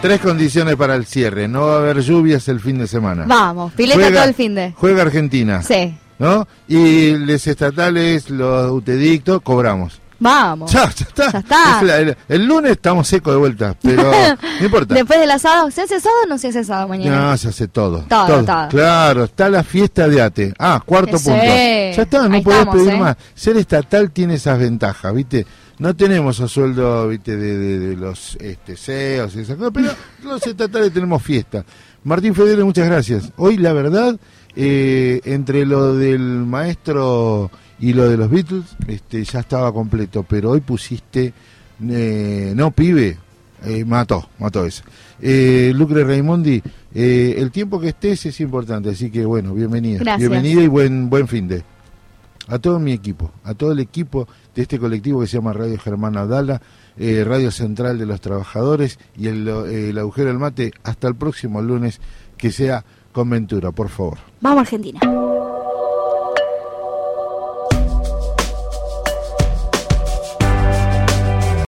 Tres 0.02 0.22
condiciones 0.22 0.76
para 0.78 0.96
el 0.96 1.06
cierre. 1.06 1.48
No 1.48 1.66
va 1.68 1.76
a 1.76 1.78
haber 1.80 2.00
lluvias 2.02 2.48
el 2.48 2.60
fin 2.62 2.78
de 2.80 2.88
semana. 2.88 3.26
Vamos, 3.28 3.74
pileta 3.74 4.00
Juega- 4.00 4.20
todo 4.20 4.30
el 4.30 4.34
fin 4.36 4.56
de. 4.56 4.74
Juega 4.78 5.02
Argentina. 5.02 5.62
Sí. 5.62 5.98
¿No? 6.20 6.48
Y 6.68 7.12
los 7.18 7.46
estatales, 7.48 8.30
los 8.30 8.72
utedictos, 8.72 9.42
cobramos. 9.42 10.00
Vamos. 10.22 10.72
Ya, 10.72 10.84
ya 10.84 11.06
está. 11.06 11.32
Ya 11.32 11.40
está. 11.40 11.78
Es 11.82 11.84
la- 11.88 11.98
el, 12.00 12.18
el 12.30 12.46
lunes 12.46 12.72
estamos 12.72 13.08
secos 13.10 13.34
de 13.34 13.40
vuelta, 13.40 13.76
pero 13.82 14.04
no 14.60 14.66
importa. 14.66 14.94
Después 14.96 15.20
del 15.20 15.32
asado, 15.32 15.70
¿se 15.72 15.82
hace 15.82 15.96
asado 15.96 16.16
o 16.24 16.28
no 16.28 16.38
se 16.38 16.48
hace 16.50 16.60
asado 16.60 16.88
mañana? 16.88 17.32
No, 17.32 17.38
se 17.38 17.50
hace 17.50 17.68
todo. 17.68 18.06
Todo, 18.10 18.44
todo. 18.46 18.68
Claro, 18.70 19.26
está 19.26 19.50
la 19.50 19.64
fiesta 19.64 20.08
de 20.08 20.22
ATE. 20.22 20.54
Ah, 20.60 20.82
cuarto 20.86 21.18
punto. 21.18 21.32
Ya 21.44 21.92
está, 21.92 22.28
no 22.28 22.36
Ahí 22.36 22.42
podés 22.42 22.60
estamos, 22.60 22.76
pedir 22.84 22.94
¿eh? 22.94 23.00
más. 23.00 23.18
Ser 23.36 23.58
estatal 23.58 24.12
tiene 24.12 24.36
esas 24.36 24.60
ventajas, 24.60 25.14
¿viste? 25.14 25.46
No 25.80 25.96
tenemos 25.96 26.40
a 26.42 26.48
sueldo, 26.48 27.08
¿viste? 27.08 27.36
De, 27.38 27.58
de- 27.58 27.80
de 27.80 27.96
los 27.96 28.36
este, 28.42 28.76
CEOs 28.76 29.36
y 29.36 29.40
esas 29.40 29.58
cosas, 29.58 29.72
pero 29.74 29.90
los 30.24 30.46
estatales 30.46 30.92
tenemos 30.94 31.24
fiesta. 31.24 31.64
Martín 32.04 32.36
Federer, 32.36 32.64
muchas 32.66 32.86
gracias. 32.88 33.32
Hoy, 33.38 33.58
la 33.58 33.74
verdad, 33.74 34.18
eh, 34.56 35.22
entre 35.26 35.66
lo 35.66 35.96
del 35.96 36.20
maestro 36.20 37.50
y 37.80 37.94
lo 37.94 38.10
de 38.10 38.18
los 38.18 38.30
Beatles, 38.30 38.66
este, 38.88 39.24
ya 39.24 39.40
estaba 39.40 39.72
completo, 39.74 40.26
pero 40.28 40.52
hoy 40.52 40.60
pusiste, 40.62 41.34
eh, 41.90 42.54
no, 42.56 42.72
pibe, 42.72 43.18
eh, 43.66 43.86
mató, 43.86 44.30
mató 44.38 44.66
eso. 44.66 44.84
Eh, 45.22 45.72
Lucre 45.76 46.04
Raimondi, 46.04 46.62
eh, 46.94 47.36
el 47.38 47.52
tiempo 47.52 47.80
que 47.80 47.90
estés 47.90 48.26
es 48.26 48.40
importante, 48.42 48.90
así 48.90 49.10
que 49.10 49.24
bueno, 49.26 49.54
bienvenida. 49.54 50.00
Gracias. 50.00 50.30
Bienvenida 50.30 50.62
y 50.62 50.68
buen, 50.68 51.10
buen 51.10 51.28
fin 51.28 51.48
de. 51.48 51.64
A 52.50 52.60
todo 52.60 52.80
mi 52.80 52.92
equipo, 52.92 53.32
a 53.44 53.54
todo 53.54 53.72
el 53.72 53.80
equipo 53.80 54.28
de 54.56 54.64
este 54.64 54.80
colectivo 54.80 55.22
que 55.22 55.28
se 55.28 55.38
llama 55.38 55.54
Radio 55.54 55.80
Germán 55.80 56.18
Abdala, 56.18 56.62
eh, 56.98 57.24
Radio 57.24 57.52
Central 57.52 57.98
de 57.98 58.06
los 58.06 58.20
Trabajadores 58.20 59.00
y 59.16 59.28
el, 59.28 59.48
eh, 59.48 59.90
el 59.92 59.98
agujero 59.98 60.28
del 60.28 60.40
mate, 60.40 60.74
hasta 60.84 61.08
el 61.08 61.16
próximo 61.16 61.62
lunes, 61.62 62.02
que 62.38 62.52
sea 62.52 62.84
con 63.12 63.30
Ventura, 63.30 63.72
por 63.72 63.90
favor. 63.90 64.18
Vamos 64.42 64.62
Argentina. 64.62 65.00